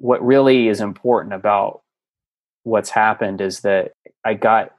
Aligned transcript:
what 0.00 0.24
really 0.24 0.68
is 0.68 0.80
important 0.80 1.34
about 1.34 1.82
what's 2.62 2.88
happened 2.88 3.42
is 3.42 3.60
that 3.60 3.92
I 4.24 4.32
got 4.32 4.72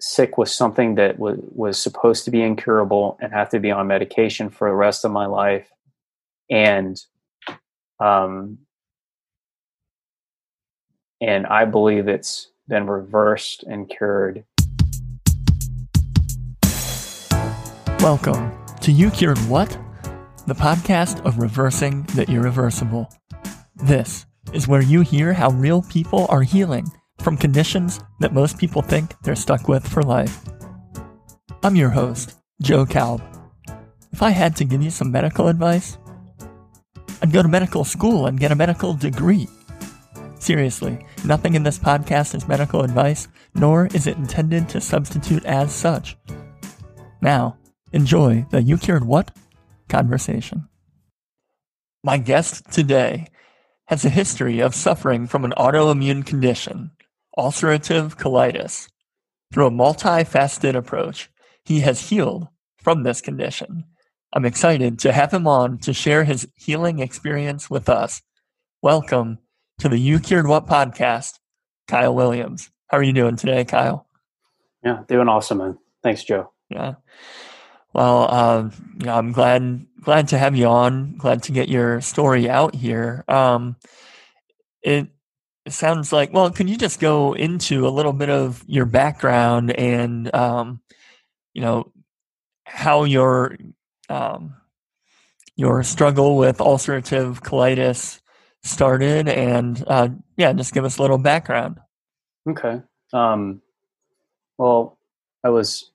sick 0.00 0.36
with 0.36 0.48
something 0.48 0.96
that 0.96 1.16
was 1.16 1.38
was 1.42 1.78
supposed 1.78 2.24
to 2.24 2.32
be 2.32 2.42
incurable 2.42 3.16
and 3.20 3.32
have 3.32 3.48
to 3.50 3.60
be 3.60 3.70
on 3.70 3.86
medication 3.86 4.50
for 4.50 4.68
the 4.68 4.74
rest 4.74 5.04
of 5.04 5.12
my 5.12 5.26
life 5.26 5.70
and 6.50 7.00
um 8.00 8.58
and 11.20 11.46
I 11.46 11.66
believe 11.66 12.08
it's 12.08 12.50
been 12.66 12.88
reversed 12.88 13.62
and 13.62 13.88
cured. 13.88 14.44
Welcome 18.00 18.52
to 18.80 18.90
You 18.90 19.12
Cured 19.12 19.38
What? 19.48 19.78
The 20.48 20.54
podcast 20.54 21.24
of 21.24 21.38
reversing 21.38 22.02
the 22.16 22.28
irreversible. 22.28 23.08
This 23.76 24.26
is 24.52 24.68
where 24.68 24.82
you 24.82 25.00
hear 25.00 25.32
how 25.32 25.50
real 25.50 25.82
people 25.82 26.26
are 26.28 26.42
healing 26.42 26.86
from 27.18 27.36
conditions 27.36 28.00
that 28.20 28.34
most 28.34 28.58
people 28.58 28.82
think 28.82 29.14
they're 29.22 29.34
stuck 29.34 29.68
with 29.68 29.86
for 29.86 30.02
life. 30.02 30.40
I'm 31.62 31.76
your 31.76 31.90
host, 31.90 32.34
Joe 32.60 32.84
Kalb. 32.84 33.22
If 34.12 34.22
I 34.22 34.30
had 34.30 34.54
to 34.56 34.64
give 34.64 34.82
you 34.82 34.90
some 34.90 35.10
medical 35.10 35.48
advice, 35.48 35.98
I'd 37.22 37.32
go 37.32 37.42
to 37.42 37.48
medical 37.48 37.84
school 37.84 38.26
and 38.26 38.38
get 38.38 38.52
a 38.52 38.56
medical 38.56 38.94
degree. 38.94 39.48
Seriously, 40.38 41.04
nothing 41.24 41.54
in 41.54 41.62
this 41.62 41.78
podcast 41.78 42.34
is 42.34 42.46
medical 42.46 42.82
advice, 42.82 43.28
nor 43.54 43.86
is 43.86 44.06
it 44.06 44.18
intended 44.18 44.68
to 44.68 44.80
substitute 44.80 45.44
as 45.46 45.74
such. 45.74 46.18
Now, 47.22 47.56
enjoy 47.92 48.44
the 48.50 48.62
You 48.62 48.76
Cured 48.76 49.04
What 49.04 49.34
conversation. 49.88 50.68
My 52.02 52.18
guest 52.18 52.70
today 52.70 53.28
has 53.86 54.04
a 54.04 54.10
history 54.10 54.60
of 54.60 54.74
suffering 54.74 55.26
from 55.26 55.44
an 55.44 55.52
autoimmune 55.58 56.24
condition, 56.24 56.90
ulcerative 57.36 58.16
colitis. 58.16 58.88
Through 59.52 59.66
a 59.66 59.70
multifaceted 59.70 60.74
approach, 60.74 61.30
he 61.64 61.80
has 61.80 62.08
healed 62.08 62.48
from 62.78 63.02
this 63.02 63.20
condition. 63.20 63.84
I'm 64.32 64.46
excited 64.46 64.98
to 65.00 65.12
have 65.12 65.32
him 65.32 65.46
on 65.46 65.78
to 65.78 65.92
share 65.92 66.24
his 66.24 66.48
healing 66.56 66.98
experience 66.98 67.68
with 67.68 67.88
us. 67.88 68.22
Welcome 68.82 69.38
to 69.78 69.88
the 69.88 69.98
You 69.98 70.18
Cured 70.18 70.46
What 70.46 70.66
podcast, 70.66 71.38
Kyle 71.86 72.14
Williams. 72.14 72.70
How 72.88 72.98
are 72.98 73.02
you 73.02 73.12
doing 73.12 73.36
today, 73.36 73.64
Kyle? 73.64 74.06
Yeah, 74.82 75.02
doing 75.06 75.28
awesome, 75.28 75.58
man. 75.58 75.78
Thanks, 76.02 76.24
Joe. 76.24 76.50
Yeah. 76.70 76.94
Well, 77.92 78.26
uh, 78.30 78.70
yeah, 78.98 79.16
I'm 79.16 79.32
glad 79.32 79.86
glad 80.04 80.28
to 80.28 80.38
have 80.38 80.54
you 80.54 80.66
on. 80.66 81.16
Glad 81.16 81.42
to 81.44 81.52
get 81.52 81.68
your 81.68 82.00
story 82.00 82.48
out 82.48 82.74
here. 82.74 83.24
Um, 83.28 83.76
it, 84.82 85.08
sounds 85.66 86.12
like 86.12 86.30
well, 86.30 86.50
can 86.50 86.68
you 86.68 86.76
just 86.76 87.00
go 87.00 87.32
into 87.32 87.86
a 87.86 87.88
little 87.88 88.12
bit 88.12 88.28
of 88.28 88.62
your 88.66 88.84
background 88.84 89.70
and 89.70 90.32
um, 90.34 90.82
you 91.54 91.62
know 91.62 91.90
how 92.66 93.04
your 93.04 93.56
um, 94.10 94.54
your 95.56 95.82
struggle 95.82 96.36
with 96.36 96.58
ulcerative 96.58 97.40
colitis 97.40 98.20
started, 98.62 99.26
and 99.28 99.82
uh, 99.86 100.08
yeah, 100.36 100.52
just 100.52 100.74
give 100.74 100.84
us 100.84 100.98
a 100.98 101.02
little 101.02 101.18
background. 101.18 101.78
Okay. 102.46 102.82
Um, 103.14 103.62
well, 104.58 104.98
I 105.42 105.48
was 105.48 105.92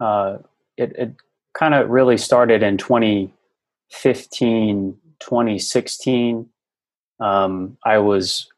uh, 0.00 0.38
it, 0.76 0.92
it 0.96 1.14
kind 1.54 1.74
of 1.74 1.90
really 1.90 2.16
started 2.16 2.62
in 2.62 2.78
2015, 2.78 4.96
2016. 5.20 6.48
Um, 7.20 7.76
I 7.84 7.98
was 7.98 8.48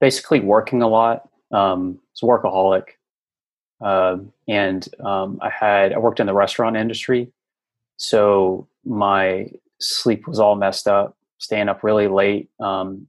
basically 0.00 0.40
working 0.40 0.82
a 0.82 0.88
lot. 0.88 1.28
Um, 1.52 2.00
was 2.20 2.22
a 2.22 2.26
workaholic. 2.26 2.84
Uh, 3.80 4.18
and 4.48 4.88
um, 5.04 5.38
I 5.42 5.50
had 5.50 5.92
I 5.92 5.98
worked 5.98 6.20
in 6.20 6.26
the 6.26 6.34
restaurant 6.34 6.76
industry, 6.76 7.30
so 7.98 8.68
my 8.84 9.50
sleep 9.80 10.26
was 10.26 10.40
all 10.40 10.56
messed 10.56 10.88
up. 10.88 11.16
Staying 11.38 11.68
up 11.68 11.84
really 11.84 12.08
late, 12.08 12.48
um, 12.58 13.06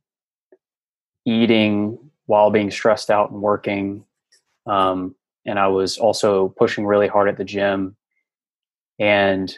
eating 1.26 1.98
while 2.26 2.52
being 2.52 2.70
stressed 2.70 3.10
out 3.10 3.32
and 3.32 3.42
working, 3.42 4.04
um, 4.66 5.16
and 5.46 5.58
I 5.58 5.68
was 5.68 5.98
also 5.98 6.50
pushing 6.50 6.86
really 6.86 7.08
hard 7.08 7.30
at 7.30 7.38
the 7.38 7.46
gym 7.46 7.96
and 9.00 9.58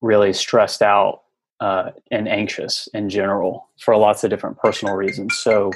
really 0.00 0.32
stressed 0.32 0.82
out 0.82 1.22
uh, 1.60 1.90
and 2.10 2.28
anxious 2.28 2.88
in 2.94 3.08
general 3.08 3.68
for 3.80 3.96
lots 3.96 4.22
of 4.24 4.30
different 4.30 4.58
personal 4.58 4.94
reasons. 4.94 5.38
So, 5.38 5.72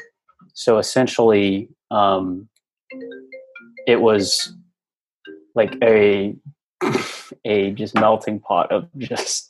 so 0.55 0.79
essentially, 0.79 1.69
um, 1.91 2.49
it 3.87 4.01
was 4.01 4.55
like 5.55 5.77
a 5.83 6.35
a 7.45 7.73
just 7.73 7.95
melting 7.95 8.41
pot 8.41 8.71
of 8.71 8.89
just 8.99 9.49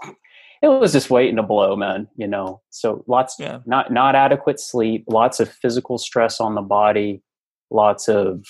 it 0.63 0.69
was 0.69 0.93
just 0.93 1.11
waiting 1.11 1.37
to 1.37 1.43
blow, 1.43 1.77
man. 1.77 2.09
You 2.17 2.29
know, 2.29 2.63
so 2.71 3.05
lots 3.07 3.37
yeah. 3.39 3.59
not 3.67 3.93
not 3.93 4.15
adequate 4.15 4.61
sleep, 4.61 5.05
lots 5.09 5.41
of 5.41 5.53
physical 5.53 5.99
stress 5.99 6.41
on 6.41 6.55
the 6.55 6.63
body, 6.63 7.23
lots 7.71 8.09
of 8.09 8.45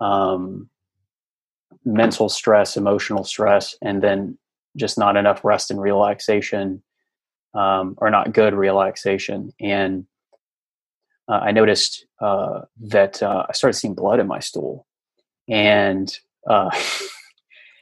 um, 0.00 0.70
mental 1.84 2.28
stress, 2.28 2.76
emotional 2.76 3.24
stress, 3.24 3.74
and 3.82 4.02
then 4.02 4.38
just 4.76 4.98
not 4.98 5.16
enough 5.16 5.44
rest 5.44 5.70
and 5.70 5.80
relaxation, 5.80 6.82
um, 7.54 7.94
or 7.98 8.10
not 8.10 8.32
good 8.32 8.54
relaxation. 8.54 9.52
And 9.60 10.06
uh, 11.28 11.40
I 11.42 11.52
noticed 11.52 12.06
uh, 12.20 12.62
that 12.80 13.22
uh, 13.22 13.46
I 13.48 13.52
started 13.52 13.78
seeing 13.78 13.94
blood 13.94 14.20
in 14.20 14.26
my 14.26 14.40
stool, 14.40 14.86
and 15.48 16.14
uh, 16.48 16.70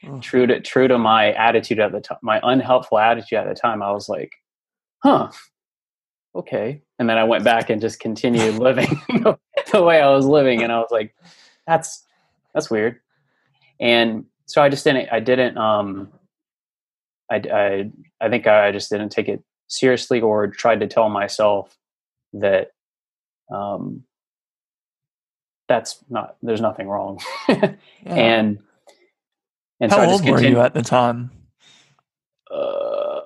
oh. 0.05 0.19
true 0.21 0.47
to 0.47 0.61
true 0.61 0.87
to 0.87 0.97
my 0.97 1.33
attitude 1.33 1.79
at 1.79 1.91
the 1.91 1.99
time, 1.99 2.19
my 2.21 2.39
unhelpful 2.43 2.99
attitude 2.99 3.39
at 3.39 3.47
the 3.47 3.55
time, 3.55 3.83
I 3.83 3.91
was 3.91 4.07
like, 4.07 4.31
"Huh, 5.03 5.31
okay." 6.35 6.81
And 6.99 7.09
then 7.09 7.17
I 7.17 7.25
went 7.25 7.43
back 7.43 7.69
and 7.69 7.81
just 7.81 7.99
continued 7.99 8.55
living 8.59 9.01
the 9.71 9.83
way 9.83 10.01
I 10.01 10.09
was 10.11 10.25
living, 10.25 10.63
and 10.63 10.71
I 10.71 10.79
was 10.79 10.91
like, 10.91 11.13
"That's 11.67 12.05
that's 12.53 12.69
weird." 12.69 12.99
And 13.83 14.25
so 14.45 14.63
I 14.63 14.69
just 14.69 14.85
didn't. 14.85 15.09
I 15.11 15.19
didn't. 15.19 15.57
Um, 15.57 16.13
I, 17.29 17.41
I 17.53 17.91
I 18.21 18.29
think 18.29 18.47
I 18.47 18.71
just 18.71 18.89
didn't 18.89 19.09
take 19.09 19.27
it 19.27 19.43
seriously, 19.67 20.21
or 20.21 20.47
tried 20.47 20.79
to 20.79 20.87
tell 20.87 21.09
myself 21.09 21.77
that 22.31 22.71
um, 23.53 24.03
that's 25.67 26.01
not. 26.09 26.37
There's 26.41 26.61
nothing 26.61 26.87
wrong, 26.87 27.19
yeah. 27.49 27.75
and 28.05 28.59
and 29.81 29.91
how 29.91 30.05
so 30.05 30.11
old 30.11 30.29
were 30.29 30.41
you 30.41 30.61
at 30.61 30.73
the 30.73 30.81
time? 30.81 31.31
Uh, 32.49 33.19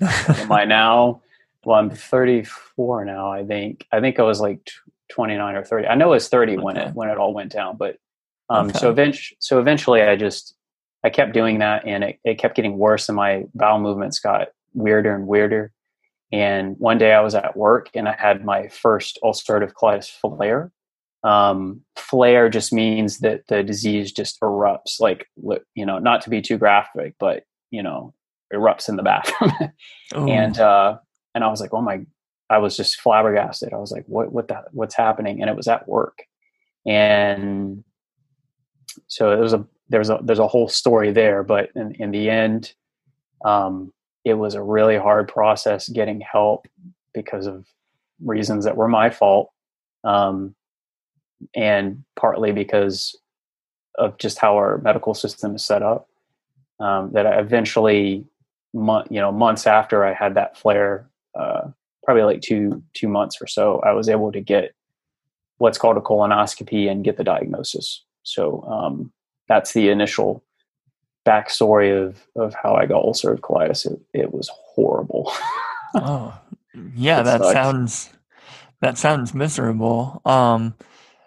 am 0.00 0.52
I 0.52 0.64
now? 0.64 1.20
Well, 1.64 1.78
I'm 1.80 1.90
34 1.90 3.04
now. 3.04 3.32
I 3.32 3.44
think. 3.44 3.86
I 3.90 4.00
think 4.00 4.20
I 4.20 4.22
was 4.22 4.40
like 4.40 4.70
29 5.10 5.56
or 5.56 5.64
30. 5.64 5.88
I 5.88 5.96
know 5.96 6.08
it 6.08 6.10
was 6.10 6.28
30 6.28 6.52
okay. 6.52 6.62
when 6.62 6.76
it 6.76 6.94
when 6.94 7.08
it 7.08 7.18
all 7.18 7.34
went 7.34 7.50
down, 7.50 7.76
but 7.76 7.96
um, 8.52 8.68
okay. 8.68 8.78
So 8.78 8.90
eventually, 8.90 9.36
so 9.40 9.58
eventually, 9.58 10.02
I 10.02 10.16
just 10.16 10.54
I 11.04 11.10
kept 11.10 11.32
doing 11.32 11.58
that, 11.58 11.86
and 11.86 12.04
it, 12.04 12.18
it 12.24 12.38
kept 12.38 12.54
getting 12.54 12.78
worse, 12.78 13.08
and 13.08 13.16
my 13.16 13.44
bowel 13.54 13.80
movements 13.80 14.20
got 14.20 14.48
weirder 14.74 15.14
and 15.14 15.26
weirder. 15.26 15.72
And 16.30 16.76
one 16.78 16.98
day 16.98 17.12
I 17.12 17.20
was 17.20 17.34
at 17.34 17.56
work, 17.56 17.90
and 17.94 18.08
I 18.08 18.14
had 18.18 18.44
my 18.44 18.68
first 18.68 19.18
ulcerative 19.22 19.72
colitis 19.72 20.10
flare. 20.10 20.70
Um, 21.24 21.82
flare 21.96 22.48
just 22.48 22.72
means 22.72 23.18
that 23.18 23.46
the 23.48 23.62
disease 23.62 24.12
just 24.12 24.40
erupts, 24.40 25.00
like 25.00 25.26
you 25.74 25.86
know, 25.86 25.98
not 25.98 26.22
to 26.22 26.30
be 26.30 26.42
too 26.42 26.58
graphic, 26.58 27.14
but 27.18 27.44
you 27.70 27.82
know, 27.82 28.14
erupts 28.52 28.88
in 28.88 28.96
the 28.96 29.02
bathroom. 29.02 29.52
and 30.28 30.58
uh, 30.58 30.98
and 31.34 31.42
I 31.42 31.48
was 31.48 31.60
like, 31.60 31.72
oh 31.72 31.82
my! 31.82 32.04
I 32.50 32.58
was 32.58 32.76
just 32.76 33.00
flabbergasted. 33.00 33.72
I 33.72 33.78
was 33.78 33.92
like, 33.92 34.04
what 34.06 34.32
what 34.32 34.48
the, 34.48 34.62
what's 34.72 34.94
happening? 34.94 35.40
And 35.40 35.48
it 35.48 35.56
was 35.56 35.68
at 35.68 35.88
work, 35.88 36.18
and 36.86 37.84
so 39.06 39.38
was 39.38 39.52
a 39.52 39.64
there's 39.88 40.10
a 40.10 40.18
there's 40.22 40.38
a 40.38 40.48
whole 40.48 40.68
story 40.68 41.12
there, 41.12 41.42
but 41.42 41.70
in, 41.74 41.94
in 41.96 42.10
the 42.10 42.30
end, 42.30 42.72
um, 43.44 43.92
it 44.24 44.34
was 44.34 44.54
a 44.54 44.62
really 44.62 44.96
hard 44.96 45.28
process 45.28 45.88
getting 45.88 46.20
help 46.20 46.66
because 47.12 47.46
of 47.46 47.66
reasons 48.24 48.64
that 48.64 48.76
were 48.76 48.88
my 48.88 49.10
fault, 49.10 49.50
um, 50.04 50.54
and 51.54 52.04
partly 52.16 52.52
because 52.52 53.16
of 53.96 54.16
just 54.18 54.38
how 54.38 54.56
our 54.56 54.78
medical 54.78 55.14
system 55.14 55.54
is 55.54 55.64
set 55.64 55.82
up. 55.82 56.08
Um, 56.80 57.12
that 57.12 57.26
I 57.26 57.38
eventually, 57.38 58.24
month 58.74 59.06
you 59.10 59.20
know, 59.20 59.30
months 59.30 59.66
after 59.66 60.04
I 60.04 60.14
had 60.14 60.34
that 60.34 60.56
flare, 60.56 61.08
uh, 61.38 61.68
probably 62.02 62.24
like 62.24 62.40
two 62.40 62.82
two 62.94 63.08
months 63.08 63.40
or 63.40 63.46
so, 63.46 63.80
I 63.80 63.92
was 63.92 64.08
able 64.08 64.32
to 64.32 64.40
get 64.40 64.74
what's 65.58 65.78
called 65.78 65.96
a 65.96 66.00
colonoscopy 66.00 66.90
and 66.90 67.04
get 67.04 67.18
the 67.18 67.24
diagnosis. 67.24 68.02
So 68.22 68.62
um, 68.62 69.12
that's 69.48 69.72
the 69.72 69.88
initial 69.88 70.44
backstory 71.26 71.96
of 71.96 72.26
of 72.36 72.54
how 72.60 72.74
I 72.74 72.86
got 72.86 73.04
ulcerative 73.04 73.40
colitis. 73.40 73.86
It, 73.86 74.00
it 74.12 74.32
was 74.32 74.50
horrible. 74.52 75.32
oh, 75.94 76.38
Yeah, 76.94 77.22
that 77.22 77.40
sucks. 77.40 77.52
sounds 77.52 78.10
that 78.80 78.98
sounds 78.98 79.34
miserable. 79.34 80.20
Um, 80.24 80.74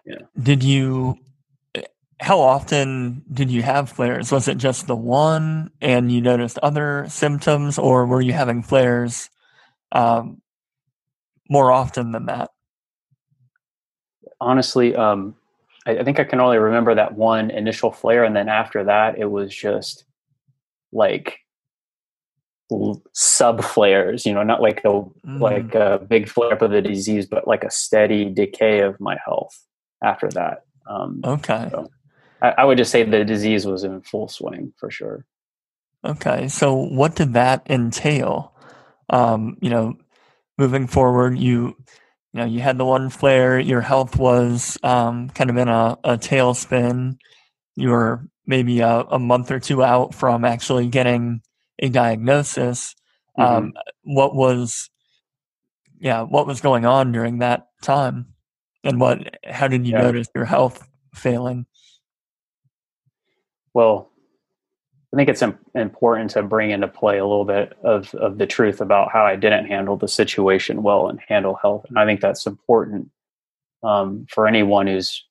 yeah. 0.05 0.19
Did 0.41 0.63
you? 0.63 1.17
How 2.21 2.39
often 2.39 3.23
did 3.31 3.51
you 3.51 3.61
have 3.61 3.89
flares? 3.89 4.31
Was 4.31 4.47
it 4.47 4.57
just 4.57 4.87
the 4.87 4.95
one, 4.95 5.71
and 5.81 6.11
you 6.11 6.21
noticed 6.21 6.57
other 6.59 7.05
symptoms, 7.09 7.77
or 7.77 8.05
were 8.05 8.21
you 8.21 8.31
having 8.31 8.63
flares 8.63 9.29
um, 9.91 10.41
more 11.49 11.71
often 11.71 12.13
than 12.13 12.27
that? 12.27 12.51
Honestly, 14.39 14.95
um, 14.95 15.35
I, 15.85 15.99
I 15.99 16.03
think 16.03 16.19
I 16.19 16.23
can 16.23 16.39
only 16.39 16.57
remember 16.57 16.95
that 16.95 17.13
one 17.13 17.49
initial 17.49 17.91
flare, 17.91 18.23
and 18.23 18.35
then 18.35 18.49
after 18.49 18.83
that, 18.83 19.17
it 19.17 19.25
was 19.25 19.53
just 19.53 20.05
like 20.91 21.39
sub 23.13 23.63
flares. 23.63 24.25
You 24.25 24.33
know, 24.33 24.43
not 24.43 24.61
like 24.61 24.79
a 24.79 24.89
mm. 24.89 25.39
like 25.39 25.75
a 25.75 25.99
big 25.99 26.27
flare 26.29 26.53
up 26.53 26.61
of 26.61 26.71
the 26.71 26.81
disease, 26.81 27.25
but 27.25 27.47
like 27.47 27.63
a 27.63 27.71
steady 27.71 28.25
decay 28.29 28.79
of 28.79 28.99
my 28.99 29.17
health 29.25 29.57
after 30.03 30.29
that. 30.29 30.63
Um, 30.89 31.21
okay. 31.23 31.67
So 31.71 31.89
I, 32.41 32.53
I 32.59 32.65
would 32.65 32.77
just 32.77 32.91
say 32.91 33.03
the 33.03 33.25
disease 33.25 33.65
was 33.65 33.83
in 33.83 34.01
full 34.01 34.27
swing 34.27 34.73
for 34.77 34.91
sure. 34.91 35.25
Okay, 36.03 36.47
so 36.47 36.75
what 36.75 37.15
did 37.15 37.33
that 37.33 37.65
entail? 37.67 38.53
Um, 39.09 39.57
you 39.61 39.71
know, 39.71 39.97
moving 40.57 40.85
forward, 40.85 41.37
you 41.37 41.75
you 42.35 42.41
know, 42.41 42.47
you 42.47 42.59
had 42.59 42.77
the 42.77 42.83
one 42.83 43.09
flare, 43.09 43.57
your 43.57 43.79
health 43.79 44.17
was 44.17 44.77
um, 44.83 45.29
kind 45.29 45.49
of 45.49 45.55
in 45.55 45.69
a, 45.69 45.97
a 46.03 46.17
tailspin. 46.17 47.17
You 47.77 47.91
were 47.91 48.27
maybe 48.45 48.81
a, 48.81 48.89
a, 48.89 49.17
month 49.17 49.51
or 49.51 49.59
two 49.61 49.81
out 49.81 50.13
from 50.13 50.43
actually 50.43 50.89
getting 50.89 51.39
a 51.79 51.87
diagnosis. 51.87 52.93
Mm-hmm. 53.39 53.41
Um, 53.41 53.73
what 54.03 54.35
was, 54.35 54.89
yeah, 55.97 56.23
what 56.23 56.45
was 56.45 56.59
going 56.59 56.85
on 56.85 57.13
during 57.13 57.37
that 57.37 57.67
time, 57.81 58.33
and 58.83 58.99
what? 58.99 59.37
How 59.45 59.69
did 59.69 59.87
you 59.87 59.93
yeah. 59.93 60.01
notice 60.01 60.27
your 60.35 60.43
health 60.43 60.85
failing? 61.13 61.65
Well, 63.73 64.11
I 65.15 65.17
think 65.17 65.29
it's 65.29 65.43
important 65.75 66.31
to 66.31 66.43
bring 66.43 66.71
into 66.71 66.89
play 66.89 67.19
a 67.19 67.25
little 67.25 67.45
bit 67.45 67.71
of, 67.83 68.13
of 68.15 68.37
the 68.37 68.45
truth 68.45 68.81
about 68.81 69.13
how 69.13 69.25
I 69.25 69.37
didn't 69.37 69.67
handle 69.67 69.95
the 69.95 70.09
situation 70.09 70.83
well 70.83 71.07
and 71.07 71.21
handle 71.25 71.55
health. 71.55 71.85
And 71.87 71.97
I 71.97 72.05
think 72.05 72.19
that's 72.19 72.45
important 72.45 73.09
um, 73.81 74.27
for 74.29 74.45
anyone 74.45 74.87
who's 74.87 75.23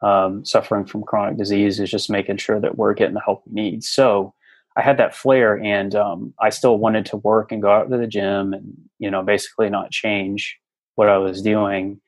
um, 0.00 0.44
suffering 0.44 0.84
from 0.84 1.02
chronic 1.02 1.38
disease 1.38 1.80
is 1.80 1.90
just 1.90 2.08
making 2.08 2.36
sure 2.36 2.60
that 2.60 2.78
we're 2.78 2.94
getting 2.94 3.14
the 3.14 3.20
help 3.20 3.42
we 3.46 3.60
need. 3.60 3.82
So 3.82 4.32
I 4.76 4.82
had 4.82 4.98
that 4.98 5.16
flare 5.16 5.58
and 5.58 5.92
um, 5.96 6.32
I 6.38 6.50
still 6.50 6.78
wanted 6.78 7.04
to 7.06 7.16
work 7.16 7.50
and 7.50 7.60
go 7.60 7.72
out 7.72 7.90
to 7.90 7.96
the 7.96 8.06
gym 8.06 8.52
and, 8.52 8.76
you 9.00 9.10
know, 9.10 9.24
basically 9.24 9.70
not 9.70 9.90
change 9.90 10.56
what 10.94 11.08
I 11.08 11.18
was 11.18 11.42
doing. 11.42 12.00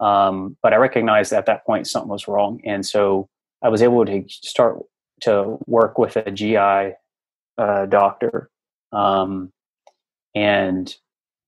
Um, 0.00 0.56
but 0.64 0.72
I 0.72 0.78
recognized 0.78 1.32
at 1.32 1.46
that 1.46 1.64
point 1.64 1.86
something 1.86 2.10
was 2.10 2.26
wrong. 2.26 2.60
And 2.64 2.84
so 2.84 3.28
I 3.62 3.68
was 3.68 3.82
able 3.82 4.04
to 4.04 4.24
start 4.28 4.80
to 5.22 5.58
work 5.66 5.98
with 5.98 6.16
a 6.16 6.30
GI 6.30 6.94
uh, 7.58 7.86
doctor, 7.86 8.50
um, 8.92 9.52
and 10.34 10.94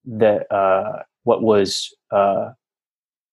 the 0.05 0.53
uh, 0.53 1.03
what 1.25 1.43
was 1.43 1.95
uh, 2.11 2.51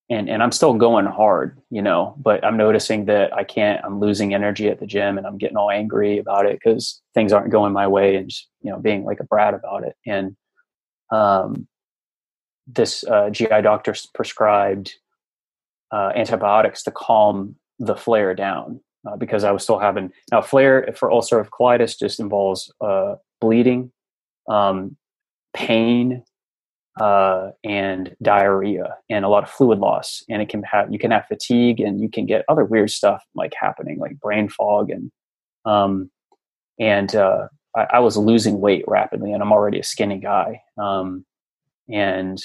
and 0.09 0.30
and 0.30 0.41
I'm 0.41 0.51
still 0.51 0.74
going 0.74 1.06
hard, 1.06 1.59
you 1.69 1.81
know, 1.81 2.15
but 2.18 2.44
I'm 2.44 2.57
noticing 2.57 3.06
that 3.06 3.33
I 3.33 3.44
can't. 3.44 3.83
I'm 3.86 4.00
losing 4.00 4.33
energy 4.33 4.68
at 4.68 4.80
the 4.80 4.88
gym, 4.88 5.18
and 5.18 5.27
I'm 5.27 5.38
getting 5.38 5.57
all 5.57 5.69
angry 5.69 6.18
about 6.18 6.45
it 6.45 6.59
because 6.59 7.01
things 7.13 7.31
aren't 7.31 7.51
going 7.51 7.74
my 7.74 7.88
way, 7.88 8.15
and 8.15 8.30
just, 8.30 8.47
you 8.62 8.71
know, 8.71 8.80
being 8.80 9.03
like 9.06 9.19
a 9.19 9.24
brat 9.24 9.53
about 9.53 9.83
it. 9.83 9.95
And 10.07 10.35
um, 11.12 11.68
this 12.65 13.03
uh, 13.03 13.30
GI 13.30 13.62
doctor 13.62 13.94
prescribed 14.15 14.95
uh, 15.92 16.12
antibiotics 16.15 16.83
to 16.83 16.92
calm 16.92 17.56
the 17.77 17.95
flare 17.95 18.33
down 18.33 18.81
uh, 19.07 19.15
because 19.15 19.43
I 19.43 19.51
was 19.51 19.63
still 19.63 19.79
having 19.79 20.11
now 20.31 20.41
flare 20.41 20.93
for 20.95 21.09
ulcerative 21.09 21.49
colitis 21.49 21.97
just 21.97 22.19
involves 22.19 22.71
uh, 22.81 23.15
bleeding, 23.39 23.91
um, 24.49 24.97
pain, 25.53 26.23
uh, 26.99 27.51
and 27.63 28.15
diarrhea, 28.21 28.97
and 29.09 29.23
a 29.23 29.29
lot 29.29 29.43
of 29.43 29.49
fluid 29.49 29.79
loss. 29.79 30.23
And 30.29 30.41
it 30.41 30.49
can 30.49 30.63
have 30.63 30.91
you 30.91 30.99
can 30.99 31.11
have 31.11 31.27
fatigue, 31.27 31.79
and 31.79 32.01
you 32.01 32.09
can 32.09 32.25
get 32.25 32.45
other 32.49 32.65
weird 32.65 32.89
stuff 32.89 33.23
like 33.35 33.53
happening, 33.59 33.99
like 33.99 34.19
brain 34.19 34.49
fog, 34.49 34.89
and 34.89 35.11
um, 35.65 36.11
and 36.79 37.15
uh, 37.15 37.47
I, 37.75 37.87
I, 37.93 37.99
was 37.99 38.17
losing 38.17 38.59
weight 38.59 38.83
rapidly, 38.87 39.31
and 39.31 39.41
I'm 39.41 39.51
already 39.51 39.79
a 39.79 39.83
skinny 39.83 40.19
guy, 40.19 40.61
um, 40.77 41.25
and 41.87 42.37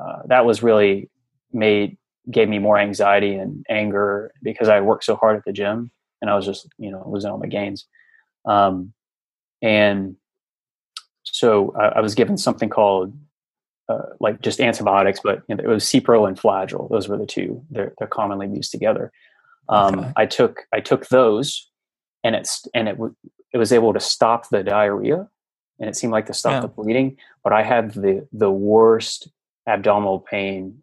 uh, 0.00 0.22
that 0.26 0.44
was 0.44 0.62
really 0.62 1.08
made 1.52 1.96
gave 2.30 2.48
me 2.48 2.58
more 2.58 2.78
anxiety 2.78 3.34
and 3.34 3.64
anger 3.68 4.32
because 4.42 4.68
I 4.68 4.80
worked 4.80 5.04
so 5.04 5.16
hard 5.16 5.36
at 5.36 5.44
the 5.44 5.52
gym 5.52 5.90
and 6.20 6.30
I 6.30 6.36
was 6.36 6.46
just 6.46 6.68
you 6.78 6.90
know 6.90 7.04
losing 7.06 7.30
all 7.30 7.38
my 7.38 7.46
gains. 7.46 7.86
Um, 8.46 8.92
and 9.62 10.16
so 11.22 11.74
I, 11.78 11.86
I, 11.86 12.00
was 12.00 12.14
given 12.14 12.36
something 12.36 12.68
called 12.68 13.16
uh, 13.88 14.02
like 14.20 14.42
just 14.42 14.60
antibiotics, 14.60 15.20
but 15.22 15.42
you 15.48 15.54
know, 15.54 15.64
it 15.64 15.66
was 15.66 15.84
Cipro 15.84 16.28
and 16.28 16.38
Flagyl. 16.38 16.90
Those 16.90 17.08
were 17.08 17.16
the 17.16 17.26
two. 17.26 17.62
They're 17.70 17.92
they're 17.98 18.08
commonly 18.08 18.48
used 18.48 18.70
together. 18.70 19.12
Um, 19.68 20.00
okay. 20.00 20.12
I 20.16 20.26
took 20.26 20.66
I 20.72 20.80
took 20.80 21.08
those, 21.08 21.70
and 22.22 22.34
it's 22.34 22.66
and 22.74 22.88
it 22.88 22.92
w- 22.92 23.14
it 23.52 23.58
was 23.58 23.72
able 23.72 23.92
to 23.92 24.00
stop 24.00 24.48
the 24.48 24.62
diarrhea, 24.62 25.28
and 25.80 25.88
it 25.88 25.96
seemed 25.96 26.12
like 26.12 26.26
to 26.26 26.34
stop 26.34 26.52
yeah. 26.52 26.60
the 26.60 26.68
bleeding. 26.68 27.16
But 27.42 27.52
I 27.52 27.62
had 27.62 27.92
the 27.94 28.26
the 28.32 28.50
worst 28.50 29.28
abdominal 29.66 30.20
pain 30.20 30.82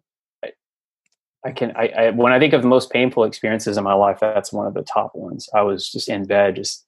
I 1.44 1.52
can 1.52 1.72
I, 1.76 1.88
I, 1.88 2.10
when 2.10 2.32
I 2.32 2.38
think 2.38 2.52
of 2.52 2.62
the 2.62 2.68
most 2.68 2.90
painful 2.90 3.24
experiences 3.24 3.76
in 3.76 3.84
my 3.84 3.94
life, 3.94 4.18
that's 4.20 4.52
one 4.52 4.66
of 4.66 4.74
the 4.74 4.82
top 4.82 5.12
ones. 5.14 5.48
I 5.54 5.62
was 5.62 5.90
just 5.90 6.08
in 6.08 6.24
bed, 6.24 6.56
just 6.56 6.86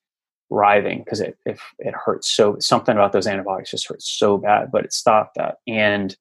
writhing 0.50 1.00
because 1.00 1.20
it 1.20 1.36
it, 1.44 1.58
it 1.78 1.94
hurts 1.94 2.30
so 2.30 2.56
something 2.60 2.94
about 2.94 3.12
those 3.12 3.26
antibiotics 3.26 3.70
just 3.70 3.88
hurts 3.88 4.08
so 4.08 4.38
bad, 4.38 4.70
but 4.70 4.84
it 4.84 4.92
stopped 4.92 5.36
that. 5.36 5.56
And 5.66 6.16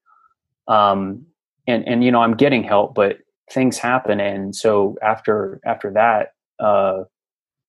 um 0.68 1.26
and 1.68 1.88
and 1.88 2.04
you 2.04 2.12
know 2.12 2.22
I'm 2.22 2.36
getting 2.36 2.64
help, 2.64 2.96
but 2.96 3.20
things 3.52 3.78
happen, 3.78 4.20
and 4.20 4.56
so 4.56 4.98
after 5.02 5.60
after 5.66 5.92
that, 5.92 6.34
uh, 6.60 7.04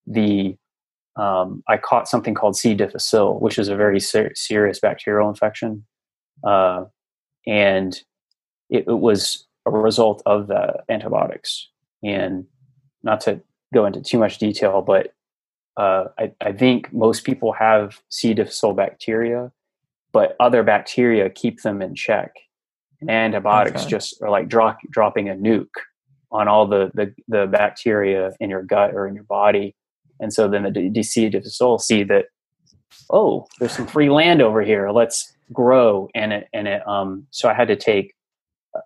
the 0.06 0.56
um, 1.16 1.62
I 1.68 1.76
caught 1.76 2.08
something 2.08 2.34
called 2.34 2.56
C. 2.56 2.74
difficile, 2.74 3.38
which 3.38 3.58
is 3.58 3.68
a 3.68 3.76
very 3.76 4.00
ser- 4.00 4.32
serious 4.34 4.80
bacterial 4.80 5.28
infection, 5.28 5.84
uh, 6.42 6.86
and 7.46 7.94
it, 8.70 8.84
it 8.88 8.98
was 8.98 9.46
a 9.66 9.70
result 9.70 10.22
of 10.26 10.46
the 10.48 10.82
antibiotics. 10.88 11.68
And 12.02 12.46
not 13.02 13.20
to 13.22 13.40
go 13.72 13.86
into 13.86 14.00
too 14.00 14.18
much 14.18 14.38
detail, 14.38 14.82
but 14.82 15.14
uh, 15.76 16.04
I, 16.18 16.32
I, 16.40 16.52
think 16.52 16.92
most 16.92 17.24
people 17.24 17.52
have 17.52 18.00
C. 18.08 18.32
difficile 18.32 18.74
bacteria, 18.74 19.50
but 20.12 20.36
other 20.38 20.62
bacteria 20.62 21.28
keep 21.28 21.62
them 21.62 21.82
in 21.82 21.96
check. 21.96 22.36
And 23.00 23.10
antibiotics 23.10 23.82
okay. 23.82 23.90
just 23.90 24.22
are 24.22 24.30
like 24.30 24.48
drop, 24.48 24.78
dropping 24.90 25.28
a 25.28 25.34
nuke 25.34 25.66
on 26.30 26.46
all 26.46 26.66
the, 26.66 26.92
the, 26.94 27.12
the 27.26 27.46
bacteria 27.46 28.32
in 28.38 28.50
your 28.50 28.62
gut 28.62 28.94
or 28.94 29.08
in 29.08 29.14
your 29.14 29.24
body. 29.24 29.74
And 30.20 30.32
so 30.32 30.48
then 30.48 30.62
the 30.62 30.70
DC 30.70 31.30
difficile 31.32 31.78
see 31.80 32.04
that, 32.04 32.26
oh, 33.10 33.46
there's 33.58 33.72
some 33.72 33.88
free 33.88 34.10
land 34.10 34.40
over 34.40 34.62
here. 34.62 34.90
Let's 34.90 35.32
grow. 35.52 36.08
And 36.14 36.32
it, 36.32 36.48
and 36.52 36.68
it, 36.68 36.86
um, 36.86 37.26
so 37.30 37.48
I 37.48 37.54
had 37.54 37.68
to 37.68 37.76
take 37.76 38.14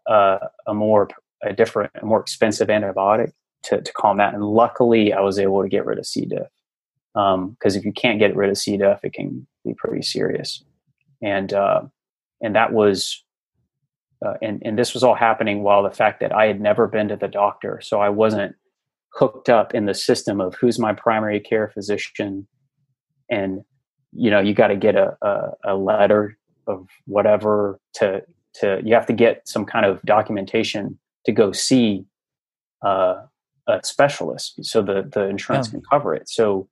uh, 0.06 0.38
a 0.66 0.74
more 0.74 1.08
a 1.42 1.52
different, 1.52 1.90
more 2.02 2.20
expensive 2.20 2.68
antibiotic 2.68 3.32
to, 3.64 3.80
to 3.80 3.92
calm 3.92 4.18
that. 4.18 4.34
And 4.34 4.44
luckily, 4.44 5.12
I 5.12 5.20
was 5.20 5.38
able 5.38 5.62
to 5.62 5.68
get 5.68 5.86
rid 5.86 5.98
of 5.98 6.06
C. 6.06 6.24
diff. 6.24 6.48
Because 7.14 7.34
um, 7.34 7.56
if 7.64 7.84
you 7.84 7.92
can't 7.92 8.18
get 8.18 8.36
rid 8.36 8.50
of 8.50 8.58
C. 8.58 8.76
diff, 8.76 9.00
it 9.02 9.12
can 9.12 9.46
be 9.64 9.74
pretty 9.74 10.02
serious. 10.02 10.62
And 11.22 11.52
uh, 11.52 11.82
and 12.40 12.54
that 12.54 12.72
was, 12.72 13.24
uh, 14.24 14.34
and 14.40 14.62
and 14.64 14.78
this 14.78 14.94
was 14.94 15.02
all 15.02 15.14
happening 15.16 15.62
while 15.62 15.82
the 15.82 15.90
fact 15.90 16.20
that 16.20 16.32
I 16.32 16.46
had 16.46 16.60
never 16.60 16.86
been 16.86 17.08
to 17.08 17.16
the 17.16 17.28
doctor, 17.28 17.80
so 17.82 18.00
I 18.00 18.08
wasn't 18.08 18.54
hooked 19.14 19.48
up 19.48 19.74
in 19.74 19.86
the 19.86 19.94
system 19.94 20.40
of 20.40 20.54
who's 20.54 20.78
my 20.78 20.92
primary 20.92 21.40
care 21.40 21.68
physician, 21.68 22.46
and 23.28 23.62
you 24.12 24.30
know 24.30 24.38
you 24.38 24.54
got 24.54 24.68
to 24.68 24.76
get 24.76 24.94
a, 24.94 25.16
a, 25.22 25.50
a 25.64 25.76
letter 25.76 26.38
of 26.68 26.86
whatever 27.06 27.80
to 27.94 28.22
to 28.54 28.80
you 28.84 28.94
have 28.94 29.06
to 29.06 29.12
get 29.12 29.46
some 29.46 29.64
kind 29.64 29.86
of 29.86 30.00
documentation 30.02 30.98
to 31.26 31.32
go 31.32 31.52
see 31.52 32.04
uh, 32.82 33.22
a 33.66 33.80
specialist 33.84 34.64
so 34.64 34.82
the 34.82 35.08
the 35.12 35.28
insurance 35.28 35.68
can 35.68 35.82
cover 35.82 36.14
it. 36.14 36.28
So 36.28 36.68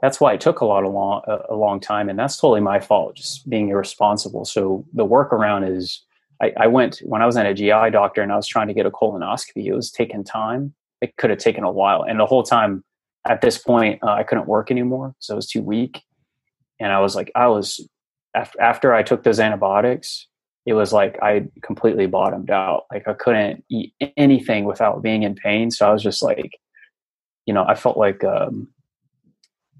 that's 0.00 0.20
why 0.20 0.32
it 0.32 0.40
took 0.40 0.60
a 0.60 0.64
lot 0.64 0.84
of 0.84 0.92
long 0.92 1.22
a, 1.26 1.54
long 1.54 1.80
time, 1.80 2.08
and 2.08 2.18
that's 2.18 2.36
totally 2.36 2.60
my 2.60 2.80
fault, 2.80 3.16
just 3.16 3.48
being 3.48 3.68
irresponsible. 3.68 4.44
So 4.44 4.84
the 4.92 5.04
workaround 5.04 5.68
is 5.68 6.02
I, 6.40 6.52
I 6.56 6.66
went 6.68 7.00
when 7.04 7.20
I 7.20 7.26
was 7.26 7.36
at 7.36 7.46
a 7.46 7.54
GI 7.54 7.90
doctor 7.90 8.22
and 8.22 8.32
I 8.32 8.36
was 8.36 8.46
trying 8.46 8.68
to 8.68 8.74
get 8.74 8.86
a 8.86 8.90
colonoscopy. 8.90 9.66
It 9.66 9.74
was 9.74 9.90
taking 9.90 10.24
time. 10.24 10.74
It 11.00 11.16
could 11.16 11.30
have 11.30 11.38
taken 11.38 11.64
a 11.64 11.70
while, 11.70 12.02
and 12.02 12.18
the 12.18 12.26
whole 12.26 12.42
time 12.42 12.84
at 13.28 13.40
this 13.40 13.58
point 13.58 14.02
uh, 14.02 14.12
I 14.12 14.22
couldn't 14.22 14.46
work 14.46 14.70
anymore, 14.70 15.14
so 15.18 15.34
I 15.34 15.36
was 15.36 15.48
too 15.48 15.62
weak. 15.62 16.02
And 16.80 16.92
I 16.92 17.00
was 17.00 17.16
like, 17.16 17.32
I 17.34 17.48
was 17.48 17.86
after 18.34 18.60
after 18.60 18.94
I 18.94 19.02
took 19.02 19.24
those 19.24 19.40
antibiotics, 19.40 20.28
it 20.68 20.74
was 20.74 20.92
like 20.92 21.18
I 21.22 21.48
completely 21.62 22.04
bottomed 22.04 22.50
out. 22.50 22.84
Like 22.92 23.08
I 23.08 23.14
couldn't 23.14 23.64
eat 23.70 23.94
anything 24.18 24.66
without 24.66 25.02
being 25.02 25.22
in 25.22 25.34
pain. 25.34 25.70
So 25.70 25.88
I 25.88 25.92
was 25.94 26.02
just 26.02 26.22
like, 26.22 26.60
you 27.46 27.54
know, 27.54 27.64
I 27.64 27.74
felt 27.74 27.96
like, 27.96 28.22
um, 28.22 28.68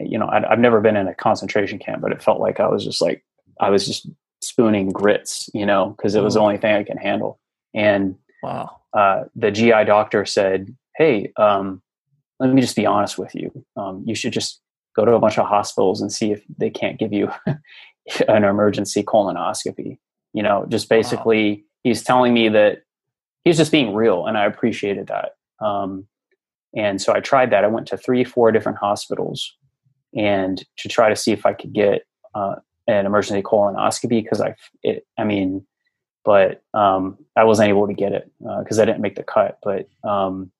you 0.00 0.18
know, 0.18 0.26
i 0.28 0.40
have 0.48 0.58
never 0.58 0.80
been 0.80 0.96
in 0.96 1.06
a 1.06 1.14
concentration 1.14 1.78
camp, 1.78 2.00
but 2.00 2.10
it 2.10 2.22
felt 2.22 2.40
like 2.40 2.58
I 2.58 2.68
was 2.68 2.82
just 2.82 3.02
like, 3.02 3.22
I 3.60 3.68
was 3.68 3.86
just 3.86 4.08
spooning 4.40 4.88
grits, 4.88 5.50
you 5.52 5.66
know, 5.66 5.90
because 5.90 6.14
it 6.14 6.22
was 6.22 6.34
the 6.34 6.40
mm. 6.40 6.44
only 6.44 6.56
thing 6.56 6.74
I 6.74 6.84
can 6.84 6.96
handle. 6.96 7.38
And 7.74 8.16
wow, 8.42 8.80
uh, 8.94 9.24
the 9.36 9.50
GI 9.50 9.84
doctor 9.84 10.24
said, 10.24 10.74
"Hey, 10.96 11.32
um, 11.36 11.82
let 12.40 12.50
me 12.50 12.62
just 12.62 12.76
be 12.76 12.86
honest 12.86 13.18
with 13.18 13.34
you. 13.34 13.50
Um, 13.76 14.04
you 14.06 14.14
should 14.14 14.32
just 14.32 14.62
go 14.96 15.04
to 15.04 15.12
a 15.12 15.20
bunch 15.20 15.38
of 15.38 15.46
hospitals 15.46 16.00
and 16.00 16.10
see 16.10 16.32
if 16.32 16.42
they 16.56 16.70
can't 16.70 16.98
give 16.98 17.12
you 17.12 17.30
an 18.28 18.44
emergency 18.44 19.02
colonoscopy." 19.02 19.98
You 20.32 20.42
know, 20.42 20.66
just 20.68 20.88
basically, 20.88 21.50
wow. 21.50 21.62
he's 21.84 22.02
telling 22.02 22.34
me 22.34 22.48
that 22.50 22.82
he's 23.44 23.56
just 23.56 23.72
being 23.72 23.94
real, 23.94 24.26
and 24.26 24.36
I 24.36 24.44
appreciated 24.44 25.08
that. 25.08 25.36
Um, 25.64 26.06
and 26.76 27.00
so 27.00 27.14
I 27.14 27.20
tried 27.20 27.50
that. 27.50 27.64
I 27.64 27.68
went 27.68 27.86
to 27.88 27.96
three, 27.96 28.24
four 28.24 28.52
different 28.52 28.78
hospitals, 28.78 29.56
and 30.14 30.64
to 30.78 30.88
try 30.88 31.08
to 31.08 31.16
see 31.16 31.32
if 31.32 31.46
I 31.46 31.54
could 31.54 31.72
get 31.72 32.06
uh, 32.34 32.56
an 32.86 33.06
emergency 33.06 33.42
colonoscopy 33.42 34.22
because 34.22 34.40
I, 34.40 34.54
it, 34.82 35.06
I 35.18 35.24
mean, 35.24 35.66
but 36.24 36.62
um, 36.74 37.18
I 37.36 37.44
wasn't 37.44 37.68
able 37.70 37.86
to 37.86 37.94
get 37.94 38.12
it 38.12 38.30
because 38.60 38.78
uh, 38.78 38.82
I 38.82 38.84
didn't 38.84 39.00
make 39.00 39.16
the 39.16 39.22
cut. 39.22 39.58
But 39.62 39.88
um, 40.08 40.50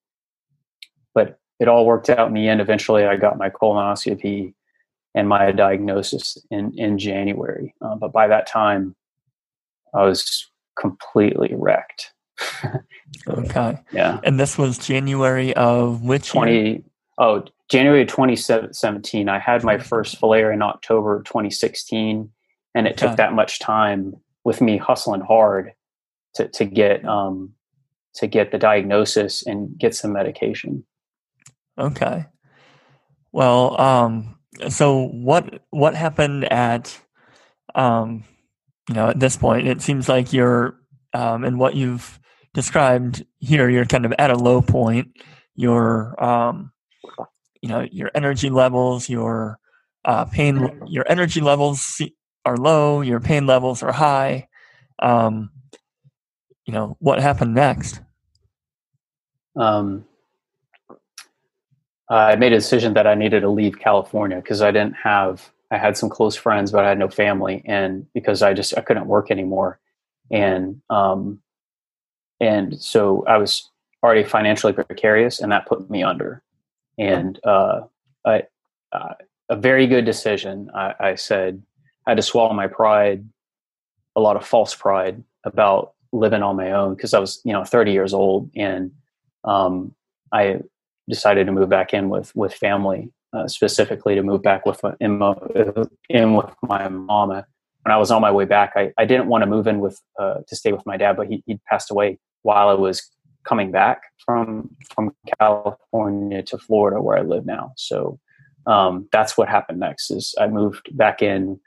but 1.15 1.39
it 1.61 1.69
all 1.69 1.85
worked 1.85 2.09
out 2.09 2.29
in 2.29 2.35
the 2.35 2.49
end. 2.49 2.61
Eventually, 2.61 3.05
I 3.05 3.17
got 3.17 3.39
my 3.39 3.51
colonoscopy 3.51 4.55
and 5.15 5.29
my 5.29 5.53
diagnosis 5.53 6.39
in 6.51 6.73
in 6.79 6.99
January. 6.99 7.75
Uh, 7.83 7.97
but 7.97 8.13
by 8.13 8.29
that 8.29 8.47
time, 8.47 8.95
I 9.95 10.05
was 10.05 10.47
completely 10.79 11.53
wrecked. 11.55 12.13
okay. 13.29 13.79
Yeah. 13.93 14.21
And 14.23 14.39
this 14.39 14.57
was 14.57 14.79
January 14.79 15.55
of 15.55 16.03
which 16.03 16.31
20 16.31 16.53
year? 16.53 16.79
Oh, 17.19 17.45
January 17.69 18.07
2017. 18.07 19.29
I 19.29 19.39
had 19.39 19.65
my 19.65 19.79
first 19.79 20.19
flare 20.19 20.53
in 20.53 20.63
October 20.63 21.23
2016 21.25 22.31
and 22.75 22.87
it 22.87 22.91
okay. 22.91 23.09
took 23.09 23.17
that 23.17 23.33
much 23.33 23.59
time 23.59 24.15
with 24.45 24.61
me 24.61 24.77
hustling 24.77 25.21
hard 25.21 25.73
to 26.35 26.49
to 26.49 26.65
get 26.65 27.05
um 27.05 27.53
to 28.15 28.27
get 28.27 28.53
the 28.53 28.59
diagnosis 28.59 29.45
and 29.47 29.77
get 29.79 29.95
some 29.95 30.13
medication. 30.13 30.85
Okay. 31.77 32.27
Well, 33.33 33.81
um 33.81 34.39
so 34.69 35.09
what 35.09 35.63
what 35.71 35.95
happened 35.95 36.45
at 36.53 36.99
um 37.75 38.25
you 38.89 38.95
know, 38.95 39.09
at 39.09 39.21
this 39.21 39.37
point, 39.37 39.69
it 39.69 39.83
seems 39.83 40.09
like 40.09 40.33
you're, 40.33 40.79
um, 41.13 41.45
in 41.45 41.59
what 41.59 41.75
you've 41.75 42.19
described 42.55 43.25
here, 43.39 43.69
you're 43.69 43.85
kind 43.85 44.07
of 44.07 44.15
at 44.19 44.31
a 44.31 44.37
low 44.37 44.63
point. 44.63 45.09
Your, 45.55 46.23
um, 46.23 46.73
you 47.61 47.69
know, 47.69 47.87
your 47.91 48.11
energy 48.15 48.51
levels, 48.51 49.09
your 49.09 49.59
uh, 50.05 50.25
pain, 50.25 50.83
your 50.87 51.05
energy 51.09 51.41
levels 51.41 52.01
are 52.45 52.57
low. 52.57 53.01
Your 53.03 53.21
pain 53.21 53.47
levels 53.47 53.83
are 53.83 53.93
high. 53.93 54.49
Um, 55.01 55.51
you 56.65 56.73
know, 56.73 56.97
what 57.01 57.21
happened 57.21 57.55
next? 57.55 58.01
Um, 59.57 60.05
I 62.09 62.37
made 62.37 62.53
a 62.53 62.57
decision 62.57 62.95
that 62.95 63.07
I 63.07 63.15
needed 63.15 63.41
to 63.41 63.51
leave 63.51 63.79
California 63.79 64.37
because 64.37 64.63
I 64.63 64.71
didn't 64.71 64.95
have 64.95 65.51
I 65.71 65.79
had 65.79 65.97
some 65.97 66.09
close 66.09 66.35
friends, 66.35 66.73
but 66.73 66.85
I 66.85 66.89
had 66.89 66.99
no 66.99 67.09
family, 67.09 67.63
and 67.67 68.07
because 68.15 68.43
I 68.43 68.55
just 68.55 68.77
I 68.77 68.81
couldn't 68.81 69.07
work 69.07 69.31
anymore, 69.31 69.79
and 70.31 70.81
um, 70.89 71.41
and 72.41 72.81
so 72.81 73.25
I 73.27 73.37
was 73.37 73.71
already 74.03 74.25
financially 74.25 74.73
precarious, 74.73 75.41
and 75.41 75.53
that 75.53 75.67
put 75.67 75.91
me 75.91 76.03
under. 76.03 76.43
And 76.97 77.39
uh, 77.45 77.83
I, 78.25 78.45
uh, 78.93 79.15
a 79.49 79.57
very 79.57 79.87
good 79.87 80.05
decision. 80.05 80.71
I, 80.75 80.95
I 80.99 81.15
said 81.15 81.63
I 82.07 82.11
had 82.11 82.17
to 82.17 82.23
swallow 82.23 82.53
my 82.55 82.67
pride, 82.67 83.29
a 84.17 84.21
lot 84.21 84.37
of 84.37 84.47
false 84.47 84.75
pride 84.75 85.23
about 85.45 85.93
living 86.13 86.43
on 86.43 86.57
my 86.57 86.73
own 86.73 86.95
because 86.95 87.13
I 87.13 87.19
was 87.19 87.41
you 87.45 87.53
know 87.53 87.65
30 87.65 87.93
years 87.93 88.15
old, 88.15 88.51
and 88.57 88.91
um, 89.45 89.95
I 90.33 90.61
decided 91.11 91.47
to 91.47 91.53
move 91.53 91.69
back 91.69 91.93
in 91.93 92.09
with 92.09 92.35
with 92.35 92.55
family 92.55 93.13
uh, 93.33 93.47
specifically 93.47 94.15
to 94.15 94.23
move 94.23 94.43
back 94.43 94.67
with 94.67 94.81
in, 95.01 95.23
in 96.09 96.35
with 96.35 96.51
my 96.63 96.89
mama. 96.89 97.47
When 97.83 97.93
I 97.93 97.97
was 97.97 98.11
on 98.11 98.21
my 98.21 98.31
way 98.31 98.45
back, 98.45 98.73
I, 98.77 98.93
I 98.99 99.05
didn't 99.05 99.29
want 99.29 99.43
to 99.43 99.47
move 99.47 99.67
in 99.67 99.81
with 99.81 100.01
uh, 100.19 100.41
to 100.47 100.57
stay 100.57 100.73
with 100.73 100.85
my 100.85 100.97
dad, 100.97 101.17
but 101.17 101.29
he 101.29 101.43
he 101.47 101.59
passed 101.69 101.91
away 101.91 102.19
while 102.43 102.69
I 102.69 102.75
was 102.75 103.09
coming 103.45 103.71
back 103.71 104.03
from 104.25 104.71
from 104.95 105.15
California 105.39 106.43
to 106.43 106.59
Florida, 106.59 107.01
where 107.01 107.17
I 107.17 107.23
live 107.23 107.47
now. 107.47 107.73
So 107.77 108.19
um, 108.67 109.09
that's 109.13 109.37
what 109.37 109.49
happened 109.49 109.81
next. 109.81 110.11
Is 110.11 110.35
I 110.39 110.49
moved 110.49 110.97
back 110.97 111.23
in 111.23 111.61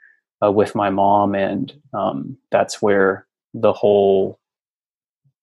uh, 0.44 0.52
with 0.52 0.74
my 0.74 0.90
mom, 0.90 1.34
and 1.34 1.72
um, 1.92 2.36
that's 2.50 2.80
where 2.80 3.26
the 3.54 3.72
whole 3.72 4.38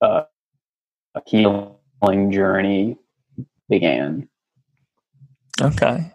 uh, 0.02 0.24
healing 1.26 2.32
journey 2.32 2.98
began. 3.70 4.28
Okay. 5.62 6.12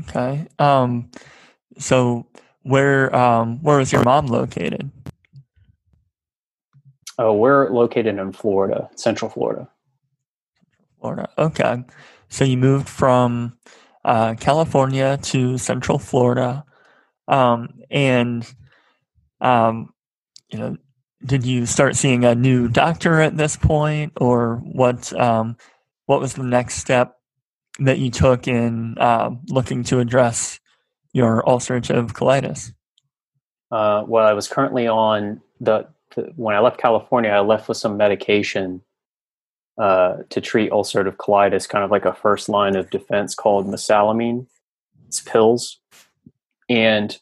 Okay. 0.00 0.46
Um, 0.58 1.10
so 1.78 2.26
where 2.62 3.14
um, 3.14 3.62
where 3.62 3.78
was 3.78 3.92
your 3.92 4.04
mom 4.04 4.26
located? 4.26 4.90
Oh, 7.18 7.32
we're 7.34 7.70
located 7.70 8.18
in 8.18 8.32
Florida, 8.32 8.88
Central 8.94 9.30
Florida. 9.30 9.68
Florida. 11.00 11.28
Okay. 11.36 11.84
So 12.28 12.44
you 12.44 12.56
moved 12.56 12.88
from 12.88 13.58
uh, 14.04 14.34
California 14.34 15.18
to 15.22 15.58
Central 15.58 15.98
Florida, 15.98 16.64
um, 17.26 17.80
and 17.90 18.46
um, 19.40 19.92
you 20.50 20.58
know, 20.58 20.76
did 21.24 21.44
you 21.44 21.66
start 21.66 21.96
seeing 21.96 22.24
a 22.24 22.34
new 22.34 22.68
doctor 22.68 23.20
at 23.20 23.36
this 23.36 23.56
point, 23.56 24.12
or 24.20 24.56
what? 24.56 25.12
Um, 25.18 25.56
what 26.06 26.20
was 26.20 26.34
the 26.34 26.42
next 26.42 26.76
step 26.76 27.17
that 27.78 27.98
you 27.98 28.10
took 28.10 28.48
in 28.48 28.96
uh, 28.98 29.30
looking 29.48 29.84
to 29.84 30.00
address 30.00 30.60
your 31.12 31.42
ulcerative 31.46 32.12
colitis? 32.12 32.72
Uh, 33.70 34.04
well, 34.06 34.26
I 34.26 34.32
was 34.32 34.48
currently 34.48 34.86
on 34.86 35.40
the, 35.60 35.86
the, 36.14 36.32
when 36.36 36.54
I 36.54 36.60
left 36.60 36.78
California, 36.78 37.30
I 37.30 37.40
left 37.40 37.68
with 37.68 37.76
some 37.76 37.96
medication 37.96 38.82
uh, 39.78 40.18
to 40.30 40.40
treat 40.40 40.70
ulcerative 40.70 41.16
colitis, 41.16 41.68
kind 41.68 41.84
of 41.84 41.90
like 41.90 42.04
a 42.04 42.14
first 42.14 42.48
line 42.48 42.76
of 42.76 42.90
defense 42.90 43.34
called 43.34 43.66
mesalamine. 43.66 44.46
It's 45.06 45.20
pills, 45.20 45.78
and 46.68 47.16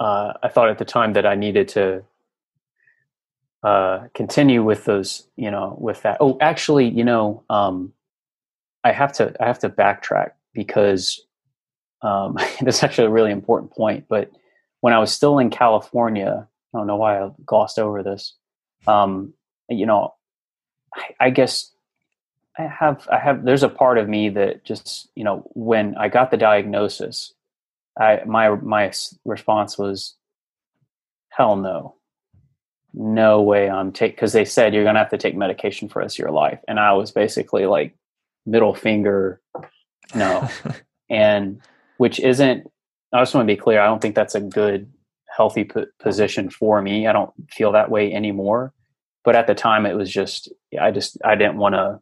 uh, 0.00 0.34
I 0.42 0.48
thought 0.48 0.68
at 0.68 0.78
the 0.78 0.84
time 0.84 1.12
that 1.14 1.24
I 1.24 1.34
needed 1.36 1.68
to 1.68 2.04
uh, 3.62 4.08
continue 4.14 4.62
with 4.62 4.84
those, 4.84 5.26
you 5.36 5.50
know, 5.50 5.76
with 5.80 6.02
that. 6.02 6.16
Oh, 6.20 6.36
actually, 6.40 6.88
you 6.88 7.04
know, 7.04 7.44
um, 7.48 7.92
I 8.84 8.92
have 8.92 9.12
to 9.14 9.34
I 9.40 9.46
have 9.46 9.60
to 9.60 9.70
backtrack 9.70 10.32
because 10.52 11.24
um, 12.02 12.36
that's 12.60 12.82
actually 12.82 13.06
a 13.06 13.10
really 13.10 13.30
important 13.30 13.72
point. 13.72 14.06
But 14.08 14.30
when 14.80 14.92
I 14.92 14.98
was 14.98 15.12
still 15.12 15.38
in 15.38 15.50
California, 15.50 16.46
I 16.74 16.78
don't 16.78 16.86
know 16.86 16.96
why 16.96 17.20
I 17.20 17.30
glossed 17.44 17.78
over 17.78 18.02
this. 18.02 18.34
Um, 18.86 19.34
you 19.68 19.86
know, 19.86 20.14
I, 20.94 21.26
I 21.26 21.30
guess 21.30 21.72
I 22.58 22.62
have 22.62 23.08
I 23.10 23.18
have 23.18 23.44
there's 23.44 23.62
a 23.62 23.68
part 23.68 23.98
of 23.98 24.08
me 24.08 24.28
that 24.30 24.64
just 24.64 25.08
you 25.14 25.24
know 25.24 25.48
when 25.54 25.94
I 25.96 26.08
got 26.08 26.30
the 26.30 26.36
diagnosis, 26.36 27.32
I 27.98 28.22
my 28.26 28.50
my 28.50 28.92
response 29.24 29.78
was, 29.78 30.14
hell 31.30 31.56
no, 31.56 31.94
no 32.92 33.42
way 33.42 33.70
I'm 33.70 33.92
take 33.92 34.16
because 34.16 34.32
they 34.32 34.44
said 34.44 34.74
you're 34.74 34.84
gonna 34.84 34.98
have 34.98 35.10
to 35.10 35.18
take 35.18 35.36
medication 35.36 35.88
for 35.88 36.00
the 36.00 36.04
rest 36.04 36.16
of 36.16 36.18
your 36.18 36.30
life, 36.30 36.60
and 36.68 36.78
I 36.78 36.92
was 36.92 37.10
basically 37.10 37.64
like, 37.66 37.94
middle 38.46 38.74
finger 38.74 39.40
no. 40.14 40.48
And 41.08 41.60
which 41.98 42.20
isn't 42.20 42.66
i 43.12 43.20
just 43.20 43.34
want 43.34 43.46
to 43.46 43.54
be 43.54 43.60
clear 43.60 43.80
i 43.80 43.86
don't 43.86 44.00
think 44.00 44.14
that's 44.14 44.34
a 44.34 44.40
good 44.40 44.90
healthy 45.34 45.64
p- 45.64 45.84
position 45.98 46.50
for 46.50 46.82
me. 46.82 47.06
I 47.06 47.12
don't 47.12 47.32
feel 47.50 47.72
that 47.72 47.90
way 47.90 48.12
anymore. 48.12 48.72
But 49.24 49.36
at 49.36 49.46
the 49.46 49.54
time 49.54 49.86
it 49.86 49.94
was 49.94 50.10
just 50.10 50.52
i 50.80 50.90
just 50.90 51.16
i 51.24 51.34
didn't 51.34 51.56
want 51.56 51.74
to 51.74 52.00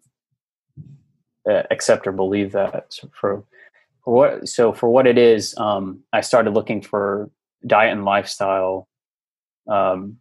uh, 1.50 1.62
accept 1.70 2.06
or 2.06 2.12
believe 2.12 2.52
that. 2.52 2.94
For, 3.12 3.44
for 4.04 4.14
what 4.14 4.48
so 4.48 4.72
for 4.72 4.88
what 4.88 5.06
it 5.06 5.18
is 5.18 5.54
um, 5.58 6.00
i 6.12 6.22
started 6.22 6.54
looking 6.54 6.80
for 6.80 7.30
diet 7.66 7.92
and 7.92 8.06
lifestyle 8.06 8.88
um, 9.68 10.16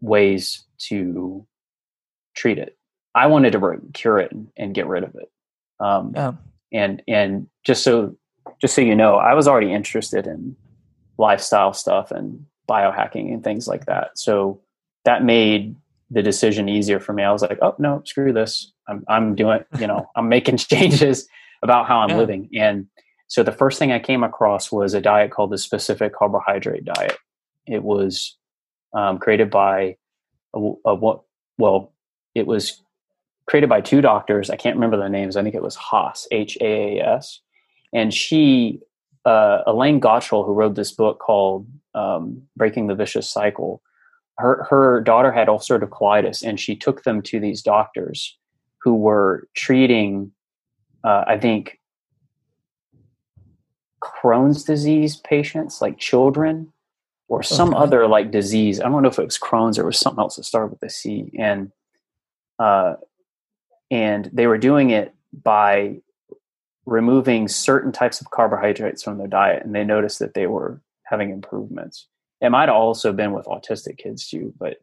ways 0.00 0.64
to 0.78 1.44
treat 2.36 2.58
it. 2.58 2.78
I 3.14 3.26
wanted 3.26 3.52
to 3.52 3.80
cure 3.92 4.18
it 4.18 4.32
and 4.56 4.74
get 4.74 4.86
rid 4.86 5.02
of 5.02 5.14
it 5.16 5.30
um, 5.80 6.12
yeah. 6.14 6.32
And 6.72 7.02
and 7.06 7.46
just 7.64 7.82
so 7.82 8.16
just 8.60 8.74
so 8.74 8.80
you 8.80 8.94
know, 8.94 9.16
I 9.16 9.34
was 9.34 9.46
already 9.46 9.72
interested 9.72 10.26
in 10.26 10.56
lifestyle 11.18 11.72
stuff 11.72 12.10
and 12.10 12.44
biohacking 12.68 13.32
and 13.32 13.44
things 13.44 13.68
like 13.68 13.86
that. 13.86 14.18
So 14.18 14.60
that 15.04 15.22
made 15.22 15.76
the 16.10 16.22
decision 16.22 16.68
easier 16.68 17.00
for 17.00 17.12
me. 17.12 17.22
I 17.22 17.32
was 17.32 17.42
like, 17.42 17.58
oh 17.62 17.74
no, 17.78 18.02
screw 18.04 18.32
this. 18.32 18.72
I'm 18.88 19.04
I'm 19.08 19.34
doing 19.34 19.64
you 19.78 19.86
know 19.86 20.08
I'm 20.16 20.28
making 20.28 20.56
changes 20.58 21.28
about 21.62 21.86
how 21.86 21.98
I'm 22.00 22.10
yeah. 22.10 22.18
living. 22.18 22.48
And 22.54 22.86
so 23.28 23.42
the 23.42 23.52
first 23.52 23.78
thing 23.78 23.90
I 23.90 23.98
came 23.98 24.22
across 24.22 24.70
was 24.70 24.94
a 24.94 25.00
diet 25.00 25.30
called 25.30 25.50
the 25.50 25.58
specific 25.58 26.14
carbohydrate 26.14 26.84
diet. 26.84 27.16
It 27.66 27.82
was 27.82 28.36
um, 28.92 29.18
created 29.18 29.50
by 29.50 29.96
a, 30.54 30.72
a, 30.84 30.94
well, 31.58 31.92
it 32.34 32.46
was 32.46 32.82
created 33.46 33.68
by 33.68 33.80
two 33.80 34.00
doctors. 34.00 34.50
I 34.50 34.56
can't 34.56 34.76
remember 34.76 34.96
their 34.96 35.08
names. 35.08 35.36
I 35.36 35.42
think 35.42 35.54
it 35.54 35.62
was 35.62 35.76
Haas, 35.76 36.26
H 36.30 36.56
A 36.60 36.98
A 36.98 37.06
S, 37.16 37.40
and 37.92 38.12
she, 38.12 38.80
uh, 39.24 39.62
Elaine 39.66 40.00
Gottschall, 40.00 40.44
who 40.44 40.52
wrote 40.52 40.74
this 40.74 40.92
book 40.92 41.18
called 41.18 41.66
um, 41.94 42.42
"Breaking 42.56 42.86
the 42.86 42.94
Vicious 42.94 43.28
Cycle." 43.28 43.82
Her 44.38 44.66
her 44.68 45.00
daughter 45.00 45.30
had 45.30 45.48
ulcerative 45.48 45.90
colitis, 45.90 46.42
and 46.42 46.58
she 46.58 46.74
took 46.74 47.04
them 47.04 47.22
to 47.22 47.38
these 47.38 47.62
doctors 47.62 48.36
who 48.78 48.94
were 48.94 49.48
treating, 49.54 50.32
uh, 51.04 51.24
I 51.26 51.38
think, 51.38 51.80
Crohn's 54.02 54.64
disease 54.64 55.16
patients, 55.16 55.80
like 55.80 55.98
children, 55.98 56.72
or 57.28 57.42
some 57.42 57.70
okay. 57.70 57.78
other 57.78 58.06
like 58.06 58.30
disease. 58.30 58.80
I 58.80 58.88
don't 58.88 59.02
know 59.02 59.08
if 59.08 59.18
it 59.18 59.24
was 59.24 59.38
Crohn's 59.38 59.78
or 59.78 59.82
it 59.82 59.86
was 59.86 59.98
something 59.98 60.20
else 60.20 60.36
that 60.36 60.44
started 60.44 60.72
with 60.72 60.82
a 60.82 60.90
C. 60.90 61.30
And 61.38 61.72
uh, 62.58 62.94
and 63.90 64.30
they 64.32 64.46
were 64.46 64.58
doing 64.58 64.90
it 64.90 65.14
by 65.32 65.96
removing 66.86 67.48
certain 67.48 67.92
types 67.92 68.20
of 68.20 68.30
carbohydrates 68.30 69.02
from 69.02 69.18
their 69.18 69.26
diet, 69.26 69.64
and 69.64 69.74
they 69.74 69.84
noticed 69.84 70.18
that 70.18 70.34
they 70.34 70.46
were 70.46 70.80
having 71.04 71.30
improvements. 71.30 72.06
It 72.40 72.50
might 72.50 72.68
have 72.68 72.76
also 72.76 73.12
been 73.12 73.32
with 73.32 73.46
autistic 73.46 73.98
kids 73.98 74.28
too. 74.28 74.52
But 74.58 74.82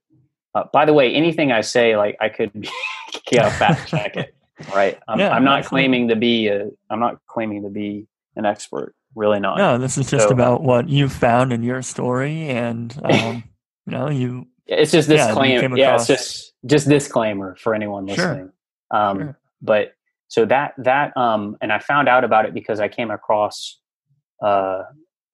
uh, 0.56 0.64
by 0.74 0.86
the 0.86 0.94
way, 0.94 1.14
anything 1.14 1.52
I 1.52 1.62
say, 1.62 1.96
like 1.96 2.18
I 2.20 2.30
could, 2.30 2.52
yeah, 3.32 3.50
fact 3.50 3.88
check 3.88 4.18
it. 4.18 4.36
Right, 4.76 5.00
I'm, 5.08 5.20
yeah, 5.20 5.32
I'm 5.32 5.44
not 5.44 5.66
claiming 5.66 6.10
to 6.10 6.16
be 6.16 6.48
a. 6.48 6.70
I'm 6.90 7.00
not 7.00 7.20
claiming 7.28 7.64
to 7.64 7.70
be 7.70 8.06
an 8.36 8.46
expert 8.46 8.94
really 9.16 9.40
not. 9.40 9.58
No, 9.58 9.78
this 9.78 9.98
is 9.98 10.10
just 10.10 10.28
so, 10.28 10.34
about 10.34 10.64
what 10.64 10.90
you 10.90 11.10
found 11.10 11.54
in 11.54 11.64
your 11.64 11.82
story, 11.82 12.50
and 12.50 12.96
um, 13.04 13.44
you 13.86 13.92
know, 13.92 14.10
you. 14.10 14.48
It's 14.68 14.92
just 14.92 15.08
this 15.08 15.20
Yeah, 15.20 15.68
yeah, 15.76 15.96
it's 15.96 16.08
just 16.08 16.54
just 16.66 16.88
disclaimer 16.88 17.56
for 17.56 17.74
anyone 17.74 18.06
listening. 18.06 18.46
Sure. 18.46 18.54
Um, 18.92 19.18
sure. 19.18 19.40
But 19.62 19.94
so 20.28 20.46
that 20.46 20.74
that 20.78 21.16
um, 21.18 21.58
and 21.62 21.72
I 21.72 21.80
found 21.80 22.08
out 22.08 22.24
about 22.24 22.46
it 22.46 22.54
because 22.54 22.80
I 22.80 22.88
came 22.88 23.12
across 23.12 23.80
uh, 24.44 24.84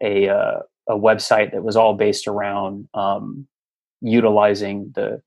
a 0.02 0.30
uh, 0.30 0.60
a 0.88 0.96
website 0.96 1.52
that 1.52 1.64
was 1.64 1.76
all 1.76 1.94
based 1.94 2.28
around 2.28 2.88
um, 2.94 3.48
utilizing 4.02 4.92
the 4.96 5.22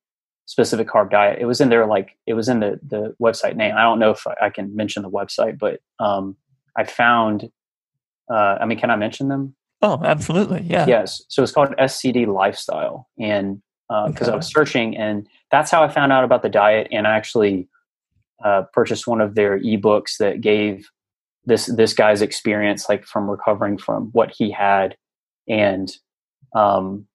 specific 0.46 0.88
carb 0.88 1.10
diet. 1.10 1.38
It 1.40 1.46
was 1.46 1.60
in 1.60 1.68
there 1.68 1.86
like 1.86 2.16
it 2.26 2.34
was 2.34 2.48
in 2.48 2.60
the 2.60 2.80
the 2.86 3.14
website 3.20 3.56
name. 3.56 3.74
I 3.76 3.82
don't 3.82 3.98
know 3.98 4.10
if 4.10 4.26
I 4.40 4.50
can 4.50 4.74
mention 4.74 5.02
the 5.02 5.10
website, 5.10 5.58
but 5.58 5.80
um, 5.98 6.36
I 6.76 6.84
found 6.84 7.50
uh, 8.30 8.58
I 8.60 8.64
mean, 8.64 8.78
can 8.78 8.90
I 8.90 8.96
mention 8.96 9.28
them? 9.28 9.54
Oh, 9.82 10.00
absolutely. 10.04 10.62
Yeah. 10.62 10.86
Yes. 10.86 11.22
So 11.28 11.42
it's 11.42 11.52
called 11.52 11.70
SCD 11.78 12.26
Lifestyle. 12.26 13.08
And 13.18 13.60
because 13.88 14.28
uh, 14.28 14.30
okay. 14.30 14.32
I 14.32 14.36
was 14.36 14.46
searching, 14.46 14.96
and 14.96 15.26
that's 15.50 15.70
how 15.70 15.82
I 15.82 15.88
found 15.88 16.12
out 16.12 16.22
about 16.22 16.42
the 16.42 16.48
diet. 16.48 16.88
And 16.92 17.06
I 17.06 17.16
actually 17.16 17.68
uh, 18.44 18.62
purchased 18.72 19.06
one 19.06 19.20
of 19.20 19.34
their 19.34 19.58
ebooks 19.60 20.16
that 20.18 20.40
gave 20.40 20.88
this 21.44 21.66
this 21.66 21.92
guy's 21.94 22.22
experience, 22.22 22.88
like 22.88 23.04
from 23.04 23.30
recovering 23.30 23.78
from 23.78 24.10
what 24.12 24.32
he 24.36 24.50
had. 24.50 24.96
And 25.48 25.90
um, 26.54 27.06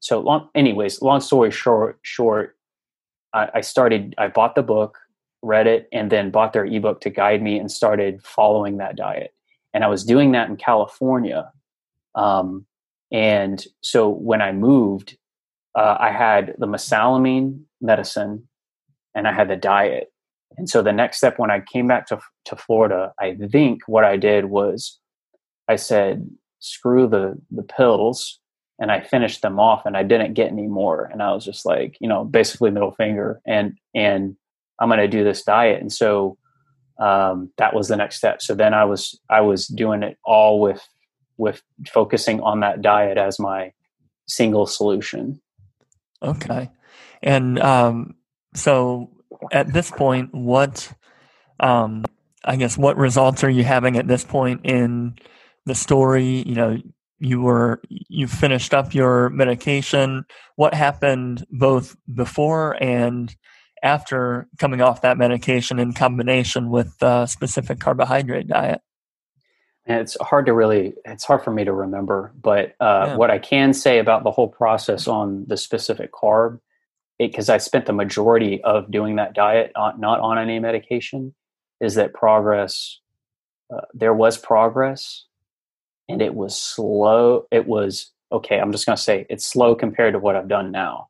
so, 0.00 0.20
long, 0.20 0.48
anyways, 0.54 1.02
long 1.02 1.20
story 1.20 1.50
short, 1.50 1.98
short, 2.02 2.56
I, 3.32 3.48
I 3.54 3.60
started. 3.60 4.14
I 4.18 4.28
bought 4.28 4.54
the 4.54 4.62
book, 4.62 4.98
read 5.42 5.66
it, 5.66 5.88
and 5.92 6.10
then 6.10 6.30
bought 6.30 6.52
their 6.52 6.66
ebook 6.66 7.00
to 7.02 7.10
guide 7.10 7.42
me, 7.42 7.58
and 7.58 7.70
started 7.70 8.22
following 8.24 8.78
that 8.78 8.96
diet 8.96 9.32
and 9.72 9.84
I 9.84 9.88
was 9.88 10.04
doing 10.04 10.32
that 10.32 10.48
in 10.48 10.56
California. 10.56 11.50
Um, 12.14 12.66
and 13.12 13.64
so 13.80 14.08
when 14.08 14.40
I 14.42 14.52
moved, 14.52 15.16
uh, 15.74 15.96
I 15.98 16.10
had 16.10 16.54
the 16.58 16.66
mesalamine 16.66 17.62
medicine 17.80 18.48
and 19.14 19.28
I 19.28 19.32
had 19.32 19.48
the 19.48 19.56
diet. 19.56 20.09
And 20.60 20.68
so 20.68 20.82
the 20.82 20.92
next 20.92 21.16
step 21.16 21.38
when 21.38 21.50
I 21.50 21.60
came 21.60 21.86
back 21.86 22.06
to, 22.08 22.20
to 22.44 22.56
Florida, 22.56 23.12
I 23.18 23.34
think 23.34 23.80
what 23.86 24.04
I 24.04 24.16
did 24.16 24.44
was 24.44 24.98
I 25.68 25.76
said, 25.76 26.28
screw 26.58 27.08
the, 27.08 27.40
the 27.50 27.62
pills. 27.62 28.38
And 28.78 28.90
I 28.90 29.00
finished 29.00 29.42
them 29.42 29.58
off 29.58 29.84
and 29.84 29.96
I 29.96 30.02
didn't 30.02 30.34
get 30.34 30.50
any 30.50 30.66
more. 30.66 31.04
And 31.04 31.22
I 31.22 31.32
was 31.32 31.44
just 31.44 31.66
like, 31.66 31.96
you 32.00 32.08
know, 32.08 32.24
basically 32.24 32.70
middle 32.70 32.92
finger 32.92 33.40
and, 33.46 33.76
and 33.94 34.36
I'm 34.78 34.88
going 34.88 35.00
to 35.00 35.08
do 35.08 35.22
this 35.24 35.42
diet. 35.42 35.80
And 35.80 35.92
so 35.92 36.38
um, 37.00 37.50
that 37.56 37.74
was 37.74 37.88
the 37.88 37.96
next 37.96 38.16
step. 38.16 38.42
So 38.42 38.54
then 38.54 38.74
I 38.74 38.84
was 38.84 39.18
I 39.28 39.40
was 39.40 39.66
doing 39.66 40.02
it 40.02 40.18
all 40.24 40.60
with 40.60 40.86
with 41.38 41.62
focusing 41.88 42.40
on 42.40 42.60
that 42.60 42.82
diet 42.82 43.16
as 43.16 43.38
my 43.38 43.72
single 44.28 44.66
solution. 44.66 45.40
Okay, 46.22 46.70
and 47.22 47.58
um, 47.58 48.14
so 48.54 49.10
at 49.52 49.72
this 49.72 49.90
point, 49.90 50.34
what 50.34 50.92
um, 51.60 52.04
I 52.44 52.56
guess 52.56 52.78
what 52.78 52.96
results 52.96 53.44
are 53.44 53.50
you 53.50 53.64
having 53.64 53.96
at 53.98 54.08
this 54.08 54.24
point 54.24 54.62
in 54.64 55.16
the 55.66 55.74
story? 55.74 56.42
You 56.46 56.54
know, 56.54 56.78
you 57.18 57.40
were 57.40 57.80
you 57.88 58.26
finished 58.26 58.72
up 58.72 58.94
your 58.94 59.28
medication. 59.30 60.24
What 60.56 60.74
happened 60.74 61.46
both 61.50 61.96
before 62.12 62.82
and 62.82 63.34
after 63.82 64.48
coming 64.58 64.80
off 64.80 65.02
that 65.02 65.18
medication 65.18 65.78
in 65.78 65.92
combination 65.92 66.70
with 66.70 66.94
a 67.02 67.26
specific 67.26 67.80
carbohydrate 67.80 68.48
diet? 68.48 68.80
And 69.86 70.00
it's 70.00 70.16
hard 70.20 70.46
to 70.46 70.52
really, 70.52 70.94
it's 71.04 71.24
hard 71.24 71.42
for 71.42 71.50
me 71.50 71.64
to 71.64 71.72
remember. 71.72 72.32
But 72.40 72.74
uh, 72.80 73.06
yeah. 73.08 73.16
what 73.16 73.30
I 73.30 73.38
can 73.38 73.72
say 73.72 73.98
about 73.98 74.22
the 74.22 74.30
whole 74.30 74.48
process 74.48 75.08
on 75.08 75.46
the 75.48 75.56
specific 75.56 76.12
carb, 76.12 76.60
because 77.28 77.48
I 77.48 77.58
spent 77.58 77.86
the 77.86 77.92
majority 77.92 78.62
of 78.64 78.90
doing 78.90 79.16
that 79.16 79.34
diet 79.34 79.72
not, 79.76 80.00
not 80.00 80.20
on 80.20 80.38
any 80.38 80.58
medication, 80.58 81.34
is 81.80 81.94
that 81.94 82.14
progress, 82.14 82.98
uh, 83.72 83.82
there 83.94 84.14
was 84.14 84.38
progress 84.38 85.26
and 86.08 86.20
it 86.20 86.34
was 86.34 86.60
slow. 86.60 87.46
It 87.50 87.66
was, 87.66 88.10
okay, 88.32 88.58
I'm 88.58 88.72
just 88.72 88.86
going 88.86 88.96
to 88.96 89.02
say 89.02 89.26
it's 89.30 89.46
slow 89.46 89.74
compared 89.74 90.14
to 90.14 90.18
what 90.18 90.36
I've 90.36 90.48
done 90.48 90.70
now. 90.72 91.08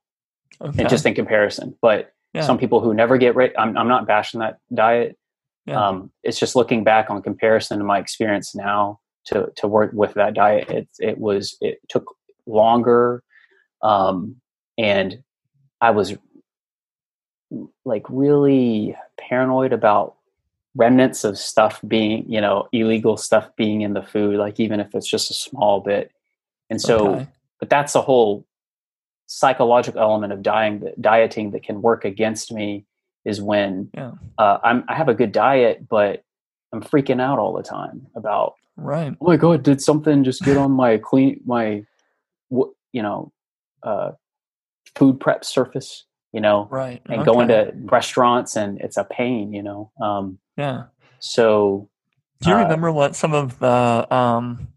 Okay. 0.60 0.82
And 0.82 0.90
just 0.90 1.06
in 1.06 1.14
comparison. 1.14 1.76
But 1.80 2.12
yeah. 2.32 2.42
Some 2.42 2.58
people 2.58 2.80
who 2.80 2.94
never 2.94 3.18
get 3.18 3.34
right. 3.34 3.52
I'm, 3.58 3.76
I'm 3.76 3.88
not 3.88 4.06
bashing 4.06 4.38
that 4.38 4.58
diet. 4.72 5.18
Yeah. 5.66 5.84
Um, 5.84 6.12
it's 6.22 6.38
just 6.38 6.54
looking 6.54 6.84
back 6.84 7.10
on 7.10 7.22
comparison 7.22 7.78
to 7.78 7.84
my 7.84 7.98
experience 7.98 8.54
now 8.54 9.00
to 9.26 9.50
to 9.56 9.66
work 9.66 9.90
with 9.92 10.14
that 10.14 10.34
diet. 10.34 10.70
It 10.70 10.88
it 11.00 11.18
was 11.18 11.56
it 11.60 11.80
took 11.88 12.04
longer, 12.46 13.24
um, 13.82 14.36
and 14.78 15.22
I 15.80 15.90
was 15.90 16.14
like 17.84 18.04
really 18.08 18.96
paranoid 19.18 19.72
about 19.72 20.16
remnants 20.76 21.24
of 21.24 21.36
stuff 21.36 21.80
being 21.88 22.24
you 22.30 22.40
know 22.40 22.68
illegal 22.70 23.16
stuff 23.16 23.50
being 23.56 23.80
in 23.80 23.92
the 23.92 24.02
food 24.02 24.36
like 24.36 24.60
even 24.60 24.78
if 24.78 24.94
it's 24.94 25.08
just 25.08 25.28
a 25.28 25.34
small 25.34 25.80
bit 25.80 26.12
and 26.68 26.80
so 26.80 27.16
okay. 27.16 27.26
but 27.58 27.68
that's 27.68 27.96
a 27.96 28.00
whole 28.00 28.46
psychological 29.32 30.00
element 30.00 30.32
of 30.32 30.42
dying, 30.42 30.82
dieting 31.00 31.52
that 31.52 31.62
can 31.62 31.80
work 31.80 32.04
against 32.04 32.50
me 32.50 32.84
is 33.24 33.40
when 33.40 33.88
yeah. 33.94 34.10
uh, 34.38 34.58
I'm, 34.64 34.82
I 34.88 34.96
have 34.96 35.08
a 35.08 35.14
good 35.14 35.30
diet, 35.30 35.88
but 35.88 36.24
I'm 36.72 36.82
freaking 36.82 37.20
out 37.20 37.38
all 37.38 37.52
the 37.52 37.62
time 37.62 38.08
about 38.16 38.54
right. 38.76 39.14
Oh 39.20 39.26
my 39.26 39.36
god, 39.36 39.62
did 39.62 39.80
something 39.80 40.24
just 40.24 40.42
get 40.42 40.56
on 40.56 40.72
my 40.72 40.98
clean 40.98 41.40
my, 41.46 41.84
you 42.50 43.02
know, 43.02 43.32
uh, 43.84 44.12
food 44.96 45.20
prep 45.20 45.44
surface? 45.44 46.04
You 46.32 46.40
know, 46.40 46.68
right, 46.70 47.02
and 47.06 47.22
okay. 47.22 47.24
going 47.24 47.48
to 47.48 47.72
restaurants 47.74 48.54
and 48.54 48.80
it's 48.80 48.96
a 48.96 49.04
pain. 49.04 49.52
You 49.52 49.62
know, 49.62 49.90
um, 50.00 50.38
yeah. 50.56 50.84
So, 51.18 51.88
do 52.40 52.50
you 52.50 52.56
uh, 52.56 52.62
remember 52.62 52.92
what 52.92 53.16
some 53.16 53.34
of 53.34 53.58
the 53.58 54.14
um, 54.14 54.68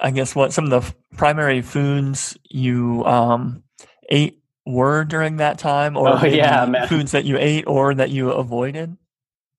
I 0.00 0.10
guess 0.10 0.34
what 0.34 0.52
some 0.52 0.70
of 0.70 0.70
the 0.70 0.94
primary 1.16 1.62
foods 1.62 2.36
you 2.48 3.04
um, 3.04 3.62
ate 4.08 4.42
were 4.66 5.04
during 5.04 5.36
that 5.36 5.58
time, 5.58 5.96
or 5.96 6.08
oh, 6.08 6.24
yeah, 6.24 6.86
foods 6.86 7.12
that 7.12 7.24
you 7.24 7.36
ate 7.38 7.64
or 7.66 7.94
that 7.94 8.10
you 8.10 8.30
avoided 8.30 8.96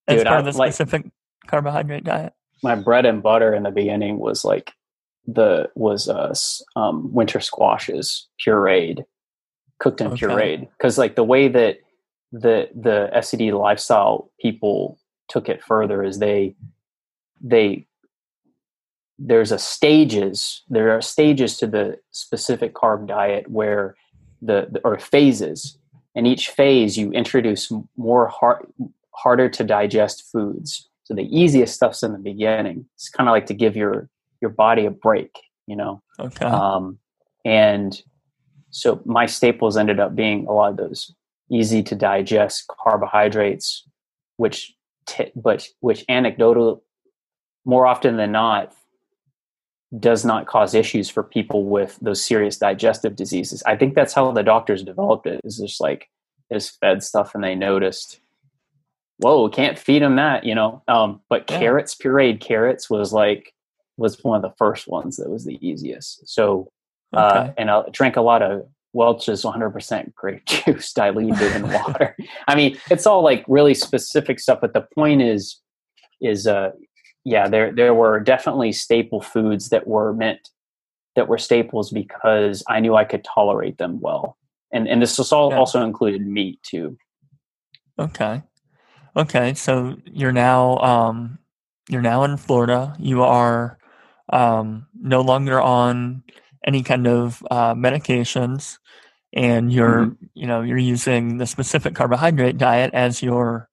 as 0.08 0.18
Dude, 0.18 0.28
part 0.28 0.40
of 0.40 0.46
the 0.46 0.54
specific 0.54 1.04
like, 1.04 1.12
carbohydrate 1.48 2.04
diet. 2.04 2.34
My 2.62 2.76
bread 2.76 3.06
and 3.06 3.22
butter 3.22 3.54
in 3.54 3.64
the 3.64 3.72
beginning 3.72 4.20
was 4.20 4.44
like 4.44 4.72
the 5.26 5.70
was 5.76 6.10
uh, 6.10 6.34
um, 6.76 7.14
winter 7.14 7.40
squashes 7.40 8.28
pureed, 8.46 9.04
cooked 9.84 10.02
and 10.02 10.14
okay. 10.14 10.26
pureed, 10.26 10.70
because 10.78 10.98
like 10.98 11.16
the 11.16 11.24
way 11.24 11.48
that 11.48 11.78
the 12.32 12.70
the 12.74 13.10
SCD 13.16 13.58
lifestyle 13.58 14.32
people 14.40 14.98
took 15.30 15.50
it 15.50 15.64
further 15.64 16.04
is 16.04 16.20
they 16.20 16.56
they 17.42 17.86
there's 19.20 19.52
a 19.52 19.60
stages 19.60 20.64
there 20.70 20.92
are 20.92 21.02
stages 21.02 21.58
to 21.58 21.68
the 21.68 22.00
specific 22.12 22.74
carb 22.74 23.08
diet 23.08 23.50
where 23.50 23.96
the, 24.42 24.68
the 24.72 24.80
or 24.84 24.98
phases. 25.00 25.78
And 26.16 26.28
each 26.28 26.50
phase 26.50 26.96
you 26.96 27.12
introduce 27.12 27.72
more 27.98 28.28
hard, 28.28 28.68
harder 29.16 29.50
to 29.50 29.64
digest 29.64 30.30
foods. 30.32 30.88
So 31.06 31.16
the 31.16 31.28
easiest 31.36 31.74
stuff's 31.74 32.04
in 32.04 32.12
the 32.12 32.20
beginning. 32.20 32.86
It's 32.94 33.10
kind 33.10 33.28
of 33.28 33.34
like 33.34 33.48
to 33.48 33.56
give 33.56 33.76
your 33.76 34.10
your 34.40 34.52
body 34.52 34.86
a 34.86 34.92
break 34.92 35.32
you 35.68 35.76
know? 35.76 36.02
Okay. 36.20 36.46
um, 36.46 36.98
and 37.46 38.02
so 38.74 39.02
my 39.06 39.26
staples 39.26 39.78
ended 39.78 40.00
up 40.00 40.16
being 40.16 40.46
a 40.48 40.52
lot 40.52 40.72
of 40.72 40.78
those 40.78 41.14
easy 41.52 41.84
to 41.84 41.96
digest 41.96 42.66
carbohydrates 42.68 43.88
which 44.38 44.74
t- 45.06 45.32
but 45.36 45.68
which 45.80 46.04
anecdotal 46.10 46.84
more 47.66 47.86
often 47.86 48.18
than 48.18 48.32
not 48.32 48.74
does 50.00 50.26
not 50.26 50.48
cause 50.48 50.74
issues 50.74 51.08
for 51.10 51.22
people 51.24 51.66
with 51.66 51.98
those 52.02 52.24
serious 52.24 52.58
digestive 52.58 53.16
diseases. 53.16 53.62
I 53.66 53.76
think 53.76 53.94
that's 53.94 54.14
how 54.14 54.32
the 54.32 54.42
doctors 54.44 54.84
developed 54.84 55.28
it. 55.28 55.40
Is 55.44 55.58
just 55.58 55.80
like 55.80 56.10
they 56.50 56.56
just 56.56 56.80
fed 56.80 57.04
stuff 57.04 57.36
and 57.36 57.44
they 57.44 57.54
noticed, 57.56 58.20
whoa, 59.18 59.50
can't 59.50 59.78
feed 59.78 60.02
them 60.02 60.16
that, 60.16 60.46
you 60.46 60.56
know. 60.56 60.82
Um, 60.88 61.22
but 61.30 61.46
Yeah. 61.50 61.60
carrots, 61.60 61.96
pureed 61.96 62.40
carrots, 62.42 62.90
was 62.90 63.14
like 63.14 63.54
was 63.98 64.24
one 64.24 64.38
of 64.38 64.42
the 64.42 64.56
first 64.58 64.88
ones 64.88 65.18
that 65.18 65.30
was 65.30 65.46
the 65.46 65.60
easiest. 65.66 66.28
So, 66.28 66.72
uh, 67.14 67.44
Okay. 67.46 67.54
and 67.58 67.70
I 67.72 67.84
drank 67.92 68.16
a 68.16 68.22
lot 68.22 68.42
of 68.42 68.68
Welch's 68.94 69.44
100% 69.44 70.14
grape 70.14 70.46
juice 70.48 70.94
diluted 70.94 71.56
in 71.56 71.68
water. 71.72 72.16
I 72.48 72.56
mean, 72.56 72.78
it's 72.90 73.06
all 73.08 73.24
like 73.24 73.44
really 73.48 73.74
specific 73.74 74.40
stuff, 74.40 74.60
but 74.62 74.74
the 74.74 74.82
point 74.96 75.22
is, 75.22 75.60
is 76.22 76.48
uh, 76.48 76.72
yeah, 77.26 77.48
there 77.48 77.72
there 77.72 77.94
were 77.94 78.20
definitely 78.20 78.72
staple 78.72 79.22
foods 79.22 79.70
that 79.70 79.88
were 79.88 80.14
meant 80.14 80.50
that 81.16 81.28
were 81.28 81.38
staples 81.38 81.92
because 81.92 82.64
I 82.68 82.80
knew 82.80 82.96
I 82.96 83.04
could 83.06 83.24
tolerate 83.24 83.78
them 83.78 84.00
well, 84.00 84.38
and 84.72 84.88
and 84.88 85.02
this 85.02 85.20
all 85.32 85.52
Yeah. 85.52 85.58
also 85.58 85.84
included 85.84 86.26
meat 86.26 86.62
too. 86.64 86.98
Okay. 88.00 88.42
Okay. 89.16 89.54
So 89.54 89.96
you're 90.06 90.32
now 90.32 90.78
um 90.80 91.40
you're 91.90 92.02
now 92.02 92.24
in 92.24 92.38
Florida. 92.38 92.96
You 93.00 93.24
are 93.24 93.78
um 94.32 94.88
no 95.00 95.22
longer 95.22 95.62
on 95.62 96.24
any 96.66 96.84
kind 96.84 97.08
of 97.08 97.44
uh, 97.52 97.74
medications 97.74 98.78
and 99.34 99.72
you're 99.74 100.06
Mm-hmm. 100.06 100.26
you 100.36 100.48
know 100.48 100.62
you're 100.62 100.78
using 100.78 101.38
the 101.38 101.46
specific 101.46 101.96
carbohydrate 101.96 102.58
diet 102.58 102.94
as 102.94 103.22
your 103.22 103.70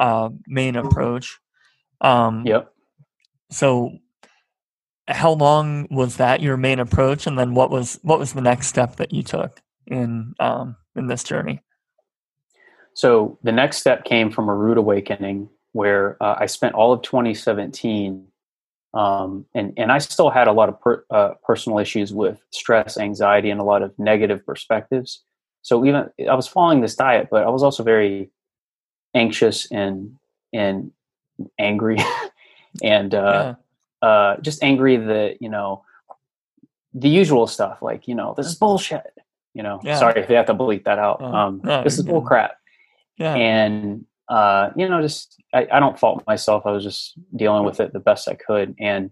uh, 0.00 0.28
main 0.46 0.76
approach. 0.76 1.38
Um 2.00 2.44
Yep. 2.46 2.72
so 3.50 3.90
how 5.08 5.32
long 5.32 5.88
was 5.90 6.16
that 6.18 6.42
your 6.42 6.56
main 6.56 6.78
approach 6.78 7.26
and 7.26 7.38
then 7.38 7.54
what 7.54 7.70
was 7.70 7.98
what 8.02 8.18
was 8.18 8.34
the 8.34 8.42
next 8.42 8.66
step 8.68 8.96
that 8.96 9.12
you 9.12 9.22
took 9.22 9.60
in 9.86 10.34
um 10.38 10.76
in 10.94 11.06
this 11.06 11.24
journey? 11.24 11.62
So 12.92 13.38
the 13.42 13.52
next 13.52 13.78
step 13.78 14.04
came 14.04 14.30
from 14.30 14.48
a 14.48 14.54
rude 14.54 14.76
awakening 14.76 15.48
where 15.72 16.16
uh, 16.22 16.36
I 16.38 16.46
spent 16.46 16.74
all 16.74 16.92
of 16.92 17.02
2017, 17.02 18.26
um, 18.94 19.44
and 19.54 19.72
and 19.76 19.92
I 19.92 19.98
still 19.98 20.30
had 20.30 20.48
a 20.48 20.52
lot 20.52 20.68
of 20.68 20.80
per, 20.80 21.04
uh, 21.10 21.34
personal 21.44 21.78
issues 21.78 22.12
with 22.12 22.40
stress, 22.50 22.96
anxiety, 22.98 23.50
and 23.50 23.60
a 23.60 23.64
lot 23.64 23.82
of 23.82 23.96
negative 23.98 24.44
perspectives. 24.46 25.22
So 25.62 25.84
even 25.84 26.08
I 26.28 26.34
was 26.34 26.46
following 26.46 26.80
this 26.80 26.94
diet, 26.94 27.28
but 27.30 27.44
I 27.44 27.48
was 27.50 27.62
also 27.62 27.82
very 27.82 28.30
anxious 29.14 29.70
and 29.70 30.16
and 30.52 30.92
angry, 31.58 31.98
and 32.82 33.14
uh, 33.14 33.54
uh, 34.00 34.36
just 34.38 34.62
angry 34.62 34.96
that 34.96 35.42
you 35.42 35.48
know 35.48 35.84
the 36.94 37.08
usual 37.08 37.46
stuff 37.46 37.82
like 37.82 38.08
you 38.08 38.14
know 38.14 38.34
this 38.36 38.46
is 38.46 38.54
bullshit. 38.54 39.02
You 39.54 39.62
know, 39.62 39.80
Yeah. 39.82 39.98
sorry 39.98 40.20
if 40.22 40.30
you 40.30 40.36
have 40.36 40.46
to 40.46 40.54
bleep 40.54 40.84
that 40.84 40.98
out. 40.98 41.20
Um, 41.22 41.60
no, 41.64 41.82
this 41.82 41.98
is 41.98 42.04
bull 42.04 42.20
good. 42.20 42.28
crap 42.28 42.52
Yeah. 43.16 43.34
and 43.34 44.04
uh, 44.28 44.70
you 44.76 44.88
know, 44.88 45.00
just 45.00 45.40
I, 45.54 45.66
I 45.72 45.80
don't 45.80 45.98
fault 45.98 46.22
myself. 46.26 46.66
I 46.66 46.72
was 46.72 46.84
just 46.84 47.14
dealing 47.34 47.64
with 47.64 47.80
it 47.80 47.92
the 47.92 48.00
best 48.00 48.28
I 48.28 48.34
could, 48.34 48.74
and 48.78 49.10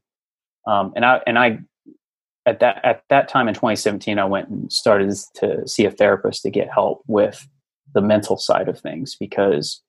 um, 0.66 0.92
and 0.94 1.05
I 1.05 1.22
and 1.26 1.38
I 1.38 1.61
at 2.44 2.61
that 2.61 2.85
at 2.85 3.02
that 3.09 3.29
time 3.29 3.48
in 3.48 3.55
2017, 3.55 4.18
I 4.18 4.24
went 4.24 4.48
and 4.48 4.72
started 4.72 5.14
to 5.37 5.66
see 5.66 5.85
a 5.85 5.90
therapist 5.90 6.42
to 6.42 6.50
get 6.50 6.68
help 6.72 7.02
with 7.07 7.48
the 7.94 8.02
mental 8.02 8.37
side 8.37 8.68
of 8.68 8.79
things 8.79 9.16
because 9.18 9.83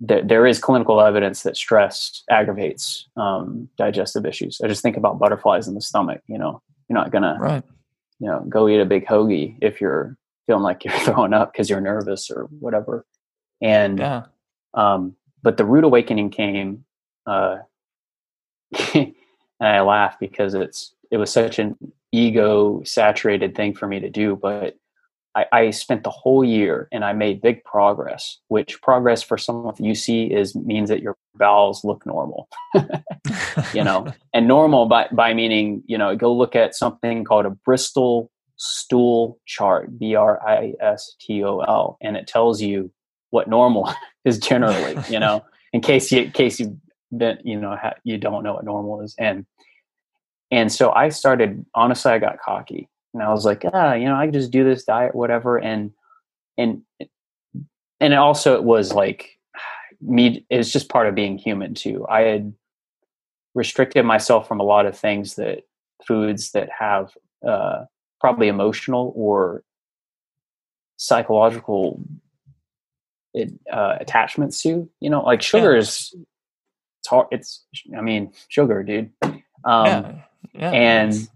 there, 0.00 0.22
there 0.22 0.46
is 0.46 0.58
clinical 0.58 1.00
evidence 1.00 1.42
that 1.42 1.56
stress 1.56 2.24
aggravates 2.30 3.08
um, 3.16 3.68
digestive 3.76 4.24
issues. 4.26 4.60
I 4.64 4.68
just 4.68 4.82
think 4.82 4.96
about 4.96 5.18
butterflies 5.18 5.68
in 5.68 5.74
the 5.74 5.80
stomach. 5.80 6.22
You 6.26 6.38
know, 6.38 6.62
you're 6.88 6.98
not 6.98 7.12
gonna 7.12 7.36
right. 7.38 7.64
you 8.18 8.26
know 8.26 8.44
go 8.48 8.68
eat 8.68 8.80
a 8.80 8.86
big 8.86 9.06
hoagie 9.06 9.56
if 9.60 9.80
you're 9.80 10.16
feeling 10.46 10.62
like 10.62 10.84
you're 10.84 10.98
throwing 11.00 11.34
up 11.34 11.52
because 11.52 11.68
you're 11.68 11.80
nervous 11.80 12.30
or 12.30 12.44
whatever. 12.58 13.04
And 13.60 13.98
Yeah. 13.98 14.22
Um, 14.74 15.16
but 15.42 15.56
the 15.56 15.64
rude 15.64 15.84
awakening 15.84 16.30
came, 16.30 16.84
uh, 17.26 17.58
and 18.94 19.14
I 19.60 19.80
laugh 19.80 20.18
because 20.18 20.54
it's 20.54 20.94
it 21.10 21.16
was 21.16 21.30
such 21.30 21.58
an 21.58 21.76
ego 22.12 22.82
saturated 22.84 23.54
thing 23.54 23.74
for 23.74 23.86
me 23.86 24.00
to 24.00 24.10
do. 24.10 24.36
But 24.36 24.76
I, 25.34 25.46
I 25.52 25.70
spent 25.70 26.04
the 26.04 26.10
whole 26.10 26.44
year 26.44 26.88
and 26.92 27.04
I 27.04 27.12
made 27.12 27.40
big 27.40 27.64
progress. 27.64 28.38
Which 28.48 28.80
progress 28.82 29.22
for 29.22 29.38
someone 29.38 29.66
with 29.66 29.78
UC 29.78 30.30
is 30.30 30.54
means 30.54 30.88
that 30.88 31.02
your 31.02 31.16
bowels 31.34 31.84
look 31.84 32.04
normal, 32.06 32.48
you 33.74 33.82
know, 33.84 34.12
and 34.34 34.46
normal 34.46 34.86
by 34.86 35.08
by 35.12 35.34
meaning 35.34 35.82
you 35.86 35.98
know 35.98 36.14
go 36.16 36.32
look 36.32 36.54
at 36.54 36.74
something 36.74 37.24
called 37.24 37.46
a 37.46 37.50
Bristol 37.50 38.30
stool 38.56 39.40
chart, 39.46 39.98
B 39.98 40.14
R 40.14 40.40
I 40.46 40.74
S 40.80 41.14
T 41.20 41.42
O 41.44 41.60
L, 41.60 41.96
and 42.00 42.16
it 42.16 42.26
tells 42.26 42.60
you 42.60 42.90
what 43.32 43.48
normal 43.48 43.92
is 44.24 44.38
generally, 44.38 44.96
you 45.10 45.18
know, 45.18 45.44
in 45.72 45.80
case 45.80 46.12
you 46.12 46.22
in 46.22 46.30
case 46.30 46.60
you 46.60 46.78
been 47.16 47.38
you 47.42 47.60
know 47.60 47.76
ha- 47.76 47.94
you 48.04 48.16
don't 48.16 48.44
know 48.44 48.54
what 48.54 48.64
normal 48.64 49.00
is, 49.00 49.16
and 49.18 49.44
and 50.52 50.70
so 50.70 50.92
I 50.92 51.08
started. 51.08 51.66
Honestly, 51.74 52.12
I 52.12 52.18
got 52.18 52.40
cocky, 52.40 52.88
and 53.12 53.22
I 53.22 53.30
was 53.30 53.44
like, 53.44 53.64
ah, 53.72 53.94
you 53.94 54.04
know, 54.04 54.14
I 54.14 54.26
can 54.26 54.32
just 54.32 54.52
do 54.52 54.64
this 54.64 54.84
diet, 54.84 55.14
whatever, 55.14 55.58
and 55.58 55.92
and 56.56 56.82
and 58.00 58.14
also 58.14 58.54
it 58.54 58.64
was 58.64 58.92
like 58.92 59.38
me. 60.00 60.46
It's 60.48 60.70
just 60.70 60.88
part 60.88 61.08
of 61.08 61.14
being 61.14 61.38
human 61.38 61.74
too. 61.74 62.06
I 62.08 62.20
had 62.22 62.54
restricted 63.54 64.04
myself 64.04 64.48
from 64.48 64.60
a 64.60 64.64
lot 64.64 64.86
of 64.86 64.96
things 64.96 65.34
that 65.34 65.64
foods 66.06 66.52
that 66.52 66.68
have 66.76 67.12
uh, 67.46 67.84
probably 68.20 68.48
emotional 68.48 69.12
or 69.14 69.62
psychological 70.96 72.00
it, 73.34 73.52
uh, 73.72 73.96
attachments 74.00 74.62
to. 74.62 74.88
You 75.00 75.10
know, 75.10 75.22
like 75.22 75.42
sugar 75.42 75.74
is 75.76 76.14
it's 77.00 77.08
hard. 77.08 77.26
It's 77.30 77.64
I 77.96 78.00
mean 78.00 78.32
sugar, 78.48 78.82
dude. 78.82 79.10
Um, 79.22 79.42
yeah. 79.64 80.14
Yeah. 80.54 80.70
and 80.70 81.10
it's- 81.12 81.28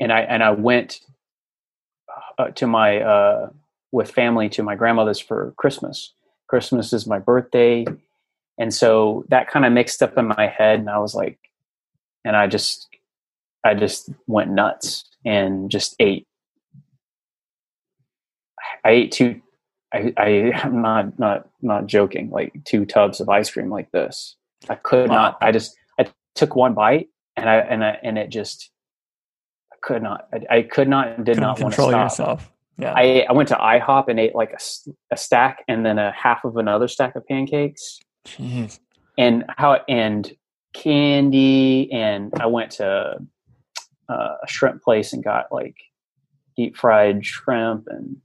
and 0.00 0.12
I 0.12 0.20
and 0.22 0.42
I 0.42 0.50
went 0.50 1.00
uh, 2.38 2.48
to 2.48 2.66
my 2.66 3.00
uh, 3.00 3.50
with 3.92 4.10
family 4.10 4.48
to 4.50 4.62
my 4.62 4.74
grandmother's 4.74 5.20
for 5.20 5.52
Christmas. 5.56 6.12
Christmas 6.48 6.92
is 6.92 7.06
my 7.06 7.18
birthday, 7.20 7.84
and 8.58 8.74
so 8.74 9.24
that 9.28 9.48
kind 9.48 9.64
of 9.64 9.72
mixed 9.72 10.02
up 10.02 10.18
in 10.18 10.26
my 10.26 10.46
head, 10.48 10.80
and 10.80 10.90
I 10.90 10.98
was 10.98 11.14
like, 11.14 11.38
and 12.24 12.34
I 12.36 12.46
just 12.48 12.88
I 13.64 13.74
just 13.74 14.10
went 14.26 14.50
nuts 14.50 15.04
and 15.24 15.70
just 15.70 15.94
ate. 16.00 16.26
I 18.84 18.90
ate 18.90 19.12
two. 19.12 19.41
I, 19.92 20.12
I 20.16 20.28
am 20.64 20.82
not 20.82 21.18
not 21.18 21.48
not 21.60 21.86
joking. 21.86 22.30
Like 22.30 22.52
two 22.64 22.84
tubs 22.84 23.20
of 23.20 23.28
ice 23.28 23.50
cream 23.50 23.70
like 23.70 23.90
this. 23.92 24.36
I 24.68 24.74
could 24.76 25.08
Wow. 25.08 25.14
not. 25.16 25.38
I 25.40 25.52
just 25.52 25.76
I 25.98 26.06
took 26.34 26.56
one 26.56 26.74
bite 26.74 27.08
and 27.36 27.48
I 27.48 27.56
and 27.56 27.84
I 27.84 27.98
and 28.02 28.18
it 28.18 28.28
just 28.30 28.70
I 29.72 29.76
could 29.82 30.02
not. 30.02 30.28
I, 30.32 30.56
I 30.58 30.62
could 30.62 30.88
not. 30.88 31.16
Did 31.24 31.36
couldn't 31.36 31.40
not 31.42 31.60
want 31.60 31.74
to 31.74 31.76
control 31.76 31.90
stop. 31.90 32.04
yourself. 32.10 32.52
Yeah. 32.78 32.94
I 32.96 33.26
I 33.28 33.32
went 33.32 33.48
to 33.50 33.54
IHOP 33.56 34.08
and 34.08 34.18
ate 34.18 34.34
like 34.34 34.52
a, 34.52 34.58
a 35.12 35.16
stack 35.16 35.64
and 35.68 35.84
then 35.84 35.98
a 35.98 36.10
half 36.12 36.44
of 36.44 36.56
another 36.56 36.88
stack 36.88 37.14
of 37.16 37.26
pancakes 37.26 38.00
Jeez. 38.26 38.78
and 39.18 39.44
how 39.58 39.80
and 39.88 40.32
candy 40.72 41.92
and 41.92 42.32
I 42.40 42.46
went 42.46 42.70
to 42.72 43.18
uh, 44.08 44.12
a 44.42 44.48
shrimp 44.48 44.82
place 44.82 45.12
and 45.12 45.22
got 45.22 45.52
like 45.52 45.76
deep 46.56 46.76
fried 46.76 47.24
shrimp 47.24 47.86
and 47.88 48.16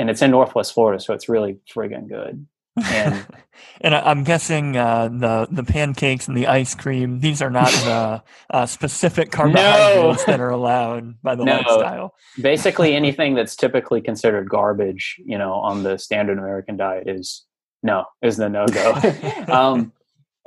and 0.00 0.08
it's 0.10 0.22
in 0.22 0.30
Northwest 0.30 0.72
Florida, 0.72 0.98
so 1.02 1.12
it's 1.12 1.28
really 1.28 1.58
friggin' 1.72 2.08
good. 2.08 2.46
And 2.90 3.26
and 3.82 3.94
I'm 3.94 4.24
guessing 4.24 4.76
uh, 4.76 5.08
the 5.08 5.46
the 5.50 5.62
pancakes 5.64 6.26
and 6.28 6.36
the 6.36 6.46
ice 6.46 6.74
cream 6.74 7.20
these 7.20 7.42
are 7.42 7.50
not 7.50 7.70
the 7.72 8.22
uh, 8.50 8.64
specific 8.66 9.30
carbohydrates 9.30 10.24
that 10.24 10.40
are 10.40 10.50
allowed 10.50 11.20
by 11.22 11.34
the 11.34 11.44
No. 11.44 11.56
lifestyle. 11.56 12.14
basically 12.40 12.94
anything 13.02 13.34
that's 13.34 13.54
typically 13.56 14.00
considered 14.00 14.48
garbage, 14.48 15.20
you 15.24 15.36
know, 15.36 15.52
on 15.52 15.82
the 15.82 15.98
standard 15.98 16.38
American 16.38 16.76
diet 16.76 17.08
is 17.08 17.44
no, 17.82 18.04
is 18.22 18.36
the 18.38 18.48
no 18.48 18.66
go. 18.66 18.94
um, 19.48 19.92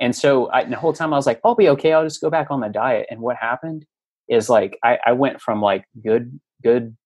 and 0.00 0.14
so 0.16 0.50
I, 0.50 0.64
the 0.64 0.76
whole 0.76 0.92
time 0.92 1.12
I 1.12 1.16
was 1.16 1.26
like, 1.26 1.40
I'll 1.44 1.54
be 1.54 1.68
okay. 1.70 1.92
I'll 1.92 2.04
just 2.04 2.20
go 2.20 2.30
back 2.30 2.50
on 2.50 2.60
the 2.60 2.68
diet. 2.68 3.06
And 3.10 3.20
what 3.20 3.36
happened 3.36 3.86
is 4.28 4.48
like 4.50 4.78
I, 4.82 4.98
I 5.06 5.12
went 5.12 5.40
from 5.40 5.60
like 5.60 5.84
good, 6.02 6.40
good 6.62 6.96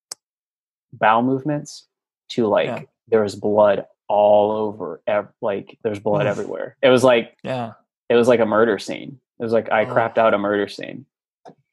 bowel 0.92 1.22
movements 1.22 1.86
to 2.30 2.46
like 2.46 2.66
Yeah. 2.66 2.82
there 3.08 3.22
was 3.22 3.34
blood 3.34 3.86
all 4.08 4.52
over 4.52 5.00
ev- 5.06 5.32
like 5.42 5.78
there's 5.82 5.98
blood 5.98 6.26
Oof. 6.26 6.30
everywhere 6.30 6.76
it 6.82 6.88
was 6.88 7.04
like 7.04 7.36
Yeah. 7.42 7.72
it 8.08 8.14
was 8.14 8.28
like 8.28 8.40
a 8.40 8.46
murder 8.46 8.78
scene 8.78 9.20
it 9.38 9.42
was 9.42 9.52
like 9.52 9.70
i 9.70 9.84
Oh. 9.84 9.94
crapped 9.94 10.18
out 10.18 10.34
a 10.34 10.38
murder 10.38 10.68
scene 10.68 11.04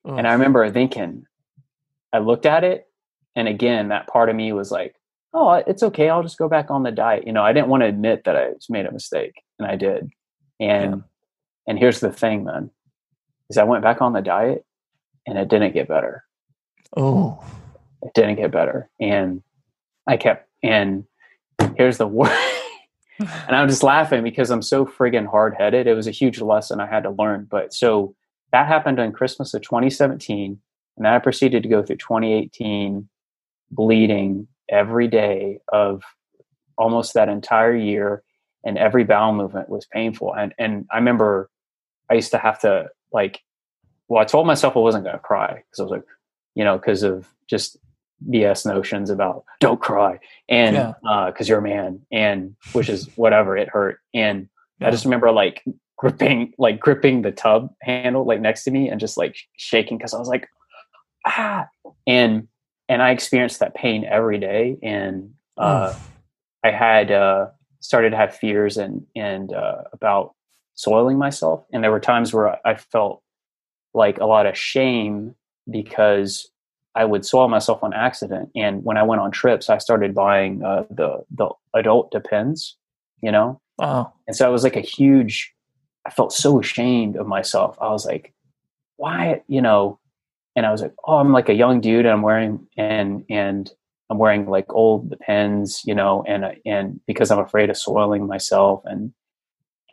and 0.03 0.27
i 0.27 0.33
remember 0.33 0.69
thinking 0.69 1.25
i 2.13 2.19
looked 2.19 2.45
at 2.45 2.63
it 2.63 2.87
and 3.35 3.47
again 3.47 3.87
that 3.89 4.07
part 4.07 4.29
of 4.29 4.35
me 4.35 4.51
was 4.53 4.69
like 4.71 4.95
oh 5.33 5.53
it's 5.53 5.81
okay 5.83 6.09
i'll 6.09 6.23
just 6.23 6.37
go 6.37 6.47
back 6.49 6.69
on 6.69 6.83
the 6.83 6.91
diet 6.91 7.25
you 7.25 7.31
know 7.33 7.43
i 7.43 7.53
didn't 7.53 7.69
want 7.69 7.81
to 7.81 7.87
admit 7.87 8.23
that 8.25 8.35
i 8.35 8.49
made 8.69 8.85
a 8.85 8.91
mistake 8.91 9.41
and 9.59 9.67
i 9.67 9.75
did 9.75 10.09
and 10.59 11.03
and 11.67 11.79
here's 11.79 11.99
the 12.01 12.11
thing 12.11 12.43
man 12.43 12.69
is 13.49 13.57
i 13.57 13.63
went 13.63 13.83
back 13.83 14.01
on 14.01 14.13
the 14.13 14.21
diet 14.21 14.65
and 15.25 15.37
it 15.37 15.47
didn't 15.47 15.73
get 15.73 15.87
better 15.87 16.23
Oh. 16.97 17.43
it 18.03 18.13
didn't 18.13 18.35
get 18.35 18.51
better 18.51 18.89
and 18.99 19.41
i 20.07 20.17
kept 20.17 20.47
and 20.63 21.05
here's 21.75 21.97
the 21.97 22.07
word. 22.07 22.31
and 23.19 23.55
i'm 23.55 23.69
just 23.69 23.83
laughing 23.83 24.23
because 24.23 24.49
i'm 24.49 24.61
so 24.61 24.85
friggin 24.85 25.25
hard-headed 25.25 25.87
it 25.87 25.93
was 25.93 26.07
a 26.07 26.11
huge 26.11 26.41
lesson 26.41 26.79
i 26.79 26.85
had 26.85 27.03
to 27.03 27.11
learn 27.11 27.47
but 27.49 27.73
so 27.73 28.13
that 28.51 28.67
happened 28.67 28.99
on 28.99 29.11
christmas 29.11 29.53
of 29.53 29.61
2017 29.61 30.59
and 30.97 31.05
then 31.05 31.13
i 31.13 31.19
proceeded 31.19 31.63
to 31.63 31.69
go 31.69 31.81
through 31.81 31.95
2018 31.95 33.07
bleeding 33.71 34.47
every 34.69 35.07
day 35.07 35.59
of 35.71 36.03
almost 36.77 37.13
that 37.13 37.29
entire 37.29 37.75
year 37.75 38.21
and 38.65 38.77
every 38.77 39.03
bowel 39.03 39.33
movement 39.33 39.69
was 39.69 39.85
painful 39.85 40.33
and 40.33 40.53
and 40.57 40.85
i 40.91 40.97
remember 40.97 41.49
i 42.09 42.15
used 42.15 42.31
to 42.31 42.37
have 42.37 42.59
to 42.59 42.87
like 43.13 43.41
well 44.07 44.21
i 44.21 44.25
told 44.25 44.45
myself 44.45 44.75
i 44.75 44.79
wasn't 44.79 45.03
going 45.03 45.15
to 45.15 45.19
cry 45.19 45.53
because 45.53 45.79
i 45.79 45.83
was 45.83 45.91
like 45.91 46.03
you 46.53 46.63
know 46.63 46.77
because 46.77 47.03
of 47.03 47.27
just 47.47 47.77
bs 48.29 48.65
notions 48.65 49.09
about 49.09 49.43
don't 49.59 49.81
cry 49.81 50.19
and 50.49 50.75
Yeah. 50.75 50.93
because 51.27 51.47
you're 51.49 51.59
a 51.59 51.61
man 51.61 52.01
and 52.11 52.55
which 52.73 52.89
is 52.89 53.09
whatever 53.15 53.57
it 53.57 53.69
hurt 53.69 53.99
and 54.13 54.47
Yeah. 54.79 54.87
i 54.87 54.91
just 54.91 55.05
remember 55.05 55.31
like 55.31 55.63
gripping 55.97 56.53
like 56.57 56.79
gripping 56.79 57.21
the 57.21 57.31
tub 57.31 57.73
handle 57.81 58.25
like 58.25 58.41
next 58.41 58.63
to 58.65 58.71
me 58.71 58.89
and 58.89 58.99
just 58.99 59.17
like 59.17 59.35
shaking 59.57 59.97
because 59.97 60.13
i 60.13 60.19
was 60.19 60.27
like 60.27 60.47
ah 61.25 61.67
and 62.07 62.47
and 62.89 63.01
i 63.01 63.11
experienced 63.11 63.59
that 63.59 63.75
pain 63.75 64.05
every 64.05 64.37
day 64.39 64.77
and 64.83 65.31
uh. 65.57 65.93
I 66.63 66.71
had 66.71 67.11
uh, 67.11 67.49
started 67.79 68.09
to 68.09 68.17
have 68.17 68.35
fears 68.35 68.75
and 68.77 69.05
and 69.15 69.53
uh, 69.53 69.83
about 69.93 70.33
soiling 70.73 71.19
myself, 71.19 71.63
and 71.71 71.83
there 71.83 71.91
were 71.91 71.99
times 71.99 72.33
where 72.33 72.57
I 72.67 72.73
felt 72.73 73.21
like 73.93 74.17
a 74.17 74.25
lot 74.25 74.47
of 74.47 74.57
shame 74.57 75.35
because 75.69 76.49
I 76.95 77.05
would 77.05 77.25
soil 77.25 77.49
myself 77.49 77.83
on 77.83 77.93
accident. 77.93 78.49
And 78.55 78.83
when 78.83 78.97
I 78.97 79.03
went 79.03 79.21
on 79.21 79.31
trips, 79.31 79.69
I 79.69 79.77
started 79.79 80.15
buying 80.15 80.63
uh, 80.63 80.83
the 80.89 81.23
the 81.29 81.49
adult 81.73 82.11
Depends, 82.11 82.77
you 83.21 83.31
know, 83.31 83.59
Wow. 83.77 84.13
and 84.27 84.35
so 84.35 84.47
it 84.47 84.51
was 84.51 84.63
like 84.63 84.77
a 84.77 84.81
huge. 84.81 85.53
I 86.05 86.11
felt 86.11 86.31
so 86.31 86.59
ashamed 86.59 87.15
of 87.17 87.27
myself. 87.27 87.77
I 87.81 87.89
was 87.89 88.05
like, 88.05 88.31
why, 88.97 89.41
you 89.47 89.59
know, 89.61 89.99
and 90.55 90.65
I 90.65 90.71
was 90.71 90.81
like, 90.81 90.93
oh, 91.07 91.17
I'm 91.17 91.33
like 91.33 91.49
a 91.49 91.53
young 91.53 91.81
dude, 91.81 92.05
and 92.05 92.13
I'm 92.13 92.21
wearing 92.21 92.65
and 92.77 93.25
and 93.29 93.69
I'm 94.09 94.17
wearing 94.17 94.47
like 94.47 94.71
old 94.71 95.09
Depends, 95.09 95.81
you 95.85 95.95
know, 95.95 96.23
and 96.27 96.45
and 96.65 96.99
because 97.07 97.31
I'm 97.31 97.39
afraid 97.39 97.69
of 97.69 97.77
soiling 97.77 98.27
myself, 98.27 98.83
and 98.85 99.13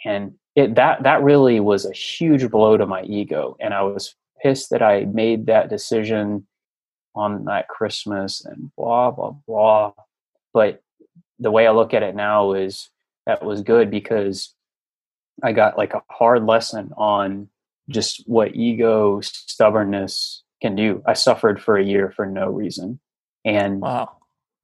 and 0.05 0.35
it 0.55 0.75
that 0.77 1.03
that 1.03 1.23
really 1.23 1.59
was 1.61 1.85
a 1.85 1.93
huge 1.93 2.49
blow 2.51 2.77
to 2.77 2.87
my 2.87 3.03
ego, 3.05 3.57
and 3.59 3.75
I 3.75 3.83
was 3.83 4.15
pissed 4.43 4.71
that 4.71 4.83
I 4.83 5.07
made 5.07 5.47
that 5.47 5.69
decision 5.71 6.47
on 7.15 7.45
that 7.45 7.69
Christmas 7.69 8.45
and 8.45 8.71
blah 8.77 9.11
blah 9.11 9.35
blah. 9.47 9.93
But 10.53 10.83
the 11.39 11.51
way 11.51 11.67
I 11.67 11.73
look 11.73 11.95
at 11.95 12.03
it 12.03 12.15
now 12.15 12.53
is 12.53 12.89
that 13.27 13.45
was 13.45 13.63
good 13.63 13.91
because 13.91 14.55
I 15.43 15.53
got 15.53 15.79
like 15.79 15.95
a 15.95 16.03
hard 16.11 16.47
lesson 16.47 16.93
on 16.97 17.49
just 17.89 18.23
what 18.27 18.55
ego 18.55 19.21
stubbornness 19.21 20.43
can 20.61 20.75
do. 20.77 21.03
I 21.07 21.15
suffered 21.15 21.61
for 21.61 21.77
a 21.77 21.85
year 21.85 22.11
for 22.15 22.27
no 22.27 22.49
reason. 22.49 23.01
And 23.45 23.81
Wow. 23.81 24.17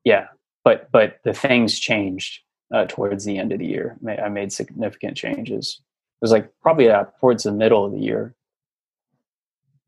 yeah, 0.05 0.29
but 0.65 0.91
but 0.93 1.19
the 1.25 1.33
things 1.33 1.79
changed 1.79 2.41
uh, 2.73 2.85
towards 2.87 3.25
the 3.25 3.39
end 3.39 3.53
of 3.53 3.59
the 3.59 3.67
year. 3.67 3.97
I 4.07 4.29
made 4.29 4.53
significant 4.53 5.17
changes. 5.17 5.81
It 5.81 6.25
was 6.25 6.33
like 6.33 6.51
probably 6.63 6.91
uh, 6.91 7.07
towards 7.21 7.43
the 7.45 7.53
middle 7.53 7.85
of 7.85 7.93
the 7.93 7.99
year. 7.99 8.35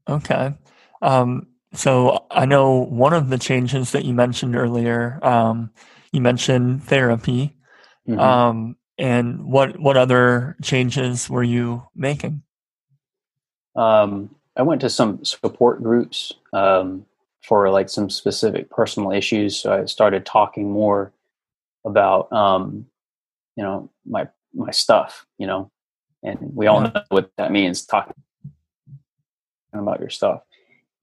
Okay. 0.09 0.55
Um, 1.03 1.47
so 1.73 2.27
I 2.31 2.47
know 2.47 2.85
one 2.85 3.13
of 3.13 3.29
the 3.31 3.39
changes 3.39 3.93
that 3.93 4.05
you 4.05 4.15
mentioned 4.15 4.57
earlier, 4.57 5.19
um, 5.23 5.71
you 6.13 6.21
mentioned 6.21 6.85
therapy. 6.85 7.57
Mhm. 8.09 8.19
Um, 8.19 8.77
and 8.99 9.45
what 9.45 9.79
what 9.79 9.97
other 9.97 10.57
changes 10.63 11.31
were 11.31 11.43
you 11.43 11.87
making? 11.95 12.43
um, 13.77 14.35
I 14.57 14.63
went 14.63 14.81
to 14.83 14.91
some 14.91 15.25
support 15.25 15.83
groups 15.83 16.33
um, 16.53 17.07
for 17.43 17.71
like 17.71 17.89
some 17.89 18.11
specific 18.11 18.69
personal 18.69 19.13
issues. 19.13 19.57
So 19.57 19.73
I 19.73 19.85
started 19.87 20.27
talking 20.27 20.71
more 20.71 21.13
about, 21.85 22.31
um, 22.33 22.87
you 23.57 23.63
know, 23.63 23.89
my 24.05 24.29
my 24.53 24.73
stuff, 24.73 25.25
you 25.39 25.47
know, 25.47 25.71
and 26.23 26.39
we 26.55 26.67
all 26.67 26.83
Yeah. 26.83 26.91
know 26.95 27.03
what 27.09 27.31
that 27.39 27.53
means, 27.53 27.87
talking 27.87 28.15
about 29.73 30.01
your 30.01 30.11
stuff. 30.11 30.43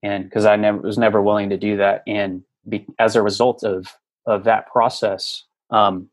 And 0.02 0.24
because 0.24 0.46
I 0.46 0.56
never 0.56 0.78
was 0.78 0.98
never 0.98 1.20
willing 1.22 1.50
to 1.50 1.56
do 1.56 1.76
that, 1.78 2.02
and 2.06 2.42
be, 2.68 2.86
as 2.98 3.16
a 3.16 3.22
result 3.22 3.64
of 3.64 3.86
of 4.26 4.44
that 4.44 4.68
process, 4.68 5.44
um, 5.70 6.08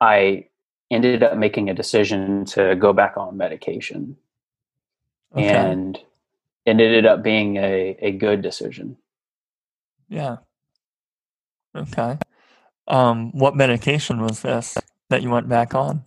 I 0.00 0.46
ended 0.90 1.22
up 1.22 1.36
making 1.36 1.70
a 1.70 1.74
decision 1.74 2.44
to 2.46 2.76
go 2.76 2.92
back 2.92 3.16
on 3.16 3.36
medication 3.36 4.16
Okay. 5.36 5.46
and 5.52 5.96
it 6.66 6.70
ended 6.70 7.06
up 7.06 7.22
being 7.22 7.56
a, 7.56 7.96
a 8.00 8.12
good 8.12 8.42
decision. 8.42 8.96
yeah. 10.08 10.36
Okay. 11.76 12.18
Um, 12.88 13.32
what 13.32 13.56
medication 13.56 14.20
was 14.22 14.42
this 14.42 14.82
that 15.10 15.22
you 15.22 15.30
went 15.30 15.48
back 15.48 15.74
on? 15.74 16.04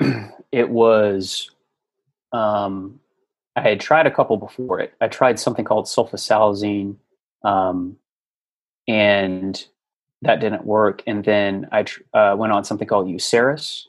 It 0.52 0.68
was, 0.68 1.50
um, 2.32 2.99
I 3.60 3.68
had 3.68 3.80
tried 3.80 4.06
a 4.06 4.10
couple 4.10 4.36
before 4.36 4.80
it. 4.80 4.94
I 5.00 5.08
tried 5.08 5.38
something 5.38 5.64
called 5.64 5.86
sulfasalazine, 5.86 6.96
um, 7.44 7.96
and 8.88 9.62
that 10.22 10.40
didn't 10.40 10.64
work. 10.64 11.02
And 11.06 11.24
then 11.24 11.68
I 11.70 11.82
tr- 11.82 12.02
uh, 12.14 12.34
went 12.38 12.52
on 12.52 12.64
something 12.64 12.88
called 12.88 13.06
Uceris, 13.06 13.84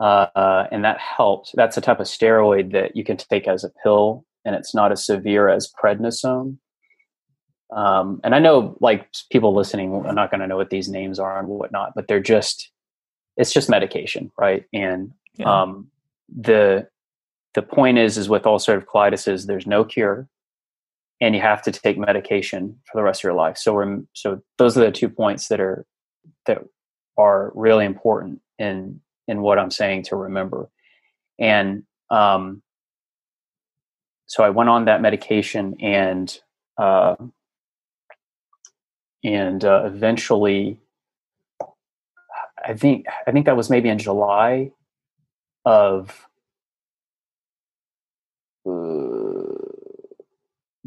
uh, 0.00 0.66
and 0.72 0.84
that 0.84 0.98
helped. 0.98 1.52
That's 1.54 1.76
a 1.76 1.80
type 1.80 2.00
of 2.00 2.06
steroid 2.06 2.72
that 2.72 2.96
you 2.96 3.04
can 3.04 3.16
take 3.16 3.46
as 3.46 3.62
a 3.64 3.70
pill, 3.82 4.24
and 4.44 4.54
it's 4.56 4.74
not 4.74 4.90
as 4.92 5.04
severe 5.04 5.48
as 5.48 5.72
prednisone. 5.72 6.58
Um, 7.72 8.20
and 8.24 8.34
I 8.34 8.40
know, 8.40 8.76
like 8.80 9.06
people 9.30 9.54
listening, 9.54 9.94
are 9.94 10.12
not 10.12 10.30
going 10.32 10.40
to 10.40 10.48
know 10.48 10.56
what 10.56 10.70
these 10.70 10.88
names 10.88 11.20
are 11.20 11.38
and 11.38 11.46
whatnot, 11.46 11.92
but 11.94 12.08
they're 12.08 12.18
just 12.20 12.72
it's 13.36 13.52
just 13.52 13.70
medication, 13.70 14.30
right? 14.36 14.64
And 14.72 15.12
Yeah. 15.36 15.62
um, 15.62 15.90
the 16.28 16.88
the 17.54 17.62
point 17.62 17.98
is, 17.98 18.16
is 18.16 18.28
with 18.28 18.42
ulcerative 18.42 18.84
colitis, 18.84 19.26
is 19.26 19.46
there's 19.46 19.66
no 19.66 19.84
cure, 19.84 20.28
and 21.20 21.34
you 21.34 21.40
have 21.40 21.62
to 21.62 21.72
take 21.72 21.98
medication 21.98 22.78
for 22.84 22.98
the 22.98 23.02
rest 23.02 23.20
of 23.20 23.24
your 23.24 23.34
life. 23.34 23.56
So, 23.58 23.74
rem- 23.74 24.08
so 24.12 24.40
those 24.58 24.76
are 24.76 24.84
the 24.84 24.92
two 24.92 25.08
points 25.08 25.48
that 25.48 25.60
are 25.60 25.86
that 26.46 26.62
are 27.18 27.52
really 27.54 27.84
important 27.84 28.40
in 28.58 29.00
in 29.26 29.42
what 29.42 29.58
I'm 29.58 29.70
saying 29.70 30.04
to 30.04 30.16
remember. 30.16 30.68
And 31.38 31.84
um, 32.10 32.62
so 34.26 34.44
I 34.44 34.50
went 34.50 34.70
on 34.70 34.84
that 34.84 35.02
medication, 35.02 35.74
and 35.80 36.38
uh, 36.78 37.16
and 39.24 39.64
uh, 39.64 39.82
eventually, 39.86 40.78
I 42.64 42.74
think 42.74 43.06
I 43.26 43.32
think 43.32 43.46
that 43.46 43.56
was 43.56 43.70
maybe 43.70 43.88
in 43.88 43.98
July 43.98 44.70
of 45.64 46.29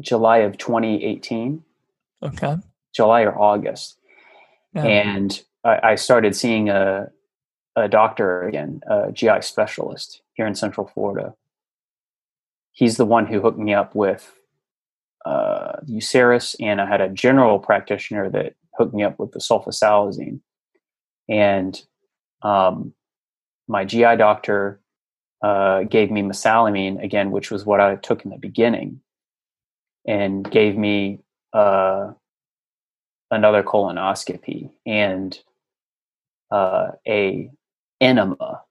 July 0.00 0.38
of 0.38 0.58
2018, 0.58 1.62
Okay. 2.22 2.56
July 2.94 3.22
or 3.22 3.38
August, 3.38 3.98
Yeah. 4.74 4.84
and 4.84 5.42
I, 5.64 5.80
I 5.90 5.94
started 5.96 6.34
seeing 6.36 6.68
a 6.68 7.10
a 7.76 7.88
doctor 7.88 8.42
again, 8.46 8.80
a 8.86 9.10
GI 9.10 9.40
specialist 9.42 10.22
here 10.34 10.46
in 10.46 10.54
Central 10.54 10.86
Florida. 10.86 11.34
He's 12.70 12.96
the 12.96 13.04
one 13.04 13.26
who 13.26 13.40
hooked 13.40 13.58
me 13.58 13.74
up 13.74 13.96
with 13.96 14.32
uh, 15.26 15.80
Uceris, 15.88 16.54
and 16.60 16.80
I 16.80 16.86
had 16.86 17.00
a 17.00 17.08
general 17.08 17.58
practitioner 17.58 18.30
that 18.30 18.54
hooked 18.78 18.94
me 18.94 19.02
up 19.02 19.18
with 19.18 19.32
the 19.32 19.40
sulfasalazine. 19.40 20.38
And 21.28 21.80
um, 22.42 22.92
my 23.66 23.84
GI 23.84 24.16
doctor 24.18 24.80
uh, 25.44 25.84
gave 25.84 26.10
me 26.10 26.22
mesalamine 26.22 27.02
again, 27.04 27.30
which 27.30 27.50
was 27.50 27.66
what 27.66 27.80
I 27.80 27.96
took 27.96 28.24
in 28.24 28.30
the 28.30 28.38
beginning, 28.38 29.00
and 30.06 30.50
gave 30.50 30.76
me 30.78 31.20
uh, 31.52 32.12
another 33.30 33.62
colonoscopy 33.62 34.70
and 34.86 35.38
uh, 36.50 36.92
a 37.06 37.50
enema, 38.00 38.62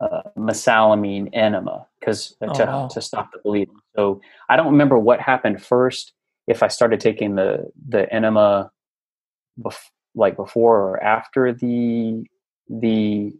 uh, 0.00 0.22
mesalamine 0.36 1.30
enema, 1.32 1.86
because 1.98 2.36
uh, 2.42 2.48
Oh, 2.48 2.54
to 2.54 2.66
wow. 2.66 2.88
to 2.88 3.00
stop 3.00 3.32
the 3.32 3.38
bleeding. 3.38 3.76
So 3.96 4.20
I 4.50 4.56
don't 4.56 4.72
remember 4.72 4.98
what 4.98 5.20
happened 5.20 5.62
first. 5.62 6.12
If 6.46 6.62
I 6.62 6.68
started 6.68 7.00
taking 7.00 7.36
the 7.36 7.72
the 7.88 8.12
enema, 8.12 8.70
bef- 9.60 9.90
like 10.14 10.36
before 10.36 10.78
or 10.90 11.02
after 11.02 11.54
the 11.54 12.24
the 12.68 13.32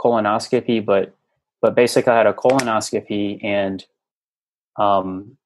colonoscopy, 0.00 0.84
but 0.84 1.14
but 1.62 1.74
basically 1.74 2.12
I 2.12 2.18
had 2.18 2.26
a 2.26 2.32
colonoscopy 2.34 3.42
and 3.42 3.84
um 4.78 5.36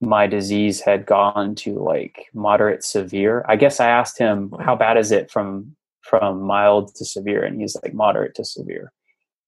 my 0.00 0.26
disease 0.26 0.80
had 0.80 1.06
gone 1.06 1.54
to 1.54 1.74
like 1.78 2.26
moderate 2.34 2.82
severe. 2.82 3.44
I 3.48 3.54
guess 3.56 3.78
I 3.78 3.88
asked 3.88 4.18
him 4.18 4.52
how 4.60 4.74
bad 4.76 4.96
is 4.96 5.10
it 5.12 5.30
from 5.30 5.74
from 6.02 6.42
mild 6.42 6.94
to 6.96 7.04
severe 7.04 7.44
and 7.44 7.60
he's 7.60 7.76
like 7.82 7.94
moderate 7.94 8.34
to 8.36 8.44
severe. 8.44 8.92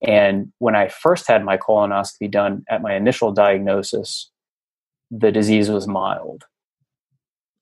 And 0.06 0.52
when 0.58 0.76
I 0.76 0.88
first 0.88 1.26
had 1.26 1.44
my 1.44 1.56
colonoscopy 1.56 2.30
done 2.30 2.64
at 2.68 2.82
my 2.82 2.94
initial 2.94 3.32
diagnosis, 3.32 4.30
the 5.10 5.32
disease 5.32 5.70
was 5.70 5.88
mild. 5.88 6.44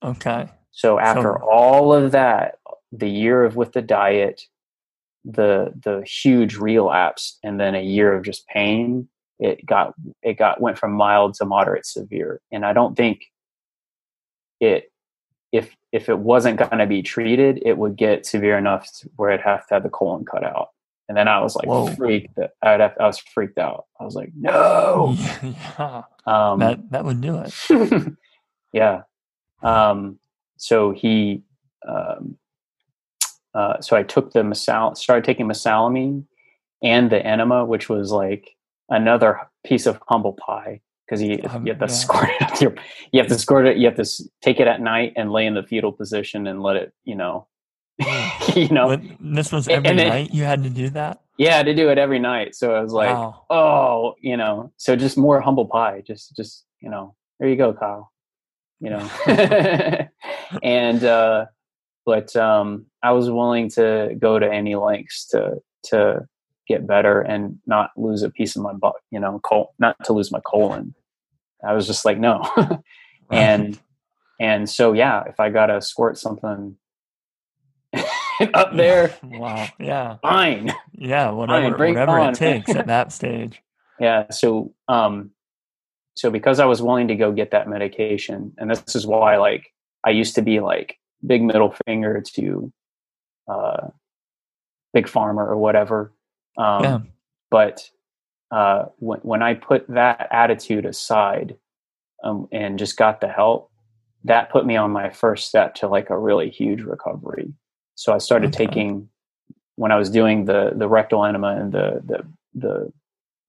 Okay. 0.04 0.48
So 0.72 0.98
after 0.98 1.38
So- 1.40 1.48
all 1.50 1.94
of 1.94 2.12
that, 2.12 2.58
the 2.90 3.08
year 3.08 3.44
of 3.44 3.56
with 3.56 3.72
the 3.72 3.82
diet, 3.82 4.42
the 5.24 5.72
the 5.82 6.02
huge 6.02 6.56
relapse, 6.56 7.38
and 7.42 7.60
then 7.60 7.74
a 7.74 7.82
year 7.82 8.14
of 8.14 8.24
just 8.24 8.46
pain, 8.48 9.08
it 9.38 9.64
got 9.66 9.94
it 10.22 10.34
got 10.34 10.60
went 10.60 10.78
from 10.78 10.92
mild 10.92 11.34
to 11.34 11.44
moderate 11.44 11.86
severe. 11.86 12.40
And 12.50 12.64
I 12.64 12.72
don't 12.72 12.96
think 12.96 13.24
it 14.60 14.92
if 15.52 15.76
if 15.92 16.08
it 16.08 16.18
wasn't 16.18 16.58
going 16.58 16.78
to 16.78 16.86
be 16.86 17.02
treated, 17.02 17.62
it 17.64 17.76
would 17.78 17.96
get 17.96 18.26
severe 18.26 18.56
enough 18.56 18.90
to 19.00 19.10
where 19.16 19.30
it'd 19.30 19.44
have 19.44 19.66
to 19.68 19.74
have 19.74 19.82
the 19.82 19.90
colon 19.90 20.24
cut 20.24 20.44
out. 20.44 20.68
And 21.08 21.18
then 21.18 21.28
I 21.28 21.40
was 21.40 21.54
like 21.54 21.66
Whoa. 21.66 21.88
freaked. 21.88 22.38
I'd 22.62 22.80
have, 22.80 22.94
I 22.98 23.06
was 23.06 23.18
freaked 23.18 23.58
out. 23.58 23.84
I 24.00 24.04
was 24.04 24.14
like, 24.14 24.30
no. 24.34 25.14
yeah. 25.42 26.02
Um, 26.24 26.58
That 26.60 26.90
that 26.90 27.04
would 27.04 27.20
do 27.20 27.44
it. 27.44 28.14
yeah. 28.72 29.02
Um, 29.62 30.18
so 30.56 30.92
he, 30.92 31.42
um, 31.86 32.38
uh, 33.54 33.80
so 33.80 33.96
I 33.96 34.02
took 34.02 34.32
the 34.32 34.40
mesal, 34.42 34.96
started 34.96 35.24
taking 35.24 35.46
mesalamine 35.46 36.24
and 36.82 37.10
the 37.10 37.24
enema, 37.24 37.64
which 37.64 37.88
was 37.88 38.10
like 38.10 38.50
another 38.88 39.40
piece 39.64 39.86
of 39.86 39.98
humble 40.08 40.32
pie 40.34 40.80
because 41.06 41.22
you, 41.22 41.40
Um, 41.48 41.66
you 41.66 41.72
have 41.72 41.78
to 41.80 41.84
yeah. 41.86 41.98
squirt 42.02 42.30
it 42.40 42.42
up 42.42 42.60
your, 42.60 42.74
you 43.12 43.20
have 43.20 43.28
to 43.28 43.38
squirt 43.38 43.66
it, 43.66 43.76
you 43.76 43.86
have 43.86 43.96
to 43.96 44.24
take 44.40 44.60
it 44.60 44.66
at 44.66 44.80
night 44.80 45.12
and 45.16 45.30
lay 45.32 45.46
in 45.46 45.54
the 45.54 45.62
fetal 45.62 45.92
position 45.92 46.46
and 46.46 46.62
let 46.62 46.76
it, 46.76 46.92
you 47.04 47.14
know, 47.14 47.46
you 48.56 48.68
know, 48.68 48.96
this 49.20 49.52
was 49.52 49.68
every 49.68 49.88
and 49.90 50.00
it- 50.00 50.08
night 50.08 50.34
you 50.34 50.44
had 50.44 50.62
to 50.62 50.70
do 50.70 50.88
that. 50.90 51.20
yeah, 51.38 51.62
to 51.62 51.74
do 51.74 51.88
it 51.90 51.98
every 51.98 52.18
night. 52.18 52.54
So 52.54 52.74
I 52.74 52.80
was 52.80 52.92
like, 52.92 53.14
wow. 53.14 53.44
oh, 53.50 54.14
you 54.20 54.36
know, 54.36 54.72
so 54.76 54.96
just 54.96 55.16
more 55.18 55.40
humble 55.40 55.66
pie. 55.66 56.02
Just, 56.06 56.34
just, 56.36 56.64
you 56.80 56.88
know, 56.90 57.14
there 57.38 57.48
you 57.48 57.56
go, 57.56 57.72
Kyle. 57.74 58.10
You 58.80 58.90
know, 58.90 59.10
and, 60.62 61.04
uh, 61.04 61.46
but, 62.04 62.34
um, 62.36 62.86
I 63.02 63.12
was 63.12 63.30
willing 63.30 63.68
to 63.70 64.14
go 64.18 64.38
to 64.38 64.50
any 64.50 64.74
lengths 64.74 65.26
to, 65.28 65.60
to 65.84 66.26
get 66.68 66.86
better 66.86 67.20
and 67.20 67.58
not 67.66 67.90
lose 67.96 68.22
a 68.22 68.30
piece 68.30 68.56
of 68.56 68.62
my 68.62 68.72
butt, 68.72 68.94
you 69.10 69.20
know, 69.20 69.40
col- 69.42 69.74
not 69.78 69.96
to 70.04 70.12
lose 70.12 70.30
my 70.30 70.40
colon. 70.40 70.94
I 71.66 71.74
was 71.74 71.86
just 71.86 72.04
like, 72.04 72.18
no. 72.18 72.42
and, 73.30 73.78
and 74.40 74.68
so, 74.68 74.92
yeah, 74.92 75.24
if 75.26 75.38
I 75.40 75.50
got 75.50 75.66
to 75.66 75.80
squirt 75.80 76.18
something 76.18 76.76
up 78.54 78.74
there, 78.74 79.14
wow. 79.22 79.68
Yeah. 79.78 80.16
fine. 80.22 80.72
Yeah. 80.92 81.30
Whatever. 81.30 81.84
it 81.84 81.88
whatever 81.90 82.18
on. 82.18 82.30
it 82.30 82.36
takes 82.36 82.70
at 82.70 82.86
that 82.86 83.12
stage. 83.12 83.62
Yeah. 84.00 84.30
So, 84.30 84.74
um, 84.88 85.30
so 86.14 86.30
because 86.30 86.60
I 86.60 86.66
was 86.66 86.82
willing 86.82 87.08
to 87.08 87.14
go 87.14 87.32
get 87.32 87.52
that 87.52 87.68
medication, 87.68 88.52
and 88.58 88.70
this 88.70 88.94
is 88.94 89.06
why, 89.06 89.36
like, 89.36 89.72
I 90.04 90.10
used 90.10 90.34
to 90.34 90.42
be 90.42 90.60
like 90.60 90.96
big 91.26 91.42
middle 91.42 91.74
finger 91.86 92.20
to, 92.34 92.72
uh, 93.48 93.88
big 94.92 95.06
pharma 95.06 95.38
or 95.46 95.56
whatever. 95.56 96.12
Um, 96.56 96.82
Yeah. 96.84 96.98
But 97.50 97.90
uh, 98.50 98.86
when 98.98 99.20
when 99.20 99.42
I 99.42 99.54
put 99.54 99.86
that 99.88 100.28
attitude 100.30 100.86
aside, 100.86 101.56
um, 102.24 102.48
and 102.52 102.78
just 102.78 102.96
got 102.96 103.20
the 103.20 103.28
help, 103.28 103.70
that 104.24 104.50
put 104.50 104.64
me 104.64 104.76
on 104.76 104.90
my 104.90 105.10
first 105.10 105.48
step 105.48 105.74
to 105.76 105.88
like 105.88 106.10
a 106.10 106.18
really 106.18 106.48
huge 106.50 106.82
recovery. 106.82 107.52
So 107.94 108.12
I 108.14 108.18
started 108.18 108.54
Okay. 108.54 108.66
taking 108.66 109.08
when 109.76 109.92
I 109.92 109.96
was 109.96 110.10
doing 110.10 110.44
the 110.46 110.72
the 110.74 110.88
rectal 110.88 111.24
enema 111.24 111.56
and 111.56 111.72
the 111.72 112.02
the 112.04 112.26
the 112.54 112.92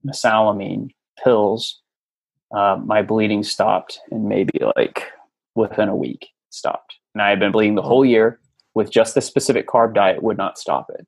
mesalamine 0.05 0.89
pills, 1.23 1.81
uh, 2.55 2.77
my 2.83 3.01
bleeding 3.01 3.43
stopped 3.43 3.99
and 4.11 4.27
maybe 4.27 4.59
like 4.75 5.11
within 5.55 5.89
a 5.89 5.95
week 5.95 6.27
stopped. 6.49 6.97
And 7.13 7.21
I 7.21 7.29
had 7.29 7.39
been 7.39 7.51
bleeding 7.51 7.75
the 7.75 7.81
whole 7.81 8.05
year 8.05 8.39
with 8.73 8.91
just 8.91 9.15
the 9.15 9.21
specific 9.21 9.67
carb 9.67 9.93
diet 9.93 10.23
would 10.23 10.37
not 10.37 10.57
stop 10.57 10.89
it. 10.89 11.05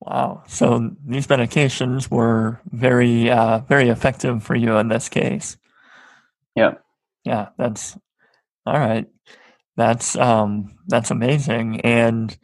Wow. 0.00 0.42
So 0.46 0.90
these 1.04 1.26
medications 1.26 2.10
were 2.10 2.60
very, 2.70 3.30
uh, 3.30 3.60
very 3.60 3.88
effective 3.88 4.42
for 4.42 4.54
you 4.54 4.76
in 4.78 4.88
this 4.88 5.08
case. 5.08 5.56
Yeah. 6.54 6.74
Yeah. 7.24 7.48
That's 7.58 7.96
all 8.66 8.78
right. 8.78 9.06
That's 9.78 10.16
um, 10.16 10.76
that's 10.88 11.12
amazing. 11.12 11.82
And 11.82 12.36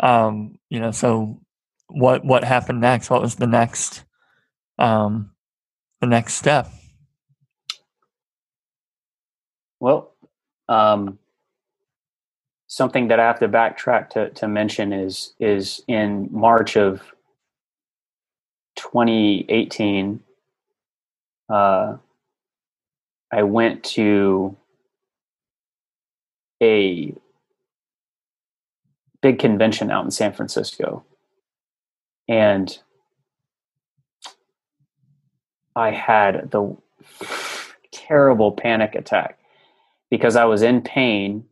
um, 0.00 0.56
you 0.70 0.78
know, 0.78 0.92
so 0.92 1.40
what 1.88 2.24
what 2.24 2.44
happened 2.44 2.80
next? 2.80 3.10
What 3.10 3.22
was 3.22 3.34
the 3.34 3.48
next 3.48 4.04
um, 4.78 5.32
the 6.00 6.06
next 6.06 6.34
step? 6.34 6.70
Well, 9.80 10.14
um, 10.68 11.18
something 12.66 13.08
that 13.08 13.20
I 13.20 13.26
have 13.26 13.38
to 13.40 13.48
backtrack 13.48 14.10
to, 14.10 14.30
to 14.30 14.48
mention 14.48 14.92
is 14.92 15.34
is 15.38 15.82
in 15.88 16.28
March 16.32 16.76
of 16.76 17.02
2018. 18.76 20.20
Uh, 21.48 21.96
I 23.32 23.42
went 23.42 23.84
to 23.84 24.56
a 26.62 27.14
big 29.20 29.38
convention 29.38 29.90
out 29.90 30.04
in 30.04 30.10
San 30.10 30.32
Francisco, 30.32 31.04
and 32.28 32.78
I 35.76 35.90
had 35.90 36.50
the 36.50 36.76
terrible 37.92 38.52
panic 38.52 38.94
attack 38.94 39.38
because 40.10 40.36
I 40.36 40.44
was 40.44 40.62
in 40.62 40.82
pain 40.82 41.44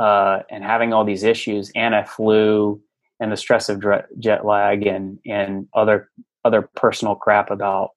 uh, 0.00 0.42
and 0.50 0.64
having 0.64 0.92
all 0.94 1.04
these 1.04 1.22
issues, 1.24 1.70
and 1.76 1.94
I 1.94 2.04
flew, 2.04 2.80
and 3.20 3.30
the 3.30 3.36
stress 3.36 3.68
of 3.68 3.84
jet 4.18 4.44
lag, 4.46 4.86
and 4.86 5.18
and 5.26 5.68
other 5.74 6.08
other 6.44 6.62
personal 6.74 7.14
crap 7.14 7.50
about, 7.50 7.90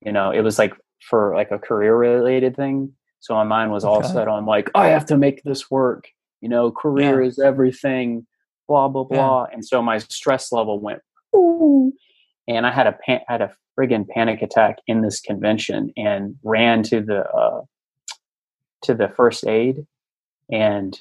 you 0.00 0.12
know, 0.12 0.30
it 0.30 0.40
was 0.40 0.58
like 0.58 0.72
for 1.08 1.34
like 1.36 1.50
a 1.50 1.58
career 1.58 1.94
related 1.94 2.56
thing. 2.56 2.92
So 3.20 3.34
my 3.34 3.44
mind 3.44 3.70
was 3.70 3.84
all 3.84 3.98
Okay. 3.98 4.08
set 4.08 4.28
on 4.28 4.46
like 4.46 4.70
I 4.74 4.88
have 4.88 5.06
to 5.06 5.16
make 5.18 5.42
this 5.44 5.70
work. 5.70 6.08
You 6.40 6.48
know, 6.48 6.70
career 6.72 7.20
Yeah. 7.22 7.28
is 7.28 7.38
everything. 7.38 8.26
Blah 8.66 8.88
blah 8.88 9.06
Yeah. 9.10 9.16
blah. 9.16 9.46
And 9.52 9.62
so 9.64 9.82
my 9.82 9.98
stress 9.98 10.50
level 10.52 10.80
went. 10.80 11.02
Ooh, 11.36 11.92
and 12.48 12.66
I 12.66 12.70
had 12.72 12.86
a 12.86 12.92
pan- 12.92 13.24
had 13.28 13.42
a 13.42 13.54
friggin' 13.78 14.08
panic 14.08 14.40
attack 14.42 14.78
in 14.86 15.02
this 15.02 15.20
convention 15.20 15.92
and 15.96 16.36
ran 16.42 16.82
to 16.84 17.00
the 17.02 17.28
uh, 17.30 17.62
to 18.82 18.94
the 18.94 19.08
first 19.08 19.46
aid 19.46 19.86
and 20.50 20.98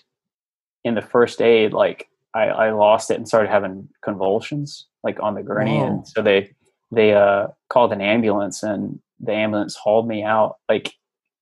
in 0.84 0.95
the 0.95 1.01
first 1.01 1.41
aid 1.41 1.73
like 1.73 2.07
I, 2.34 2.45
I 2.47 2.71
lost 2.71 3.11
it 3.11 3.15
and 3.15 3.27
started 3.27 3.49
having 3.49 3.89
convulsions 4.03 4.88
like 5.03 5.19
on 5.21 5.36
the 5.36 5.43
gurney 5.43 5.77
Whoa. 5.77 5.88
and 5.88 6.07
so 6.07 6.21
they 6.21 6.51
they 6.91 7.13
uh 7.13 7.47
called 7.69 7.93
an 7.93 8.01
ambulance 8.01 8.63
and 8.63 8.99
the 9.19 9.34
ambulance 9.34 9.75
hauled 9.75 10.07
me 10.07 10.23
out 10.23 10.57
like 10.69 10.93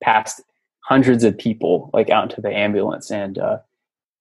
past 0.04 0.42
hundreds 0.82 1.24
of 1.24 1.38
people 1.38 1.90
like 1.94 2.10
out 2.10 2.30
into 2.30 2.42
the 2.42 2.52
ambulance 2.52 3.12
and 3.12 3.38
uh 3.38 3.58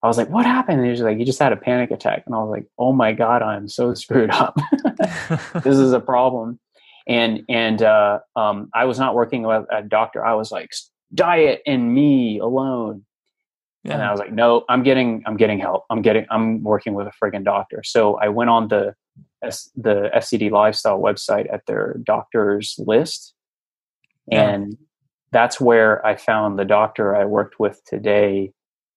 I 0.02 0.06
was 0.06 0.16
like, 0.16 0.30
what 0.30 0.46
happened? 0.46 0.78
And 0.78 0.86
he 0.86 0.92
was 0.92 1.00
like, 1.00 1.18
you 1.18 1.24
just 1.24 1.40
had 1.40 1.52
a 1.52 1.56
panic 1.56 1.90
attack. 1.90 2.22
And 2.26 2.34
I 2.34 2.38
was 2.38 2.50
like, 2.50 2.66
oh 2.78 2.92
my 2.92 3.12
God, 3.12 3.42
I'm 3.42 3.68
so 3.68 3.94
screwed 3.94 4.30
up. 4.30 4.56
this 5.64 5.76
is 5.76 5.92
a 5.92 6.00
problem. 6.00 6.60
And, 7.06 7.42
and, 7.48 7.82
uh, 7.82 8.20
um, 8.36 8.70
I 8.74 8.84
was 8.84 8.98
not 8.98 9.14
working 9.14 9.42
with 9.42 9.64
a 9.72 9.82
doctor. 9.82 10.24
I 10.24 10.34
was 10.34 10.52
like, 10.52 10.70
diet 11.14 11.62
and 11.66 11.94
me 11.94 12.38
alone. 12.38 13.04
And 13.85 14.03
I 14.03 14.11
was 14.11 14.20
like, 14.20 14.33
no, 14.33 14.64
I'm 14.68 14.83
getting, 14.83 15.22
I'm 15.26 15.37
getting 15.37 15.59
help. 15.59 15.85
I'm 15.89 16.03
getting, 16.03 16.26
I'm 16.31 16.62
working 16.62 16.95
with 16.95 17.07
a 17.07 17.12
friggin' 17.22 17.45
doctor. 17.45 17.83
So 17.85 18.16
I 18.16 18.29
went 18.29 18.51
on 18.51 18.68
the, 18.68 18.95
S, 19.43 19.70
the 19.76 20.11
SCD 20.14 20.51
lifestyle 20.51 21.01
website 21.01 21.53
at 21.53 21.64
their 21.66 21.97
doctor's 22.05 22.74
list. 22.79 23.35
Yeah. 24.26 24.49
And 24.51 24.76
that's 25.31 25.61
where 25.61 26.05
I 26.05 26.16
found 26.16 26.59
the 26.59 26.64
doctor 26.64 27.14
I 27.14 27.24
worked 27.24 27.59
with 27.59 27.83
today 27.85 28.53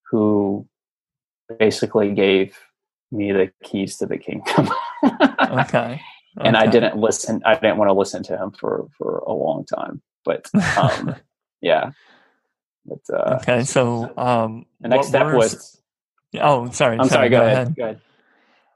who 0.09 0.67
basically 1.59 2.11
gave 2.13 2.57
me 3.11 3.31
the 3.31 3.51
keys 3.63 3.97
to 3.97 4.05
the 4.05 4.17
kingdom. 4.17 4.69
okay. 5.51 6.01
And 6.39 6.55
I 6.55 6.65
didn't 6.65 6.97
listen. 6.97 7.41
I 7.45 7.55
didn't 7.55 7.77
want 7.77 7.89
to 7.89 7.93
listen 7.93 8.23
to 8.23 8.37
him 8.37 8.51
for 8.51 8.87
for 8.97 9.19
a 9.27 9.33
long 9.33 9.65
time. 9.65 10.01
But 10.23 10.49
um, 10.77 11.15
yeah. 11.61 11.91
But 12.85 12.99
uh, 13.13 13.39
okay. 13.41 13.63
So, 13.63 14.11
um, 14.17 14.65
the 14.79 14.89
next 14.89 15.07
step 15.07 15.27
were- 15.27 15.35
was. 15.35 15.81
Oh, 16.39 16.69
sorry. 16.71 16.97
I'm 16.97 17.09
sorry. 17.09 17.29
Go, 17.29 17.45
ahead. 17.45 17.75
Go 17.75 17.83
ahead. 17.83 18.01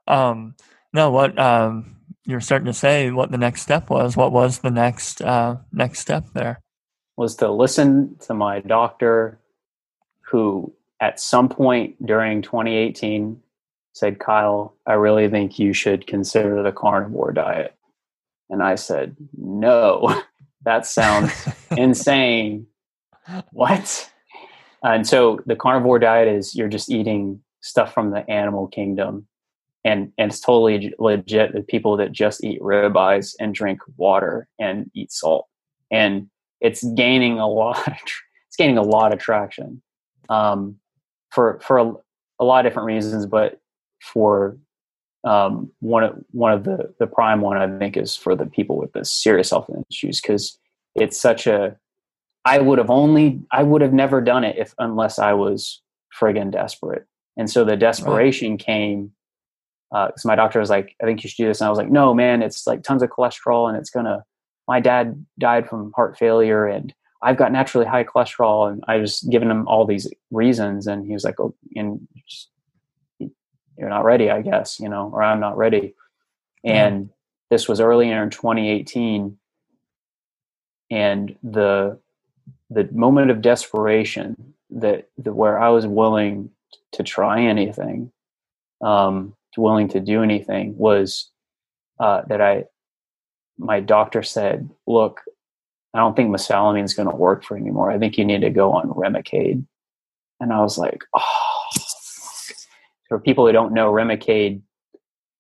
Um, 0.08 0.56
no, 0.92 1.10
what 1.12 1.40
um, 1.40 1.96
you're 2.26 2.42
starting 2.42 2.66
to 2.66 2.74
say 2.74 3.12
what 3.12 3.32
the 3.32 3.38
next 3.38 3.62
step 3.62 3.90
was. 3.90 4.18
What 4.18 4.32
was 4.32 4.60
the 4.60 4.72
next 4.72 5.22
uh, 5.22 5.58
next 5.72 6.00
step 6.00 6.26
there? 6.34 6.60
was 7.18 7.36
to 7.38 7.52
listen 7.52 8.16
to 8.20 8.34
my 8.34 8.60
doctor 8.62 9.40
who 10.22 10.74
at 11.00 11.20
some 11.20 11.50
point 11.50 12.04
during 12.06 12.42
2018 12.42 13.42
said 13.94 14.20
kyle 14.20 14.76
i 14.86 14.94
really 14.94 15.30
think 15.30 15.58
you 15.60 15.74
should 15.74 16.08
consider 16.08 16.62
the 16.64 16.72
carnivore 16.72 17.32
diet 17.32 17.76
and 18.50 18.62
i 18.62 18.76
said 18.76 19.16
no 19.38 20.22
that 20.64 20.86
sounds 20.86 21.32
insane 21.78 22.68
what? 23.52 24.12
And 24.84 25.08
so 25.08 25.40
the 25.46 25.56
carnivore 25.56 26.00
diet 26.00 26.28
is 26.28 26.56
you're 26.56 26.68
just 26.68 26.92
eating 26.92 27.42
stuff 27.62 27.94
from 27.94 28.12
the 28.12 28.30
animal 28.30 28.68
kingdom. 28.68 29.28
And 29.84 30.12
and 30.18 30.32
it's 30.32 30.40
totally 30.40 30.94
legit 30.98 31.54
the 31.54 31.62
people 31.62 31.98
that 31.98 32.12
just 32.12 32.44
eat 32.44 32.60
ribeyes 32.62 33.36
and 33.40 33.54
drink 33.54 33.80
water 33.98 34.48
and 34.60 34.90
eat 34.96 35.12
salt. 35.12 35.48
And 35.92 36.30
it's 36.62 36.84
gaining 36.96 37.40
a 37.40 37.48
lot 37.62 38.02
it's 38.48 38.58
gaining 38.58 38.78
a 38.78 38.84
lot 38.84 39.14
of 39.14 39.20
traction 39.20 39.82
um, 40.30 40.78
for 41.32 41.60
for 41.62 41.78
a, 41.78 41.94
a 42.40 42.46
lot 42.46 42.66
of 42.66 42.70
different 42.70 42.88
reasons 42.88 43.26
but 43.26 43.60
for 44.02 44.58
um, 45.24 45.72
one 45.80 46.04
of 46.04 46.16
one 46.32 46.54
of 46.54 46.64
the 46.64 46.94
the 47.00 47.08
prime 47.08 47.42
one 47.42 47.58
I 47.58 47.78
think 47.78 47.98
is 47.98 48.16
for 48.16 48.36
the 48.36 48.46
people 48.46 48.78
with 48.78 48.94
the 48.94 49.04
serious 49.04 49.50
health 49.50 49.70
issues 49.90 50.22
because 50.22 50.58
it's 50.96 51.20
such 51.20 51.48
a 51.48 51.78
I 52.46 52.60
would 52.60 52.78
have 52.78 52.90
only 52.90 53.42
I 53.52 53.64
would 53.64 53.82
have 53.82 53.94
never 53.94 54.22
done 54.22 54.44
it 54.44 54.58
if 54.58 54.74
unless 54.78 55.20
I 55.20 55.34
was 55.34 55.82
friggin' 56.18 56.52
desperate 56.52 57.06
and 57.38 57.50
so 57.50 57.66
the 57.66 57.76
desperation 57.76 58.58
came 58.58 59.12
uh, 59.94 60.08
because 60.08 60.26
my 60.26 60.36
doctor 60.36 60.60
was 60.60 60.70
like 60.70 60.96
I 61.02 61.06
think 61.06 61.24
you 61.24 61.30
should 61.30 61.44
do 61.44 61.48
this 61.48 61.60
and 61.60 61.68
I 61.68 61.70
was 61.70 61.78
like 61.78 61.92
no 61.92 62.14
man 62.14 62.42
it's 62.42 62.66
like 62.66 62.84
tons 62.84 63.02
of 63.02 63.10
cholesterol 63.10 63.68
and 63.68 63.78
it's 63.78 63.90
gonna 63.90 64.24
my 64.68 64.80
dad 64.80 65.26
died 65.40 65.68
from 65.68 65.92
heart 65.96 66.18
failure 66.18 66.66
and 66.66 66.94
I've 67.26 67.38
got 67.38 67.52
naturally 67.52 67.88
high 67.88 68.04
cholesterol 68.04 68.72
and 68.72 68.84
I 68.88 68.98
was 68.98 69.22
giving 69.32 69.50
him 69.50 69.68
all 69.68 69.86
these 69.86 70.08
reasons 70.30 70.86
and 70.86 71.06
he 71.06 71.14
was 71.14 71.24
like, 71.24 71.40
oh, 71.40 71.56
and 71.76 72.08
just, 72.28 72.50
you're 73.20 73.90
not 73.90 74.06
ready, 74.06 74.30
I 74.30 74.42
guess, 74.42 74.80
you 74.80 74.88
know, 74.88 75.10
or 75.12 75.24
I'm 75.24 75.40
not 75.40 75.58
ready. 75.58 75.96
And 76.64 77.10
this 77.50 77.68
was 77.68 77.80
earlier 77.80 78.22
in 78.22 78.30
2018. 78.30 79.38
And 80.92 81.36
the, 81.42 82.00
the 82.70 82.90
moment 82.92 83.32
of 83.32 83.42
desperation 83.42 84.54
that, 84.70 85.10
that 85.18 85.34
where 85.34 85.60
I 85.60 85.70
was 85.70 85.86
willing 85.86 86.50
to 86.94 87.04
try 87.04 87.42
anything, 87.42 88.12
um, 88.82 89.36
willing 89.58 89.88
to 89.90 90.00
do 90.00 90.22
anything 90.22 90.78
was, 90.78 91.30
uh, 92.00 92.24
that 92.28 92.42
I, 92.42 92.66
my 93.58 93.80
doctor 93.80 94.22
said, 94.22 94.70
look, 94.86 95.22
I 95.94 96.00
don't 96.00 96.16
think 96.16 96.30
mesalamine 96.30 96.84
is 96.84 96.94
going 96.94 97.10
to 97.10 97.16
work 97.16 97.44
for 97.44 97.56
you 97.58 97.64
anymore. 97.64 97.90
I 97.90 97.98
think 97.98 98.18
you 98.18 98.26
need 98.26 98.42
to 98.42 98.50
go 98.50 98.74
on 98.74 98.90
Remicade. 98.90 99.66
And 100.42 100.52
I 100.52 100.60
was 100.60 100.78
like, 100.78 101.00
oh. 101.14 101.22
For 103.08 103.20
people 103.20 103.46
who 103.46 103.54
don't 103.54 103.74
know, 103.74 103.92
Remicade, 103.92 104.62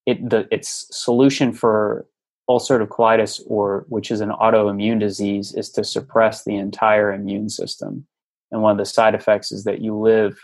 it 0.05 0.30
the 0.30 0.47
its 0.51 0.88
solution 0.91 1.51
for 1.51 2.05
ulcerative 2.49 2.89
colitis, 2.89 3.41
or 3.47 3.85
which 3.89 4.11
is 4.11 4.21
an 4.21 4.29
autoimmune 4.29 4.99
disease, 4.99 5.53
is 5.53 5.69
to 5.71 5.83
suppress 5.83 6.43
the 6.43 6.55
entire 6.55 7.11
immune 7.11 7.49
system. 7.49 8.05
And 8.51 8.61
one 8.61 8.71
of 8.71 8.77
the 8.77 8.85
side 8.85 9.15
effects 9.15 9.51
is 9.51 9.63
that 9.63 9.81
you 9.81 9.97
live 9.97 10.37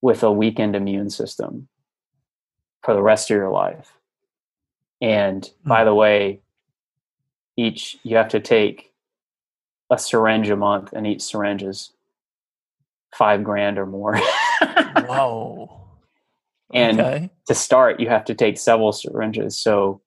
with 0.00 0.22
a 0.22 0.32
weakened 0.32 0.74
immune 0.74 1.10
system 1.10 1.68
for 2.82 2.94
the 2.94 3.02
rest 3.02 3.30
of 3.30 3.36
your 3.36 3.50
life. 3.50 3.92
And 5.00 5.48
hmm. 5.62 5.68
by 5.68 5.84
the 5.84 5.94
way, 5.94 6.40
each 7.56 7.98
you 8.02 8.16
have 8.16 8.28
to 8.28 8.40
take 8.40 8.92
a 9.90 9.98
syringe 9.98 10.48
a 10.50 10.56
month, 10.56 10.92
and 10.92 11.06
each 11.06 11.22
syringe 11.22 11.62
is 11.62 11.92
five 13.14 13.42
grand 13.42 13.78
or 13.78 13.86
more. 13.86 14.16
Whoa. 15.06 15.88
and 16.72 17.00
okay. 17.00 17.30
to 17.46 17.54
start, 17.54 18.00
you 18.00 18.08
have 18.08 18.24
to 18.26 18.34
take 18.34 18.58
several 18.58 18.92
syringes, 18.92 19.58
so 19.58 20.00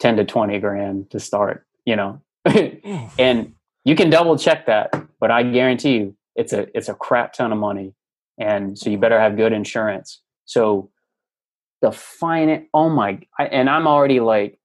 ten 0.00 0.16
to 0.16 0.24
twenty 0.24 0.58
grand 0.58 1.10
to 1.10 1.20
start. 1.20 1.66
You 1.84 1.96
know, 1.96 2.20
and 3.18 3.54
you 3.84 3.94
can 3.94 4.10
double 4.10 4.36
check 4.36 4.66
that, 4.66 4.92
but 5.20 5.30
I 5.30 5.42
guarantee 5.42 5.96
you, 5.96 6.16
it's 6.34 6.52
a 6.52 6.66
it's 6.76 6.88
a 6.88 6.94
crap 6.94 7.32
ton 7.32 7.52
of 7.52 7.58
money, 7.58 7.94
and 8.38 8.78
so 8.78 8.90
you 8.90 8.98
better 8.98 9.20
have 9.20 9.36
good 9.36 9.52
insurance. 9.52 10.20
So 10.46 10.90
the 11.80 11.92
fine, 11.92 12.66
oh 12.74 12.88
my, 12.88 13.20
I, 13.38 13.46
and 13.46 13.70
I'm 13.70 13.86
already 13.86 14.20
like 14.20 14.58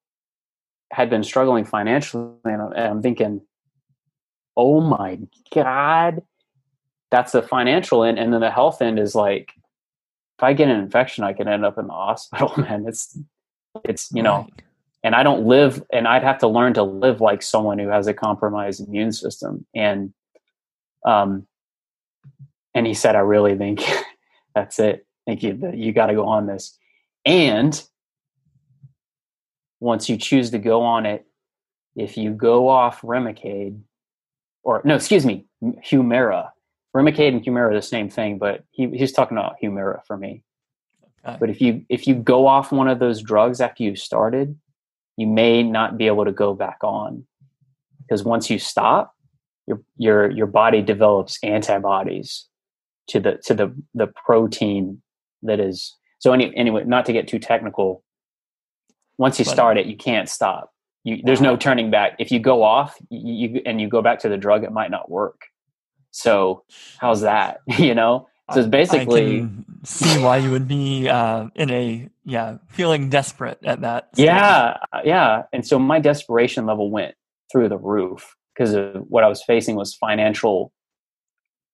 had 0.92 1.10
been 1.10 1.24
struggling 1.24 1.66
financially, 1.66 2.34
and 2.46 2.62
I'm, 2.62 2.72
and 2.74 2.88
I'm 2.88 3.02
thinking, 3.02 3.42
oh 4.58 4.82
my 4.82 5.20
god, 5.54 6.24
that's 7.12 7.32
the 7.32 7.42
financial 7.42 8.04
end, 8.04 8.20
and 8.20 8.34
then 8.34 8.42
the 8.42 8.52
health 8.52 8.82
end 8.82 9.00
is 9.00 9.16
like, 9.16 9.54
if 10.38 10.44
I 10.44 10.54
get 10.54 10.70
an 10.70 10.80
infection, 10.80 11.24
I 11.24 11.34
can 11.34 11.48
end 11.48 11.66
up 11.66 11.78
in 11.78 11.88
the 11.88 11.94
hospital. 11.94 12.54
Man, 12.58 12.86
it's 12.88 13.18
it's 13.84 14.12
you 14.12 14.24
know 14.24 14.42
Right. 14.42 14.64
And 15.06 15.14
I 15.14 15.22
don't 15.22 15.46
live, 15.46 15.84
and 15.94 16.08
I'd 16.08 16.24
have 16.24 16.40
to 16.40 16.48
learn 16.48 16.74
to 16.74 16.84
live 16.84 17.22
like 17.22 17.44
someone 17.44 17.78
who 17.78 17.90
has 17.90 18.08
a 18.08 18.14
compromised 18.14 18.88
immune 18.88 19.12
system. 19.12 19.64
And, 19.76 20.16
um, 21.06 21.46
and 22.74 22.88
he 22.88 22.96
said, 22.96 23.16
I 23.16 23.20
really 23.20 23.56
think 23.56 23.84
that's 24.56 24.80
it. 24.80 25.06
Thank 25.28 25.44
you. 25.44 25.72
You 25.76 25.94
got 25.94 26.08
to 26.08 26.16
go 26.16 26.26
on 26.26 26.48
this. 26.48 26.76
And 27.24 27.80
once 29.80 30.10
you 30.10 30.18
choose 30.18 30.50
to 30.50 30.58
go 30.58 30.82
on 30.82 31.06
it, 31.06 31.28
if 31.96 32.18
you 32.18 32.32
go 32.32 32.68
off 32.68 33.02
Remicade, 33.02 33.80
or 34.64 34.82
no, 34.86 34.96
excuse 34.96 35.24
me, 35.24 35.46
Humira. 35.64 36.50
Remicade 36.96 37.28
and 37.28 37.46
Humira 37.46 37.70
are 37.70 37.76
the 37.76 37.84
same 37.84 38.10
thing, 38.10 38.40
but 38.40 38.64
he, 38.72 38.90
he's 38.90 39.12
talking 39.12 39.38
about 39.38 39.58
Humira 39.62 40.04
for 40.08 40.18
me. 40.18 40.42
Okay. 41.24 41.38
But 41.40 41.52
if 41.52 41.62
you 41.62 41.86
if 41.90 42.08
you 42.08 42.16
go 42.16 42.48
off 42.48 42.72
one 42.72 42.88
of 42.88 42.98
those 42.98 43.22
drugs 43.22 43.62
after 43.62 43.84
you 43.84 43.96
started, 43.96 44.58
you 45.18 45.28
may 45.28 45.64
not 45.64 45.98
be 45.98 46.08
able 46.08 46.26
to 46.26 46.32
go 46.32 46.54
back 46.54 46.78
on. 46.84 47.26
Because 48.02 48.24
once 48.24 48.50
you 48.50 48.60
stop, 48.60 49.14
your 49.68 49.82
your 49.98 50.30
your 50.30 50.48
body 50.48 50.82
develops 50.82 51.42
antibodies 51.44 52.48
to 53.08 53.20
the 53.20 53.40
to 53.46 53.54
the 53.54 53.76
the 53.94 54.08
protein 54.08 55.02
that 55.44 55.60
is 55.60 55.96
so 56.20 56.34
any, 56.34 56.56
anyway 56.56 56.84
not 56.86 57.06
to 57.06 57.14
get 57.14 57.28
too 57.28 57.40
technical 57.40 58.04
once 59.18 59.40
you 59.40 59.46
start 59.46 59.78
it 59.78 59.86
you 59.86 59.98
can't 59.98 60.30
stop. 60.30 60.72
You, 61.04 61.22
there's 61.24 61.42
no 61.42 61.56
turning 61.56 61.92
back. 61.92 62.16
If 62.18 62.32
you 62.32 62.40
go 62.40 62.64
off 62.64 62.98
you, 63.10 63.50
you 63.50 63.62
and 63.66 63.80
you 63.80 63.88
go 63.88 64.02
back 64.02 64.20
to 64.20 64.30
the 64.30 64.38
drug 64.38 64.64
it 64.64 64.72
might 64.72 64.92
not 64.92 65.10
work. 65.10 65.42
So 66.12 66.64
how's 67.00 67.22
that? 67.22 67.62
You 67.78 67.96
know? 67.96 68.28
So 68.54 68.60
it's 68.60 68.70
basically 68.70 69.48
see 69.84 70.22
why 70.22 70.38
you 70.38 70.52
would 70.52 70.68
be 70.68 71.10
uh, 71.10 71.48
in 71.56 71.72
a 71.72 72.10
yeah 72.26 72.58
feeling 72.70 73.10
desperate 73.10 73.60
at 73.64 73.82
that. 73.82 74.10
stage. 74.14 74.26
Yeah, 74.26 74.78
yeah. 75.04 75.44
And 75.54 75.66
so 75.66 75.78
my 75.80 76.00
desperation 76.00 76.66
level 76.66 76.90
went 76.92 77.16
through 77.52 77.70
the 77.70 77.78
roof 77.78 78.36
because 78.54 78.74
of 78.74 78.96
what 79.08 79.24
I 79.24 79.28
was 79.28 79.44
facing 79.44 79.76
was 79.76 79.94
financial. 79.96 80.72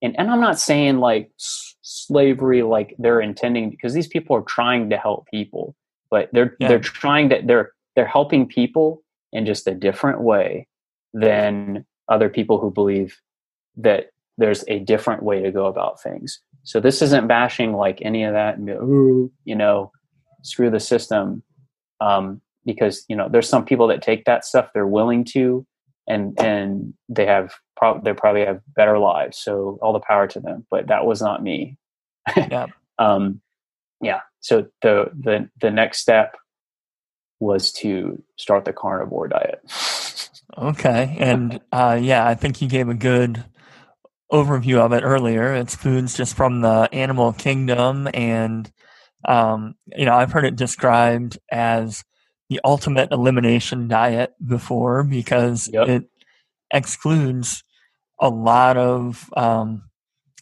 And 0.02 0.16
and 0.20 0.30
I'm 0.30 0.42
not 0.42 0.60
saying 0.60 0.98
like 1.00 1.30
s- 1.40 1.76
slavery, 1.82 2.64
like 2.64 2.96
they're 3.00 3.22
intending 3.22 3.70
because 3.70 3.94
these 3.94 4.08
people 4.08 4.36
are 4.36 4.42
trying 4.44 4.90
to 4.90 4.98
help 4.98 5.28
people, 5.28 5.76
but 6.10 6.30
they're 6.34 6.56
Yeah. 6.60 6.68
they're 6.70 6.80
trying 6.80 7.30
to 7.30 7.42
they're 7.46 7.72
they're 7.96 8.08
helping 8.08 8.48
people 8.48 9.04
in 9.34 9.46
just 9.46 9.68
a 9.68 9.74
different 9.74 10.22
way 10.22 10.68
than 11.14 11.86
other 12.10 12.30
people 12.30 12.60
who 12.60 12.72
believe 12.72 13.20
that 13.78 14.08
there's 14.38 14.64
a 14.68 14.80
different 14.80 15.24
way 15.24 15.42
to 15.42 15.52
go 15.52 15.66
about 15.68 16.02
things. 16.02 16.40
So 16.64 16.80
this 16.80 17.02
isn't 17.02 17.28
bashing 17.28 17.74
like 17.74 18.00
any 18.02 18.24
of 18.24 18.34
that 18.34 18.58
and 18.58 18.66
be, 18.66 18.72
"Ooh," 18.74 19.32
you 19.46 19.56
know, 19.56 19.92
screw 20.42 20.70
the 20.70 20.80
system. 20.80 21.44
Um, 22.00 22.42
because 22.66 23.06
you 23.08 23.16
know 23.16 23.28
there's 23.30 23.50
some 23.50 23.66
people 23.66 23.88
that 23.88 24.02
take 24.02 24.26
that 24.26 24.46
stuff 24.46 24.70
they're 24.74 24.86
willing 24.88 25.24
to 25.24 25.66
and 26.08 26.40
and 26.40 26.94
they 27.10 27.26
have 27.26 27.54
pro- 27.76 28.00
they 28.04 28.14
probably 28.14 28.46
have 28.46 28.62
better 28.76 29.00
lives 29.00 29.38
so 29.40 29.80
all 29.82 29.94
the 29.94 30.00
power 30.00 30.28
to 30.28 30.40
them 30.40 30.66
but 30.70 30.88
that 30.88 31.06
was 31.06 31.22
not 31.22 31.42
me 31.42 31.78
Yeah. 32.38 32.68
um 33.00 33.42
yeah 34.00 34.22
so 34.42 34.68
the 34.84 35.10
the 35.20 35.50
the 35.60 35.72
next 35.72 36.00
step 36.00 36.38
was 37.40 37.72
to 37.74 38.22
start 38.38 38.66
the 38.66 38.74
carnivore 38.74 39.28
diet 39.28 39.62
Okay. 40.58 41.16
And 41.20 41.62
uh, 41.72 41.98
yeah, 42.02 42.28
I 42.28 42.36
think 42.36 42.62
you 42.62 42.68
gave 42.68 42.90
a 42.90 42.94
good 42.94 43.44
overview 44.32 44.78
of 44.78 44.94
it 44.94 45.02
earlier. 45.02 45.54
It's 45.54 45.76
foods 45.76 46.16
just 46.16 46.36
from 46.36 46.62
the 46.62 46.90
animal 46.92 47.34
kingdom, 47.34 48.08
and 48.14 48.72
um, 49.26 49.76
you 49.96 50.06
know, 50.06 50.16
I've 50.16 50.32
heard 50.32 50.46
it 50.46 50.56
described 50.56 51.38
as 51.52 52.04
the 52.50 52.60
ultimate 52.64 53.12
elimination 53.12 53.88
diet 53.88 54.34
before 54.46 55.04
because 55.04 55.70
yep. 55.72 55.88
it 55.88 56.04
excludes 56.72 57.64
a 58.20 58.30
lot 58.30 58.78
of 58.78 59.30
um, 59.36 59.84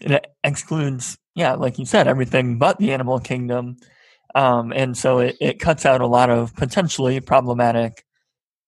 it 0.01 0.27
excludes, 0.43 1.17
yeah, 1.35 1.53
like 1.53 1.77
you 1.77 1.85
said, 1.85 2.07
everything 2.07 2.57
but 2.57 2.77
the 2.77 2.91
animal 2.91 3.19
kingdom. 3.19 3.77
Um, 4.35 4.71
and 4.73 4.97
so 4.97 5.19
it, 5.19 5.37
it 5.39 5.59
cuts 5.59 5.85
out 5.85 6.01
a 6.01 6.07
lot 6.07 6.29
of 6.29 6.55
potentially 6.55 7.19
problematic 7.19 8.05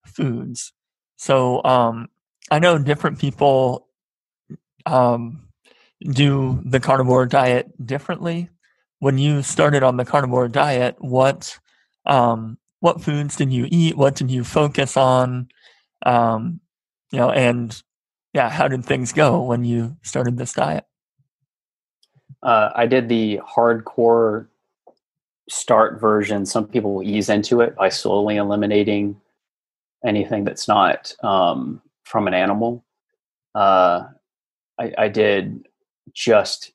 foods. 0.06 0.72
So 1.16 1.62
um, 1.64 2.08
I 2.50 2.58
know 2.58 2.78
different 2.78 3.18
people 3.18 3.88
um, 4.86 5.48
do 6.00 6.60
the 6.64 6.80
carnivore 6.80 7.26
diet 7.26 7.70
differently. 7.84 8.50
When 9.02 9.18
you 9.18 9.42
started 9.42 9.82
on 9.82 9.96
the 9.96 10.04
carnivore 10.04 10.46
diet, 10.46 10.94
what 11.00 11.58
um, 12.06 12.56
what 12.78 13.02
foods 13.02 13.34
did 13.34 13.52
you 13.52 13.66
eat? 13.68 13.96
What 13.96 14.14
did 14.14 14.30
you 14.30 14.44
focus 14.44 14.96
on? 14.96 15.48
Um, 16.06 16.60
you 17.10 17.18
know, 17.18 17.32
and 17.32 17.82
yeah, 18.32 18.48
how 18.48 18.68
did 18.68 18.84
things 18.84 19.12
go 19.12 19.42
when 19.42 19.64
you 19.64 19.96
started 20.02 20.38
this 20.38 20.52
diet? 20.52 20.84
Uh, 22.44 22.70
I 22.76 22.86
did 22.86 23.08
the 23.08 23.40
hardcore 23.44 24.46
start 25.48 26.00
version. 26.00 26.46
Some 26.46 26.68
people 26.68 26.94
will 26.94 27.02
ease 27.02 27.28
into 27.28 27.60
it 27.60 27.74
by 27.74 27.88
slowly 27.88 28.36
eliminating 28.36 29.20
anything 30.06 30.44
that's 30.44 30.68
not 30.68 31.12
um, 31.24 31.82
from 32.04 32.28
an 32.28 32.34
animal. 32.34 32.84
Uh, 33.52 34.04
I, 34.78 34.94
I 34.96 35.08
did 35.08 35.66
just 36.14 36.70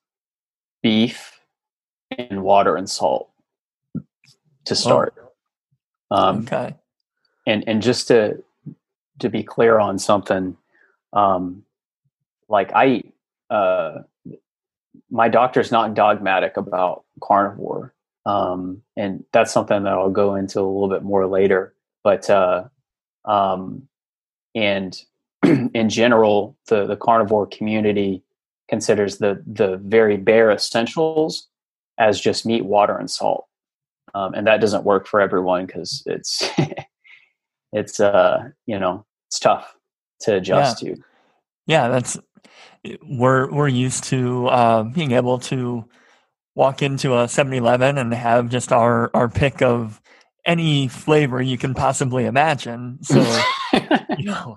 beef 0.84 1.36
and 2.18 2.43
water 2.43 2.76
and 2.76 2.89
salt 2.89 3.30
to 3.95 4.74
oh. 4.74 4.76
start. 4.76 5.13
Oh. 6.11 6.15
Um, 6.15 6.39
okay. 6.39 6.76
And 7.45 7.63
and 7.68 7.82
just 7.82 8.07
to 8.09 8.43
to 9.20 9.30
be 9.30 9.43
clear 9.43 9.80
on 9.80 9.97
something, 9.97 10.57
um, 11.13 11.63
like 12.49 12.72
I, 12.76 13.03
uh, 13.49 13.99
my 15.09 15.28
doctor's 15.28 15.72
not 15.72 15.93
dogmatic 15.93 16.57
about 16.57 17.03
carnivore, 17.22 17.93
um, 18.26 18.84
and 18.95 19.24
that's 19.32 19.51
something 19.51 19.84
that 19.84 19.93
I'll 19.93 20.11
go 20.11 20.36
into 20.36 20.59
a 20.59 20.63
little 20.63 20.89
bit 20.89 21.03
more 21.03 21.26
later. 21.26 21.74
But 22.03 22.30
uh, 22.30 22.65
um, 23.26 23.88
and 24.53 25.01
in 25.43 25.89
general, 25.89 26.57
the 26.68 26.86
the 26.86 26.97
carnivore 26.97 27.47
community 27.47 28.24
considers 28.70 29.18
the 29.18 29.41
the 29.47 29.78
very 29.78 30.18
bare 30.18 30.51
essentials 30.51 31.47
as 31.97 32.19
just 32.19 32.45
meat, 32.45 32.65
water, 32.65 32.97
and 32.97 33.09
salt, 33.09 33.45
um, 34.13 34.33
and 34.33 34.47
that 34.47 34.61
doesn't 34.61 34.83
work 34.83 35.07
for 35.07 35.19
everyone 35.19 35.65
because 35.65 36.03
it's 36.05 36.43
it's 37.73 37.99
uh 37.99 38.43
you 38.65 38.79
know 38.79 39.05
it's 39.27 39.39
tough 39.39 39.75
to 40.21 40.35
adjust 40.35 40.81
yeah. 40.83 40.93
to. 40.93 41.01
Yeah, 41.65 41.87
that's 41.89 42.17
we're 43.03 43.51
we're 43.51 43.67
used 43.67 44.05
to 44.05 44.47
uh, 44.47 44.83
being 44.83 45.11
able 45.11 45.39
to 45.39 45.85
walk 46.55 46.81
into 46.81 47.13
a 47.13 47.25
7-Eleven 47.25 47.97
and 47.97 48.13
have 48.13 48.49
just 48.49 48.71
our 48.71 49.11
our 49.13 49.29
pick 49.29 49.61
of 49.61 50.01
any 50.45 50.87
flavor 50.87 51.41
you 51.41 51.57
can 51.57 51.73
possibly 51.73 52.25
imagine. 52.25 52.99
So 53.03 53.19
you 54.17 54.25
know 54.25 54.55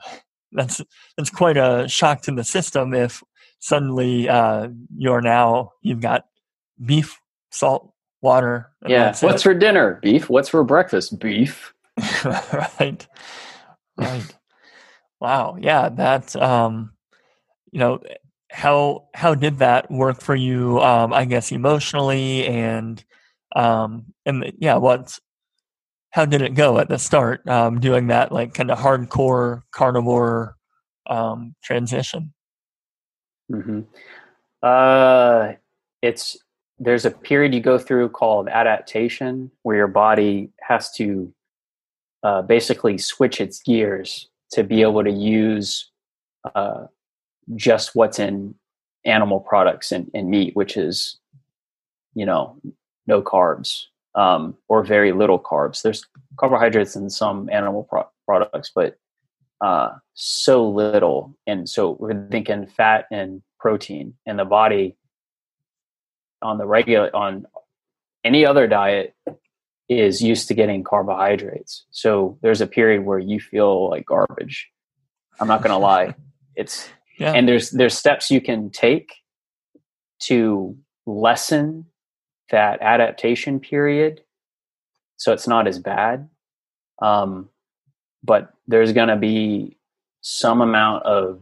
that's 0.53 0.81
that's 1.17 1.31
quite 1.31 1.57
a 1.57 1.87
shock 1.89 2.23
to 2.23 2.33
the 2.33 2.45
system 2.45 2.95
if 2.95 3.23
suddenly 3.59 4.29
uh, 4.29 4.69
you're 4.97 5.21
now 5.21 5.73
you've 5.83 6.01
got 6.01 6.27
beef, 6.83 7.21
salt, 7.51 7.93
water. 8.23 8.71
Yeah. 8.87 9.15
What's 9.21 9.43
it. 9.43 9.43
for 9.43 9.55
dinner? 9.55 9.99
Beef. 10.03 10.29
What's 10.29 10.49
for 10.49 10.65
breakfast? 10.65 11.19
Beef. 11.19 11.73
right. 12.25 13.07
Right. 13.97 14.37
Wow. 15.21 15.57
Yeah. 15.61 15.89
That 15.89 16.35
um, 16.37 16.93
you 17.73 17.79
know 17.79 18.01
how 18.51 19.09
how 19.15 19.35
did 19.35 19.59
that 19.59 19.91
work 19.91 20.21
for 20.21 20.35
you 20.35 20.81
um 20.81 21.13
i 21.13 21.25
guess 21.25 21.53
emotionally 21.53 22.47
and 22.47 23.05
um 23.55 24.07
and 24.27 24.53
yeah 24.59 24.77
what's, 24.77 25.21
how 26.11 26.25
did 26.25 26.43
it 26.43 26.55
go 26.55 26.79
at 26.79 26.89
the 26.89 26.99
start 26.99 27.47
um 27.49 27.79
doing 27.79 28.09
that 28.09 28.33
like 28.33 28.55
kind 28.55 28.71
of 28.71 28.79
hardcore 28.79 29.63
carnivore 29.73 30.57
um 31.09 31.55
transition 31.63 32.33
mm-hmm. 33.51 33.81
uh 34.63 35.53
it's 36.03 36.37
there's 36.81 37.05
a 37.05 37.11
period 37.11 37.55
you 37.55 37.61
go 37.61 37.79
through 37.79 38.09
called 38.09 38.49
adaptation 38.49 39.51
where 39.63 39.77
your 39.77 39.87
body 39.87 40.51
has 40.63 40.91
to 40.93 41.33
uh, 42.23 42.41
basically 42.41 42.97
switch 42.97 43.41
its 43.41 43.63
gears 43.63 44.29
to 44.53 44.65
be 44.65 44.81
able 44.81 45.05
to 45.05 45.11
use 45.11 45.91
uh, 46.55 46.87
just 47.55 47.95
what's 47.95 48.19
in 48.19 48.55
animal 49.05 49.41
products 49.41 49.93
and, 49.93 50.11
and 50.15 50.31
meat, 50.31 50.57
which 50.57 50.77
is, 50.77 51.19
you 52.15 52.25
know, 52.25 52.59
no 53.07 53.21
carbs 53.21 53.85
um, 54.15 54.57
or 54.69 54.83
very 54.83 55.13
little 55.13 55.39
carbs. 55.39 55.83
There's 55.83 56.05
carbohydrates 56.39 56.97
in 56.97 57.11
some 57.11 57.51
animal 57.51 57.85
pro- 57.85 58.09
products, 58.27 58.73
but 58.75 58.97
uh, 59.61 59.91
so 60.15 60.67
little. 60.67 61.37
And 61.47 61.69
so 61.69 61.97
we're 62.01 62.27
thinking 62.31 62.67
fat 62.67 63.05
and 63.13 63.43
protein, 63.59 64.15
and 64.27 64.39
the 64.39 64.47
body 64.47 64.97
on 66.43 66.59
the 66.59 66.67
regular 66.67 67.15
on 67.15 67.47
any 68.25 68.45
other 68.45 68.67
diet 68.67 69.15
is 69.89 70.23
used 70.23 70.49
to 70.49 70.55
getting 70.55 70.85
carbohydrates. 70.85 71.85
So 71.91 72.39
there's 72.43 72.61
a 72.61 72.67
period 72.67 73.05
where 73.05 73.19
you 73.19 73.41
feel 73.41 73.91
like 73.91 74.07
garbage. 74.07 74.71
I'm 75.41 75.49
not 75.49 75.63
going 75.63 75.73
to 75.73 75.79
lie. 75.79 76.15
It's 76.57 76.91
yeah. 77.21 77.33
and 77.33 77.47
there's 77.47 77.71
there's 77.71 77.97
steps 77.97 78.31
you 78.31 78.41
can 78.41 78.71
take 78.71 79.13
to 80.21 80.77
lessen 81.07 81.87
that 82.51 82.81
adaptation 82.83 83.61
period 83.61 84.23
so 85.17 85.33
it's 85.33 85.47
not 85.47 85.69
as 85.69 85.79
bad 85.79 86.29
um, 87.01 87.49
but 88.25 88.53
there's 88.67 88.93
going 88.93 89.09
to 89.09 89.17
be 89.17 89.77
some 90.23 90.61
amount 90.61 91.05
of 91.05 91.41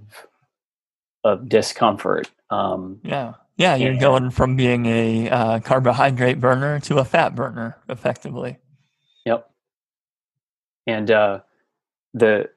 of 1.25 1.49
discomfort 1.49 2.31
um, 2.51 3.01
yeah 3.03 3.35
yeah 3.59 3.75
you're 3.75 3.91
and, 3.91 4.01
going 4.01 4.31
from 4.31 4.57
being 4.57 4.87
a 4.87 5.29
uh, 5.29 5.61
carbohydrate 5.61 6.41
burner 6.41 6.81
to 6.81 6.99
a 6.99 7.05
fat 7.05 7.35
burner 7.35 7.77
effectively. 7.89 8.57
Yep. 9.27 9.51
And 10.87 11.11
uh, 11.11 11.41
the 12.15 12.49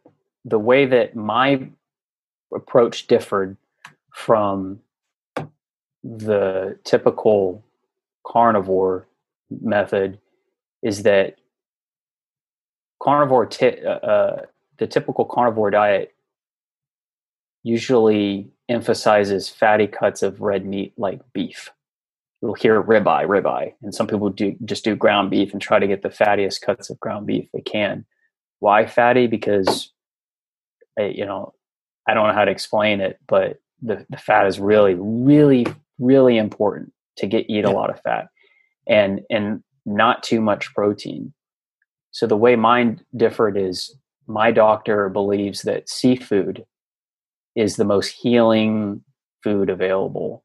the 0.45 0.59
way 0.59 0.85
that 0.85 1.15
my 1.15 1.67
approach 2.53 3.07
differed 3.07 3.57
from 4.13 4.79
the 6.03 6.77
typical 6.83 7.63
carnivore 8.25 9.07
method 9.49 10.19
is 10.81 11.03
that 11.03 11.37
carnivore 13.01 13.45
t- 13.45 13.85
uh, 13.85 13.89
uh, 13.89 14.45
the 14.77 14.87
typical 14.87 15.25
carnivore 15.25 15.71
diet 15.71 16.15
usually 17.63 18.49
emphasizes 18.69 19.49
fatty 19.49 19.87
cuts 19.87 20.23
of 20.23 20.41
red 20.41 20.65
meat 20.65 20.93
like 20.97 21.21
beef. 21.33 21.69
You'll 22.41 22.55
hear 22.55 22.81
ribeye 22.81 23.27
ribeye 23.27 23.73
and 23.81 23.93
some 23.93 24.07
people 24.07 24.29
do 24.29 24.55
just 24.65 24.83
do 24.83 24.95
ground 24.95 25.29
beef 25.29 25.53
and 25.53 25.61
try 25.61 25.77
to 25.79 25.87
get 25.87 26.01
the 26.01 26.09
fattiest 26.09 26.61
cuts 26.61 26.89
of 26.89 26.99
ground 26.99 27.27
beef 27.27 27.47
they 27.53 27.61
can. 27.61 28.05
Why 28.59 28.85
fatty? 28.85 29.27
Because 29.27 29.91
eh, 30.99 31.11
you 31.13 31.25
know 31.25 31.53
I 32.07 32.13
don't 32.13 32.27
know 32.27 32.33
how 32.33 32.45
to 32.45 32.51
explain 32.51 32.99
it, 32.99 33.19
but 33.27 33.59
the, 33.81 34.05
the 34.09 34.17
fat 34.17 34.47
is 34.47 34.59
really, 34.59 34.95
really, 34.95 35.65
really 35.99 36.37
important 36.37 36.93
to 37.17 37.27
get 37.27 37.49
eat 37.49 37.65
a 37.65 37.71
lot 37.71 37.89
of 37.89 38.01
fat 38.01 38.27
and 38.87 39.21
and 39.29 39.63
not 39.85 40.23
too 40.23 40.41
much 40.41 40.73
protein. 40.73 41.33
So 42.11 42.27
the 42.27 42.37
way 42.37 42.55
mine 42.55 43.01
differed 43.15 43.57
is 43.57 43.95
my 44.27 44.51
doctor 44.51 45.09
believes 45.09 45.63
that 45.63 45.89
seafood 45.89 46.65
is 47.55 47.75
the 47.75 47.85
most 47.85 48.09
healing 48.09 49.03
food 49.43 49.69
available. 49.69 50.43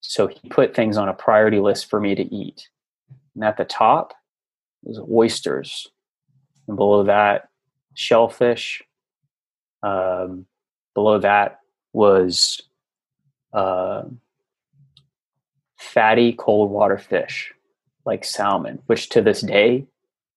So 0.00 0.26
he 0.26 0.48
put 0.48 0.74
things 0.74 0.96
on 0.96 1.08
a 1.08 1.14
priority 1.14 1.58
list 1.58 1.88
for 1.88 2.00
me 2.00 2.14
to 2.14 2.34
eat. 2.34 2.68
And 3.34 3.44
at 3.44 3.56
the 3.56 3.64
top 3.64 4.14
was 4.82 5.00
oysters. 5.10 5.88
And 6.68 6.76
below 6.76 7.04
that, 7.04 7.48
shellfish, 7.94 8.82
um, 9.82 10.46
Below 10.96 11.18
that 11.18 11.58
was 11.92 12.62
uh, 13.52 14.04
fatty 15.76 16.32
cold 16.32 16.70
water 16.70 16.96
fish 16.96 17.52
like 18.06 18.24
salmon, 18.24 18.80
which 18.86 19.10
to 19.10 19.20
this 19.20 19.42
day, 19.42 19.84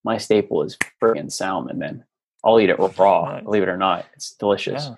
my 0.04 0.18
staple 0.18 0.62
is 0.64 0.78
friggin' 1.02 1.32
salmon, 1.32 1.80
man. 1.80 2.04
I'll 2.43 2.60
eat 2.60 2.70
it 2.70 2.78
raw, 2.78 3.39
believe 3.39 3.64
it 3.64 3.70
or 3.70 3.78
not. 3.78 4.06
It's 4.16 4.34
delicious. 4.34 4.88
Yeah. 4.88 4.95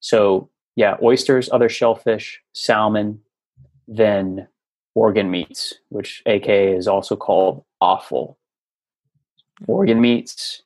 So, 0.00 0.48
yeah, 0.76 0.96
oysters, 1.02 1.48
other 1.52 1.68
shellfish, 1.68 2.40
salmon, 2.52 3.20
then 3.86 4.48
organ 4.94 5.30
meats, 5.30 5.74
which 5.88 6.22
aka 6.26 6.74
is 6.74 6.88
also 6.88 7.16
called 7.16 7.64
offal. 7.80 8.38
Organ 9.66 10.00
meats, 10.00 10.62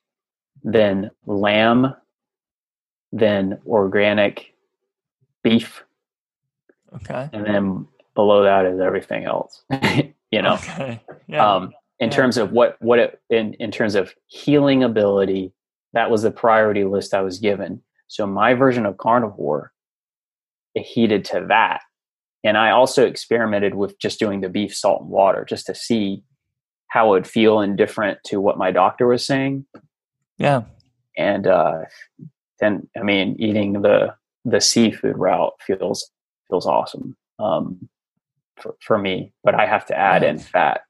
then 0.63 1.11
lamb, 1.25 1.93
then 3.11 3.59
organic 3.67 4.53
beef. 5.43 5.83
Okay. 6.95 7.29
And 7.33 7.45
then 7.45 7.87
below 8.13 8.43
that 8.43 8.65
is 8.65 8.79
everything 8.79 9.25
else. 9.25 9.63
you 10.31 10.41
know. 10.41 10.53
Okay. 10.55 11.01
Yeah. 11.27 11.55
Um, 11.55 11.73
in 11.99 12.09
Yeah. 12.09 12.15
terms 12.15 12.37
of 12.37 12.51
what 12.51 12.81
what 12.81 12.99
it, 12.99 13.21
in 13.29 13.53
in 13.55 13.71
terms 13.71 13.95
of 13.95 14.13
healing 14.27 14.83
ability, 14.83 15.53
that 15.93 16.09
was 16.09 16.23
the 16.23 16.31
priority 16.31 16.83
list 16.83 17.13
I 17.13 17.21
was 17.21 17.39
given. 17.39 17.81
So 18.07 18.27
my 18.27 18.53
version 18.53 18.85
of 18.85 18.97
carnivore 18.97 19.71
it 20.75 20.83
heeded 20.83 21.25
to 21.25 21.45
that. 21.47 21.81
And 22.43 22.57
I 22.57 22.71
also 22.71 23.05
experimented 23.07 23.73
with 23.73 23.97
just 23.97 24.19
doing 24.19 24.41
the 24.41 24.49
beef, 24.49 24.75
salt, 24.75 25.01
and 25.01 25.09
water 25.09 25.45
just 25.47 25.65
to 25.67 25.73
see 25.73 26.23
how 26.89 27.07
it 27.07 27.11
would 27.11 27.27
feel 27.27 27.61
indifferent 27.61 28.19
to 28.25 28.39
what 28.39 28.57
my 28.57 28.71
doctor 28.71 29.07
was 29.07 29.25
saying. 29.25 29.65
yeah. 30.37 30.63
And 31.17 31.47
uh, 31.47 31.85
then, 32.59 32.89
I 32.95 33.03
mean, 33.03 33.37
eating 33.39 33.81
the 33.81 34.15
the 34.43 34.59
seafood 34.59 35.17
route 35.17 35.53
feels 35.65 36.11
feels 36.49 36.67
awesome 36.67 37.15
um, 37.39 37.89
for 38.57 38.75
for 38.81 38.97
me. 38.97 39.31
But 39.43 39.55
I 39.55 39.65
have 39.65 39.85
to 39.87 39.97
add 39.97 40.23
in 40.23 40.39
fat. 40.39 40.81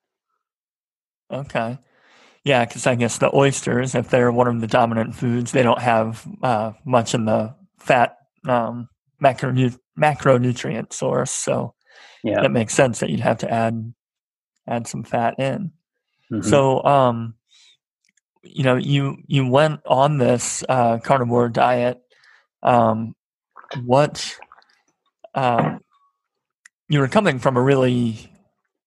Okay. 1.32 1.78
Yeah, 2.46 2.64
because 2.64 2.86
I 2.86 2.93
guess 2.93 3.18
the 3.18 3.36
oysters, 3.36 3.96
if 3.96 4.10
they're 4.10 4.32
one 4.32 4.48
of 4.48 4.62
the 4.62 4.68
dominant 4.68 5.16
foods, 5.16 5.52
they 5.52 5.64
don't 5.64 5.82
have 5.82 6.26
uh, 6.43 6.74
much 6.86 7.16
in 7.16 7.26
the 7.26 7.56
fat 7.80 8.18
um, 8.48 8.88
macronu- 9.22 9.78
macronutrient 10.00 10.93
source. 10.93 11.32
So 11.32 11.74
Yeah. 12.24 12.41
that 12.41 12.52
makes 12.52 12.76
sense 12.76 13.00
that 13.00 13.10
you'd 13.10 13.20
have 13.20 13.39
to 13.39 13.52
add 13.52 13.93
add 14.68 14.88
some 14.88 15.04
fat 15.04 15.39
in. 15.39 15.72
Mhm. 16.32 16.46
So, 16.46 16.84
um, 16.84 17.34
you 18.43 18.64
know, 18.64 18.76
you 18.76 19.18
you 19.28 19.48
went 19.48 19.82
on 19.88 20.20
this 20.20 20.64
uh, 20.70 21.00
carnivore 21.00 21.50
diet. 21.50 22.00
Um, 22.62 23.16
what 23.84 24.38
um, 25.34 25.80
you 26.89 27.00
were 27.00 27.08
coming 27.08 27.39
from 27.39 27.58
a 27.58 27.62
really 27.62 28.32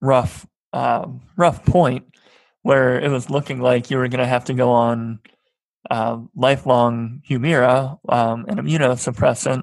rough 0.01 0.47
um, 0.73 1.23
rough 1.37 1.65
point 1.65 2.05
where 2.69 3.01
it 3.01 3.09
was 3.11 3.31
looking 3.31 3.61
like 3.61 3.91
you 3.91 3.97
were 3.97 4.09
going 4.09 4.21
to 4.21 4.27
have 4.27 4.45
to 4.45 4.53
go 4.53 4.73
on 4.73 5.21
uh, 5.91 6.19
lifelong 6.37 7.23
Humira, 7.27 7.99
um, 8.11 8.45
an 8.47 8.59
immunosuppressant. 8.59 9.62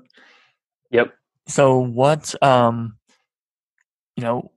Yep. 0.90 1.14
So, 1.48 1.78
what 1.78 2.34
um, 2.42 2.98
you 4.16 4.24
know, 4.24 4.50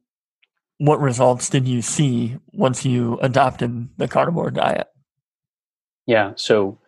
what 0.78 0.98
results 0.98 1.50
did 1.50 1.68
you 1.68 1.82
see 1.82 2.38
once 2.54 2.86
you 2.86 3.18
adopted 3.20 3.90
the 3.98 4.08
carnivore 4.08 4.50
diet? 4.50 4.86
Yeah. 6.06 6.32
So 6.36 6.78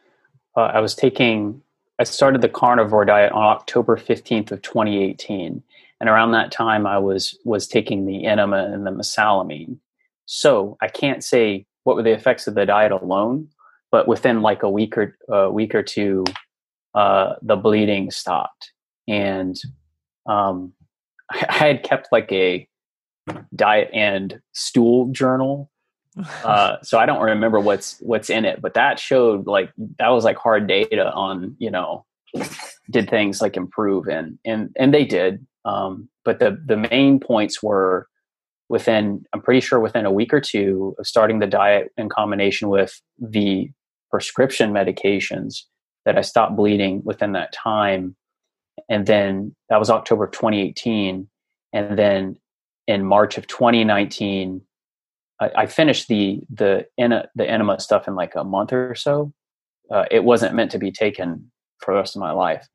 uh, 0.57 0.71
I 0.73 0.81
was 0.81 0.95
taking, 0.95 1.61
I 1.99 2.05
started 2.05 2.41
the 2.41 2.49
carnivore 2.49 3.05
diet 3.05 3.33
on 3.33 3.43
October 3.43 3.99
15th 3.99 4.51
of 4.51 4.63
2018. 4.63 5.63
And 6.01 6.09
around 6.09 6.33
that 6.33 6.53
time, 6.53 6.87
I 6.87 6.97
was 6.97 7.37
was 7.45 7.69
taking 7.69 8.07
the 8.07 8.25
enema 8.25 8.65
and 8.73 8.87
the 8.87 8.91
mesalamine. 8.91 9.77
So 10.33 10.77
I 10.81 10.89
can't 10.89 11.25
say 11.25 11.67
what 11.85 11.97
were 11.97 12.03
the 12.03 12.13
effects 12.13 12.47
of 12.47 12.55
the 12.55 12.67
diet 12.67 12.93
alone, 12.93 13.49
but 13.91 14.07
within 14.07 14.43
like 14.43 14.63
a 14.63 14.71
week 14.71 14.97
or 14.97 15.17
a 15.29 15.51
week 15.51 15.75
or 15.75 15.83
two, 15.83 16.25
uh, 16.95 17.35
the 17.43 17.57
bleeding 17.57 18.11
stopped, 18.11 18.73
and 19.09 19.57
um, 20.27 20.73
I, 21.31 21.47
I 21.49 21.55
had 21.55 21.83
kept 21.83 22.09
like 22.13 22.31
a 22.33 22.69
diet 23.55 23.91
and 23.93 24.41
stool 24.53 25.07
journal 25.13 25.71
uh, 26.45 26.77
so 26.83 26.99
I 26.99 27.07
don't 27.07 27.23
remember 27.23 27.61
what's 27.61 27.99
what's 28.01 28.31
in 28.31 28.45
it, 28.45 28.61
but 28.61 28.75
that 28.75 28.99
showed 28.99 29.47
like 29.47 29.73
that 29.99 30.09
was 30.09 30.25
like 30.25 30.37
hard 30.37 30.67
data 30.67 31.13
on 31.13 31.57
you 31.59 31.71
know 31.71 32.05
did 32.91 33.11
things 33.11 33.41
like 33.41 33.57
improve 33.57 34.09
and 34.09 34.39
and 34.45 34.71
and 34.77 34.95
they 34.95 35.05
did. 35.05 35.47
Um, 35.65 36.09
but 36.25 36.39
the 36.39 36.61
the 36.65 36.77
main 36.77 37.21
points 37.21 37.63
were 37.63 38.09
within 38.71 39.25
I'm 39.35 39.43
pretty 39.43 39.61
sure 39.61 39.81
within 39.81 40.07
a 40.07 40.13
week 40.13 40.33
or 40.33 40.41
two 40.41 40.95
of 40.99 41.07
starting 41.07 41.41
the 41.41 41.47
diet 41.47 41.93
in 41.99 42.09
combination 42.09 42.71
with 42.71 42.99
the 43.19 43.69
prescription 44.11 44.73
medications 44.73 45.65
that 46.07 46.17
I 46.17 46.23
stopped 46.23 46.57
bleeding 46.57 47.03
within 47.05 47.33
that 47.33 47.53
time, 47.53 48.17
and 48.89 49.07
then 49.07 49.55
that 49.69 49.79
was 49.79 49.91
October 49.91 50.25
of 50.25 50.31
2018, 50.31 51.29
and 51.75 51.99
then 51.99 52.37
in 52.87 53.05
March 53.05 53.37
of 53.37 53.47
2019. 53.47 54.63
I, 55.41 55.51
I 55.57 55.67
finished 55.67 56.09
the 56.09 56.41
the 56.49 56.87
the 56.97 57.51
enema 57.51 57.81
stuff 57.81 58.09
in 58.09 58.15
like 58.15 58.35
a 58.37 58.45
month 58.45 58.73
or 58.73 58.95
so. 58.95 59.33
Uh, 59.91 60.05
it 60.11 60.23
wasn't 60.23 60.55
meant 60.55 60.71
to 60.71 60.79
be 60.79 60.93
taken 60.93 61.51
for 61.79 61.93
the 61.93 61.99
rest 61.99 62.15
of 62.15 62.21
my 62.21 62.31
life. 62.31 62.69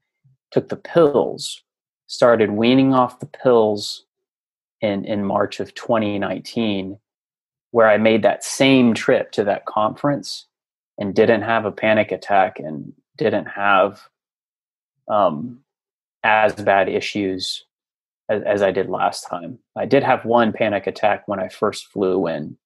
Took 0.51 0.67
the 0.67 0.75
pills, 0.75 1.63
started 2.07 2.51
weaning 2.51 2.93
off 2.93 3.19
the 3.19 3.25
pills 3.25 4.04
in 4.81 5.05
in 5.05 5.23
March 5.23 5.59
of 5.59 5.73
2019, 5.73 6.97
where 7.71 7.89
I 7.89 7.97
made 7.97 8.23
that 8.23 8.43
same 8.43 8.93
trip 8.93 9.31
to 9.33 9.43
that 9.45 9.65
conference 9.65 10.47
and 10.97 11.13
didn't 11.13 11.41
have 11.41 11.65
a 11.65 11.71
panic 11.71 12.11
attack 12.11 12.59
and 12.59 12.93
didn't 13.17 13.45
have 13.45 14.01
um, 15.07 15.59
as 16.23 16.53
bad 16.53 16.89
issues 16.89 17.65
as, 18.29 18.41
as 18.43 18.61
I 18.61 18.71
did 18.71 18.89
last 18.89 19.27
time. 19.27 19.59
I 19.75 19.85
did 19.85 20.03
have 20.03 20.25
one 20.25 20.53
panic 20.53 20.87
attack 20.87 21.27
when 21.27 21.39
I 21.39 21.49
first 21.49 21.87
flew 21.87 22.27
in. 22.27 22.57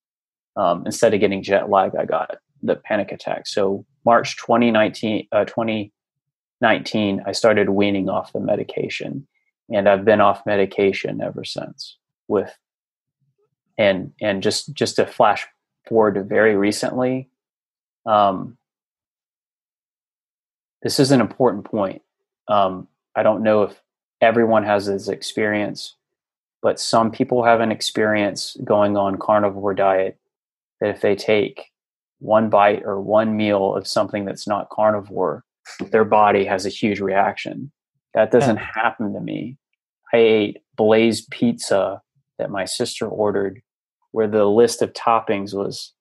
Um, 0.56 0.84
instead 0.86 1.14
of 1.14 1.20
getting 1.20 1.44
jet 1.44 1.70
lag, 1.70 1.96
I 1.96 2.06
got 2.06 2.38
the 2.62 2.76
panic 2.76 3.12
attack. 3.12 3.48
So 3.48 3.86
March 4.06 4.38
2019, 4.38 5.28
uh, 5.32 5.46
2019, 5.46 7.24
I 7.26 7.32
started 7.32 7.70
weaning 7.70 8.10
off 8.10 8.34
the 8.34 8.40
medication, 8.40 9.28
and 9.72 9.88
I've 9.88 10.06
been 10.06 10.22
off 10.22 10.46
medication 10.46 11.22
ever 11.22 11.44
since. 11.44 11.98
With 12.28 12.56
and 13.78 14.14
and 14.22 14.44
just 14.44 14.74
just 14.74 14.98
to 14.98 15.06
flash 15.06 15.48
forward 15.88 16.16
to 16.16 16.24
very 16.24 16.56
recently, 16.56 17.30
um, 18.06 18.58
this 20.82 21.00
is 21.00 21.12
an 21.12 21.22
important 21.22 21.66
point. 21.66 22.02
Um, 22.48 22.88
I 23.16 23.24
don't 23.24 23.44
know 23.44 23.64
if 23.64 23.82
everyone 24.22 24.64
has 24.64 24.86
this 24.86 25.08
experience, 25.08 25.96
but 26.62 26.80
some 26.80 27.12
people 27.12 27.44
have 27.44 27.62
an 27.62 27.72
experience 27.72 28.58
going 28.64 28.98
on 28.98 29.18
carnivore 29.18 29.74
diet 29.74 30.18
that 30.80 30.90
if 30.90 31.02
they 31.02 31.16
take 31.16 31.68
one 32.20 32.50
bite 32.50 32.84
or 32.84 33.00
one 33.00 33.36
meal 33.36 33.76
of 33.76 33.88
something 33.88 34.26
that's 34.26 34.48
not 34.48 34.70
carnivore, 34.70 35.44
their 35.92 36.06
body 36.06 36.46
has 36.46 36.66
a 36.66 36.70
huge 36.70 37.00
reaction. 37.00 37.72
That 38.14 38.32
doesn't 38.32 38.58
happen 38.58 39.14
to 39.14 39.20
me. 39.20 39.58
I 40.14 40.18
ate 40.18 40.58
blazed 40.76 41.30
pizza 41.30 42.02
that 42.38 42.50
my 42.50 42.66
sister 42.66 43.08
ordered 43.08 43.62
where 44.12 44.28
the 44.28 44.46
list 44.46 44.82
of 44.82 44.94
toppings 44.94 45.54
was 45.54 45.94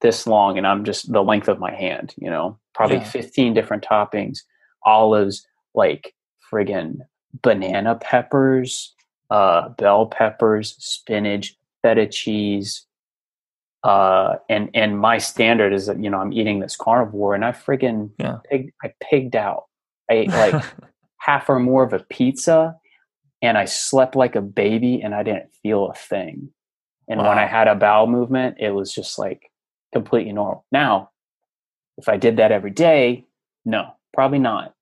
this 0.00 0.26
long 0.26 0.58
and 0.58 0.66
I'm 0.66 0.84
just 0.84 1.12
the 1.12 1.22
length 1.22 1.48
of 1.48 1.60
my 1.60 1.72
hand, 1.72 2.14
you 2.18 2.28
know, 2.28 2.58
probably 2.74 2.96
Yeah. 2.96 3.04
15 3.04 3.54
different 3.54 3.84
toppings, 3.84 4.38
olives, 4.84 5.46
like 5.74 6.14
friggin' 6.50 6.98
banana 7.42 7.94
peppers, 7.94 8.94
uh, 9.30 9.68
bell 9.70 10.06
peppers, 10.06 10.74
spinach, 10.78 11.56
feta 11.82 12.06
cheese. 12.08 12.84
Uh, 13.84 14.36
and, 14.48 14.70
and 14.74 14.98
my 14.98 15.18
standard 15.18 15.72
is 15.72 15.86
that, 15.86 16.02
you 16.02 16.10
know, 16.10 16.18
I'm 16.18 16.32
eating 16.32 16.60
this 16.60 16.76
carnivore 16.76 17.34
and 17.34 17.44
I 17.44 17.52
friggin' 17.52 18.10
Yeah. 18.18 18.38
pig, 18.50 18.72
I 18.82 18.92
pigged 19.00 19.36
out. 19.36 19.66
I 20.10 20.14
ate 20.14 20.30
like 20.30 20.64
half 21.22 21.48
or 21.48 21.60
more 21.60 21.84
of 21.84 21.92
a 21.92 22.00
pizza 22.00 22.76
and 23.42 23.56
I 23.56 23.64
slept 23.64 24.16
like 24.16 24.34
a 24.34 24.40
baby 24.40 25.00
and 25.02 25.14
I 25.14 25.22
didn't 25.22 25.54
feel 25.62 25.86
a 25.86 25.94
thing. 25.94 26.50
And 27.08 27.20
when 27.20 27.38
I 27.38 27.46
had 27.46 27.68
a 27.68 27.74
bowel 27.76 28.06
movement, 28.06 28.56
it 28.58 28.70
was 28.70 28.92
just 28.92 29.18
like 29.18 29.50
completely 29.92 30.32
normal. 30.32 30.64
Now, 30.72 31.10
if 31.96 32.08
I 32.08 32.16
did 32.16 32.38
that 32.38 32.50
every 32.50 32.70
day, 32.70 33.24
no, 33.64 33.94
probably 34.12 34.38
not. 34.40 34.74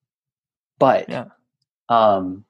But 0.78 1.08
Yeah. 1.08 1.26
um, 1.88 2.44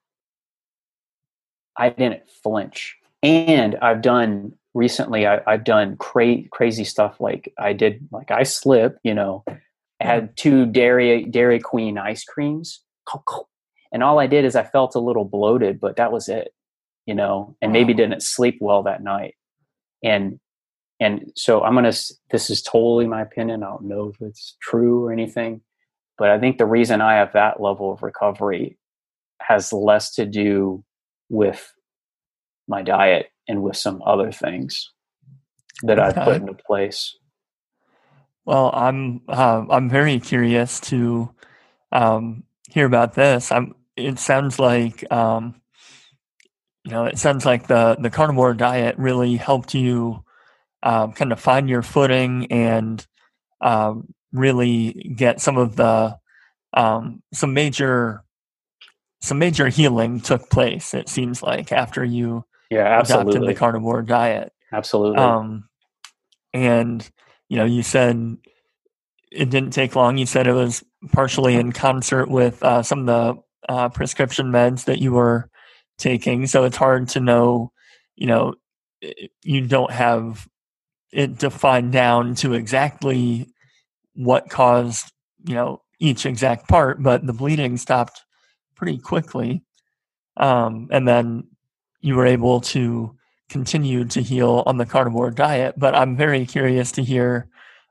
I 1.77 1.89
didn't 1.89 2.29
flinch. 2.43 2.97
And 3.23 3.77
I've 3.77 4.03
done 4.03 4.53
recently, 4.75 5.27
I, 5.27 5.41
I've 5.47 5.65
done 5.65 5.97
cra- 5.97 6.49
crazy 6.51 6.85
stuff 6.85 7.21
like 7.21 7.53
I 7.59 7.73
did, 7.73 8.07
like 8.13 8.31
I 8.31 8.45
slip, 8.45 8.99
you 9.03 9.15
know, 9.15 9.43
I 9.49 10.05
had 10.05 10.37
two 10.37 10.67
Dairy 10.67 11.25
Dairy 11.25 11.59
Queen 11.59 11.99
ice 11.99 12.25
creams, 12.25 12.83
and 13.93 14.03
all 14.03 14.19
I 14.19 14.27
did 14.27 14.45
is 14.45 14.57
I 14.57 14.65
felt 14.65 14.95
a 14.95 15.01
little 15.01 15.25
bloated, 15.25 15.81
but 15.81 15.97
that 15.97 16.13
was 16.13 16.29
it, 16.29 16.55
you 17.07 17.15
know, 17.15 17.57
and 17.61 17.73
maybe 17.73 17.95
didn't 17.95 18.23
sleep 18.23 18.59
well 18.61 18.83
that 18.85 19.03
night. 19.03 19.35
And 20.03 20.39
and 21.01 21.33
so 21.35 21.63
I'm 21.63 21.75
gonna. 21.75 21.95
This 22.31 22.51
is 22.51 22.63
totally 22.63 23.07
my 23.07 23.23
opinion. 23.23 23.63
I 23.63 23.69
don't 23.69 23.85
know 23.85 24.13
if 24.15 24.21
it's 24.21 24.57
true 24.61 25.05
or 25.05 25.13
anything, 25.13 25.63
but 26.19 26.29
I 26.29 26.39
think 26.39 26.59
the 26.59 26.67
reason 26.67 27.01
I 27.01 27.15
have 27.15 27.33
that 27.33 27.61
level 27.61 27.93
of 27.93 28.03
recovery 28.03 28.77
has 29.41 29.73
less 29.73 30.15
to 30.17 30.27
do 30.27 30.85
with 31.31 31.73
my 32.69 32.83
diet 32.83 33.31
and 33.49 33.63
with 33.63 33.77
some 33.77 34.03
other 34.05 34.31
things 34.31 34.91
that 35.83 35.99
okay. 35.99 36.21
I've 36.21 36.25
put 36.25 36.37
into 36.37 36.55
place. 36.55 37.17
Well, 38.45 38.71
I'm 38.75 39.23
uh, 39.27 39.65
I'm 39.71 39.89
very 39.89 40.21
curious 40.21 40.81
to 40.81 41.35
um, 41.93 42.45
hear 42.69 42.85
about 42.85 43.15
this. 43.15 43.51
I'm. 43.51 43.75
It 43.97 44.19
sounds 44.19 44.59
like 44.59 45.11
um, 45.13 45.61
you 46.85 46.93
know. 46.93 47.05
It 47.05 47.19
sounds 47.19 47.45
like 47.45 47.67
the 47.67 47.97
the 47.99 48.11
carnivore 48.11 48.55
diet 48.55 48.97
really 48.99 49.37
helped 49.37 49.75
you 49.75 50.25
um, 50.83 51.13
kind 51.13 51.33
of 51.33 51.41
find 51.41 51.69
your 51.69 51.83
footing 51.83 52.51
and 52.51 53.07
um, 53.61 54.15
really 54.33 54.93
get 55.17 55.41
some 55.41 55.57
of 55.57 55.77
the 55.77 56.17
um, 56.73 57.23
some 57.33 57.53
major 57.53 58.25
some 59.21 59.39
major 59.39 59.69
healing 59.69 60.21
took 60.21 60.49
place. 60.51 60.95
It 60.95 61.09
seems 61.09 61.43
like 61.43 61.73
after 61.73 62.05
you 62.05 62.45
yeah 62.71 62.99
absolutely. 62.99 63.33
adopted 63.33 63.49
the 63.49 63.59
carnivore 63.59 64.03
diet. 64.03 64.53
Absolutely. 64.73 65.19
Um, 65.19 65.69
and 66.53 67.09
you 67.49 67.57
know, 67.57 67.65
you 67.65 67.83
said 67.83 68.37
it 69.31 69.51
didn't 69.51 69.73
take 69.73 69.97
long. 69.97 70.19
You 70.19 70.27
said 70.27 70.47
it 70.47 70.53
was 70.53 70.83
partially 71.13 71.55
in 71.55 71.73
concert 71.73 72.29
with 72.31 72.63
uh, 72.63 72.83
some 72.83 73.01
of 73.01 73.07
the 73.07 73.43
uh, 73.69 73.89
prescription 73.89 74.51
meds 74.51 74.85
that 74.85 75.01
you 75.01 75.13
were 75.13 75.49
taking. 75.99 76.47
So 76.47 76.65
it's 76.65 76.77
hard 76.77 77.09
to 77.11 77.21
know. 77.21 77.73
You 78.17 78.27
know, 78.27 78.55
you 79.43 79.67
don't 79.67 79.91
have 79.91 80.47
it 81.13 81.39
defined 81.39 81.93
down 81.93 82.35
to 82.37 82.53
exactly 82.55 83.49
what 84.15 84.51
caused 84.51 85.11
you 85.45 85.55
know 85.55 85.83
each 85.99 86.27
exact 86.27 86.69
part, 86.69 87.03
but 87.03 87.27
the 87.27 87.33
bleeding 87.33 87.77
stopped 87.77 88.23
pretty 88.75 88.99
quickly. 88.99 89.63
Um, 90.37 90.89
and 90.91 91.07
then 91.07 91.49
you 92.01 92.17
were 92.17 92.27
able 92.27 92.61
to 92.63 93.15
continue 93.51 94.05
to 94.07 94.23
heal 94.23 94.63
on 94.67 94.79
the 94.79 94.87
carnivore 94.87 95.31
diet. 95.31 95.75
But 95.77 95.95
I'm 95.95 96.17
very 96.17 96.47
curious 96.47 96.93
to 96.93 97.03
hear 97.03 97.49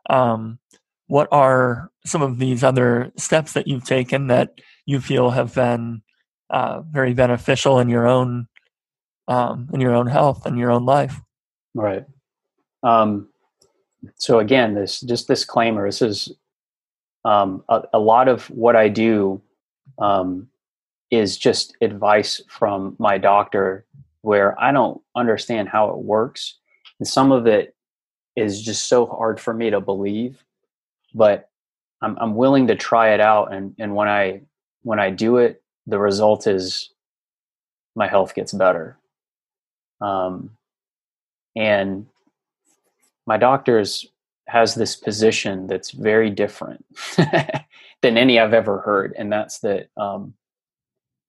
um, 0.10 0.58
what 1.08 1.28
are 1.32 1.92
some 2.06 2.22
of 2.22 2.40
these 2.40 2.64
other 2.64 3.12
steps 3.18 3.54
that 3.54 3.68
you've 3.68 3.86
taken 3.86 4.28
that 4.28 4.60
you 4.90 5.00
feel 5.00 5.30
have 5.30 5.54
been 5.54 6.02
uh, 6.50 6.82
very 6.82 7.14
beneficial 7.14 7.78
in 7.78 7.90
your 7.90 8.08
own 8.08 8.48
um, 9.28 9.70
in 9.72 9.80
your 9.80 9.94
own 9.94 10.08
health 10.08 10.48
and 10.48 10.58
your 10.58 10.72
own 10.72 10.84
life. 10.84 11.22
Right. 11.76 12.06
Um, 12.82 13.30
so 14.16 14.40
again, 14.40 14.74
this 14.74 15.02
just 15.02 15.28
disclaimer. 15.28 15.88
This 15.88 16.02
is 16.02 16.34
um, 17.24 17.64
a, 17.70 17.84
a, 17.94 18.00
lot 18.00 18.28
of 18.28 18.50
what 18.50 18.76
I 18.76 18.90
do 18.90 19.40
um, 20.00 20.48
is 21.12 21.38
just 21.38 21.78
advice 21.82 22.42
from 22.50 22.96
my 22.98 23.20
doctor, 23.20 23.86
where 24.22 24.60
I 24.60 24.72
don't 24.72 25.00
understand 25.16 25.70
how 25.70 25.92
it 25.92 26.00
works, 26.00 26.58
and 27.00 27.08
some 27.08 27.32
of 27.32 27.46
it 27.46 27.76
is 28.36 28.64
just 28.64 28.88
so 28.88 29.06
hard 29.06 29.40
for 29.40 29.54
me 29.54 29.70
to 29.70 29.82
believe. 29.82 30.44
But 31.14 31.50
I'm, 32.02 32.18
I'm 32.20 32.36
willing 32.36 32.66
to 32.68 32.76
try 32.76 33.14
it 33.14 33.20
out, 33.20 33.54
and 33.54 33.76
and 33.78 33.94
when 33.94 34.08
I 34.08 34.42
when 34.84 35.00
I 35.00 35.10
do 35.10 35.38
it, 35.38 35.62
the 35.88 36.00
result 36.00 36.48
is 36.48 36.92
my 37.96 38.08
health 38.08 38.36
gets 38.36 38.54
better. 38.54 38.98
Um, 40.02 40.52
and 41.56 42.08
my 43.26 43.38
doctor's 43.38 44.06
has 44.48 44.74
this 44.74 44.96
position 44.96 45.68
that's 45.68 45.92
very 45.92 46.32
different 46.32 46.84
than 48.02 48.18
any 48.18 48.40
I've 48.40 48.54
ever 48.54 48.80
heard, 48.80 49.14
and 49.18 49.32
that's 49.32 49.60
that 49.60 49.90
um, 49.98 50.34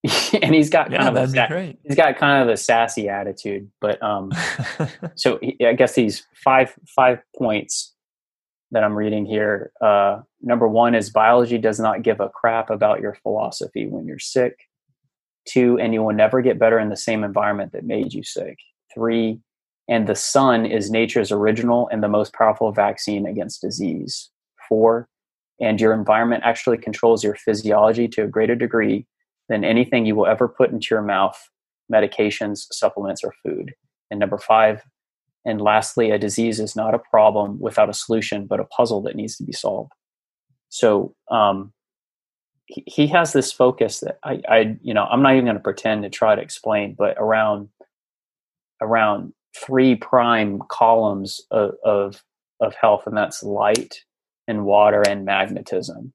and 0.42 0.54
he's 0.54 0.68
got 0.68 0.90
kind 0.90 1.02
yeah, 1.02 1.08
of 1.08 1.16
a 1.34 1.76
he's 1.82 1.96
got 1.96 2.18
kind 2.18 2.42
of 2.42 2.48
a 2.48 2.56
sassy 2.56 3.08
attitude. 3.08 3.70
But 3.80 4.02
um, 4.02 4.32
so 5.14 5.38
he, 5.40 5.56
I 5.64 5.72
guess 5.72 5.94
these 5.94 6.26
five 6.34 6.74
five 6.94 7.20
points 7.36 7.94
that 8.70 8.84
I'm 8.84 8.94
reading 8.94 9.24
here. 9.24 9.72
Uh, 9.80 10.20
number 10.42 10.68
one 10.68 10.94
is 10.94 11.08
biology 11.08 11.56
does 11.56 11.80
not 11.80 12.02
give 12.02 12.20
a 12.20 12.28
crap 12.28 12.70
about 12.70 13.00
your 13.00 13.14
philosophy 13.22 13.86
when 13.86 14.06
you're 14.06 14.18
sick. 14.18 14.58
Two, 15.46 15.78
and 15.78 15.94
you 15.94 16.02
will 16.02 16.14
never 16.14 16.42
get 16.42 16.58
better 16.58 16.78
in 16.78 16.88
the 16.88 16.96
same 16.96 17.24
environment 17.24 17.72
that 17.72 17.84
made 17.84 18.12
you 18.12 18.22
sick. 18.22 18.58
Three, 18.92 19.40
and 19.88 20.06
the 20.06 20.14
sun 20.14 20.66
is 20.66 20.90
nature's 20.90 21.32
original 21.32 21.88
and 21.90 22.02
the 22.02 22.08
most 22.08 22.34
powerful 22.34 22.72
vaccine 22.72 23.26
against 23.26 23.62
disease. 23.62 24.30
Four, 24.68 25.08
and 25.60 25.80
your 25.80 25.94
environment 25.94 26.42
actually 26.44 26.78
controls 26.78 27.22
your 27.22 27.36
physiology 27.36 28.08
to 28.08 28.24
a 28.24 28.28
greater 28.28 28.54
degree 28.54 29.06
than 29.48 29.64
anything 29.64 30.06
you 30.06 30.14
will 30.14 30.26
ever 30.26 30.48
put 30.48 30.70
into 30.70 30.88
your 30.90 31.02
mouth, 31.02 31.38
medications, 31.92 32.66
supplements, 32.72 33.22
or 33.22 33.32
food. 33.42 33.74
And 34.10 34.20
number 34.20 34.38
five, 34.38 34.82
and 35.44 35.60
lastly, 35.60 36.10
a 36.10 36.18
disease 36.18 36.60
is 36.60 36.74
not 36.74 36.94
a 36.94 36.98
problem 36.98 37.58
without 37.60 37.90
a 37.90 37.94
solution, 37.94 38.46
but 38.46 38.60
a 38.60 38.64
puzzle 38.64 39.02
that 39.02 39.16
needs 39.16 39.36
to 39.36 39.44
be 39.44 39.52
solved. 39.52 39.92
So 40.70 41.14
um, 41.30 41.72
he, 42.66 43.06
has 43.08 43.32
this 43.32 43.52
focus 43.52 44.00
that 44.00 44.18
I, 44.24 44.40
I, 44.48 44.76
you 44.82 44.94
know, 44.94 45.04
I'm 45.04 45.22
not 45.22 45.34
even 45.34 45.44
going 45.44 45.56
to 45.56 45.62
pretend 45.62 46.02
to 46.02 46.10
try 46.10 46.34
to 46.34 46.42
explain, 46.42 46.94
but 46.96 47.16
around 47.18 47.68
around 48.80 49.32
three 49.56 49.94
prime 49.94 50.60
columns 50.68 51.40
of, 51.50 51.72
of 51.84 52.22
of 52.60 52.74
health, 52.74 53.06
and 53.06 53.16
that's 53.16 53.42
light 53.42 54.04
and 54.48 54.64
water 54.64 55.02
and 55.06 55.24
magnetism. 55.24 56.12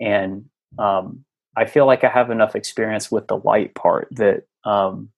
And 0.00 0.46
um, 0.78 1.24
I 1.56 1.66
feel 1.66 1.86
like 1.86 2.04
I 2.04 2.08
have 2.08 2.30
enough 2.30 2.54
experience 2.54 3.10
with 3.10 3.26
the 3.26 3.36
light 3.36 3.74
part 3.74 4.08
that 4.12 4.44
um, 4.64 5.10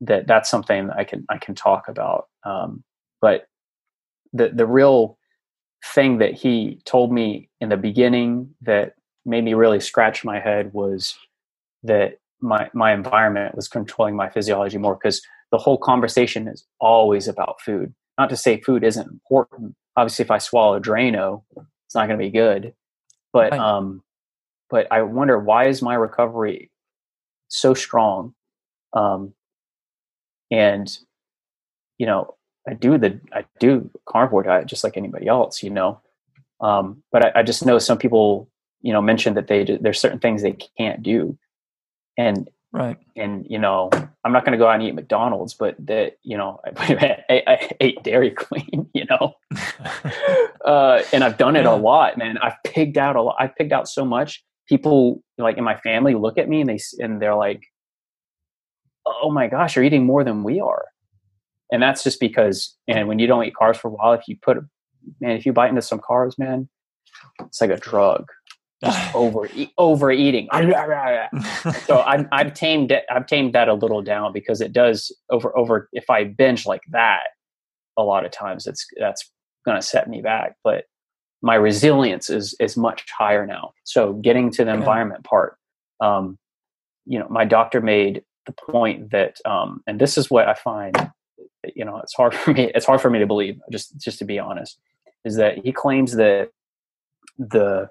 that 0.00 0.26
that's 0.26 0.50
something 0.50 0.90
I 0.90 1.04
can 1.04 1.24
I 1.28 1.38
can 1.38 1.54
talk 1.54 1.88
about. 1.88 2.28
Um, 2.44 2.82
but 3.20 3.46
the 4.32 4.48
the 4.48 4.66
real 4.66 5.18
thing 5.84 6.18
that 6.18 6.34
he 6.34 6.80
told 6.84 7.12
me 7.12 7.48
in 7.60 7.68
the 7.68 7.76
beginning 7.76 8.54
that 8.62 8.94
made 9.26 9.44
me 9.44 9.54
really 9.54 9.80
scratch 9.80 10.24
my 10.24 10.40
head 10.40 10.72
was 10.72 11.16
that 11.82 12.18
my 12.40 12.68
my 12.74 12.92
environment 12.92 13.54
was 13.54 13.68
controlling 13.68 14.16
my 14.16 14.28
physiology 14.28 14.78
more 14.78 14.94
because 14.94 15.22
the 15.50 15.58
whole 15.58 15.78
conversation 15.78 16.48
is 16.48 16.64
always 16.80 17.28
about 17.28 17.60
food. 17.60 17.94
Not 18.18 18.30
to 18.30 18.36
say 18.36 18.60
food 18.60 18.84
isn't 18.84 19.08
important. 19.08 19.74
Obviously, 19.96 20.24
if 20.24 20.30
I 20.30 20.38
swallow 20.38 20.80
Drano, 20.80 21.42
it's 21.86 21.94
not 21.94 22.08
going 22.08 22.18
to 22.18 22.24
be 22.24 22.30
good. 22.30 22.74
But 23.32 23.52
right. 23.52 23.60
um, 23.60 24.02
but 24.70 24.86
I 24.90 25.02
wonder 25.02 25.38
why 25.38 25.66
is 25.66 25.82
my 25.82 25.94
recovery 25.94 26.70
so 27.48 27.74
strong? 27.74 28.34
Um, 28.92 29.34
and 30.50 30.98
you 31.98 32.06
know 32.06 32.34
i 32.68 32.74
do 32.74 32.98
the 32.98 33.18
i 33.32 33.44
do 33.58 33.90
carnivore 34.06 34.42
diet 34.42 34.66
just 34.66 34.84
like 34.84 34.96
anybody 34.96 35.26
else 35.26 35.62
you 35.62 35.70
know 35.70 36.00
um, 36.60 37.02
but 37.12 37.26
I, 37.26 37.40
I, 37.40 37.42
just 37.42 37.66
know 37.66 37.78
some 37.78 37.98
people 37.98 38.48
you 38.80 38.92
know 38.92 39.02
mention 39.02 39.34
that 39.34 39.48
they 39.48 39.64
there's 39.80 40.00
certain 40.00 40.20
things 40.20 40.42
they 40.42 40.56
can't 40.78 41.02
do 41.02 41.36
and 42.16 42.48
right 42.72 42.96
and 43.16 43.44
you 43.48 43.58
know 43.58 43.90
i'm 44.24 44.32
not 44.32 44.44
going 44.44 44.52
to 44.52 44.58
go 44.58 44.68
out 44.68 44.76
and 44.76 44.84
eat 44.84 44.94
mcdonald's 44.94 45.52
but 45.52 45.74
that 45.78 46.16
you 46.22 46.36
know 46.36 46.60
I, 46.76 47.22
I, 47.28 47.42
I, 47.46 47.70
ate 47.80 48.02
dairy 48.02 48.30
queen 48.30 48.88
you 48.94 49.04
know 49.10 49.34
uh, 50.64 51.02
and 51.12 51.24
i've 51.24 51.38
done 51.38 51.56
it 51.56 51.64
yeah. 51.64 51.74
a 51.74 51.76
lot 51.76 52.16
man 52.16 52.38
i've 52.38 52.62
pigged 52.64 52.98
out 52.98 53.16
a 53.16 53.22
lot 53.22 53.36
i've 53.38 53.54
pigged 53.56 53.72
out 53.72 53.88
so 53.88 54.04
much 54.04 54.44
people 54.68 55.22
like 55.38 55.58
in 55.58 55.64
my 55.64 55.76
family 55.76 56.14
look 56.14 56.38
at 56.38 56.48
me 56.48 56.60
and 56.60 56.70
they 56.70 56.78
and 56.98 57.20
they're 57.20 57.34
like 57.34 57.62
oh 59.06 59.30
my 59.30 59.46
gosh, 59.46 59.76
you're 59.76 59.84
eating 59.84 60.06
more 60.06 60.24
than 60.24 60.42
we 60.42 60.60
are. 60.60 60.84
And 61.70 61.82
that's 61.82 62.04
just 62.04 62.20
because, 62.20 62.76
and 62.88 63.08
when 63.08 63.18
you 63.18 63.26
don't 63.26 63.44
eat 63.44 63.54
carbs 63.60 63.76
for 63.76 63.88
a 63.88 63.90
while, 63.90 64.12
if 64.12 64.22
you 64.28 64.36
put, 64.40 64.58
man, 65.20 65.36
if 65.36 65.46
you 65.46 65.52
bite 65.52 65.70
into 65.70 65.82
some 65.82 65.98
carbs, 65.98 66.38
man, 66.38 66.68
it's 67.40 67.60
like 67.60 67.70
a 67.70 67.76
drug. 67.76 68.26
Just 68.84 69.14
over 69.14 69.48
overeating. 69.78 70.48
so 71.86 72.00
I've, 72.00 72.26
I've 72.32 72.54
tamed 72.54 72.92
it, 72.92 73.04
I've 73.10 73.26
tamed 73.26 73.54
that 73.54 73.68
a 73.68 73.74
little 73.74 74.02
down 74.02 74.32
because 74.32 74.60
it 74.60 74.72
does 74.72 75.14
over 75.30 75.56
over. 75.56 75.88
If 75.92 76.10
I 76.10 76.24
binge 76.24 76.66
like 76.66 76.82
that, 76.90 77.22
a 77.96 78.02
lot 78.02 78.24
of 78.24 78.30
times 78.30 78.66
it's 78.66 78.86
that's 78.98 79.30
going 79.64 79.80
to 79.80 79.86
set 79.86 80.08
me 80.08 80.20
back, 80.20 80.56
but 80.62 80.84
my 81.44 81.56
resilience 81.56 82.30
is 82.30 82.56
is 82.58 82.74
much 82.74 83.04
higher 83.10 83.46
now. 83.46 83.74
So 83.84 84.14
getting 84.14 84.50
to 84.52 84.64
the 84.64 84.70
yeah. 84.70 84.78
environment 84.78 85.24
part, 85.24 85.58
um, 86.00 86.38
you 87.04 87.18
know, 87.18 87.26
my 87.28 87.44
doctor 87.44 87.82
made 87.82 88.24
the 88.46 88.52
point 88.52 89.10
that, 89.10 89.36
um, 89.44 89.82
and 89.86 90.00
this 90.00 90.16
is 90.16 90.30
what 90.30 90.48
I 90.48 90.54
find, 90.54 90.96
you 91.74 91.84
know, 91.84 91.98
it's 91.98 92.14
hard 92.14 92.34
for 92.42 92.54
me. 92.54 92.72
It's 92.74 92.86
hard 92.86 93.02
for 93.02 93.10
me 93.10 93.18
to 93.18 93.26
believe, 93.26 93.60
just 93.70 93.94
just 93.98 94.18
to 94.20 94.24
be 94.24 94.38
honest, 94.38 94.78
is 95.26 95.36
that 95.36 95.58
he 95.58 95.70
claims 95.70 96.16
that 96.16 96.48
the 97.38 97.90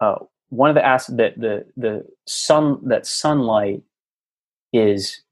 uh, 0.00 0.18
one 0.50 0.70
of 0.70 0.76
the 0.76 0.86
aspects 0.86 1.16
that 1.16 1.40
the 1.40 1.66
the 1.76 2.06
sun 2.28 2.78
that 2.84 3.04
sunlight 3.04 3.82
is 4.72 5.22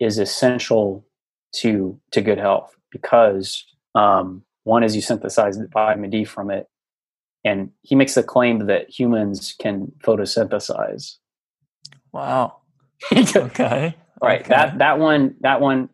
is 0.00 0.18
essential 0.18 1.06
to 1.52 2.00
to 2.10 2.20
good 2.20 2.38
health 2.38 2.74
because 2.90 3.64
um, 3.94 4.42
one 4.64 4.82
is 4.82 4.96
you 4.96 5.02
synthesize 5.02 5.56
vitamin 5.72 6.10
D 6.10 6.24
from 6.24 6.50
it, 6.50 6.68
and 7.44 7.70
he 7.82 7.94
makes 7.94 8.14
the 8.14 8.22
claim 8.22 8.66
that 8.66 8.90
humans 8.90 9.54
can 9.58 9.92
photosynthesize. 10.04 11.16
Wow. 12.12 12.56
okay. 13.12 13.96
Right. 14.22 14.40
Okay. 14.40 14.48
That 14.48 14.78
that 14.78 14.98
one 14.98 15.36
that 15.40 15.60
one 15.60 15.88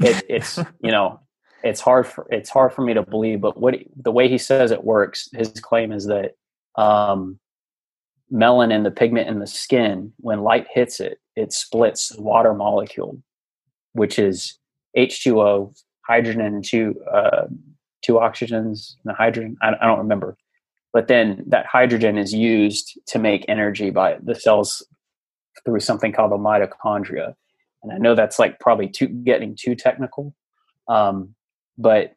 it, 0.00 0.24
it's 0.28 0.58
you 0.82 0.90
know 0.90 1.20
it's 1.62 1.80
hard 1.80 2.06
for 2.06 2.26
it's 2.30 2.50
hard 2.50 2.72
for 2.72 2.82
me 2.82 2.94
to 2.94 3.02
believe, 3.02 3.40
but 3.40 3.58
what 3.58 3.76
the 3.96 4.12
way 4.12 4.28
he 4.28 4.38
says 4.38 4.70
it 4.70 4.84
works, 4.84 5.28
his 5.32 5.52
claim 5.60 5.92
is 5.92 6.06
that 6.06 6.32
um, 6.76 7.38
melanin, 8.32 8.82
the 8.82 8.90
pigment 8.90 9.28
in 9.28 9.38
the 9.38 9.46
skin, 9.46 10.12
when 10.18 10.42
light 10.42 10.66
hits 10.72 11.00
it, 11.00 11.18
it 11.36 11.52
splits 11.52 12.08
the 12.08 12.22
water 12.22 12.54
molecule, 12.54 13.22
which 13.92 14.18
is 14.18 14.58
H2O, 14.96 15.74
hydrogen, 16.06 16.40
and 16.40 16.64
two 16.64 17.00
uh, 17.12 17.46
two 18.02 18.14
oxygens, 18.14 18.94
and 19.04 19.12
the 19.12 19.14
hydrogen. 19.14 19.56
I, 19.62 19.72
I 19.80 19.86
don't 19.86 19.98
remember, 19.98 20.36
but 20.92 21.08
then 21.08 21.42
that 21.46 21.66
hydrogen 21.66 22.18
is 22.18 22.32
used 22.32 22.98
to 23.06 23.18
make 23.18 23.44
energy 23.48 23.90
by 23.90 24.18
the 24.22 24.34
cells 24.34 24.86
through 25.64 25.80
something 25.80 26.12
called 26.12 26.32
the 26.32 26.36
mitochondria. 26.36 27.34
And 27.82 27.92
I 27.92 27.98
know 27.98 28.14
that's 28.14 28.38
like 28.38 28.60
probably 28.60 28.88
too 28.88 29.08
getting 29.08 29.56
too 29.58 29.74
technical, 29.74 30.34
um, 30.88 31.34
but 31.78 32.14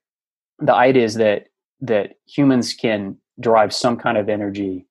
the 0.59 0.73
idea 0.73 1.03
is 1.03 1.15
that 1.15 1.47
that 1.81 2.13
humans 2.27 2.73
can 2.73 3.17
derive 3.39 3.73
some 3.73 3.97
kind 3.97 4.17
of 4.17 4.29
energy 4.29 4.87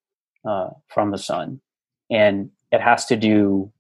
uh, 0.47 0.70
from 0.89 1.11
the 1.11 1.18
sun, 1.18 1.61
and 2.11 2.51
it 2.72 2.80
has 2.80 3.07
to 3.07 3.16
do 3.16 3.72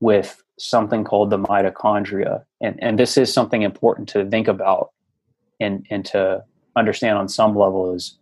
with 0.00 0.42
something 0.58 1.04
called 1.04 1.30
the 1.30 1.38
mitochondria, 1.38 2.44
and 2.60 2.80
and 2.82 2.98
this 2.98 3.16
is 3.16 3.32
something 3.32 3.62
important 3.62 4.08
to 4.10 4.24
think 4.30 4.46
about 4.46 4.90
and 5.60 5.86
and 5.90 6.04
to 6.04 6.44
understand 6.76 7.18
on 7.18 7.28
some 7.28 7.56
level 7.56 7.94
is 7.94 8.18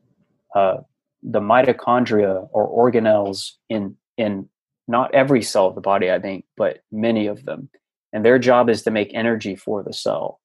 uh, 0.54 0.78
the 1.24 1.40
mitochondria 1.40 2.48
or 2.52 2.92
organelles 2.92 3.52
in 3.68 3.96
in 4.16 4.48
not 4.86 5.14
every 5.14 5.42
cell 5.42 5.66
of 5.66 5.74
the 5.74 5.80
body, 5.80 6.10
I 6.10 6.20
think, 6.20 6.44
but 6.56 6.80
many 6.92 7.26
of 7.26 7.44
them, 7.44 7.70
and 8.12 8.24
their 8.24 8.38
job 8.38 8.68
is 8.68 8.82
to 8.82 8.90
make 8.90 9.10
energy 9.14 9.56
for 9.56 9.82
the 9.82 9.92
cell, 9.92 10.40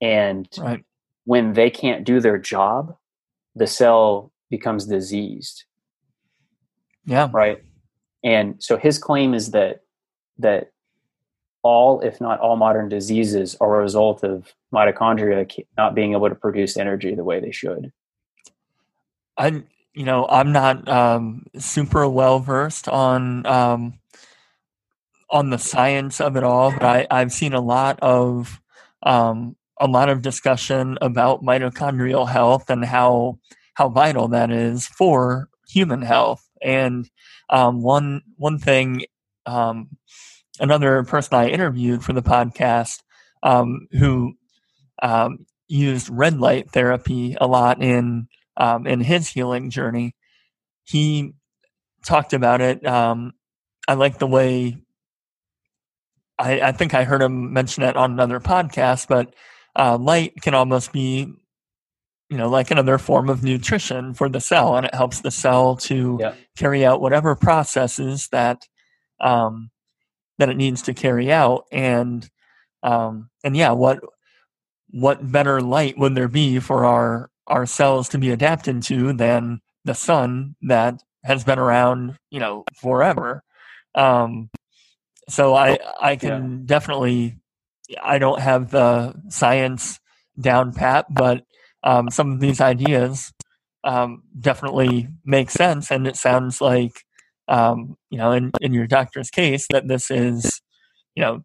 and 0.00 0.48
right. 0.58 0.84
when 1.24 1.52
they 1.52 1.70
can't 1.70 2.04
do 2.04 2.20
their 2.20 2.38
job, 2.38 2.96
the 3.54 3.66
cell 3.66 4.32
becomes 4.50 4.86
diseased. 4.86 5.64
Yeah. 7.04 7.28
Right. 7.32 7.62
And 8.22 8.62
so 8.62 8.76
his 8.76 8.98
claim 8.98 9.32
is 9.32 9.52
that 9.52 9.80
that 10.38 10.72
all, 11.62 12.00
if 12.00 12.20
not 12.20 12.40
all, 12.40 12.56
modern 12.56 12.88
diseases 12.88 13.56
are 13.60 13.76
a 13.76 13.82
result 13.82 14.24
of 14.24 14.54
mitochondria 14.72 15.64
not 15.76 15.94
being 15.94 16.12
able 16.12 16.28
to 16.28 16.34
produce 16.34 16.76
energy 16.76 17.14
the 17.14 17.24
way 17.24 17.40
they 17.40 17.52
should. 17.52 17.92
I, 19.36 19.62
you 19.94 20.04
know, 20.04 20.26
I'm 20.28 20.52
not 20.52 20.88
um, 20.88 21.44
super 21.58 22.08
well 22.08 22.38
versed 22.40 22.88
on 22.88 23.46
um, 23.46 23.98
on 25.30 25.50
the 25.50 25.58
science 25.58 26.20
of 26.20 26.36
it 26.36 26.44
all, 26.44 26.72
but 26.72 26.82
I, 26.82 27.06
I've 27.10 27.32
seen 27.32 27.54
a 27.54 27.60
lot 27.60 27.98
of 28.00 28.60
um, 29.02 29.56
a 29.80 29.86
lot 29.86 30.08
of 30.08 30.22
discussion 30.22 30.98
about 31.00 31.42
mitochondrial 31.42 32.28
health 32.28 32.68
and 32.70 32.84
how 32.84 33.38
how 33.74 33.88
vital 33.88 34.28
that 34.28 34.50
is 34.50 34.86
for 34.86 35.48
human 35.68 36.02
health. 36.02 36.46
And 36.62 37.08
um, 37.48 37.82
one 37.82 38.22
one 38.36 38.58
thing, 38.58 39.02
um, 39.46 39.88
another 40.60 41.04
person 41.04 41.34
I 41.34 41.48
interviewed 41.48 42.04
for 42.04 42.12
the 42.12 42.22
podcast 42.22 43.02
um, 43.42 43.86
who 43.92 44.34
um, 45.02 45.46
used 45.68 46.08
red 46.10 46.38
light 46.40 46.70
therapy 46.70 47.36
a 47.40 47.46
lot 47.46 47.82
in 47.82 48.28
um, 48.60 48.86
in 48.86 49.00
his 49.00 49.28
healing 49.28 49.70
journey, 49.70 50.14
he 50.84 51.32
talked 52.04 52.32
about 52.32 52.60
it. 52.60 52.84
Um, 52.86 53.32
I 53.88 53.94
like 53.94 54.18
the 54.18 54.26
way. 54.26 54.76
I, 56.38 56.60
I 56.60 56.72
think 56.72 56.94
I 56.94 57.04
heard 57.04 57.22
him 57.22 57.52
mention 57.52 57.82
it 57.82 57.96
on 57.96 58.12
another 58.12 58.40
podcast, 58.40 59.08
but 59.08 59.34
uh, 59.76 59.98
light 59.98 60.34
can 60.42 60.54
almost 60.54 60.92
be 60.92 61.32
you 62.30 62.36
know, 62.36 62.48
like 62.48 62.70
another 62.70 62.96
form 62.96 63.28
of 63.28 63.42
nutrition 63.42 64.14
for 64.14 64.28
the 64.28 64.40
cell, 64.40 64.76
and 64.76 64.86
it 64.86 64.94
helps 64.94 65.20
the 65.20 65.32
cell 65.32 65.74
to 65.74 66.16
yeah. 66.20 66.34
carry 66.56 66.86
out 66.86 67.00
whatever 67.00 67.34
processes 67.34 68.28
that 68.28 68.68
um, 69.20 69.70
that 70.38 70.48
it 70.48 70.56
needs 70.56 70.82
to 70.82 70.94
carry 70.94 71.32
out. 71.32 71.64
And 71.72 72.28
um, 72.84 73.30
and 73.42 73.56
yeah, 73.56 73.72
what 73.72 73.98
what 74.90 75.32
better 75.32 75.60
light 75.60 75.98
would 75.98 76.14
there 76.14 76.28
be 76.28 76.60
for 76.60 76.84
our 76.84 77.30
our 77.50 77.66
cells 77.66 78.08
to 78.10 78.18
be 78.18 78.30
adapted 78.30 78.82
to 78.84 79.12
than 79.12 79.60
the 79.84 79.94
sun 79.94 80.56
that 80.62 81.02
has 81.24 81.44
been 81.44 81.58
around, 81.58 82.16
you 82.30 82.40
know, 82.40 82.64
forever? 82.80 83.42
Um, 83.94 84.48
so 85.28 85.54
I 85.54 85.78
I 86.00 86.16
can 86.16 86.50
yeah. 86.50 86.58
definitely 86.64 87.36
I 88.02 88.18
don't 88.18 88.40
have 88.40 88.70
the 88.70 89.14
science 89.28 89.98
down 90.40 90.72
pat, 90.72 91.06
but 91.10 91.44
um, 91.82 92.10
some 92.10 92.32
of 92.32 92.40
these 92.40 92.60
ideas 92.60 93.32
um, 93.84 94.22
definitely 94.38 95.08
make 95.24 95.50
sense, 95.50 95.90
and 95.90 96.06
it 96.06 96.16
sounds 96.16 96.60
like 96.60 96.92
um, 97.48 97.96
you 98.10 98.18
know, 98.18 98.30
in, 98.32 98.52
in 98.60 98.72
your 98.72 98.86
doctor's 98.86 99.28
case, 99.28 99.66
that 99.70 99.88
this 99.88 100.10
is 100.10 100.62
you 101.14 101.22
know 101.22 101.42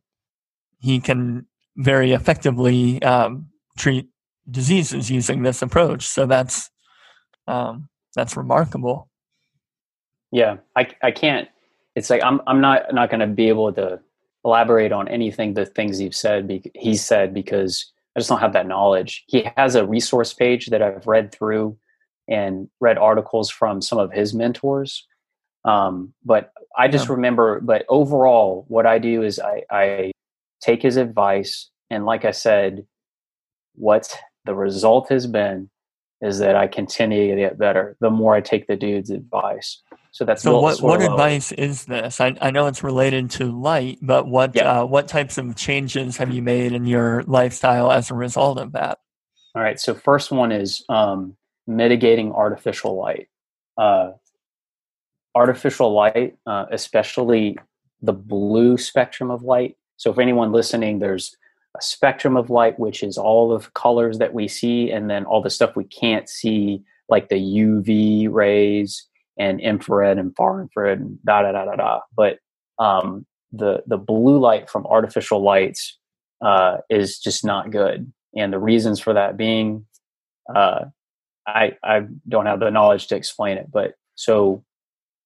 he 0.80 1.00
can 1.00 1.48
very 1.76 2.14
effectively 2.14 3.02
um, 3.02 3.48
treat 3.78 4.08
diseases 4.50 5.10
using 5.10 5.44
this 5.44 5.62
approach. 5.62 6.08
So 6.08 6.26
that's 6.26 6.70
um, 7.48 7.90
that's 8.16 8.38
remarkable. 8.38 9.10
Yeah, 10.32 10.58
I 10.76 10.88
I 11.02 11.12
can't. 11.12 11.48
It's 11.96 12.10
like 12.10 12.24
I'm 12.24 12.42
I'm 12.48 12.62
not 12.62 12.94
not 12.94 13.10
going 13.10 13.22
to 13.22 13.28
be 13.28 13.50
able 13.50 13.72
to 13.74 14.00
elaborate 14.44 14.92
on 14.92 15.08
anything 15.08 15.54
the 15.54 15.66
things 15.66 16.00
you've 16.00 16.16
said. 16.16 16.70
He 16.76 16.96
said 16.96 17.34
because 17.34 17.92
I 18.16 18.20
just 18.20 18.30
don't 18.30 18.40
have 18.40 18.54
that 18.54 18.68
knowledge. 18.68 19.24
He 19.28 19.50
has 19.58 19.76
a 19.76 19.86
resource 19.86 20.34
page 20.34 20.68
that 20.68 20.82
I've 20.82 21.08
read 21.08 21.32
through 21.32 21.78
and 22.28 22.70
read 22.80 22.98
articles 22.98 23.50
from 23.50 23.82
some 23.82 23.98
of 23.98 24.12
his 24.12 24.34
mentors. 24.34 25.06
Um, 25.66 26.14
but 26.24 26.52
I 26.78 26.88
just 26.88 27.08
yeah. 27.08 27.14
remember, 27.14 27.60
but 27.60 27.86
overall, 27.90 28.66
what 28.68 28.86
I 28.86 29.00
do 29.00 29.24
is 29.24 29.40
I, 29.40 29.64
I 29.70 30.12
take 30.62 30.82
his 30.82 30.96
advice. 30.96 31.70
And 31.90 32.06
like 32.06 32.24
I 32.24 32.32
said, 32.32 32.86
what 33.76 34.16
the 34.46 34.56
result 34.56 35.10
has 35.10 35.28
been 35.28 35.70
is 36.22 36.40
that 36.40 36.56
I 36.56 36.68
continue 36.68 37.36
to 37.36 37.42
get 37.42 37.58
better 37.58 37.98
the 38.00 38.10
more 38.10 38.36
I 38.36 38.42
take 38.42 38.68
the 38.68 38.76
dude's 38.76 39.10
advice. 39.10 39.82
So 40.12 40.24
that's 40.24 40.44
so. 40.44 40.60
What 40.60 40.82
what 40.82 41.02
advice 41.02 41.52
is 41.52 41.86
this? 41.86 42.22
I, 42.22 42.38
I 42.40 42.52
know 42.52 42.68
it's 42.68 42.84
related 42.84 43.30
to 43.32 43.52
light, 43.52 44.00
but 44.02 44.28
what 44.28 44.56
yeah. 44.56 44.82
uh, 44.82 44.86
what 44.86 45.10
types 45.10 45.38
of 45.38 45.56
changes 45.56 46.16
have 46.18 46.34
you 46.34 46.42
made 46.42 46.72
in 46.72 46.86
your 46.86 47.24
lifestyle 47.24 47.92
as 47.92 48.10
a 48.10 48.14
result 48.14 48.58
of 48.58 48.72
that? 48.72 49.00
All 49.56 49.62
right. 49.62 49.80
So 49.80 49.94
first 49.94 50.32
one 50.32 50.54
is 50.54 50.86
um, 50.88 51.36
mitigating 51.68 52.32
artificial 52.32 52.96
light. 52.96 53.28
Uh, 53.78 54.12
artificial 55.36 55.92
light, 55.92 56.38
uh, 56.46 56.66
especially 56.72 57.58
the 58.02 58.14
blue 58.14 58.78
spectrum 58.78 59.30
of 59.30 59.44
light. 59.44 59.76
So 59.98 60.14
for 60.14 60.22
anyone 60.22 60.54
listening, 60.54 61.00
there's 61.00 61.36
a 61.76 61.82
spectrum 61.82 62.38
of 62.38 62.50
light, 62.50 62.80
which 62.80 63.04
is 63.04 63.18
all 63.18 63.52
of 63.52 63.74
colors 63.74 64.18
that 64.20 64.34
we 64.34 64.48
see, 64.48 64.92
and 64.92 65.10
then 65.10 65.26
all 65.26 65.42
the 65.42 65.50
stuff 65.50 65.76
we 65.76 65.84
can't 65.84 66.30
see, 66.30 66.84
like 67.10 67.30
the 67.30 67.36
UV 67.36 68.32
rays 68.32 69.08
and 69.38 69.60
infrared 69.60 70.18
and 70.18 70.36
far 70.36 70.62
infrared 70.62 71.00
and 71.00 71.20
da 71.26 71.42
da 71.42 71.52
da 71.52 71.66
da 71.66 71.76
da. 71.76 72.00
But 72.16 72.40
um, 72.80 73.26
the 73.52 73.84
the 73.88 73.98
blue 73.98 74.40
light 74.40 74.70
from 74.70 74.86
artificial 74.86 75.42
lights 75.42 75.98
uh, 76.42 76.78
is 76.90 77.20
just 77.20 77.44
not 77.44 77.72
good, 77.72 78.12
and 78.36 78.54
the 78.54 78.60
reasons 78.60 79.00
for 79.00 79.14
that 79.14 79.38
being, 79.38 79.86
uh, 80.54 80.86
I 81.46 81.74
I 81.84 82.06
don't 82.28 82.46
have 82.46 82.60
the 82.60 82.72
knowledge 82.72 83.08
to 83.08 83.16
explain 83.16 83.58
it. 83.58 83.72
But 83.72 83.96
so 84.16 84.64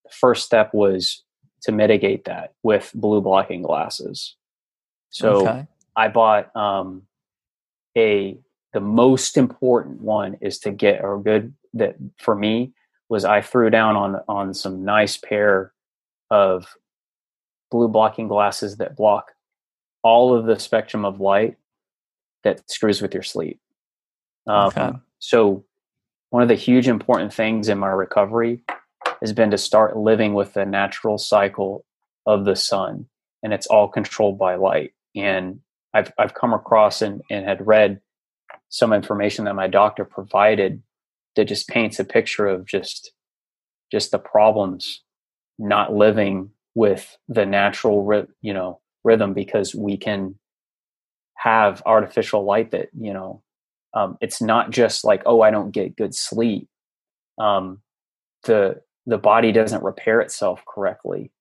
the 0.05 0.11
first 0.11 0.45
step 0.45 0.73
was 0.73 1.23
to 1.63 1.71
mitigate 1.71 2.25
that 2.25 2.53
with 2.63 2.91
blue 2.95 3.21
blocking 3.21 3.61
glasses. 3.61 4.35
So 5.09 5.47
okay. 5.47 5.67
I 5.99 6.07
bought 6.07 6.55
um, 6.55 7.03
a 7.97 8.37
the 8.71 8.79
most 8.79 9.35
important 9.35 9.99
one 9.99 10.37
is 10.39 10.59
to 10.59 10.71
get 10.71 11.03
a 11.03 11.17
good 11.21 11.53
that 11.73 11.97
for 12.17 12.35
me 12.35 12.71
was 13.09 13.25
I 13.25 13.41
threw 13.41 13.69
down 13.69 13.97
on 13.97 14.21
on 14.29 14.53
some 14.53 14.85
nice 14.85 15.17
pair 15.17 15.73
of 16.31 16.67
blue 17.69 17.89
blocking 17.89 18.29
glasses 18.29 18.77
that 18.77 18.95
block 18.95 19.33
all 20.01 20.33
of 20.33 20.45
the 20.45 20.57
spectrum 20.57 21.03
of 21.03 21.19
light 21.19 21.57
that 22.45 22.71
screws 22.71 23.01
with 23.01 23.13
your 23.13 23.23
sleep. 23.23 23.59
Um, 24.47 24.67
okay. 24.67 24.91
So 25.19 25.65
one 26.29 26.43
of 26.43 26.47
the 26.47 26.55
huge 26.55 26.87
important 26.87 27.33
things 27.33 27.67
in 27.67 27.77
my 27.77 27.89
recovery 27.89 28.63
has 29.19 29.33
been 29.33 29.51
to 29.51 29.57
start 29.57 29.97
living 29.97 30.33
with 30.33 30.53
the 30.53 30.65
natural 30.65 31.17
cycle 31.17 31.83
of 32.25 32.45
the 32.45 32.55
sun, 32.55 33.07
and 33.43 33.53
it's 33.53 33.67
all 33.67 33.89
controlled 33.89 34.39
by 34.39 34.55
light. 34.55 34.93
And 35.13 35.59
I've 35.93 36.11
I've 36.17 36.33
come 36.33 36.53
across 36.53 37.01
and, 37.01 37.21
and 37.29 37.45
had 37.45 37.65
read 37.65 38.01
some 38.69 38.93
information 38.93 39.45
that 39.45 39.55
my 39.55 39.67
doctor 39.67 40.05
provided 40.05 40.81
that 41.35 41.45
just 41.45 41.67
paints 41.67 41.99
a 41.99 42.05
picture 42.05 42.47
of 42.47 42.65
just 42.65 43.11
just 43.91 44.11
the 44.11 44.19
problems 44.19 45.01
not 45.57 45.93
living 45.93 46.51
with 46.75 47.17
the 47.27 47.45
natural 47.45 48.25
you 48.41 48.53
know 48.53 48.79
rhythm 49.03 49.33
because 49.33 49.73
we 49.73 49.97
can 49.97 50.35
have 51.35 51.81
artificial 51.85 52.43
light 52.43 52.71
that 52.71 52.89
you 52.97 53.13
know 53.13 53.41
um, 53.93 54.17
it's 54.21 54.41
not 54.41 54.69
just 54.69 55.03
like 55.03 55.23
oh 55.25 55.41
i 55.41 55.49
don't 55.49 55.71
get 55.71 55.95
good 55.95 56.13
sleep 56.13 56.67
um, 57.39 57.81
the 58.43 58.81
the 59.05 59.17
body 59.17 59.51
doesn't 59.51 59.83
repair 59.83 60.21
itself 60.21 60.63
correctly 60.67 61.31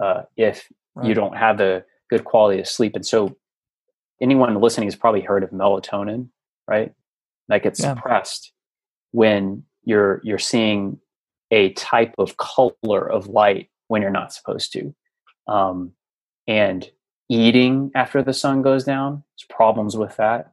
uh, 0.00 0.22
if 0.36 0.68
right. 0.94 1.06
you 1.08 1.14
don't 1.14 1.36
have 1.36 1.58
the 1.58 1.84
good 2.08 2.24
quality 2.24 2.60
of 2.60 2.68
sleep 2.68 2.94
and 2.94 3.06
so 3.06 3.36
anyone 4.20 4.54
listening 4.60 4.86
has 4.86 4.96
probably 4.96 5.20
heard 5.20 5.42
of 5.42 5.50
melatonin 5.50 6.28
right? 6.68 6.92
That 7.48 7.62
gets 7.62 7.80
yeah. 7.80 7.94
suppressed 7.94 8.52
when 9.12 9.64
you're 9.84 10.20
you're 10.24 10.38
seeing 10.38 10.98
a 11.50 11.72
type 11.74 12.14
of 12.18 12.36
color 12.36 13.08
of 13.10 13.28
light 13.28 13.70
when 13.88 14.02
you're 14.02 14.10
not 14.10 14.32
supposed 14.32 14.72
to. 14.72 14.94
Um, 15.46 15.92
and 16.48 16.88
eating 17.28 17.90
after 17.94 18.22
the 18.22 18.32
sun 18.32 18.62
goes 18.62 18.84
down 18.84 19.22
there's 19.36 19.46
problems 19.48 19.96
with 19.96 20.16
that. 20.16 20.52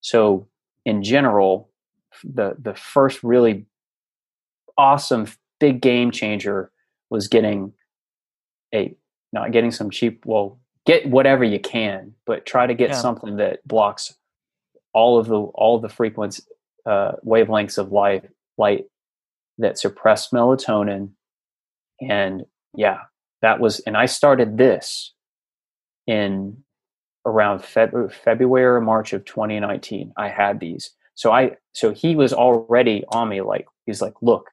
So 0.00 0.48
in 0.84 1.02
general 1.02 1.70
the 2.22 2.56
the 2.60 2.74
first 2.74 3.22
really 3.22 3.66
awesome 4.76 5.28
big 5.60 5.80
game 5.80 6.10
changer 6.10 6.70
was 7.10 7.28
getting 7.28 7.72
a 8.74 8.94
not 9.32 9.52
getting 9.52 9.70
some 9.70 9.90
cheap 9.90 10.24
well 10.26 10.58
get 10.86 11.06
whatever 11.06 11.44
you 11.44 11.58
can 11.58 12.14
but 12.26 12.46
try 12.46 12.66
to 12.66 12.74
get 12.74 12.90
yeah. 12.90 12.96
something 12.96 13.36
that 13.36 13.66
blocks 13.66 14.14
all 14.92 15.18
of 15.18 15.26
the 15.26 15.38
all 15.38 15.76
of 15.76 15.82
the 15.82 15.88
frequency 15.88 16.42
uh, 16.86 17.12
wavelengths 17.24 17.78
of 17.78 17.92
light 17.92 18.24
light 18.58 18.84
that 19.58 19.78
suppress 19.78 20.30
melatonin. 20.30 21.10
And 22.00 22.44
yeah 22.74 22.98
that 23.42 23.60
was 23.60 23.80
and 23.80 23.96
i 23.96 24.06
started 24.06 24.58
this 24.58 25.12
in 26.06 26.56
around 27.24 27.60
Feb- 27.60 28.12
february 28.12 28.76
or 28.76 28.80
march 28.80 29.12
of 29.12 29.24
2019 29.24 30.12
i 30.16 30.28
had 30.28 30.60
these. 30.60 30.90
So 31.14 31.30
i 31.32 31.52
so 31.72 31.92
he 31.92 32.16
was 32.16 32.32
already 32.32 33.04
on 33.08 33.28
me 33.28 33.40
like 33.40 33.66
he's 33.86 34.02
like 34.02 34.14
look 34.20 34.50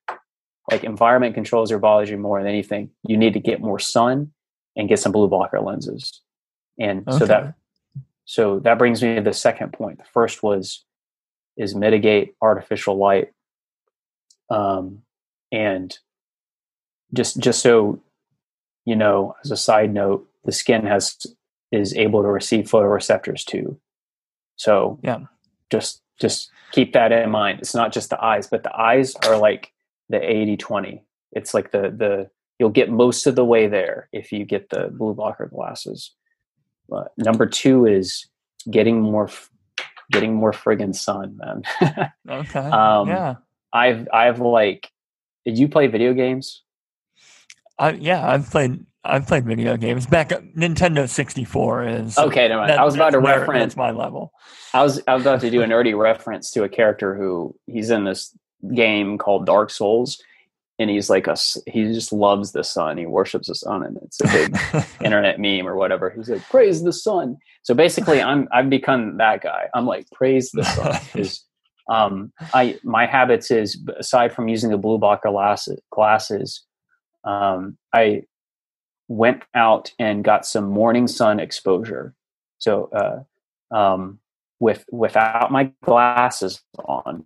like 0.72 0.84
environment 0.84 1.36
controls 1.36 1.70
your 1.70 1.80
biology 1.80 2.16
more 2.16 2.40
than 2.40 2.48
anything. 2.48 2.92
You 3.04 3.18
need 3.18 3.34
to 3.34 3.40
get 3.40 3.60
more 3.62 3.80
sun 3.80 4.32
and 4.76 4.90
get 4.90 5.00
some 5.00 5.12
blue 5.12 5.28
blocker 5.28 5.60
lenses. 5.60 6.22
And 6.80 7.08
okay. 7.08 7.20
so 7.20 7.26
that 7.26 7.54
so 8.26 8.60
that 8.60 8.78
brings 8.78 9.04
me 9.04 9.16
to 9.16 9.22
the 9.22 9.34
second 9.34 9.74
point. 9.74 9.98
The 9.98 10.06
first 10.06 10.44
was 10.44 10.86
is 11.58 11.76
mitigate 11.76 12.36
artificial 12.42 12.98
light 12.98 13.34
um, 14.50 15.02
and 15.52 15.98
just 17.14 17.40
just 17.40 17.62
so 17.62 18.00
you 18.86 18.96
know 18.96 19.36
as 19.44 19.52
a 19.52 19.58
side 19.58 19.94
note 19.94 20.28
the 20.46 20.52
skin 20.52 20.86
has 20.86 21.18
is 21.72 21.94
able 21.96 22.22
to 22.22 22.30
receive 22.30 22.66
photoreceptors 22.66 23.46
too. 23.46 23.80
So 24.56 25.00
yeah. 25.04 25.20
just 25.70 26.02
just 26.20 26.52
keep 26.72 26.94
that 26.94 27.12
in 27.12 27.32
mind. 27.32 27.60
It's 27.60 27.76
not 27.76 27.92
just 27.92 28.10
the 28.10 28.24
eyes 28.24 28.48
but 28.48 28.64
the 28.64 28.76
eyes 28.76 29.16
are 29.28 29.38
like 29.38 29.72
the 30.10 30.22
80 30.22 30.58
20 30.58 31.04
it's 31.32 31.54
like 31.54 31.72
the 31.72 31.90
the 31.90 32.30
you'll 32.62 32.70
get 32.70 32.92
most 32.92 33.26
of 33.26 33.36
the 33.36 33.44
way 33.44 33.68
there 33.68 34.08
if 34.14 34.32
you 34.32 34.46
get 34.46 34.70
the 34.70 34.88
blue 34.94 35.16
blocker 35.16 35.48
glasses 35.48 36.12
uh, 36.92 37.06
number 37.18 37.46
two 37.46 37.86
is 37.86 38.28
getting 38.70 39.02
more 39.02 39.30
getting 40.12 40.34
more 40.34 40.52
friggin' 40.52 40.94
sun, 40.94 41.38
man. 41.38 41.64
okay. 42.30 42.60
Um, 42.60 43.08
yeah. 43.08 43.36
I've 43.74 44.08
I've 44.14 44.40
like, 44.40 44.92
did 45.46 45.58
you 45.58 45.68
play 45.68 45.88
video 45.88 46.14
games? 46.14 46.64
I 47.80 47.92
yeah, 47.92 48.28
I've 48.28 48.50
played 48.50 48.86
I've 49.04 49.26
played 49.26 49.46
video 49.46 49.78
games. 49.78 50.06
Back 50.06 50.30
Nintendo 50.30 51.08
sixty 51.10 51.46
four 51.46 51.84
is 51.88 52.18
okay. 52.18 52.48
Never 52.48 52.62
mind. 52.62 52.72
That, 52.72 52.80
I 52.80 52.84
was 52.84 52.96
about 52.96 53.12
to 53.12 53.20
where, 53.20 53.40
reference 53.40 53.76
my 53.76 53.92
level. 53.92 54.34
I 54.74 54.84
was 54.84 55.02
I 55.08 55.14
was 55.14 55.24
about 55.24 55.42
to 55.42 55.50
do 55.50 55.62
a 55.62 55.66
nerdy 55.66 55.98
reference 55.98 56.52
to 56.52 56.64
a 56.64 56.70
character 56.70 57.16
who 57.16 57.56
he's 57.68 57.90
in 57.90 58.04
this 58.04 58.38
game 58.76 59.18
called 59.18 59.46
Dark 59.46 59.70
Souls, 59.70 60.22
and 60.82 60.90
he's 60.90 61.10
like 61.10 61.28
a 61.28 61.36
he 61.68 61.84
just 61.94 62.12
loves 62.12 62.52
the 62.52 62.64
sun. 62.64 62.98
He 62.98 63.06
worships 63.06 63.48
the 63.48 63.56
sun 63.56 63.84
and 63.84 63.98
it's 64.02 64.20
a 64.22 64.28
big 64.28 64.58
internet 65.04 65.40
meme 65.40 65.68
or 65.68 65.76
whatever. 65.76 66.10
He's 66.10 66.30
like 66.30 66.48
praise 66.50 66.84
the 66.84 66.92
sun. 66.94 67.38
So 67.62 67.74
basically 67.74 68.22
i'm 68.22 68.48
i've 68.52 68.70
become 68.70 69.18
that 69.18 69.42
guy. 69.42 69.70
I'm 69.74 69.86
like 69.86 70.08
praise 70.12 70.52
the 70.52 70.64
sun. 70.64 71.00
Because 71.14 71.46
um 71.90 72.32
i 72.54 72.80
my 72.84 73.06
habits 73.06 73.52
is 73.52 73.80
aside 73.98 74.34
from 74.34 74.48
using 74.48 74.72
the 74.72 74.78
blue 74.78 74.98
blocker 74.98 75.30
glasses 75.30 75.80
glasses 75.92 76.64
um 77.24 77.78
i 77.94 78.24
went 79.08 79.44
out 79.54 79.92
and 80.00 80.24
got 80.24 80.46
some 80.46 80.66
morning 80.66 81.08
sun 81.08 81.40
exposure. 81.40 82.16
So 82.58 82.90
uh 83.72 83.76
um 83.76 84.20
with 84.60 84.84
without 84.92 85.52
my 85.52 85.72
glasses 85.84 86.62
on 86.86 87.26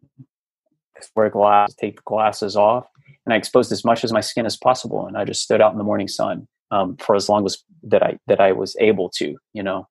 wear 1.16 1.30
glasses 1.30 1.76
take 1.76 1.98
the 1.98 2.02
glasses 2.06 2.56
off 2.56 2.88
and 3.26 3.34
I 3.34 3.38
exposed 3.38 3.72
as 3.72 3.84
much 3.84 4.04
as 4.04 4.12
my 4.12 4.22
skin 4.22 4.46
as 4.46 4.58
possible, 4.58 5.06
and 5.06 5.18
I 5.18 5.26
just 5.26 5.42
stood 5.42 5.62
out 5.62 5.72
in 5.72 5.78
the 5.78 5.84
morning 5.84 6.08
sun 6.08 6.48
um, 6.72 6.98
for 6.98 7.16
as 7.16 7.30
long 7.30 7.46
as 7.46 7.64
that 7.84 8.04
I 8.04 8.20
that 8.28 8.40
I 8.40 8.52
was 8.52 8.76
able 8.80 9.10
to, 9.18 9.36
you 9.54 9.64
know, 9.64 9.88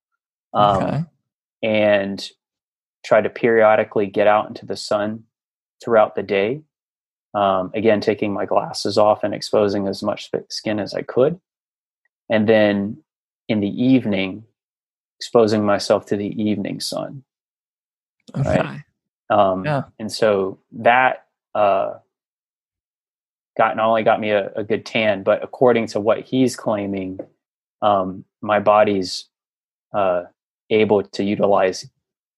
um, 0.53 0.82
okay. 0.82 1.05
and 1.62 2.28
try 3.05 3.20
to 3.20 3.30
periodically 3.30 4.07
get 4.07 4.26
out 4.26 4.49
into 4.49 4.66
the 4.66 4.76
sun 4.76 5.24
throughout 5.82 6.14
the 6.14 6.22
day. 6.22 6.62
Um, 7.35 7.72
again, 7.74 8.01
taking 8.01 8.32
my 8.32 8.47
glasses 8.47 8.97
off 8.97 9.24
and 9.24 9.35
exposing 9.35 9.89
as 9.89 10.03
much 10.03 10.30
skin 10.51 10.78
as 10.78 10.95
I 10.95 11.03
could, 11.03 11.41
and 12.30 12.49
then 12.49 12.99
in 13.49 13.61
the 13.61 13.68
evening, 13.68 14.45
exposing 15.18 15.64
myself 15.64 16.07
to 16.07 16.16
the 16.16 16.41
evening 16.41 16.80
sun. 16.80 17.24
Okay. 18.37 18.61
Right? 18.61 18.80
Um, 19.30 19.64
yeah. 19.64 19.82
And 19.99 20.11
so 20.11 20.59
that 20.72 21.26
uh, 21.55 21.95
got 23.57 23.77
not 23.77 23.87
only 23.87 24.03
got 24.03 24.21
me 24.21 24.31
a, 24.31 24.51
a 24.55 24.65
good 24.65 24.85
tan, 24.85 25.23
but 25.23 25.43
according 25.43 25.87
to 25.89 26.01
what 26.01 26.21
he's 26.21 26.57
claiming, 26.57 27.21
um, 27.83 28.25
my 28.41 28.61
body's 28.61 29.27
uh, 29.93 30.25
able 30.71 31.03
to 31.03 31.25
utilize 31.25 31.89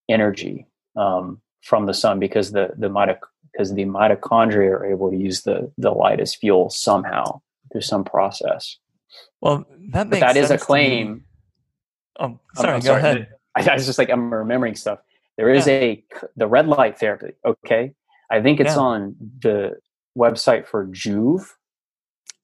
energy 0.09 0.67
um, 0.97 1.41
from 1.62 1.87
the 1.87 1.95
sun 1.95 2.19
because 2.19 2.53
the 2.53 2.71
the 2.77 2.89
mitoc- 2.89 3.29
because 3.53 3.75
the 3.75 3.85
mitochondria 3.85 4.71
are 4.71 4.87
able 4.87 5.11
to 5.11 5.17
use 5.17 5.43
the 5.43 5.71
the 5.79 5.91
light 5.91 6.21
as 6.21 6.35
fuel 6.35 6.71
somehow 6.71 7.41
through 7.73 7.81
some 7.81 8.05
process. 8.05 8.79
Well, 9.41 9.64
that 9.93 10.09
makes 10.09 10.21
but 10.21 10.35
that 10.35 10.37
is 10.37 10.51
a 10.51 10.59
claim. 10.59 11.25
Oh, 12.19 12.39
sorry, 12.55 12.81
go 12.81 12.87
sorry. 12.87 12.99
ahead. 12.99 13.29
I, 13.57 13.71
I, 13.71 13.75
was 13.75 13.87
just 13.87 13.99
like 13.99 14.11
I'm 14.11 14.33
remembering 14.33 14.75
stuff. 14.75 14.99
There 15.37 15.51
is 15.51 15.67
yeah. 15.67 15.73
a 15.75 16.05
the 16.37 16.47
red 16.47 16.67
light 16.67 16.99
therapy. 16.99 17.33
Okay, 17.45 17.93
I 18.31 18.43
think 18.43 18.61
it's 18.61 18.75
yeah. 18.75 18.81
on 18.81 19.17
the 19.41 19.77
website 20.17 20.67
for 20.67 20.87
Joovv, 20.87 21.53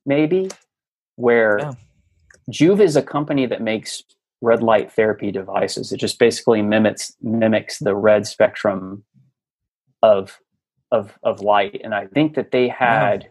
maybe, 0.04 0.50
where 1.16 1.58
yeah. 1.58 1.72
Joovv 2.50 2.80
is 2.80 2.96
a 2.96 3.02
company 3.02 3.46
that 3.46 3.62
makes 3.62 4.02
red 4.40 4.62
light 4.62 4.92
therapy 4.92 5.30
devices. 5.30 5.92
It 5.92 5.98
just 5.98 6.18
basically 6.18 6.62
mimics 6.62 7.16
mimics 7.22 7.78
the 7.78 7.94
red 7.94 8.26
spectrum 8.26 9.04
of 10.02 10.38
of 10.90 11.18
of 11.22 11.40
light. 11.40 11.80
And 11.82 11.94
I 11.94 12.06
think 12.06 12.34
that 12.34 12.50
they 12.50 12.68
had 12.68 13.28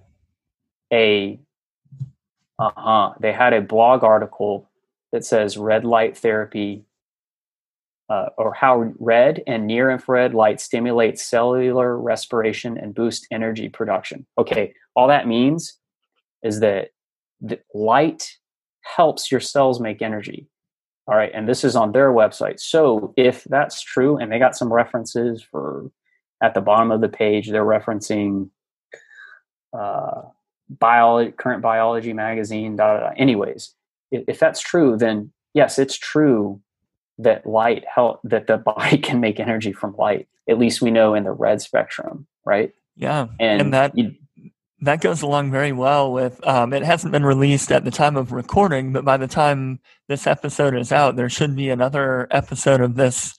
yeah. 0.92 0.98
a 0.98 1.40
uh 2.60 2.72
huh. 2.76 3.14
They 3.20 3.34
had 3.34 3.54
a 3.54 3.62
blog 3.62 4.04
article 4.04 4.70
that 5.12 5.26
says 5.26 5.58
red 5.58 5.84
light 5.84 6.18
therapy 6.18 6.86
uh, 8.12 8.30
or 8.38 8.54
how 8.54 8.92
red 9.00 9.42
and 9.48 9.66
near 9.66 9.90
infrared 9.90 10.34
light 10.34 10.60
stimulate 10.60 11.18
cellular 11.18 11.98
respiration 11.98 12.78
and 12.78 12.94
boost 12.94 13.26
energy 13.32 13.70
production. 13.70 14.26
Okay, 14.38 14.74
all 14.96 15.08
that 15.08 15.28
means 15.28 15.80
is 16.44 16.60
that 16.60 16.90
light 17.74 18.36
helps 18.82 19.32
your 19.32 19.40
cells 19.40 19.80
make 19.80 20.02
energy. 20.02 20.50
All 21.08 21.16
right, 21.16 21.32
and 21.34 21.48
this 21.48 21.64
is 21.64 21.78
on 21.78 21.94
their 21.94 22.12
website. 22.12 22.60
So 22.60 23.14
if 23.16 23.46
that's 23.46 23.82
true, 23.82 24.18
and 24.18 24.30
they 24.30 24.40
got 24.40 24.58
some 24.58 24.74
references 24.74 25.42
for 25.42 25.90
at 26.44 26.54
the 26.54 26.62
bottom 26.62 26.92
of 26.92 27.00
the 27.00 27.10
page, 27.10 27.50
they're 27.50 27.64
referencing 27.64 28.50
uh, 29.78 30.24
biology, 30.70 31.32
current 31.32 31.62
biology 31.62 32.12
magazine. 32.12 32.76
Da, 32.76 32.94
da, 32.94 33.00
da. 33.00 33.14
Anyways, 33.16 33.74
if, 34.12 34.26
if 34.28 34.38
that's 34.38 34.60
true, 34.60 34.98
then 34.98 35.32
yes, 35.54 35.80
it's 35.80 35.98
true 35.98 36.62
that 37.18 37.46
light 37.46 37.84
help 37.94 38.20
that 38.24 38.48
the 38.48 38.58
body 38.76 38.98
can 38.98 39.20
make 39.20 39.40
energy 39.40 39.74
from 39.74 39.96
light. 39.98 40.28
At 40.50 40.58
least 40.58 40.82
we 40.82 40.92
know 40.92 41.14
in 41.14 41.24
the 41.24 41.32
red 41.32 41.62
spectrum, 41.62 42.28
right? 42.46 42.74
Yeah, 42.96 43.28
and, 43.40 43.62
and 43.62 43.74
that 43.74 43.98
you, 43.98 44.16
that 44.82 45.00
goes 45.00 45.22
along 45.22 45.52
very 45.52 45.72
well 45.72 46.12
with 46.12 46.46
um, 46.46 46.74
it 46.74 46.84
hasn't 46.84 47.12
been 47.12 47.26
released 47.26 47.72
at 47.72 47.86
the 47.86 47.92
time 47.92 48.18
of 48.18 48.32
recording 48.32 48.92
but 48.92 49.06
by 49.06 49.16
the 49.16 49.28
time 49.28 49.80
this 50.08 50.28
episode 50.28 50.76
is 50.76 50.92
out 50.92 51.16
there 51.16 51.30
should 51.30 51.56
be 51.56 51.70
another 51.70 52.28
episode 52.32 52.82
of 52.82 52.96
this 52.96 53.38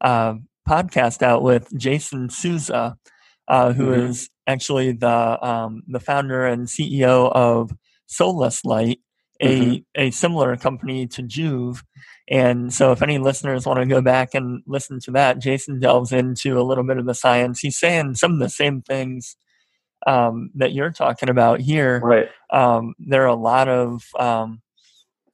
uh, 0.00 0.34
podcast 0.68 1.22
out 1.22 1.42
with 1.42 1.68
jason 1.76 2.30
souza 2.30 2.96
uh, 3.48 3.72
who 3.72 3.88
mm-hmm. 3.88 4.06
is 4.06 4.30
actually 4.46 4.92
the 4.92 5.46
um, 5.46 5.82
the 5.88 6.00
founder 6.00 6.46
and 6.46 6.68
ceo 6.68 7.30
of 7.32 7.72
soulless 8.06 8.64
light 8.64 9.00
a, 9.40 9.60
mm-hmm. 9.60 9.76
a 9.96 10.10
similar 10.10 10.56
company 10.56 11.06
to 11.08 11.22
Joovv 11.22 11.82
and 12.28 12.72
so 12.72 12.92
if 12.92 13.02
any 13.02 13.18
listeners 13.18 13.66
want 13.66 13.78
to 13.78 13.86
go 13.86 14.00
back 14.00 14.34
and 14.34 14.62
listen 14.66 14.98
to 14.98 15.10
that 15.10 15.38
jason 15.38 15.78
delves 15.78 16.12
into 16.12 16.58
a 16.58 16.62
little 16.62 16.84
bit 16.84 16.98
of 16.98 17.06
the 17.06 17.14
science. 17.14 17.60
He's 17.60 17.78
saying 17.78 18.14
some 18.14 18.32
of 18.32 18.38
the 18.38 18.48
same 18.48 18.82
things 18.82 19.36
um, 20.06 20.50
that 20.54 20.72
you're 20.72 20.90
talking 20.90 21.30
about 21.30 21.60
here, 21.60 22.00
right. 22.00 22.28
um, 22.50 22.94
there 22.98 23.22
are 23.22 23.28
a 23.28 23.34
lot 23.34 23.68
of 23.68 24.04
um, 24.18 24.60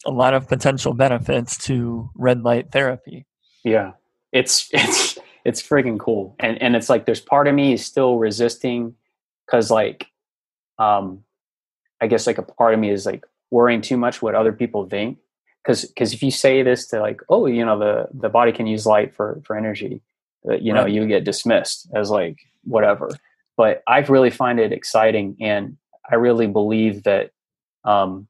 a 0.06 0.10
lot 0.10 0.34
of 0.34 0.48
potential 0.48 0.94
benefits 0.94 1.58
to 1.66 2.10
red 2.14 2.42
light 2.42 2.70
therapy. 2.70 3.26
Yeah, 3.64 3.92
it's 4.32 4.68
it's 4.72 5.18
it's 5.44 5.62
freaking 5.62 5.98
cool, 5.98 6.36
and 6.38 6.60
and 6.62 6.76
it's 6.76 6.88
like 6.88 7.04
there's 7.04 7.20
part 7.20 7.48
of 7.48 7.54
me 7.54 7.72
is 7.72 7.84
still 7.84 8.16
resisting 8.18 8.94
because 9.46 9.70
like, 9.70 10.06
um, 10.78 11.24
I 12.00 12.06
guess 12.06 12.28
like 12.28 12.38
a 12.38 12.42
part 12.42 12.74
of 12.74 12.78
me 12.78 12.90
is 12.90 13.06
like 13.06 13.26
worrying 13.50 13.80
too 13.80 13.96
much 13.96 14.22
what 14.22 14.36
other 14.36 14.52
people 14.52 14.86
think 14.86 15.18
because 15.62 15.84
because 15.84 16.12
if 16.12 16.22
you 16.22 16.30
say 16.30 16.62
this 16.62 16.86
to 16.88 17.00
like 17.00 17.20
oh 17.28 17.46
you 17.46 17.64
know 17.64 17.78
the 17.78 18.06
the 18.12 18.28
body 18.28 18.52
can 18.52 18.66
use 18.66 18.86
light 18.86 19.14
for 19.14 19.40
for 19.44 19.56
energy 19.56 20.02
uh, 20.48 20.54
you 20.54 20.72
know 20.72 20.82
right. 20.82 20.92
you 20.92 21.06
get 21.06 21.24
dismissed 21.24 21.88
as 21.94 22.10
like 22.10 22.38
whatever 22.64 23.10
but 23.60 23.82
I 23.86 23.98
really 23.98 24.30
find 24.30 24.58
it 24.58 24.72
exciting, 24.72 25.36
and 25.38 25.76
I 26.10 26.14
really 26.14 26.46
believe 26.46 27.02
that 27.02 27.30
um, 27.84 28.26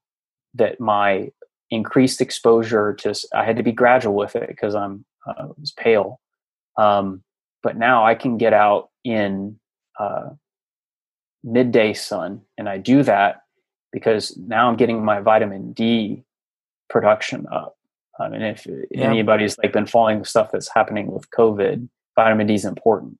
that 0.55 0.81
my 0.81 1.31
increased 1.71 2.21
exposure 2.21 2.95
to 2.95 3.15
I 3.33 3.45
had 3.45 3.57
to 3.57 3.63
be 3.63 3.71
gradual 3.71 4.17
with 4.17 4.35
it 4.35 4.49
because 4.49 4.75
I'm 4.75 5.05
uh, 5.25 5.47
was 5.57 5.71
pale, 5.71 6.19
um, 6.77 7.23
but 7.63 7.77
now 7.77 8.05
I 8.05 8.17
can 8.17 8.39
get 8.39 8.53
out 8.53 8.89
in 9.05 9.61
uh, 10.01 10.31
midday 11.45 11.93
sun, 11.95 12.41
and 12.59 12.69
I 12.69 12.79
do 12.79 13.05
that 13.05 13.43
because 13.93 14.37
now 14.37 14.69
I'm 14.69 14.77
getting 14.77 15.05
my 15.05 15.21
vitamin 15.21 15.73
D 15.73 16.25
production 16.91 17.47
up. 17.51 17.77
I 18.19 18.29
mean, 18.29 18.43
if 18.43 18.67
yeah. 18.67 19.07
anybody's 19.07 19.57
like 19.59 19.73
been 19.73 19.87
following 19.87 20.19
the 20.19 20.27
stuff 20.27 20.51
that's 20.53 20.69
happening 20.69 21.11
with 21.11 21.31
COVID, 21.31 21.89
vitamin 22.17 22.47
D 22.47 22.55
is 22.55 22.67
important, 22.67 23.19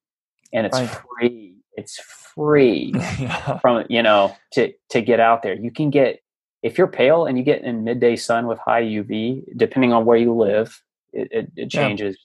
and 0.53 0.67
it's 0.67 0.79
right. 0.79 0.91
free 1.19 1.51
it's 1.81 1.99
free 2.35 2.93
yeah. 3.19 3.59
from 3.59 3.85
you 3.89 4.03
know 4.03 4.37
to 4.53 4.73
to 4.91 5.01
get 5.01 5.21
out 5.21 5.43
there. 5.43 5.55
You 5.55 5.71
can 5.71 5.91
get 5.91 6.21
if 6.63 6.77
you're 6.77 6.87
pale 6.87 7.25
and 7.25 7.39
you 7.39 7.45
get 7.45 7.63
in 7.63 7.85
midday 7.85 8.17
sun 8.17 8.47
with 8.47 8.59
high 8.59 8.83
UV, 8.83 9.45
depending 9.57 9.93
on 9.93 10.05
where 10.05 10.19
you 10.19 10.35
live, 10.35 10.83
it, 11.13 11.29
it, 11.31 11.53
it 11.57 11.71
changes. 11.71 12.17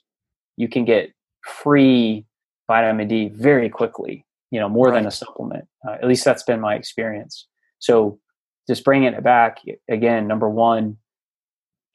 Yeah. 0.58 0.64
You 0.64 0.70
can 0.70 0.84
get 0.84 1.14
free 1.46 2.26
vitamin 2.68 3.08
D 3.08 3.30
very 3.30 3.70
quickly. 3.70 4.26
You 4.52 4.60
know, 4.60 4.70
more 4.70 4.89
right. 4.89 4.96
than 4.96 5.08
a 5.08 5.12
supplement. 5.12 5.68
Uh, 5.88 5.93
at 5.93 6.06
least 6.06 6.24
that's 6.24 6.43
been 6.43 6.60
my 6.60 6.76
experience. 6.76 7.48
So, 7.80 8.20
just 8.68 8.84
bringing 8.84 9.14
it 9.14 9.24
back 9.24 9.60
again. 9.89 10.28
Number 10.28 10.50
one, 10.50 10.98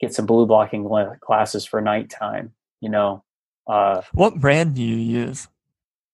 get 0.01 0.13
some 0.13 0.25
blue 0.25 0.45
blocking 0.45 0.89
glasses 1.21 1.65
for 1.65 1.79
nighttime. 1.79 2.51
You 2.81 2.89
know, 2.89 3.23
uh, 3.67 4.01
what 4.13 4.39
brand 4.39 4.75
do 4.75 4.81
you 4.81 4.95
use? 4.95 5.47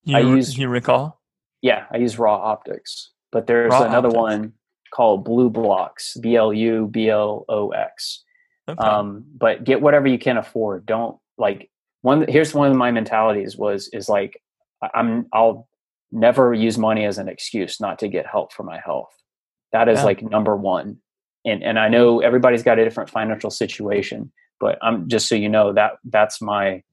You, 0.03 0.17
I 0.17 0.19
use. 0.19 0.57
You 0.57 0.67
recall? 0.67 1.21
Yeah, 1.61 1.85
I 1.91 1.97
use 1.97 2.19
Ra 2.19 2.35
Optics, 2.35 3.11
but 3.31 3.47
there's 3.47 3.71
raw 3.71 3.83
another 3.83 4.09
optics. 4.09 4.21
one 4.21 4.53
called 4.93 5.25
BLUblox, 5.25 6.21
B 6.21 6.35
L 6.35 6.53
U 6.53 6.87
B 6.91 7.09
L 7.09 7.45
O 7.49 7.69
X. 7.69 8.23
Okay. 8.69 8.85
Um, 8.85 9.25
but 9.35 9.63
get 9.63 9.81
whatever 9.81 10.07
you 10.07 10.19
can 10.19 10.37
afford. 10.37 10.85
Don't 10.85 11.17
like 11.37 11.69
one. 12.01 12.25
Here's 12.27 12.53
one 12.53 12.69
of 12.69 12.77
my 12.77 12.91
mentalities 12.91 13.55
was 13.57 13.87
is 13.89 14.09
like 14.09 14.41
I'm 14.93 15.27
I'll 15.33 15.67
never 16.11 16.53
use 16.53 16.77
money 16.77 17.05
as 17.05 17.17
an 17.17 17.27
excuse 17.27 17.79
not 17.79 17.99
to 17.99 18.07
get 18.07 18.25
help 18.27 18.53
for 18.53 18.63
my 18.63 18.79
health. 18.79 19.13
That 19.71 19.89
is 19.89 19.99
yeah. 19.99 20.05
like 20.05 20.21
number 20.21 20.55
one. 20.55 20.99
And 21.47 21.63
and 21.63 21.79
I 21.79 21.87
know 21.87 22.19
everybody's 22.19 22.61
got 22.61 22.77
a 22.77 22.83
different 22.83 23.09
financial 23.09 23.49
situation, 23.49 24.31
but 24.59 24.77
I'm 24.81 25.07
just 25.07 25.29
so 25.29 25.35
you 25.35 25.49
know 25.49 25.73
that 25.73 25.93
that's 26.03 26.41
my 26.41 26.83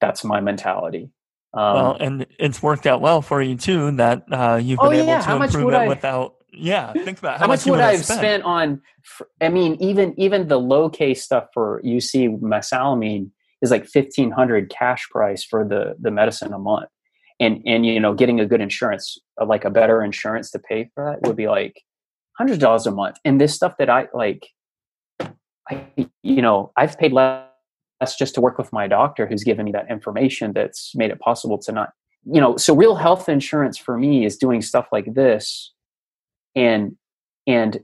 that's 0.00 0.24
my 0.24 0.40
mentality. 0.40 1.10
Um, 1.54 1.74
well, 1.74 1.96
and 2.00 2.26
it's 2.38 2.62
worked 2.62 2.86
out 2.86 3.02
well 3.02 3.20
for 3.20 3.42
you 3.42 3.56
too 3.56 3.90
that 3.92 4.24
uh, 4.32 4.58
you've 4.62 4.78
been 4.78 4.88
oh, 4.88 4.92
able 4.92 5.06
yeah. 5.06 5.18
to 5.18 5.24
how 5.24 5.42
improve 5.42 5.68
it 5.68 5.74
I, 5.74 5.88
without. 5.88 6.36
Yeah, 6.54 6.92
think 6.92 7.18
about 7.18 7.34
how, 7.34 7.40
how 7.40 7.46
much, 7.46 7.60
much 7.60 7.70
would 7.70 7.80
I 7.80 7.92
have 7.92 8.04
spent? 8.04 8.20
spent 8.20 8.42
on. 8.44 8.80
I 9.40 9.48
mean, 9.48 9.76
even 9.80 10.18
even 10.18 10.48
the 10.48 10.58
low 10.58 10.88
case 10.88 11.22
stuff 11.22 11.46
for 11.52 11.82
UC 11.82 12.40
mesalamine 12.40 13.30
is 13.60 13.70
like 13.70 13.86
fifteen 13.86 14.30
hundred 14.30 14.70
cash 14.70 15.08
price 15.10 15.44
for 15.44 15.66
the 15.66 15.94
the 16.00 16.10
medicine 16.10 16.52
a 16.52 16.58
month, 16.58 16.88
and 17.40 17.62
and 17.66 17.84
you 17.84 18.00
know 18.00 18.14
getting 18.14 18.40
a 18.40 18.46
good 18.46 18.60
insurance, 18.60 19.18
uh, 19.40 19.46
like 19.46 19.64
a 19.64 19.70
better 19.70 20.02
insurance 20.02 20.50
to 20.52 20.58
pay 20.58 20.90
for 20.94 21.04
that 21.04 21.26
would 21.26 21.36
be 21.36 21.48
like 21.48 21.82
hundred 22.36 22.60
dollars 22.60 22.86
a 22.86 22.90
month. 22.90 23.16
And 23.24 23.40
this 23.40 23.54
stuff 23.54 23.74
that 23.78 23.90
I 23.90 24.08
like, 24.14 24.48
I 25.20 25.86
you 26.22 26.42
know 26.42 26.72
I've 26.76 26.98
paid 26.98 27.12
less 27.12 27.46
just 28.18 28.34
to 28.34 28.40
work 28.40 28.58
with 28.58 28.72
my 28.72 28.86
doctor 28.86 29.26
who's 29.26 29.44
given 29.44 29.64
me 29.64 29.72
that 29.72 29.90
information 29.90 30.52
that's 30.52 30.94
made 30.94 31.10
it 31.10 31.20
possible 31.20 31.58
to 31.58 31.72
not 31.72 31.92
you 32.24 32.40
know 32.40 32.56
so 32.56 32.74
real 32.74 32.94
health 32.94 33.28
insurance 33.28 33.78
for 33.78 33.96
me 33.98 34.24
is 34.24 34.36
doing 34.36 34.62
stuff 34.62 34.86
like 34.92 35.14
this 35.14 35.72
and 36.54 36.96
and 37.46 37.80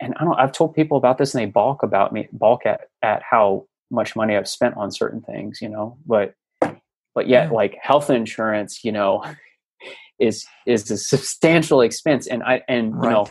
and 0.00 0.14
i 0.18 0.24
don't 0.24 0.38
i've 0.38 0.52
told 0.52 0.74
people 0.74 0.96
about 0.96 1.18
this 1.18 1.34
and 1.34 1.42
they 1.42 1.50
balk 1.50 1.82
about 1.82 2.12
me 2.12 2.28
balk 2.32 2.66
at 2.66 2.82
at 3.02 3.22
how 3.28 3.66
much 3.90 4.16
money 4.16 4.36
i've 4.36 4.48
spent 4.48 4.76
on 4.76 4.90
certain 4.90 5.20
things 5.22 5.60
you 5.62 5.68
know 5.68 5.96
but 6.06 6.34
but 7.14 7.28
yet 7.28 7.52
like 7.52 7.76
health 7.80 8.10
insurance 8.10 8.84
you 8.84 8.92
know 8.92 9.22
is 10.18 10.46
is 10.66 10.90
a 10.90 10.96
substantial 10.96 11.80
expense 11.80 12.26
and 12.26 12.42
i 12.42 12.62
and 12.68 12.96
right. 12.96 13.04
you 13.04 13.10
know 13.10 13.26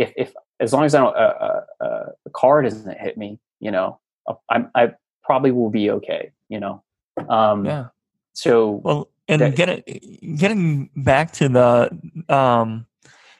if 0.00 0.12
if 0.16 0.32
as 0.58 0.72
long 0.72 0.84
as 0.84 0.94
i 0.94 0.98
don't 0.98 1.16
uh, 1.16 1.62
uh, 1.80 1.84
uh, 1.84 2.06
the 2.24 2.30
car 2.30 2.62
doesn't 2.62 2.98
hit 2.98 3.16
me 3.16 3.38
you 3.60 3.70
know 3.70 4.00
i'm 4.48 4.70
i 4.74 4.90
probably 5.30 5.52
will 5.52 5.70
be 5.70 5.92
okay, 5.92 6.32
you 6.48 6.58
know? 6.58 6.82
Um, 7.28 7.64
yeah. 7.64 7.86
So, 8.32 8.80
well, 8.82 9.10
and 9.28 9.40
that, 9.40 9.54
getting, 9.54 10.36
getting 10.36 10.90
back 10.96 11.30
to 11.34 11.48
the, 11.48 11.88
um, 12.28 12.84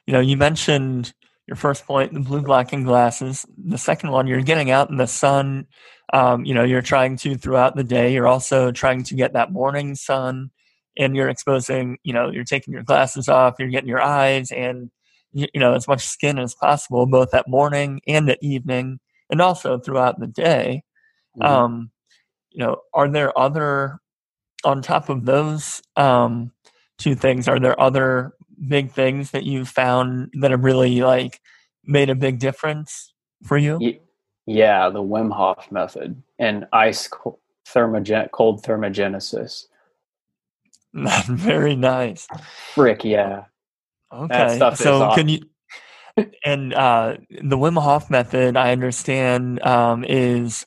you 0.07 0.12
know, 0.12 0.20
you 0.20 0.37
mentioned 0.37 1.12
your 1.49 1.57
first 1.57 1.87
point, 1.87 2.15
the 2.15 2.20
blue 2.20 2.43
blocking 2.43 2.85
glasses. 2.85 3.45
The 3.59 3.77
second 3.77 4.12
one, 4.12 4.28
you're 4.28 4.43
getting 4.43 4.70
out 4.70 4.89
in 4.89 4.99
the 4.99 5.09
sun. 5.09 5.66
Um, 6.12 6.45
you 6.45 6.55
know, 6.55 6.62
you're 6.62 6.81
trying 6.81 7.16
to 7.19 7.37
throughout 7.37 7.74
the 7.74 7.82
day. 7.82 8.15
You're 8.15 8.28
also 8.28 8.70
trying 8.70 9.03
to 9.05 9.16
get 9.16 9.32
that 9.32 9.51
morning 9.51 9.97
sun, 9.97 10.53
and 10.97 11.16
you're 11.16 11.28
exposing. 11.28 11.99
You 12.05 12.12
know, 12.12 12.31
you're 12.31 12.45
taking 12.45 12.73
your 12.73 12.85
glasses 12.85 13.28
off. 13.28 13.57
You're 13.59 13.69
getting 13.69 13.89
your 13.89 14.03
eyes 14.03 14.53
and 14.53 14.93
you, 15.32 15.48
know 15.55 15.74
as 15.74 15.89
much 15.89 16.07
skin 16.07 16.39
as 16.39 16.55
possible, 16.55 17.07
both 17.07 17.35
at 17.35 17.48
morning 17.48 18.01
and 18.07 18.28
at 18.28 18.39
evening, 18.43 19.01
and 19.31 19.40
also 19.40 19.78
throughout 19.78 20.19
the 20.20 20.27
day. 20.27 20.82
Mm-hmm. 21.40 21.52
Um, 21.52 21.90
you 22.51 22.65
know, 22.65 22.78
are 22.93 23.09
there 23.09 23.36
other 23.39 23.98
on 24.65 24.82
top 24.82 25.09
of 25.09 25.24
those 25.24 25.82
um, 25.97 26.52
two 26.98 27.15
things? 27.15 27.48
Are 27.48 27.61
there 27.61 27.81
other 27.81 28.32
big 28.69 28.93
things 28.93 29.31
that 29.31 29.44
you've 29.44 29.69
found 29.69 30.31
that 30.40 30.51
have 30.51 30.65
really 30.65 31.01
like 31.01 31.40
made 31.85 32.11
a 32.11 32.15
big 32.15 32.39
difference 32.39 33.12
for 33.44 33.57
you? 33.57 33.98
Yeah, 34.47 34.90
the 34.90 35.02
Wim 35.02 35.32
Hof 35.32 35.70
method 35.70 36.20
and 36.39 36.66
ice 36.73 37.09
thermogen 37.69 38.31
cold 38.32 38.65
thermogenesis. 38.65 39.66
Very 41.28 41.77
nice. 41.77 42.27
Frick 42.74 43.05
yeah. 43.05 43.44
Okay. 44.12 44.59
So 44.74 45.12
can 45.15 45.28
you 45.28 45.41
and 46.45 46.74
uh, 46.74 47.16
the 47.31 47.57
Wim 47.57 47.81
Hof 47.81 48.11
method, 48.11 48.57
I 48.57 48.73
understand, 48.73 49.62
um, 49.62 50.05
is 50.05 50.66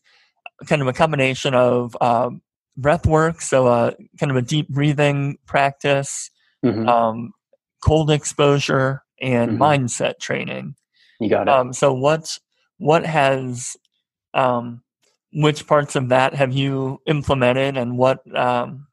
kind 0.67 0.81
of 0.81 0.87
a 0.87 0.93
combination 0.93 1.53
of 1.53 1.97
um, 2.01 2.41
breath 2.77 3.05
work, 3.05 3.41
so 3.41 3.67
uh, 3.67 3.91
kind 4.19 4.31
of 4.31 4.37
a 4.37 4.41
deep 4.41 4.69
breathing 4.69 5.37
practice, 5.45 6.29
mm-hmm. 6.65 6.87
um, 6.87 7.31
cold 7.83 8.11
exposure, 8.11 9.03
and 9.21 9.51
mm-hmm. 9.51 9.61
mindset 9.61 10.19
training. 10.19 10.75
You 11.19 11.29
got 11.29 11.47
it. 11.47 11.49
Um, 11.49 11.73
so 11.73 11.93
what 11.93 12.39
what 12.77 13.05
has 13.05 13.77
um, 14.33 14.81
which 15.33 15.67
parts 15.67 15.95
of 15.95 16.09
that 16.09 16.33
have 16.33 16.53
you 16.53 16.99
implemented, 17.05 17.77
and 17.77 17.97
what 17.97 18.19
um, 18.35 18.87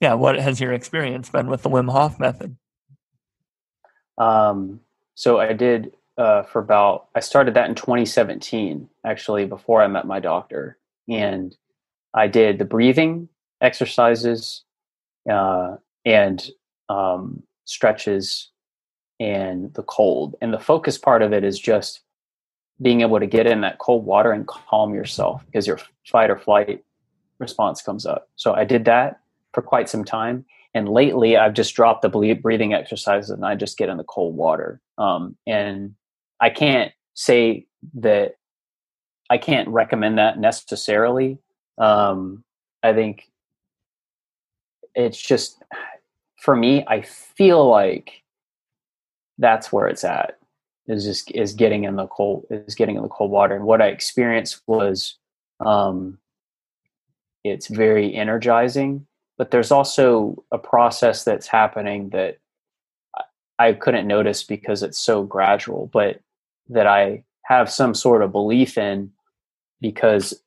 yeah, 0.00 0.14
what 0.14 0.38
has 0.38 0.60
your 0.60 0.72
experience 0.72 1.28
been 1.28 1.46
with 1.46 1.62
the 1.62 1.70
Wim 1.70 1.90
Hof 1.90 2.18
method? 2.18 2.56
Um, 4.18 4.80
so 5.14 5.40
I 5.40 5.52
did 5.52 5.92
uh, 6.18 6.42
for 6.42 6.60
about 6.60 7.08
I 7.14 7.20
started 7.20 7.54
that 7.54 7.68
in 7.68 7.74
2017, 7.74 8.88
actually 9.04 9.46
before 9.46 9.82
I 9.82 9.86
met 9.86 10.06
my 10.06 10.20
doctor, 10.20 10.78
and 11.08 11.56
I 12.14 12.26
did 12.26 12.58
the 12.58 12.64
breathing 12.64 13.28
exercises 13.60 14.64
uh, 15.30 15.76
and 16.04 16.50
um, 16.88 17.42
stretches 17.64 18.50
and 19.18 19.72
the 19.74 19.82
cold. 19.82 20.34
And 20.40 20.52
the 20.52 20.58
focus 20.58 20.98
part 20.98 21.22
of 21.22 21.32
it 21.32 21.44
is 21.44 21.58
just 21.58 22.00
being 22.82 23.02
able 23.02 23.20
to 23.20 23.26
get 23.26 23.46
in 23.46 23.60
that 23.60 23.78
cold 23.78 24.04
water 24.06 24.32
and 24.32 24.46
calm 24.46 24.94
yourself 24.94 25.44
because 25.46 25.66
your 25.66 25.78
fight 26.06 26.30
or 26.30 26.38
flight 26.38 26.82
response 27.38 27.82
comes 27.82 28.06
up. 28.06 28.28
So 28.36 28.54
I 28.54 28.64
did 28.64 28.86
that 28.86 29.20
for 29.52 29.62
quite 29.62 29.88
some 29.88 30.04
time. 30.04 30.44
And 30.72 30.88
lately, 30.88 31.36
I've 31.36 31.54
just 31.54 31.74
dropped 31.74 32.02
the 32.02 32.34
breathing 32.34 32.74
exercises 32.74 33.30
and 33.30 33.44
I 33.44 33.56
just 33.56 33.76
get 33.76 33.88
in 33.88 33.96
the 33.96 34.04
cold 34.04 34.36
water. 34.36 34.80
Um, 34.98 35.36
and 35.46 35.94
I 36.40 36.50
can't 36.50 36.92
say 37.14 37.66
that 37.94 38.36
I 39.30 39.38
can't 39.38 39.68
recommend 39.68 40.18
that 40.18 40.38
necessarily. 40.38 41.38
Um, 41.78 42.44
I 42.82 42.92
think 42.92 43.30
it's 44.94 45.20
just 45.20 45.62
for 46.36 46.56
me. 46.56 46.84
I 46.86 47.02
feel 47.02 47.68
like 47.68 48.22
that's 49.38 49.72
where 49.72 49.88
it's 49.88 50.04
at. 50.04 50.36
Is 50.86 51.04
just 51.04 51.30
is 51.32 51.52
getting 51.52 51.84
in 51.84 51.94
the 51.94 52.06
cold 52.08 52.46
is 52.50 52.74
getting 52.74 52.96
in 52.96 53.02
the 53.02 53.08
cold 53.08 53.30
water. 53.30 53.54
And 53.54 53.64
what 53.64 53.80
I 53.80 53.86
experienced 53.88 54.62
was, 54.66 55.16
um, 55.64 56.18
it's 57.44 57.68
very 57.68 58.12
energizing. 58.14 59.06
But 59.40 59.52
there's 59.52 59.72
also 59.72 60.44
a 60.52 60.58
process 60.58 61.24
that's 61.24 61.46
happening 61.46 62.10
that 62.10 62.36
I 63.58 63.72
couldn't 63.72 64.06
notice 64.06 64.42
because 64.42 64.82
it's 64.82 64.98
so 64.98 65.22
gradual, 65.22 65.88
but 65.94 66.20
that 66.68 66.86
I 66.86 67.24
have 67.46 67.70
some 67.70 67.94
sort 67.94 68.22
of 68.22 68.32
belief 68.32 68.76
in 68.76 69.12
because 69.80 70.42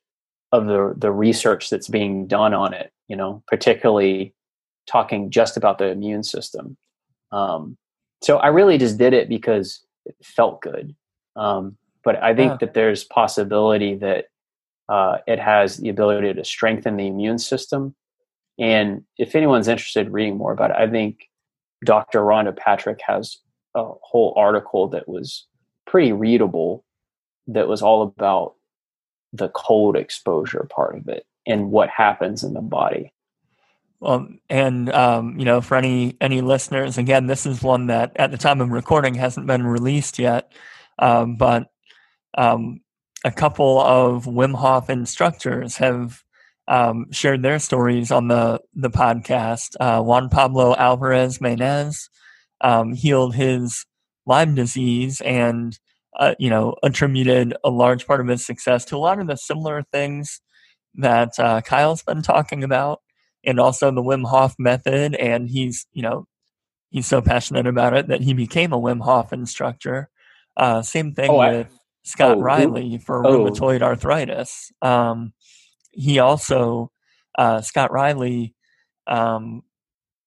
of 0.52 0.66
the 0.66 0.94
the 0.96 1.10
research 1.10 1.70
that's 1.70 1.88
being 1.88 2.28
done 2.28 2.54
on 2.54 2.72
it 2.72 2.92
you 3.08 3.16
know 3.16 3.42
particularly 3.48 4.32
talking 4.86 5.28
just 5.28 5.56
about 5.56 5.78
the 5.78 5.88
immune 5.88 6.22
system. 6.22 6.76
Um, 7.32 7.76
so 8.22 8.36
i 8.36 8.46
really 8.46 8.78
just 8.78 8.96
did 8.96 9.12
it 9.12 9.28
because 9.28 9.84
it 10.06 10.14
felt 10.22 10.60
good. 10.60 10.94
Um, 11.34 11.76
but 12.04 12.22
i 12.22 12.32
think 12.32 12.52
yeah. 12.52 12.56
that 12.60 12.74
there's 12.74 13.02
possibility 13.02 13.96
that 13.96 14.26
uh, 14.88 15.18
it 15.26 15.40
has 15.40 15.78
the 15.78 15.88
ability 15.88 16.32
to 16.32 16.44
strengthen 16.44 16.96
the 16.96 17.08
immune 17.08 17.38
system 17.38 17.96
and 18.58 19.02
if 19.18 19.34
anyone's 19.34 19.68
interested 19.68 20.06
in 20.06 20.12
reading 20.12 20.36
more 20.36 20.52
about 20.52 20.70
it 20.70 20.76
i 20.76 20.88
think 20.88 21.28
dr 21.84 22.18
rhonda 22.18 22.56
patrick 22.56 23.00
has 23.06 23.38
a 23.74 23.84
whole 24.02 24.32
article 24.36 24.88
that 24.88 25.08
was 25.08 25.46
pretty 25.86 26.12
readable 26.12 26.84
that 27.46 27.68
was 27.68 27.82
all 27.82 28.02
about 28.02 28.54
the 29.32 29.48
cold 29.48 29.96
exposure 29.96 30.66
part 30.70 30.96
of 30.96 31.08
it 31.08 31.26
and 31.46 31.70
what 31.70 31.90
happens 31.90 32.42
in 32.42 32.54
the 32.54 32.62
body. 32.62 33.12
Well, 34.00 34.28
and 34.48 34.90
um, 34.92 35.38
you 35.38 35.44
know, 35.44 35.60
for 35.60 35.76
any 35.76 36.16
any 36.20 36.40
listeners, 36.40 36.98
again, 36.98 37.26
this 37.26 37.46
is 37.46 37.62
one 37.62 37.86
that 37.86 38.12
at 38.16 38.30
the 38.30 38.38
time 38.38 38.60
of 38.60 38.70
recording 38.70 39.14
hasn't 39.14 39.46
been 39.46 39.66
released 39.66 40.18
yet, 40.18 40.52
um, 40.98 41.36
but 41.36 41.70
um, 42.36 42.80
a 43.24 43.30
couple 43.30 43.80
of 43.80 44.26
Wim 44.26 44.54
Hof 44.54 44.90
instructors 44.90 45.76
have 45.78 46.22
um, 46.68 47.10
shared 47.12 47.42
their 47.42 47.58
stories 47.58 48.10
on 48.10 48.28
the 48.28 48.60
the 48.74 48.90
podcast. 48.90 49.76
Uh, 49.80 50.02
Juan 50.02 50.28
Pablo 50.28 50.74
Alvarez 50.74 51.38
Mehnaz 51.38 52.08
um, 52.60 52.92
healed 52.92 53.34
his 53.34 53.84
Lyme 54.26 54.54
disease 54.54 55.20
and 55.20 55.78
uh, 56.16 56.34
you 56.38 56.50
know, 56.50 56.76
attributed 56.82 57.56
a 57.64 57.70
large 57.70 58.06
part 58.06 58.20
of 58.20 58.28
his 58.28 58.44
success 58.44 58.84
to 58.86 58.96
a 58.96 58.98
lot 58.98 59.18
of 59.18 59.26
the 59.26 59.36
similar 59.36 59.82
things 59.82 60.40
that 60.94 61.38
uh, 61.38 61.60
Kyle's 61.60 62.02
been 62.02 62.22
talking 62.22 62.62
about, 62.62 63.00
and 63.42 63.58
also 63.58 63.90
the 63.90 64.02
Wim 64.02 64.26
Hof 64.26 64.54
method. 64.58 65.14
And 65.16 65.48
he's, 65.48 65.86
you 65.92 66.02
know, 66.02 66.26
he's 66.90 67.06
so 67.06 67.20
passionate 67.20 67.66
about 67.66 67.94
it 67.94 68.08
that 68.08 68.20
he 68.20 68.32
became 68.32 68.72
a 68.72 68.80
Wim 68.80 69.02
Hof 69.02 69.32
instructor. 69.32 70.08
Uh, 70.56 70.82
same 70.82 71.14
thing 71.14 71.30
oh, 71.30 71.38
with 71.38 71.66
I, 71.66 71.78
Scott 72.04 72.36
oh, 72.38 72.40
Riley 72.40 72.98
for 72.98 73.26
oh. 73.26 73.30
rheumatoid 73.30 73.82
arthritis. 73.82 74.70
Um, 74.82 75.32
he 75.94 76.18
also, 76.18 76.90
uh, 77.38 77.60
Scott 77.60 77.92
Riley, 77.92 78.54
um, 79.06 79.62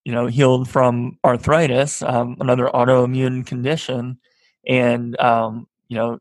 you 0.04 0.14
know, 0.14 0.28
healed 0.28 0.70
from 0.70 1.18
arthritis, 1.26 2.02
um, 2.02 2.38
another 2.40 2.68
autoimmune 2.68 3.46
condition, 3.46 4.20
and 4.66 5.20
um, 5.20 5.68
you 5.90 5.98
know, 5.98 6.20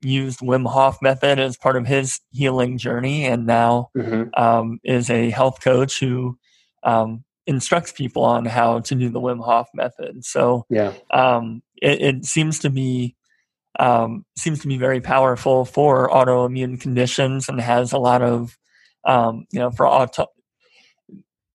used 0.00 0.40
Wim 0.40 0.66
Hof 0.66 0.98
method 1.02 1.38
as 1.38 1.56
part 1.56 1.76
of 1.76 1.86
his 1.86 2.20
healing 2.30 2.78
journey, 2.78 3.26
and 3.26 3.46
now 3.46 3.90
mm-hmm. 3.96 4.30
um, 4.40 4.80
is 4.84 5.10
a 5.10 5.30
health 5.30 5.62
coach 5.62 6.00
who 6.00 6.38
um, 6.82 7.24
instructs 7.46 7.92
people 7.92 8.24
on 8.24 8.44
how 8.44 8.80
to 8.80 8.94
do 8.94 9.08
the 9.08 9.20
Wim 9.20 9.44
Hof 9.44 9.68
method. 9.74 10.24
So, 10.24 10.64
yeah, 10.70 10.92
um, 11.10 11.62
it, 11.82 12.00
it, 12.00 12.24
seems 12.24 12.58
to 12.60 12.70
be 12.70 13.16
um, 13.78 14.24
seems 14.36 14.60
to 14.60 14.68
be 14.68 14.78
very 14.78 15.00
powerful 15.00 15.64
for 15.64 16.08
autoimmune 16.08 16.80
conditions, 16.80 17.48
and 17.48 17.60
has 17.60 17.92
a 17.92 17.98
lot 17.98 18.22
of 18.22 18.56
um, 19.04 19.46
you 19.52 19.60
know 19.60 19.70
for 19.70 19.86
auto- 19.86 20.32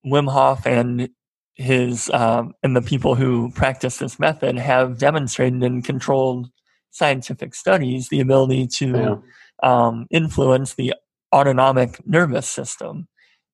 Wim 0.06 0.30
Hof 0.32 0.66
and 0.66 1.10
his 1.56 2.10
um, 2.12 2.54
and 2.64 2.76
the 2.76 2.82
people 2.82 3.16
who 3.16 3.52
practice 3.52 3.98
this 3.98 4.20
method 4.20 4.58
have 4.58 4.98
demonstrated 4.98 5.62
in 5.64 5.82
controlled 5.82 6.50
scientific 6.92 7.56
studies 7.56 8.10
the 8.10 8.20
ability 8.20 8.68
to 8.68 8.88
yeah. 8.88 9.16
um, 9.64 10.08
influence 10.12 10.76
the 10.76 10.94
autonomic 11.34 12.06
nervous 12.06 12.50
system, 12.50 13.08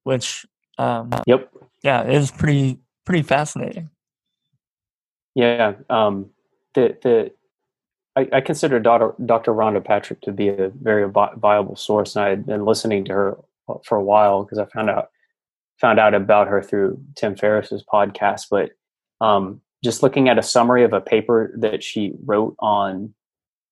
which 0.03 0.45
um, 0.77 1.09
yep, 1.25 1.51
yeah, 1.83 2.07
is 2.07 2.31
pretty 2.31 2.79
pretty 3.05 3.23
fascinating. 3.23 3.89
Yeah, 5.35 5.73
um, 5.89 6.31
the 6.73 6.97
the 7.01 7.31
I, 8.19 8.37
I 8.37 8.41
consider 8.41 8.79
Dr. 8.79 9.15
Dr. 9.25 9.53
Rhonda 9.53 9.83
Patrick 9.83 10.21
to 10.21 10.31
be 10.31 10.49
a 10.49 10.69
very 10.81 11.09
viable 11.09 11.75
source, 11.75 12.15
and 12.15 12.25
I 12.25 12.29
had 12.29 12.45
been 12.45 12.65
listening 12.65 13.05
to 13.05 13.13
her 13.13 13.37
for 13.85 13.97
a 13.97 14.03
while 14.03 14.43
because 14.43 14.57
I 14.57 14.65
found 14.65 14.89
out 14.89 15.09
found 15.79 15.99
out 15.99 16.13
about 16.13 16.47
her 16.49 16.61
through 16.61 17.01
Tim 17.15 17.35
Ferriss's 17.35 17.83
podcast. 17.83 18.47
But 18.51 18.71
um, 19.21 19.61
just 19.83 20.03
looking 20.03 20.27
at 20.27 20.37
a 20.37 20.43
summary 20.43 20.83
of 20.83 20.91
a 20.91 20.99
paper 20.99 21.53
that 21.57 21.81
she 21.83 22.13
wrote 22.25 22.55
on 22.59 23.13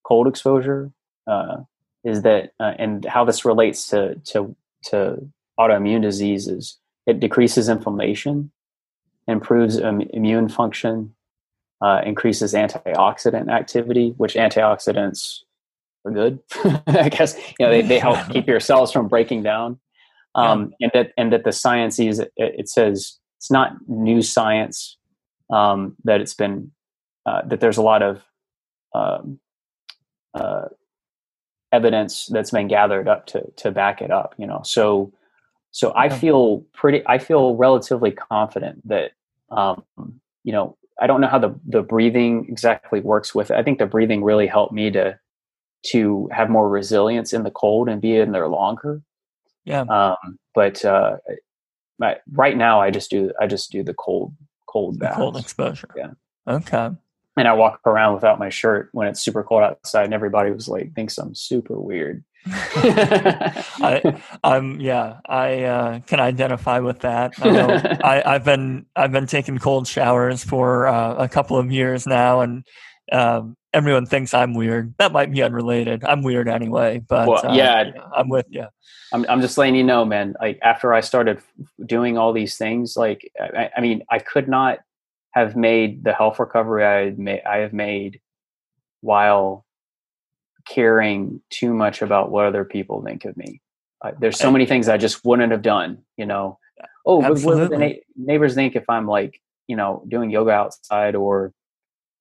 cold 0.04 0.26
exposure 0.26 0.90
uh, 1.26 1.58
is 2.04 2.22
that 2.22 2.52
uh, 2.58 2.72
and 2.78 3.04
how 3.04 3.24
this 3.24 3.44
relates 3.44 3.88
to 3.88 4.14
to 4.26 4.56
to 4.84 5.18
autoimmune 5.60 6.00
diseases 6.00 6.78
it 7.06 7.18
decreases 7.18 7.68
inflammation 7.68 8.50
improves 9.26 9.76
immune 9.76 10.48
function 10.48 11.12
uh, 11.80 12.00
increases 12.04 12.54
antioxidant 12.54 13.50
activity 13.50 14.14
which 14.16 14.34
antioxidants 14.34 15.40
are 16.04 16.12
good 16.12 16.38
i 16.86 17.08
guess 17.08 17.36
you 17.58 17.66
know 17.66 17.70
they, 17.70 17.82
they 17.82 17.98
help 17.98 18.18
keep 18.30 18.46
your 18.46 18.60
cells 18.68 18.92
from 18.92 19.08
breaking 19.08 19.42
down 19.42 19.78
um, 20.34 20.72
yeah. 20.78 20.86
and 20.86 20.90
that 20.94 21.12
and 21.16 21.32
that 21.32 21.44
the 21.44 21.52
science 21.52 21.98
is 21.98 22.18
it, 22.18 22.32
it 22.36 22.68
says 22.68 23.18
it's 23.38 23.50
not 23.50 23.76
new 23.88 24.22
science 24.22 24.96
um, 25.50 25.96
that 26.04 26.20
it's 26.20 26.34
been 26.34 26.70
uh, 27.26 27.42
that 27.46 27.60
there's 27.60 27.76
a 27.76 27.82
lot 27.82 28.02
of 28.02 28.22
um, 28.94 29.38
uh, 30.34 30.66
evidence 31.72 32.26
that's 32.26 32.50
been 32.50 32.68
gathered 32.68 33.08
up 33.08 33.26
to 33.26 33.44
to 33.56 33.70
back 33.70 34.00
it 34.02 34.10
up. 34.10 34.34
You 34.38 34.46
know, 34.46 34.62
so 34.64 35.12
so 35.70 35.92
I 35.94 36.08
feel 36.08 36.64
pretty. 36.72 37.02
I 37.06 37.18
feel 37.18 37.54
relatively 37.56 38.10
confident 38.10 38.86
that 38.88 39.12
um, 39.50 39.84
you 40.44 40.52
know. 40.52 40.76
I 41.00 41.06
don't 41.06 41.20
know 41.20 41.28
how 41.28 41.38
the 41.38 41.58
the 41.66 41.82
breathing 41.82 42.46
exactly 42.48 43.00
works 43.00 43.34
with 43.34 43.50
it. 43.50 43.56
I 43.56 43.62
think 43.62 43.78
the 43.78 43.86
breathing 43.86 44.24
really 44.24 44.46
helped 44.46 44.72
me 44.72 44.90
to 44.92 45.18
to 45.86 46.28
have 46.32 46.50
more 46.50 46.68
resilience 46.68 47.32
in 47.32 47.44
the 47.44 47.50
cold 47.50 47.88
and 47.88 48.00
be 48.00 48.16
in 48.16 48.32
there 48.32 48.48
longer. 48.48 49.00
Yeah. 49.64 49.82
Um, 49.82 50.38
but 50.54 50.84
uh, 50.84 51.18
right 52.32 52.56
now, 52.56 52.80
I 52.80 52.90
just 52.90 53.10
do 53.10 53.32
I 53.40 53.46
just 53.46 53.70
do 53.70 53.82
the 53.82 53.94
cold 53.94 54.34
cold 54.66 54.98
bath. 54.98 55.16
Cold 55.16 55.36
exposure. 55.36 55.88
Yeah. 55.96 56.10
Okay 56.46 56.90
and 57.38 57.48
I 57.48 57.52
walk 57.52 57.80
around 57.86 58.14
without 58.14 58.38
my 58.38 58.48
shirt 58.48 58.88
when 58.92 59.06
it's 59.06 59.22
super 59.22 59.42
cold 59.42 59.62
outside, 59.62 60.04
and 60.04 60.14
everybody 60.14 60.50
was 60.50 60.68
like 60.68 60.92
thinks 60.94 61.18
I'm 61.18 61.34
super 61.34 61.78
weird. 61.78 62.24
I, 62.52 64.20
am 64.44 64.80
yeah, 64.80 65.20
I 65.26 65.62
uh, 65.64 66.00
can 66.00 66.20
identify 66.20 66.78
with 66.80 67.00
that. 67.00 67.34
I 67.40 67.50
know 67.50 67.98
I, 68.04 68.22
have 68.32 68.44
been 68.44 68.86
I've 68.96 69.12
been 69.12 69.26
taking 69.26 69.58
cold 69.58 69.86
showers 69.86 70.44
for 70.44 70.86
uh, 70.86 71.14
a 71.14 71.28
couple 71.28 71.56
of 71.56 71.70
years 71.70 72.06
now, 72.06 72.40
and 72.40 72.64
um, 73.12 73.56
everyone 73.72 74.06
thinks 74.06 74.34
I'm 74.34 74.54
weird. 74.54 74.94
That 74.98 75.12
might 75.12 75.32
be 75.32 75.42
unrelated. 75.42 76.04
I'm 76.04 76.22
weird 76.22 76.48
anyway, 76.48 77.02
but 77.06 77.28
well, 77.28 77.46
uh, 77.46 77.54
yeah, 77.54 77.90
I'm 78.14 78.28
with 78.28 78.46
you. 78.50 78.66
I'm, 79.12 79.24
I'm 79.28 79.40
just 79.40 79.56
letting 79.56 79.74
you 79.74 79.84
know, 79.84 80.04
man. 80.04 80.34
Like 80.40 80.58
after 80.62 80.92
I 80.92 81.00
started 81.00 81.40
doing 81.84 82.18
all 82.18 82.32
these 82.32 82.56
things, 82.56 82.96
like 82.96 83.30
I, 83.40 83.70
I 83.76 83.80
mean, 83.80 84.02
I 84.10 84.18
could 84.18 84.48
not 84.48 84.80
have 85.32 85.56
made 85.56 86.04
the 86.04 86.12
health 86.12 86.38
recovery 86.38 86.84
I 86.84 87.10
made. 87.16 87.42
I 87.44 87.58
have 87.58 87.72
made 87.72 88.20
while 89.00 89.64
caring 90.68 91.40
too 91.50 91.72
much 91.72 92.02
about 92.02 92.30
what 92.30 92.44
other 92.44 92.64
people 92.64 93.02
think 93.02 93.24
of 93.24 93.36
me. 93.36 93.60
Uh, 94.02 94.12
there's 94.20 94.38
so 94.38 94.50
many 94.50 94.66
things 94.66 94.88
I 94.88 94.96
just 94.96 95.24
wouldn't 95.24 95.50
have 95.50 95.62
done. 95.62 95.98
You 96.16 96.26
know, 96.26 96.58
oh, 97.04 97.16
what 97.16 97.70
the 97.70 97.78
na- 97.78 98.00
neighbors 98.16 98.54
think 98.54 98.76
if 98.76 98.88
I'm 98.88 99.06
like, 99.06 99.40
you 99.66 99.76
know, 99.76 100.04
doing 100.08 100.30
yoga 100.30 100.52
outside 100.52 101.14
or 101.14 101.52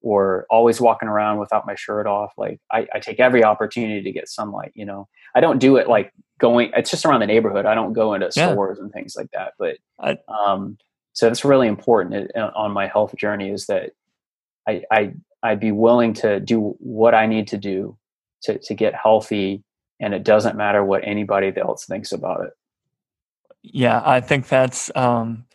or 0.02 0.45
always 0.49 0.80
walking 0.80 1.10
around 1.10 1.40
without 1.40 1.65
my 1.65 1.76
shirt 1.76 2.06
off. 2.07 2.32
Like 2.38 2.60
I, 2.72 2.88
I, 2.94 2.99
take 2.99 3.19
every 3.19 3.44
opportunity 3.44 4.02
to 4.03 4.11
get 4.11 4.30
sunlight. 4.30 4.72
You 4.76 4.86
know, 4.86 5.07
I 5.36 5.40
don't 5.40 5.57
do 5.57 5.76
it 5.78 5.90
like 5.90 6.14
going. 6.40 6.72
It's 6.76 6.91
just 6.91 7.06
around 7.06 7.22
the 7.22 7.26
neighborhood. 7.26 7.65
I 7.65 7.76
don't 7.76 7.94
go 7.94 8.14
into 8.14 8.30
yeah. 8.36 8.52
stores 8.52 8.80
and 8.80 8.91
things 8.91 9.15
like 9.18 9.30
that. 9.34 9.53
But 9.57 9.78
I, 9.99 10.18
um, 10.28 10.78
so 11.14 11.28
that's 11.28 11.44
really 11.44 11.68
important 11.68 12.32
uh, 12.36 12.52
on 12.56 12.72
my 12.72 12.88
health 12.88 13.15
journey 13.18 13.49
is 13.49 13.65
that 13.68 13.91
I, 14.68 14.84
I 14.91 15.14
I'd 15.41 15.60
be 15.60 15.72
willing 15.72 16.14
to 16.15 16.40
do 16.40 16.76
what 16.80 17.14
I 17.15 17.26
need 17.26 17.48
to 17.49 17.57
do 17.57 17.98
to 18.44 18.60
to 18.60 18.74
get 18.74 18.94
healthy, 18.96 19.64
and 20.00 20.14
it 20.14 20.24
doesn't 20.24 20.58
matter 20.58 20.84
what 20.84 21.08
anybody 21.08 21.52
else 21.58 21.86
thinks 21.86 22.12
about 22.12 22.46
it. 22.46 22.52
Yeah, 23.64 24.02
I 24.06 24.22
think 24.22 24.48
that's 24.48 24.92
um, 24.96 25.46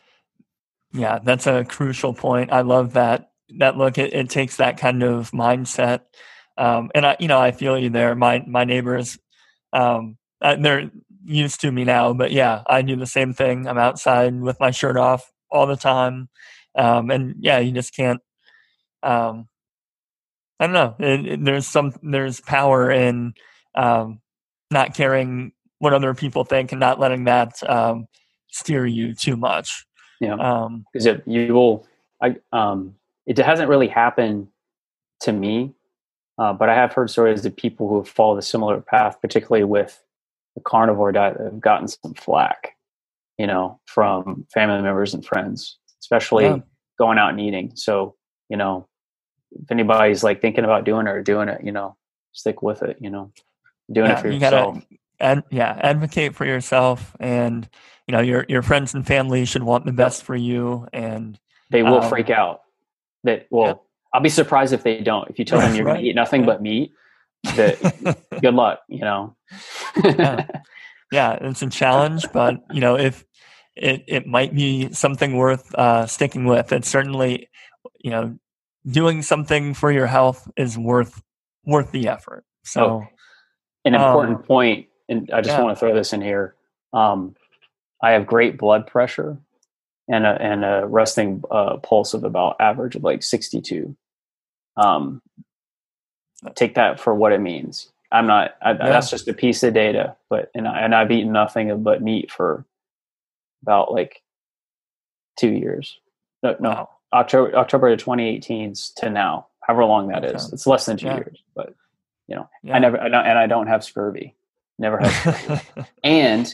yeah, 0.92 1.18
that's 1.22 1.46
a 1.46 1.64
crucial 1.64 2.14
point. 2.14 2.52
I 2.52 2.62
love 2.62 2.94
that 2.94 3.30
that 3.58 3.76
look. 3.76 3.98
It, 3.98 4.12
it 4.12 4.30
takes 4.30 4.56
that 4.56 4.76
kind 4.78 5.02
of 5.02 5.30
mindset, 5.30 6.00
um, 6.58 6.90
and 6.94 7.06
I, 7.06 7.16
you 7.18 7.28
know, 7.28 7.38
I 7.38 7.52
feel 7.52 7.78
you 7.78 7.90
there. 7.90 8.14
My 8.14 8.44
my 8.46 8.64
neighbors, 8.64 9.18
um, 9.72 10.18
uh, 10.40 10.56
they're 10.56 10.90
used 11.24 11.60
to 11.60 11.70
me 11.70 11.84
now, 11.84 12.12
but 12.12 12.32
yeah, 12.32 12.62
I 12.66 12.82
do 12.82 12.96
the 12.96 13.06
same 13.06 13.32
thing. 13.32 13.66
I'm 13.66 13.78
outside 13.78 14.40
with 14.40 14.58
my 14.60 14.70
shirt 14.70 14.96
off 14.96 15.30
all 15.50 15.66
the 15.66 15.76
time, 15.76 16.28
um, 16.76 17.10
and 17.10 17.36
yeah, 17.40 17.58
you 17.58 17.72
just 17.72 17.94
can't. 17.94 18.20
Um, 19.02 19.48
I 20.62 20.66
don't 20.66 20.74
know. 20.74 20.94
It, 21.04 21.26
it, 21.26 21.44
there's 21.44 21.66
some 21.66 21.92
there's 22.04 22.40
power 22.40 22.88
in 22.88 23.34
um, 23.74 24.20
not 24.70 24.94
caring 24.94 25.50
what 25.80 25.92
other 25.92 26.14
people 26.14 26.44
think 26.44 26.70
and 26.70 26.78
not 26.78 27.00
letting 27.00 27.24
that 27.24 27.68
um, 27.68 28.06
steer 28.48 28.86
you 28.86 29.12
too 29.12 29.36
much. 29.36 29.84
Yeah, 30.20 30.68
because 30.92 31.08
um, 31.08 31.22
you 31.26 31.52
will. 31.52 31.84
I 32.22 32.36
um, 32.52 32.94
it 33.26 33.38
hasn't 33.38 33.68
really 33.68 33.88
happened 33.88 34.46
to 35.22 35.32
me, 35.32 35.74
uh, 36.38 36.52
but 36.52 36.68
I 36.68 36.76
have 36.76 36.92
heard 36.92 37.10
stories 37.10 37.44
of 37.44 37.56
people 37.56 37.88
who 37.88 37.96
have 37.96 38.08
followed 38.08 38.38
a 38.38 38.42
similar 38.42 38.80
path, 38.80 39.20
particularly 39.20 39.64
with 39.64 40.00
the 40.54 40.60
carnivore 40.60 41.10
diet, 41.10 41.38
that 41.38 41.44
have 41.44 41.60
gotten 41.60 41.88
some 41.88 42.14
flack, 42.14 42.76
you 43.36 43.48
know, 43.48 43.80
from 43.86 44.46
family 44.54 44.80
members 44.80 45.12
and 45.12 45.26
friends, 45.26 45.76
especially 46.00 46.44
yeah. 46.44 46.58
going 47.00 47.18
out 47.18 47.30
and 47.30 47.40
eating. 47.40 47.72
So, 47.74 48.14
you 48.48 48.56
know, 48.56 48.86
if 49.62 49.70
anybody's 49.70 50.22
like 50.22 50.40
thinking 50.40 50.64
about 50.64 50.84
doing 50.84 51.06
it 51.06 51.10
or 51.10 51.22
doing 51.22 51.48
it, 51.48 51.62
you 51.64 51.72
know, 51.72 51.96
stick 52.32 52.62
with 52.62 52.82
it, 52.82 52.96
you 53.00 53.10
know, 53.10 53.32
doing 53.90 54.10
yeah, 54.10 54.18
it 54.18 54.20
for 54.20 54.28
you 54.28 54.34
yourself. 54.34 54.74
Gotta, 54.74 54.86
ad, 55.20 55.44
yeah, 55.50 55.78
advocate 55.82 56.34
for 56.34 56.44
yourself 56.44 57.16
and, 57.20 57.68
you 58.06 58.12
know, 58.12 58.20
your, 58.20 58.44
your 58.48 58.62
friends 58.62 58.94
and 58.94 59.06
family 59.06 59.44
should 59.44 59.62
want 59.62 59.86
the 59.86 59.92
best 59.92 60.22
for 60.22 60.36
you 60.36 60.86
and 60.92 61.38
they 61.72 61.82
will 61.82 62.02
um, 62.02 62.08
freak 62.08 62.30
out 62.30 62.60
that 63.24 63.46
well 63.50 63.66
yeah. 63.66 63.74
i'll 64.14 64.20
be 64.20 64.28
surprised 64.28 64.72
if 64.72 64.84
they 64.84 65.00
don't 65.00 65.28
if 65.28 65.38
you 65.38 65.44
tell 65.44 65.58
them 65.58 65.74
you're 65.74 65.84
right. 65.84 65.94
going 65.94 66.04
to 66.04 66.10
eat 66.10 66.14
nothing 66.14 66.42
yeah. 66.42 66.46
but 66.46 66.62
meat 66.62 66.92
that 67.56 68.16
good 68.40 68.54
luck 68.54 68.80
you 68.88 69.00
know 69.00 69.34
yeah. 70.04 70.46
yeah 71.12 71.32
it's 71.40 71.62
a 71.62 71.68
challenge 71.68 72.24
but 72.32 72.62
you 72.70 72.80
know 72.80 72.96
if 72.96 73.24
it, 73.74 74.04
it 74.06 74.26
might 74.26 74.54
be 74.54 74.92
something 74.92 75.36
worth 75.36 75.74
uh, 75.74 76.06
sticking 76.06 76.44
with 76.44 76.72
it's 76.72 76.88
certainly 76.88 77.48
you 78.00 78.10
know 78.10 78.38
doing 78.90 79.22
something 79.22 79.74
for 79.74 79.92
your 79.92 80.06
health 80.06 80.50
is 80.56 80.76
worth 80.76 81.22
worth 81.64 81.92
the 81.92 82.08
effort 82.08 82.44
so 82.64 82.84
oh, 82.84 83.06
an 83.84 83.94
important 83.94 84.38
um, 84.38 84.42
point 84.42 84.86
and 85.08 85.30
i 85.32 85.40
just 85.40 85.60
want 85.60 85.74
to 85.74 85.78
throw 85.78 85.94
this 85.94 86.12
in 86.12 86.20
here 86.20 86.54
um, 86.92 87.34
i 88.02 88.10
have 88.10 88.26
great 88.26 88.58
blood 88.58 88.86
pressure 88.86 89.38
and 90.08 90.26
a, 90.26 90.40
and 90.40 90.64
a 90.64 90.86
resting 90.86 91.42
uh, 91.50 91.76
pulse 91.78 92.14
of 92.14 92.24
about 92.24 92.56
average 92.60 92.96
of 92.96 93.04
like 93.04 93.22
62. 93.22 93.96
Um, 94.76 95.22
take 96.54 96.74
that 96.74 97.00
for 97.00 97.14
what 97.14 97.32
it 97.32 97.40
means. 97.40 97.90
I'm 98.10 98.26
not, 98.26 98.56
I, 98.60 98.72
yeah. 98.72 98.78
that's 98.78 99.10
just 99.10 99.28
a 99.28 99.32
piece 99.32 99.62
of 99.62 99.74
data, 99.74 100.16
but, 100.28 100.50
and, 100.54 100.68
I, 100.68 100.80
and 100.80 100.94
I've 100.94 101.10
eaten 101.10 101.32
nothing 101.32 101.82
but 101.82 102.02
meat 102.02 102.30
for 102.30 102.66
about 103.62 103.92
like 103.92 104.22
two 105.38 105.50
years. 105.50 105.98
No, 106.42 106.56
no 106.60 106.68
wow. 106.68 106.90
October, 107.12 107.54
October 107.56 107.94
2018 107.96 108.74
to 108.96 109.10
now, 109.10 109.46
however 109.60 109.84
long 109.84 110.08
that 110.08 110.24
okay. 110.24 110.34
is. 110.34 110.52
It's 110.52 110.66
less 110.66 110.86
than 110.86 110.96
two 110.96 111.06
yeah. 111.06 111.16
years, 111.16 111.42
but 111.54 111.74
you 112.26 112.36
know, 112.36 112.48
yeah. 112.62 112.76
I 112.76 112.78
never, 112.78 113.00
I 113.00 113.08
don't, 113.08 113.26
and 113.26 113.38
I 113.38 113.46
don't 113.46 113.66
have 113.66 113.84
scurvy. 113.84 114.34
Never 114.78 114.98
have. 114.98 115.36
scurvy. 115.36 115.88
and 116.04 116.52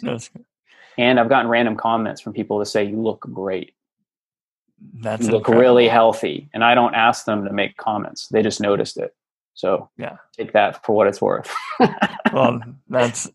and 0.97 1.21
I've 1.21 1.29
gotten 1.29 1.49
random 1.49 1.77
comments 1.77 2.21
from 2.21 2.33
people 2.33 2.59
to 2.59 2.67
say 2.67 2.85
you 2.85 3.01
look 3.01 3.21
great. 3.33 3.75
That's 4.95 5.27
you 5.27 5.31
look 5.31 5.41
incredible. 5.41 5.61
really 5.61 5.89
healthy, 5.89 6.49
and 6.53 6.65
I 6.65 6.75
don't 6.75 6.95
ask 6.95 7.25
them 7.25 7.45
to 7.45 7.53
make 7.53 7.77
comments; 7.77 8.29
they 8.29 8.43
just 8.43 8.61
noticed 8.61 8.97
it. 8.97 9.15
So 9.55 9.91
yeah, 9.97 10.17
take 10.37 10.53
that 10.53 10.85
for 10.85 10.95
what 10.95 11.07
it's 11.07 11.21
worth. 11.21 11.53
well, 12.33 12.61
that's 12.89 13.29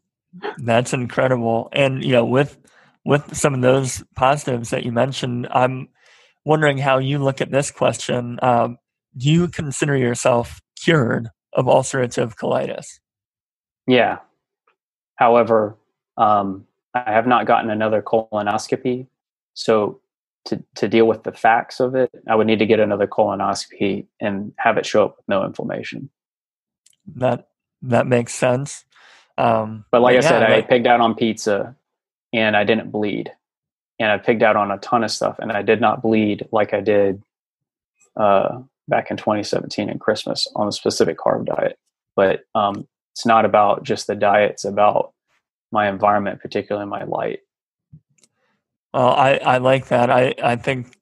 that's 0.58 0.94
incredible, 0.94 1.70
and 1.72 2.04
you 2.04 2.12
know, 2.12 2.26
with 2.26 2.58
with 3.06 3.36
some 3.36 3.54
of 3.54 3.62
those 3.62 4.04
positives 4.16 4.70
that 4.70 4.84
you 4.84 4.92
mentioned, 4.92 5.48
I'm 5.52 5.90
wondering 6.46 6.78
how 6.78 6.98
you 6.98 7.20
look 7.20 7.42
at 7.42 7.52
this 7.52 7.72
question. 7.72 8.40
Um, 8.42 8.78
do 9.16 9.30
you 9.30 9.48
consider 9.48 9.96
yourself 9.96 10.62
cured 10.82 11.30
of 11.54 11.66
ulcerative 11.66 12.36
colitis? 12.36 12.86
Yeah. 13.88 14.20
However, 15.16 15.78
um, 16.18 16.66
I 16.94 17.12
have 17.12 17.28
not 17.28 17.46
gotten 17.46 17.70
another 17.70 18.02
colonoscopy. 18.02 19.08
So 19.54 20.02
to, 20.46 20.64
to 20.76 20.88
deal 20.88 21.08
with 21.08 21.24
the 21.24 21.32
facts 21.32 21.80
of 21.80 21.96
it, 21.96 22.12
I 22.28 22.36
would 22.36 22.48
need 22.48 22.60
to 22.60 22.66
get 22.66 22.80
another 22.80 23.08
colonoscopy 23.08 24.08
and 24.20 24.54
have 24.58 24.78
it 24.78 24.86
show 24.86 25.06
up 25.06 25.18
with 25.18 25.28
no 25.28 25.46
inflammation. 25.46 26.10
That 27.16 27.48
that 27.82 28.08
makes 28.08 28.34
sense. 28.34 28.86
Um, 29.38 29.86
but 29.92 30.02
like 30.02 30.16
I 30.18 30.22
said, 30.22 30.44
I 30.44 30.62
pigged 30.62 30.88
out 30.88 31.02
on 31.02 31.16
pizza 31.16 31.76
and 32.32 32.56
I 32.56 32.64
didn't 32.64 32.92
bleed. 32.92 33.32
And 34.00 34.12
I 34.12 34.18
pigged 34.18 34.44
out 34.44 34.56
on 34.56 34.72
a 34.72 34.78
ton 34.80 35.04
of 35.04 35.12
stuff 35.12 35.38
and 35.40 35.52
I 35.52 35.62
did 35.62 35.80
not 35.80 36.02
bleed 36.02 36.48
like 36.52 36.74
I 36.74 36.82
did 36.82 37.22
uh, 38.18 38.60
back 38.88 39.12
in 39.12 39.18
2017 39.18 39.90
and 39.90 40.00
Christmas 40.00 40.48
on 40.56 40.68
a 40.68 40.72
specific 40.72 41.18
carb 41.18 41.46
diet. 41.46 41.78
But 42.16 42.42
um, 42.56 42.88
it's 43.14 43.26
not 43.26 43.46
about 43.46 43.84
just 43.84 44.08
the 44.08 44.16
diet, 44.16 44.52
it's 44.52 44.66
about 44.66 45.14
my 45.72 45.90
environment, 45.90 46.42
particularly 46.42 46.88
my 46.88 47.04
light. 47.04 47.40
Well, 48.94 49.10
I, 49.10 49.38
I 49.38 49.58
like 49.58 49.88
that. 49.88 50.12
I, 50.12 50.36
I 50.42 50.56
think, 50.56 50.96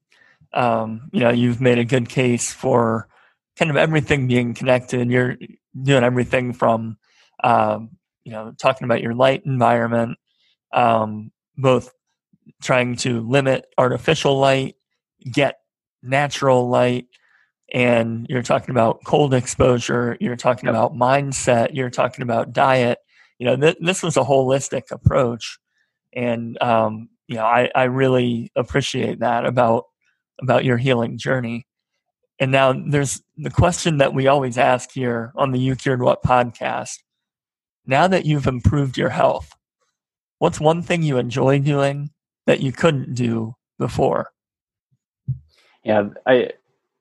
um, 0.54 1.10
you 1.12 1.20
know, 1.22 1.30
you've 1.30 1.60
made 1.60 1.78
a 1.78 1.86
good 1.86 2.08
case 2.08 2.52
for 2.52 3.10
kind 3.58 3.70
of 3.70 3.78
everything 3.78 4.28
being 4.28 4.54
connected. 4.54 5.10
You're 5.10 5.38
doing 5.82 6.04
everything 6.04 6.54
from, 6.54 6.98
um, 7.44 7.98
you 8.24 8.32
know, 8.32 8.54
talking 8.58 8.86
about 8.86 9.02
your 9.02 9.14
light 9.14 9.44
environment, 9.46 10.18
um, 10.74 11.32
both 11.58 11.92
trying 12.62 12.96
to 12.98 13.22
limit 13.22 13.66
artificial 13.78 14.38
light, 14.40 14.76
get 15.32 15.58
natural 16.04 16.70
light, 16.70 17.06
and 17.74 18.26
you're 18.30 18.44
talking 18.44 18.72
about 18.72 19.04
cold 19.06 19.34
exposure, 19.34 20.18
you're 20.20 20.36
talking 20.36 20.68
yep. 20.68 20.76
about 20.76 20.94
mindset, 20.94 21.70
you're 21.74 21.90
talking 21.90 22.24
about 22.24 22.54
diet 22.54 23.00
you 23.42 23.48
know, 23.48 23.56
th- 23.56 23.78
this 23.82 24.04
was 24.04 24.18
a 24.18 24.22
holistic 24.22 24.92
approach, 24.92 25.58
and 26.14 26.62
um, 26.62 27.10
you 27.28 27.38
know, 27.38 27.44
I, 27.44 27.72
I 27.74 27.86
really 27.86 28.52
appreciate 28.56 29.22
that 29.22 29.48
about 29.48 29.86
about 30.40 30.64
your 30.64 30.78
healing 30.78 31.18
journey. 31.18 31.66
And 32.38 32.52
now 32.52 32.72
there's 32.72 33.20
the 33.38 33.50
question 33.50 33.98
that 33.98 34.14
we 34.14 34.28
always 34.28 34.60
ask 34.60 34.92
here 34.94 35.34
on 35.36 35.52
the 35.52 35.58
You 35.58 35.76
Cured 35.76 36.04
What 36.04 36.22
podcast. 36.22 36.98
Now 37.88 38.08
that 38.08 38.28
you've 38.28 38.46
improved 38.46 38.96
your 38.96 39.10
health, 39.10 39.50
what's 40.38 40.60
one 40.60 40.84
thing 40.84 41.02
you 41.02 41.18
enjoy 41.18 41.58
doing 41.58 42.12
that 42.52 42.60
you 42.60 42.73
couldn't 42.73 43.15
do 43.15 43.56
before? 43.80 44.30
Yeah, 45.86 46.10
I 46.28 46.49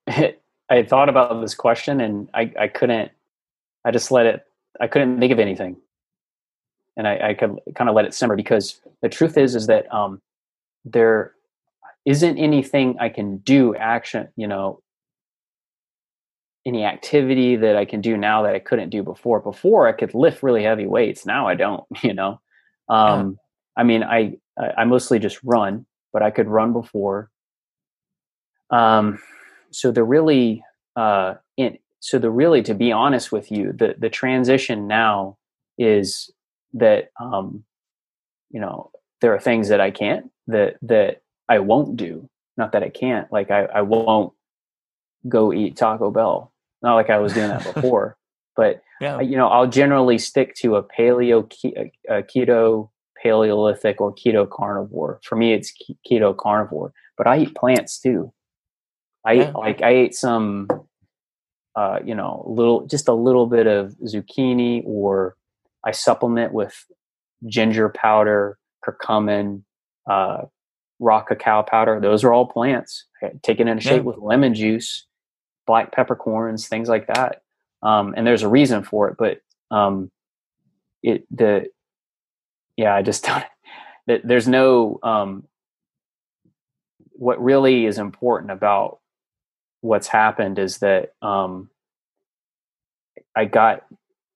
I 0.70 0.84
thought 0.84 1.08
about 1.08 1.40
this 1.40 1.56
question 1.56 2.00
and 2.00 2.28
I, 2.32 2.52
I 2.56 2.68
couldn't 2.68 3.10
I 3.84 3.90
just 3.90 4.12
let 4.12 4.26
it 4.26 4.46
I 4.80 4.86
couldn't 4.86 5.18
think 5.18 5.32
of 5.32 5.40
anything 5.40 5.76
and 6.96 7.08
I, 7.08 7.30
I 7.30 7.34
could 7.34 7.58
kind 7.74 7.90
of 7.90 7.96
let 7.96 8.04
it 8.04 8.14
simmer 8.14 8.36
because 8.36 8.80
the 9.02 9.08
truth 9.08 9.36
is 9.36 9.56
is 9.56 9.66
that 9.66 9.92
um, 9.92 10.22
there 10.84 11.32
isn't 12.04 12.38
anything 12.38 12.96
I 13.00 13.08
can 13.08 13.38
do 13.38 13.74
action, 13.74 14.28
you 14.36 14.46
know, 14.46 14.80
any 16.64 16.84
activity 16.84 17.56
that 17.56 17.74
I 17.74 17.84
can 17.84 18.00
do 18.00 18.16
now 18.16 18.42
that 18.42 18.54
I 18.54 18.60
couldn't 18.60 18.90
do 18.90 19.02
before. 19.02 19.40
Before 19.40 19.88
I 19.88 19.92
could 19.92 20.14
lift 20.14 20.44
really 20.44 20.62
heavy 20.62 20.86
weights. 20.86 21.26
Now 21.26 21.48
I 21.48 21.56
don't, 21.56 21.82
you 22.04 22.14
know. 22.14 22.40
Um. 22.88 23.36
I 23.76 23.82
mean, 23.82 24.02
I, 24.02 24.36
I 24.76 24.84
mostly 24.84 25.18
just 25.18 25.38
run, 25.42 25.86
but 26.12 26.22
I 26.22 26.30
could 26.30 26.48
run 26.48 26.72
before. 26.72 27.30
Um, 28.70 29.20
so 29.70 29.90
the 29.90 30.04
really, 30.04 30.62
uh, 30.96 31.34
in, 31.56 31.78
so 32.00 32.18
the 32.18 32.30
really, 32.30 32.62
to 32.62 32.74
be 32.74 32.92
honest 32.92 33.30
with 33.32 33.50
you, 33.50 33.72
the, 33.72 33.94
the 33.98 34.10
transition 34.10 34.86
now 34.86 35.36
is 35.78 36.30
that, 36.74 37.10
um, 37.20 37.64
you 38.50 38.60
know, 38.60 38.90
there 39.20 39.34
are 39.34 39.40
things 39.40 39.68
that 39.68 39.80
I 39.80 39.90
can't, 39.90 40.30
that, 40.46 40.76
that 40.82 41.22
I 41.48 41.58
won't 41.58 41.96
do. 41.96 42.28
Not 42.56 42.72
that 42.72 42.82
I 42.82 42.88
can't, 42.90 43.30
like 43.32 43.50
I, 43.50 43.64
I 43.64 43.82
won't 43.82 44.32
go 45.28 45.52
eat 45.52 45.76
Taco 45.76 46.10
Bell. 46.10 46.52
Not 46.82 46.94
like 46.94 47.10
I 47.10 47.18
was 47.18 47.34
doing 47.34 47.48
that 47.48 47.74
before, 47.74 48.16
but 48.56 48.82
yeah. 49.00 49.20
you 49.20 49.36
know, 49.36 49.48
I'll 49.48 49.66
generally 49.66 50.18
stick 50.18 50.54
to 50.56 50.76
a 50.76 50.82
paleo, 50.82 51.44
a 52.08 52.22
keto, 52.22 52.90
paleolithic, 53.22 54.00
or 54.00 54.14
keto 54.14 54.48
carnivore. 54.48 55.20
For 55.22 55.36
me, 55.36 55.52
it's 55.52 55.72
keto 56.08 56.36
carnivore, 56.36 56.92
but 57.16 57.26
I 57.26 57.40
eat 57.40 57.54
plants 57.54 58.00
too. 58.00 58.32
I 59.24 59.32
yeah. 59.32 59.50
like 59.52 59.82
I 59.82 59.90
ate 59.90 60.14
some, 60.14 60.68
uh, 61.76 62.00
you 62.04 62.14
know, 62.14 62.44
little 62.48 62.86
just 62.86 63.08
a 63.08 63.14
little 63.14 63.46
bit 63.46 63.66
of 63.66 63.94
zucchini, 64.04 64.82
or 64.84 65.36
I 65.84 65.90
supplement 65.90 66.52
with 66.52 66.86
ginger 67.46 67.88
powder, 67.88 68.58
curcumin, 68.84 69.62
uh, 70.08 70.42
raw 70.98 71.22
cacao 71.22 71.62
powder. 71.62 72.00
Those 72.00 72.24
are 72.24 72.32
all 72.32 72.46
plants. 72.46 73.06
Taken 73.42 73.68
in 73.68 73.78
a 73.78 73.80
shake 73.80 73.96
yeah. 73.96 74.00
with 74.00 74.18
lemon 74.18 74.54
juice 74.54 75.06
black 75.70 75.92
peppercorns, 75.92 76.66
things 76.66 76.88
like 76.88 77.06
that. 77.06 77.42
Um, 77.80 78.12
and 78.16 78.26
there's 78.26 78.42
a 78.42 78.48
reason 78.48 78.82
for 78.82 79.08
it, 79.08 79.16
but 79.16 79.40
um, 79.70 80.10
it 81.00 81.24
the 81.30 81.66
yeah, 82.80 82.94
I 82.94 83.02
just 83.02 83.24
don't. 83.26 83.44
There's 84.24 84.48
no 84.48 84.98
um, 85.02 85.44
what 87.12 87.42
really 87.42 87.84
is 87.84 87.98
important 87.98 88.50
about 88.50 88.98
what's 89.82 90.08
happened 90.08 90.58
is 90.58 90.78
that 90.78 91.12
um, 91.20 91.68
I 93.36 93.44
got 93.44 93.84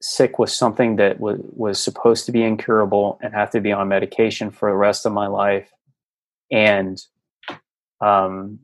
sick 0.02 0.38
with 0.38 0.50
something 0.50 0.96
that 0.96 1.18
was 1.18 1.40
was 1.42 1.82
supposed 1.82 2.26
to 2.26 2.32
be 2.32 2.42
incurable 2.42 3.18
and 3.22 3.32
have 3.32 3.50
to 3.50 3.60
be 3.60 3.72
on 3.72 3.88
medication 3.88 4.50
for 4.50 4.70
the 4.70 4.76
rest 4.76 5.06
of 5.06 5.12
my 5.12 5.26
life, 5.26 5.72
and 6.52 7.02
um, 8.02 8.60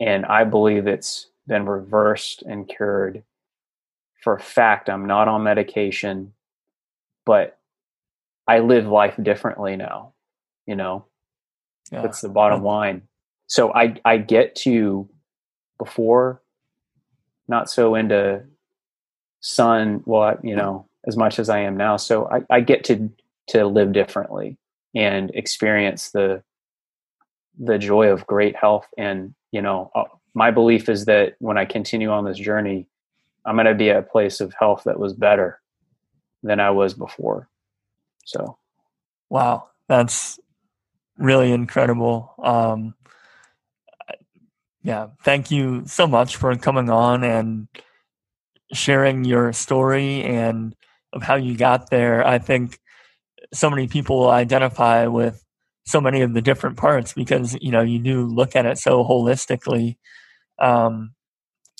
and 0.00 0.26
I 0.26 0.42
believe 0.42 0.88
it's 0.88 1.28
been 1.46 1.66
reversed 1.66 2.42
and 2.42 2.68
cured. 2.68 3.22
For 4.22 4.34
a 4.34 4.40
fact, 4.40 4.90
I'm 4.90 5.06
not 5.06 5.28
on 5.28 5.44
medication, 5.44 6.32
but 7.24 7.58
I 8.46 8.58
live 8.58 8.86
life 8.86 9.14
differently 9.22 9.76
now. 9.76 10.12
You 10.66 10.76
know, 10.76 11.06
yeah. 11.90 12.02
that's 12.02 12.20
the 12.20 12.28
bottom 12.28 12.62
line. 12.62 13.02
So 13.46 13.72
I 13.72 13.96
I 14.04 14.18
get 14.18 14.54
to 14.56 15.08
before 15.78 16.40
not 17.48 17.68
so 17.68 17.94
into 17.94 18.44
sun 19.40 20.02
well 20.06 20.38
you 20.42 20.54
know 20.54 20.86
as 21.06 21.16
much 21.16 21.38
as 21.38 21.48
I 21.48 21.60
am 21.60 21.76
now. 21.76 21.96
So 21.96 22.28
I, 22.30 22.42
I 22.50 22.60
get 22.60 22.84
to 22.84 23.10
to 23.48 23.66
live 23.66 23.92
differently 23.92 24.56
and 24.94 25.30
experience 25.34 26.10
the 26.10 26.42
the 27.58 27.78
joy 27.78 28.08
of 28.08 28.26
great 28.26 28.56
health 28.56 28.86
and 28.96 29.34
you 29.52 29.62
know, 29.62 29.90
uh, 29.94 30.04
my 30.34 30.50
belief 30.50 30.88
is 30.88 31.04
that 31.04 31.36
when 31.38 31.58
I 31.58 31.66
continue 31.66 32.10
on 32.10 32.24
this 32.24 32.38
journey, 32.38 32.86
I'm 33.44 33.54
going 33.54 33.66
to 33.66 33.74
be 33.74 33.90
at 33.90 33.98
a 33.98 34.02
place 34.02 34.40
of 34.40 34.54
health 34.58 34.82
that 34.84 34.98
was 34.98 35.12
better 35.12 35.60
than 36.42 36.60
I 36.60 36.70
was 36.70 36.94
before. 36.94 37.48
So, 38.24 38.58
wow, 39.30 39.68
that's 39.88 40.38
really 41.18 41.52
incredible. 41.52 42.34
Um, 42.42 42.94
yeah, 44.82 45.08
thank 45.22 45.50
you 45.50 45.82
so 45.86 46.06
much 46.06 46.36
for 46.36 46.54
coming 46.56 46.90
on 46.90 47.22
and 47.22 47.68
sharing 48.72 49.24
your 49.24 49.52
story 49.52 50.22
and 50.22 50.74
of 51.12 51.22
how 51.22 51.36
you 51.36 51.56
got 51.56 51.90
there. 51.90 52.26
I 52.26 52.38
think 52.38 52.78
so 53.52 53.70
many 53.70 53.86
people 53.86 54.18
will 54.18 54.30
identify 54.30 55.06
with 55.06 55.44
so 55.84 56.00
many 56.00 56.22
of 56.22 56.32
the 56.34 56.42
different 56.42 56.76
parts 56.76 57.12
because 57.12 57.56
you 57.60 57.70
know 57.70 57.82
you 57.82 57.98
do 57.98 58.26
look 58.26 58.56
at 58.56 58.66
it 58.66 58.78
so 58.78 59.04
holistically 59.04 59.96
um, 60.58 61.14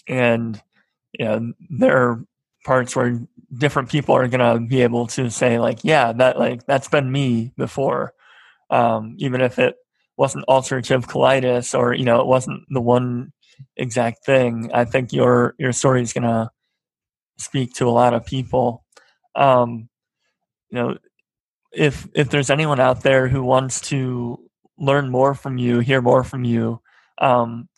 and 0.08 0.60
you 1.12 1.24
know 1.24 1.52
there 1.70 1.96
are 1.96 2.24
parts 2.64 2.94
where 2.96 3.20
different 3.56 3.90
people 3.90 4.14
are 4.14 4.28
to 4.28 4.66
be 4.68 4.82
able 4.82 5.06
to 5.06 5.30
say 5.30 5.58
like 5.58 5.80
yeah 5.82 6.12
that 6.12 6.38
like 6.38 6.64
that's 6.66 6.88
been 6.88 7.10
me 7.10 7.52
before 7.56 8.12
um, 8.70 9.14
even 9.18 9.40
if 9.40 9.58
it 9.58 9.76
wasn't 10.16 10.46
ulcerative 10.48 11.04
colitis 11.06 11.78
or 11.78 11.94
you 11.94 12.04
know 12.04 12.20
it 12.20 12.26
wasn't 12.26 12.62
the 12.70 12.80
one 12.80 13.32
exact 13.76 14.24
thing 14.24 14.70
i 14.72 14.84
think 14.84 15.12
your 15.12 15.54
your 15.58 15.72
story 15.72 16.02
is 16.02 16.12
to 16.12 16.50
speak 17.38 17.72
to 17.74 17.88
a 17.88 17.90
lot 17.90 18.14
of 18.14 18.24
people 18.24 18.84
um, 19.34 19.88
you 20.70 20.78
know 20.78 20.96
if 21.72 22.06
if 22.14 22.28
there's 22.30 22.50
anyone 22.50 22.80
out 22.80 23.02
there 23.02 23.28
who 23.28 23.42
wants 23.42 23.80
to 23.80 24.38
learn 24.78 25.10
more 25.10 25.34
from 25.34 25.58
you, 25.58 25.80
hear 25.80 26.02
more 26.02 26.24
from 26.24 26.44
you, 26.44 26.80
um, 27.18 27.68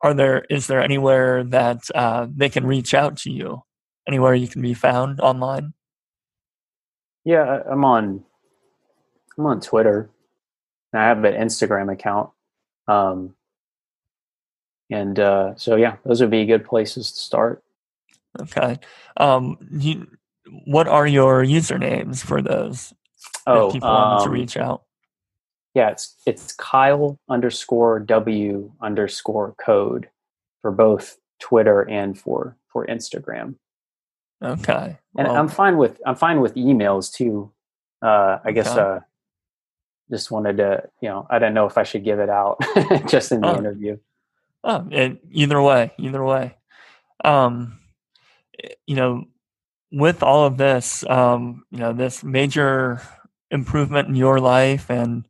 are 0.00 0.14
there 0.14 0.44
is 0.50 0.66
there 0.66 0.82
anywhere 0.82 1.44
that 1.44 1.82
uh, 1.94 2.26
they 2.34 2.48
can 2.48 2.66
reach 2.66 2.94
out 2.94 3.16
to 3.18 3.30
you? 3.30 3.62
Anywhere 4.06 4.34
you 4.34 4.48
can 4.48 4.62
be 4.62 4.74
found 4.74 5.20
online? 5.20 5.74
Yeah, 7.24 7.62
I'm 7.70 7.84
on 7.84 8.24
I'm 9.38 9.46
on 9.46 9.60
Twitter. 9.60 10.10
I 10.92 11.04
have 11.04 11.24
an 11.24 11.34
Instagram 11.34 11.90
account. 11.92 12.30
Um, 12.86 13.34
and 14.90 15.18
uh, 15.18 15.54
so 15.56 15.76
yeah, 15.76 15.96
those 16.04 16.20
would 16.20 16.30
be 16.30 16.44
good 16.44 16.64
places 16.64 17.12
to 17.12 17.18
start. 17.18 17.62
Okay. 18.40 18.78
Um, 19.16 19.58
you, 19.70 20.06
what 20.64 20.88
are 20.88 21.06
your 21.06 21.44
usernames 21.44 22.22
for 22.22 22.42
those? 22.42 22.92
Oh, 23.46 23.68
if 23.68 23.74
people 23.74 23.88
um, 23.88 24.10
want 24.10 24.24
to 24.24 24.30
reach 24.30 24.56
out. 24.56 24.82
Yeah, 25.74 25.90
it's 25.90 26.16
it's 26.26 26.52
Kyle 26.52 27.18
underscore 27.30 28.00
W 28.00 28.70
underscore 28.82 29.54
code 29.64 30.08
for 30.60 30.70
both 30.70 31.16
Twitter 31.40 31.88
and 31.88 32.18
for 32.18 32.56
for 32.68 32.86
Instagram. 32.86 33.54
Okay. 34.42 34.98
And 35.16 35.28
well, 35.28 35.36
I'm 35.36 35.48
fine 35.48 35.76
with 35.76 36.00
I'm 36.04 36.16
fine 36.16 36.40
with 36.40 36.54
emails 36.54 37.12
too. 37.12 37.52
Uh, 38.00 38.38
I 38.44 38.52
guess 38.52 38.68
uh, 38.68 39.00
just 40.10 40.30
wanted 40.30 40.56
to 40.56 40.88
you 41.00 41.08
know 41.08 41.26
I 41.30 41.38
don't 41.38 41.54
know 41.54 41.66
if 41.66 41.78
I 41.78 41.84
should 41.84 42.04
give 42.04 42.18
it 42.18 42.28
out 42.28 42.58
just 43.08 43.32
in 43.32 43.40
the 43.40 43.54
oh. 43.54 43.58
interview. 43.58 43.98
Oh, 44.64 44.86
and 44.90 45.18
either 45.30 45.60
way, 45.60 45.92
either 45.98 46.22
way. 46.24 46.56
Um, 47.24 47.78
you 48.86 48.96
know, 48.96 49.24
with 49.90 50.22
all 50.22 50.46
of 50.46 50.56
this, 50.56 51.04
um, 51.08 51.64
you 51.70 51.78
know, 51.78 51.92
this 51.92 52.22
major 52.22 53.00
improvement 53.52 54.08
in 54.08 54.14
your 54.14 54.40
life 54.40 54.90
and 54.90 55.26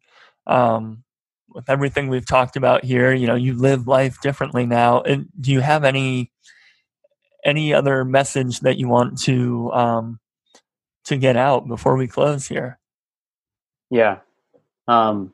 um, 0.46 1.02
with 1.48 1.68
everything 1.68 2.08
we've 2.08 2.26
talked 2.26 2.56
about 2.56 2.84
here 2.84 3.12
you 3.12 3.26
know 3.26 3.34
you 3.34 3.52
live 3.52 3.86
life 3.86 4.20
differently 4.22 4.64
now 4.64 5.02
and 5.02 5.28
do 5.38 5.52
you 5.52 5.60
have 5.60 5.84
any 5.84 6.31
any 7.44 7.74
other 7.74 8.04
message 8.04 8.60
that 8.60 8.76
you 8.78 8.88
want 8.88 9.18
to 9.22 9.72
um, 9.72 10.20
to 11.04 11.16
get 11.16 11.36
out 11.36 11.66
before 11.66 11.96
we 11.96 12.06
close 12.06 12.46
here? 12.46 12.78
Yeah. 13.90 14.18
Um, 14.88 15.32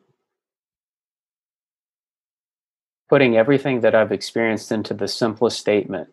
putting 3.09 3.39
everything 3.39 3.81
that 3.81 3.95
i've 3.95 4.13
experienced 4.13 4.71
into 4.71 4.93
the 4.93 5.09
simplest 5.09 5.59
statement 5.59 6.11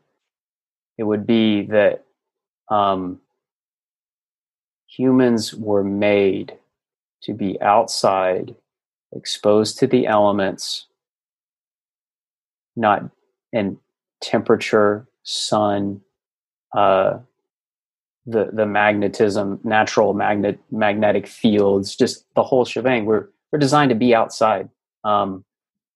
it 0.97 1.03
would 1.03 1.27
be 1.27 1.63
that 1.63 2.05
um, 2.69 3.19
humans 4.87 5.53
were 5.53 5.83
made 5.83 6.57
to 7.23 7.33
be 7.33 7.59
outside, 7.61 8.55
exposed 9.11 9.79
to 9.79 9.87
the 9.87 10.07
elements, 10.07 10.85
not 12.75 13.09
in 13.51 13.77
temperature, 14.21 15.07
sun, 15.25 16.01
uh, 16.75 17.19
the 18.25 18.49
the 18.53 18.65
magnetism, 18.65 19.59
natural 19.63 20.13
magnet 20.13 20.59
magnetic 20.71 21.27
fields, 21.27 21.95
just 21.95 22.25
the 22.35 22.43
whole 22.43 22.63
shebang. 22.63 23.05
We're 23.05 23.27
we're 23.51 23.59
designed 23.59 23.89
to 23.89 23.95
be 23.95 24.15
outside, 24.15 24.69
um, 25.03 25.43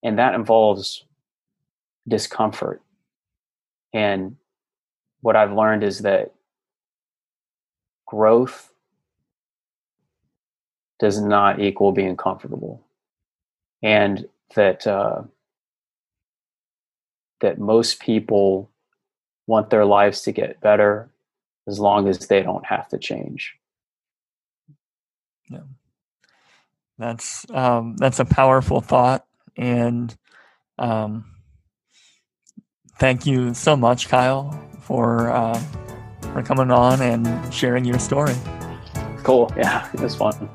and 0.02 0.18
that 0.18 0.34
involves 0.34 1.04
discomfort. 2.06 2.82
And 3.92 4.36
what 5.22 5.36
I've 5.36 5.52
learned 5.52 5.82
is 5.82 6.00
that 6.00 6.32
growth 8.06 8.70
does 10.98 11.20
not 11.20 11.60
equal 11.60 11.92
being 11.92 12.16
comfortable. 12.16 12.84
And 13.82 14.26
that 14.54 14.86
uh, 14.86 15.22
that 17.40 17.58
most 17.58 18.00
people 18.00 18.70
want 19.50 19.68
their 19.68 19.84
lives 19.84 20.22
to 20.22 20.32
get 20.32 20.60
better 20.60 21.10
as 21.66 21.78
long 21.78 22.08
as 22.08 22.28
they 22.28 22.42
don't 22.42 22.64
have 22.64 22.88
to 22.88 22.98
change. 22.98 23.56
Yeah. 25.50 25.66
That's 26.98 27.50
um, 27.50 27.96
that's 27.96 28.20
a 28.20 28.24
powerful 28.24 28.80
thought, 28.80 29.26
and 29.56 30.14
um, 30.78 31.24
thank 32.98 33.26
you 33.26 33.54
so 33.54 33.74
much, 33.74 34.08
Kyle, 34.08 34.52
for 34.82 35.30
uh, 35.30 35.58
for 36.32 36.42
coming 36.42 36.70
on 36.70 37.00
and 37.00 37.52
sharing 37.52 37.84
your 37.84 37.98
story. 37.98 38.34
Cool. 39.22 39.50
Yeah, 39.56 39.88
it 39.92 40.00
was 40.00 40.14
fun. 40.14 40.48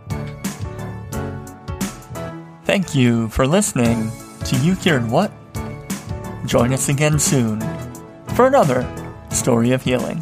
Thank 2.63 2.95
you 2.95 3.27
for 3.29 3.45
listening 3.47 4.11
to 4.45 4.55
You 4.57 4.75
Cured 4.75 5.09
What? 5.09 5.31
Join 6.45 6.73
us 6.73 6.89
again 6.89 7.17
soon 7.19 7.74
for 8.35 8.47
another 8.47 8.85
story 9.31 9.71
of 9.71 9.81
healing. 9.81 10.21